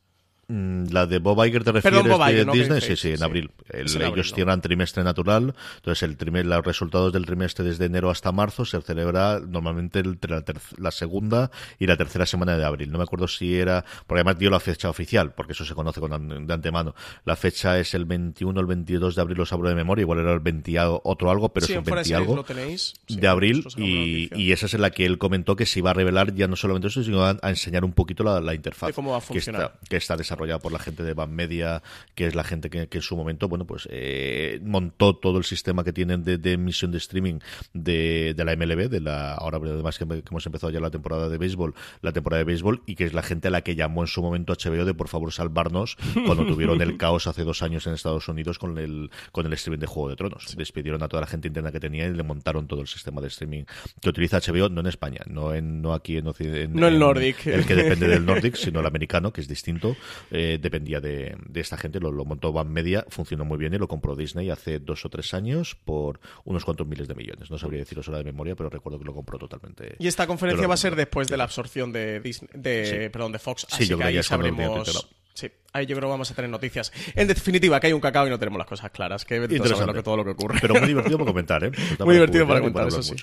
Mm, 0.51 0.87
La 0.93 1.07
de 1.07 1.19
Bob 1.21 1.45
Iger 1.45 1.63
te 1.63 1.71
refieres 1.73 2.03
Perdón, 2.03 2.27
de 2.27 2.45
no 2.45 2.53
Disney, 2.53 2.81
sí, 2.81 2.97
sí, 2.97 3.11
en 3.11 3.19
sí. 3.19 3.23
abril. 3.25 3.51
El- 3.69 3.87
abril, 3.89 4.03
ellos 4.15 4.31
¿no? 4.31 4.35
cierran 4.35 4.61
trimestre 4.61 5.05
natural, 5.05 5.55
entonces 5.77 6.03
el 6.03 6.19
trimer- 6.19 6.45
los 6.45 6.65
resultados 6.65 7.13
del 7.13 7.25
trimestre 7.25 7.65
desde 7.65 7.85
enero 7.85 8.11
hasta 8.11 8.33
marzo 8.33 8.65
se 8.65 8.81
celebra 8.83 9.39
normalmente 9.41 10.01
entre 10.01 10.31
la, 10.33 10.45
la 10.77 10.91
segunda 10.91 11.51
y 11.79 11.87
la 11.87 11.97
tercera 11.97 12.27
semana 12.27 12.57
de 12.57 12.65
abril. 12.65 12.91
No 12.91 12.99
me 12.99 13.05
acuerdo 13.05 13.29
si 13.29 13.55
era, 13.57 13.85
porque 14.09 14.21
además 14.23 14.39
dio 14.39 14.51
la 14.51 14.59
fecha 14.59 14.91
oficial, 14.91 15.33
porque 15.35 15.53
eso 15.53 15.65
se 15.65 15.75
conoce 15.75 16.01
con 16.01 16.47
de 16.47 16.53
antemano. 16.55 16.95
La 17.25 17.37
fecha 17.37 17.79
es 17.79 17.95
el 17.95 18.05
21 18.05 18.59
o 18.59 18.61
el 18.61 18.67
22 18.67 19.15
de 19.15 19.23
abril, 19.23 19.39
los 19.39 19.53
abro 19.53 19.69
de 19.69 19.77
memoria, 19.77 20.03
igual 20.03 20.19
era 20.19 20.33
el 20.33 20.41
20 20.41 20.79
a- 20.81 20.91
otro 20.91 21.31
algo, 21.31 21.51
pero 21.53 21.67
sí, 21.67 21.75
es 21.75 21.79
fuera 21.85 21.97
20 21.97 22.01
de 22.01 22.05
series 22.05 22.21
algo 22.29 22.37
lo 22.37 22.45
tenéis. 22.45 22.95
Sí, 23.07 23.17
de 23.17 23.29
abril 23.29 23.65
y, 23.77 24.29
y 24.37 24.51
esa 24.53 24.67
es 24.67 24.75
en 24.75 24.81
la 24.81 24.91
que 24.91 25.07
él 25.07 25.19
comentó 25.19 25.55
que 25.55 25.65
se 25.67 25.79
iba 25.79 25.91
a 25.91 25.95
revelar 25.95 26.35
ya 26.35 26.49
no 26.49 26.57
solamente 26.57 26.89
eso, 26.89 27.05
sino 27.05 27.23
a, 27.25 27.37
a 27.41 27.51
enseñar 27.51 27.85
un 27.85 27.93
poquito 27.93 28.25
la, 28.25 28.41
la 28.41 28.55
interfaz 28.55 28.93
cómo 28.95 29.13
va 29.13 29.19
a 29.19 29.21
que 29.21 29.39
está, 29.39 29.75
que 29.89 29.97
está 29.97 30.17
desarrollada 30.17 30.40
por 30.61 30.73
la 30.73 30.79
gente 30.79 31.03
de 31.03 31.15
Van 31.15 31.33
Media, 31.35 31.83
que 32.15 32.27
es 32.27 32.35
la 32.35 32.45
gente 32.45 32.71
que, 32.71 32.89
que 32.89 32.99
en 32.99 33.03
su 33.03 33.17
momento, 33.17 33.49
bueno, 33.49 33.67
pues 33.67 33.87
eh, 33.91 34.59
montó 34.63 35.17
todo 35.17 35.39
el 35.39 35.45
sistema 35.45 35.85
que 35.85 35.93
tienen 35.93 36.25
de, 36.25 36.39
de 36.39 36.53
emisión 36.53 36.91
de 36.93 36.99
streaming 36.99 37.39
de, 37.75 38.35
de 38.37 38.45
la 38.45 38.57
MLB, 38.57 38.89
de 38.89 39.01
la 39.01 39.35
ahora 39.35 39.59
además 39.63 39.99
que, 39.99 40.07
que 40.07 40.23
hemos 40.31 40.47
empezado 40.47 40.73
ya 40.73 40.81
la 40.81 40.91
temporada 40.91 41.29
de 41.29 41.39
béisbol, 41.39 41.75
la 42.03 42.13
temporada 42.13 42.39
de 42.39 42.45
béisbol, 42.45 42.83
y 42.87 42.95
que 42.95 43.05
es 43.05 43.13
la 43.15 43.23
gente 43.23 43.49
a 43.49 43.51
la 43.51 43.63
que 43.63 43.75
llamó 43.75 44.03
en 44.03 44.07
su 44.09 44.23
momento 44.23 44.53
HBO 44.55 44.85
de 44.85 44.95
por 44.95 45.09
favor 45.09 45.33
salvarnos 45.33 45.97
cuando 46.27 46.47
tuvieron 46.47 46.81
el 46.83 46.97
caos 46.97 47.27
hace 47.27 47.45
dos 47.45 47.63
años 47.63 47.87
en 47.87 47.95
Estados 47.95 48.29
Unidos 48.29 48.59
con 48.59 48.79
el, 48.79 49.11
con 49.33 49.47
el 49.47 49.53
streaming 49.53 49.81
de 49.81 49.87
Juego 49.87 50.09
de 50.09 50.17
Tronos. 50.17 50.55
Despidieron 50.57 51.03
a 51.03 51.09
toda 51.09 51.21
la 51.23 51.27
gente 51.27 51.49
interna 51.49 51.71
que 51.73 51.81
tenía 51.81 52.07
y 52.07 52.15
le 52.15 52.23
montaron 52.23 52.67
todo 52.67 52.81
el 52.81 52.87
sistema 52.89 53.21
de 53.21 53.29
streaming 53.29 53.65
que 54.01 54.09
utiliza 54.09 54.39
HBO, 54.39 54.69
no 54.69 54.81
en 54.81 54.87
España, 54.87 55.21
no 55.27 55.55
en 55.55 55.83
no 55.83 55.93
aquí 55.95 56.17
en, 56.17 56.27
Occ- 56.27 56.41
en 56.65 56.75
No 56.75 56.89
el 56.89 56.99
Nordic. 56.99 57.47
el 57.47 57.67
que 57.67 57.75
depende 57.75 58.09
del 58.09 58.25
Nordic, 58.25 58.55
sino 58.57 58.81
el 58.81 58.87
americano, 58.87 59.33
que 59.33 59.41
es 59.41 59.49
distinto, 59.49 59.97
eh, 60.31 60.59
dependía 60.61 61.01
de, 61.01 61.37
de 61.49 61.61
esta 61.61 61.77
gente, 61.77 62.01
lo, 62.01 62.11
lo 62.13 62.25
montó 62.25 62.53
Van 62.53 62.71
Media, 62.71 63.05
funcionó 63.09 63.45
muy 63.45 63.59
bien 63.59 63.75
y 63.75 63.79
lo 63.79 63.89
compró 63.89 64.15
Disney 64.17 64.51
hace 64.51 64.79
dos 64.79 65.05
o 65.05 65.09
tres 65.09 65.35
años 65.35 65.77
por 65.85 66.21
unos 66.45 66.65
cuantos 66.65 66.87
miles 66.87 67.09
de 67.09 67.15
millones. 67.15 67.51
No 67.51 67.59
sabría 67.59 67.81
deciros 67.81 68.07
ahora 68.09 68.19
de 68.19 68.25
memoria, 68.25 68.55
pero 68.55 68.71
recuerdo 68.71 68.99
que 68.99 69.05
lo 69.05 69.15
compró 69.15 69.39
totalmente. 69.39 69.97
Y 69.99 70.07
esta 70.07 70.27
conferencia 70.27 70.67
va 70.67 70.75
a 70.75 70.79
ser 70.79 70.97
después 70.97 71.29
de 71.29 71.37
la 71.37 71.45
absorción 71.45 71.93
de 71.93 72.21
Disney, 72.21 72.51
de, 72.55 72.87
Sí. 72.87 73.09
perdón, 73.11 73.33
de 73.33 73.39
Fox. 73.39 73.67
Sí, 73.69 73.75
Así 73.75 73.87
yo 73.87 73.97
que 73.97 74.03
creo 74.03 74.07
que 74.07 74.09
ahí 74.09 74.19
es 74.19 74.27
sabremos. 74.27 75.09
Sí, 75.33 75.49
ahí 75.73 75.87
yo 75.87 75.97
creo 75.97 76.09
que 76.09 76.13
vamos 76.13 76.31
a 76.31 76.35
tener 76.35 76.51
noticias. 76.51 76.93
En 77.15 77.29
definitiva, 77.29 77.81
que 77.81 77.87
hay 77.87 77.93
un 77.93 78.01
cacao 78.01 78.27
y 78.27 78.31
no 78.31 78.39
tenemos 78.39 78.59
las 78.59 78.67
cosas 78.67 78.91
claras. 78.91 79.25
Que 79.25 79.41
que, 79.49 79.59
todo 80.03 80.17
lo 80.17 80.25
que 80.25 80.31
ocurre. 80.31 80.59
Pero 80.61 80.75
muy 80.75 80.89
divertido 80.89 81.19
para 81.19 81.31
comentar, 81.31 81.65
¿eh? 81.65 81.71
Muy 82.01 82.15
divertido 82.15 82.47
para 82.47 82.61
comentar, 82.61 82.91
sí. 83.03 83.15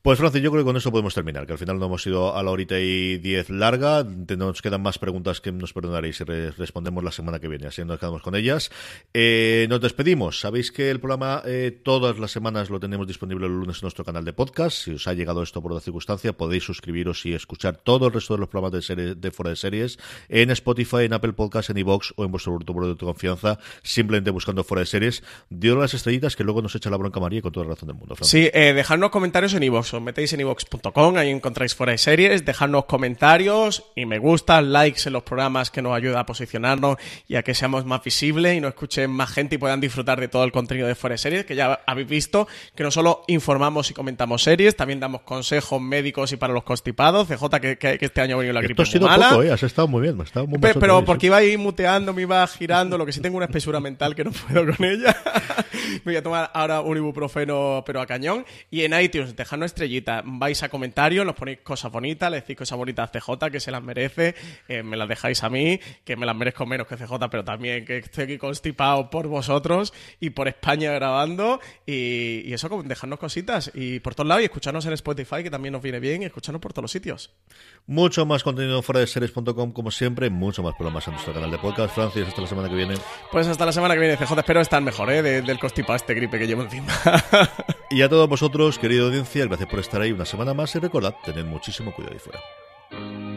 Pues 0.00 0.18
Francis, 0.18 0.40
yo 0.42 0.50
creo 0.52 0.62
que 0.62 0.66
con 0.68 0.76
eso 0.76 0.90
podemos 0.92 1.12
terminar, 1.12 1.44
que 1.44 1.52
al 1.52 1.58
final 1.58 1.78
no 1.78 1.86
hemos 1.86 2.06
ido 2.06 2.34
a 2.36 2.42
la 2.42 2.50
horita 2.52 2.78
y 2.78 3.18
diez 3.18 3.50
larga, 3.50 4.04
nos 4.04 4.62
quedan 4.62 4.80
más 4.80 4.98
preguntas 4.98 5.40
que 5.40 5.50
nos 5.52 5.72
perdonaréis 5.72 6.16
si 6.18 6.24
re- 6.24 6.52
respondemos 6.52 7.02
la 7.02 7.10
semana 7.10 7.40
que 7.40 7.48
viene, 7.48 7.66
así 7.66 7.84
nos 7.84 7.98
quedamos 7.98 8.22
con 8.22 8.34
ellas. 8.36 8.70
Eh, 9.12 9.66
nos 9.68 9.80
despedimos, 9.80 10.38
sabéis 10.40 10.70
que 10.70 10.90
el 10.90 11.00
programa 11.00 11.42
eh, 11.44 11.78
todas 11.82 12.18
las 12.18 12.30
semanas 12.30 12.70
lo 12.70 12.78
tenemos 12.78 13.06
disponible 13.08 13.46
el 13.46 13.52
lunes 13.52 13.78
en 13.78 13.82
nuestro 13.86 14.04
canal 14.04 14.24
de 14.24 14.32
podcast, 14.32 14.78
si 14.84 14.92
os 14.92 15.06
ha 15.08 15.14
llegado 15.14 15.42
esto 15.42 15.60
por 15.60 15.74
la 15.74 15.80
circunstancia 15.80 16.32
podéis 16.32 16.62
suscribiros 16.64 17.26
y 17.26 17.34
escuchar 17.34 17.76
todo 17.76 18.06
el 18.06 18.12
resto 18.12 18.34
de 18.34 18.40
los 18.40 18.48
programas 18.48 18.72
de, 18.72 18.82
serie- 18.82 19.14
de 19.16 19.30
fuera 19.32 19.50
de 19.50 19.56
series 19.56 19.98
en 20.28 20.50
Spotify, 20.52 21.04
en 21.04 21.12
Apple 21.12 21.32
Podcast, 21.32 21.70
en 21.70 21.78
iVoox 21.78 22.12
o 22.16 22.24
en 22.24 22.30
vuestro 22.30 22.54
grupo 22.56 22.86
de 22.86 22.96
confianza, 22.96 23.58
simplemente 23.82 24.30
buscando 24.30 24.62
fuera 24.62 24.80
de 24.80 24.86
series, 24.86 25.24
dio 25.50 25.74
las 25.76 25.92
estrellitas 25.92 26.36
que 26.36 26.44
luego 26.44 26.62
nos 26.62 26.74
echa 26.76 26.88
la 26.88 26.96
bronca 26.96 27.18
María 27.20 27.42
con 27.42 27.50
toda 27.52 27.66
la 27.66 27.72
razón 27.74 27.88
del 27.88 27.96
mundo. 27.96 28.14
Francis. 28.14 28.30
Sí, 28.30 28.50
eh, 28.54 28.72
dejadnos 28.74 29.10
comentarios 29.10 29.52
en 29.54 29.64
iVoox. 29.64 29.87
Os 29.92 30.02
metéis 30.02 30.32
en 30.32 30.40
iVoox.com, 30.40 31.16
ahí 31.16 31.30
encontráis 31.30 31.74
fuera 31.74 31.92
de 31.92 31.98
series. 31.98 32.44
Dejadnos 32.44 32.84
comentarios 32.84 33.84
y 33.94 34.06
me 34.06 34.18
gusta, 34.18 34.60
likes 34.60 35.02
en 35.06 35.14
los 35.14 35.22
programas 35.22 35.70
que 35.70 35.82
nos 35.82 35.96
ayuda 35.96 36.20
a 36.20 36.26
posicionarnos 36.26 36.96
y 37.26 37.36
a 37.36 37.42
que 37.42 37.54
seamos 37.54 37.84
más 37.84 38.02
visibles 38.04 38.56
y 38.56 38.60
nos 38.60 38.70
escuchen 38.70 39.10
más 39.10 39.30
gente 39.30 39.54
y 39.56 39.58
puedan 39.58 39.80
disfrutar 39.80 40.20
de 40.20 40.28
todo 40.28 40.44
el 40.44 40.52
contenido 40.52 40.86
de 40.86 40.94
fuera 40.94 41.14
de 41.14 41.18
series. 41.18 41.44
Que 41.44 41.56
ya 41.56 41.80
habéis 41.86 42.08
visto 42.08 42.46
que 42.74 42.82
no 42.82 42.90
solo 42.90 43.22
informamos 43.26 43.90
y 43.90 43.94
comentamos 43.94 44.42
series, 44.42 44.76
también 44.76 45.00
damos 45.00 45.22
consejos 45.22 45.80
médicos 45.80 46.32
y 46.32 46.36
para 46.36 46.52
los 46.52 46.62
constipados. 46.62 47.26
CJ, 47.28 47.60
que, 47.60 47.78
que- 47.78 47.98
este 48.00 48.20
año 48.20 48.36
ha 48.36 48.38
venido 48.38 48.54
la 48.54 48.60
gripe 48.60 48.82
Esto 48.82 48.82
ha 48.82 48.92
sido 48.92 49.06
mala. 49.08 49.30
poco, 49.30 49.42
¿eh? 49.42 49.50
Has 49.52 49.62
estado 49.62 49.88
muy 49.88 50.02
bien. 50.02 50.20
has 50.20 50.26
estado 50.28 50.46
muy 50.46 50.58
pero 50.58 50.98
sí. 51.00 51.04
porque 51.06 51.26
iba 51.26 51.36
a 51.36 51.38
ahí 51.38 51.56
muteando, 51.56 52.12
me 52.12 52.22
iba 52.22 52.46
girando, 52.46 52.98
lo 52.98 53.06
que 53.06 53.12
sí 53.12 53.20
tengo 53.20 53.36
una 53.36 53.46
espesura 53.46 53.80
mental 53.80 54.14
que 54.14 54.24
no 54.24 54.32
puedo 54.32 54.74
con 54.76 54.84
ella. 54.84 55.16
me 56.04 56.12
voy 56.12 56.16
a 56.16 56.22
tomar 56.22 56.50
ahora 56.54 56.80
un 56.80 56.96
ibuprofeno, 56.96 57.82
pero 57.86 58.00
a 58.00 58.06
cañón. 58.06 58.44
Y 58.70 58.82
en 58.82 58.98
iTunes, 59.00 59.34
dejadnos 59.36 59.72
estrellita, 59.78 60.22
vais 60.24 60.60
a 60.62 60.68
comentarios, 60.68 61.24
nos 61.24 61.36
ponéis 61.36 61.60
cosas 61.62 61.92
bonitas, 61.92 62.30
le 62.30 62.40
decís 62.40 62.56
cosas 62.56 62.76
bonitas 62.76 63.08
a 63.08 63.12
CJ, 63.12 63.50
que 63.50 63.60
se 63.60 63.70
las 63.70 63.82
merece, 63.82 64.34
me 64.82 64.96
las 64.96 65.08
dejáis 65.08 65.42
a 65.44 65.48
mí, 65.48 65.78
que 66.04 66.16
me 66.16 66.26
las 66.26 66.34
merezco 66.34 66.66
menos 66.66 66.86
que 66.86 66.96
CJ, 66.96 67.30
pero 67.30 67.44
también 67.44 67.84
que 67.84 67.98
estoy 67.98 68.24
aquí 68.24 68.38
constipado 68.38 69.08
por 69.08 69.28
vosotros 69.28 69.92
y 70.18 70.30
por 70.30 70.48
España 70.48 70.92
grabando. 70.92 71.60
Y, 71.86 72.52
eso, 72.52 72.68
dejadnos 72.84 73.18
cositas 73.18 73.70
y 73.74 74.00
por 74.00 74.14
todos 74.14 74.26
lados 74.26 74.42
y 74.42 74.46
escucharnos 74.46 74.84
en 74.86 74.94
Spotify, 74.94 75.42
que 75.42 75.50
también 75.50 75.72
nos 75.72 75.82
viene 75.82 76.00
bien, 76.00 76.22
y 76.22 76.24
escucharnos 76.24 76.60
por 76.60 76.72
todos 76.72 76.84
los 76.84 76.90
sitios. 76.90 77.30
Mucho 77.88 78.26
más 78.26 78.44
contenido 78.44 78.82
fuera 78.82 79.00
de 79.00 79.06
series.com, 79.06 79.72
como 79.72 79.90
siempre, 79.90 80.28
mucho 80.28 80.62
más 80.62 80.74
problemas 80.74 81.08
en 81.08 81.14
nuestro 81.14 81.32
canal 81.32 81.50
de 81.50 81.56
podcast. 81.56 81.94
Francis, 81.94 82.28
hasta 82.28 82.42
la 82.42 82.46
semana 82.46 82.68
que 82.68 82.74
viene. 82.74 82.94
Pues 83.32 83.46
hasta 83.46 83.64
la 83.64 83.72
semana 83.72 83.94
que 83.94 84.00
viene, 84.00 84.18
CJ. 84.18 84.40
Espero 84.40 84.60
estar 84.60 84.82
mejor, 84.82 85.10
¿eh? 85.10 85.22
del 85.22 85.58
constipado 85.58 85.96
este 85.96 86.12
gripe 86.12 86.38
que 86.38 86.46
llevo 86.46 86.64
encima. 86.64 86.92
y 87.90 88.02
a 88.02 88.10
todos 88.10 88.28
vosotros, 88.28 88.78
querida 88.78 89.04
audiencia, 89.04 89.46
gracias 89.46 89.70
por 89.70 89.78
estar 89.78 90.02
ahí 90.02 90.12
una 90.12 90.26
semana 90.26 90.52
más 90.52 90.74
y 90.74 90.80
recordad, 90.80 91.14
tened 91.24 91.46
muchísimo 91.46 91.94
cuidado 91.94 92.12
ahí 92.12 92.20
fuera. 92.20 93.27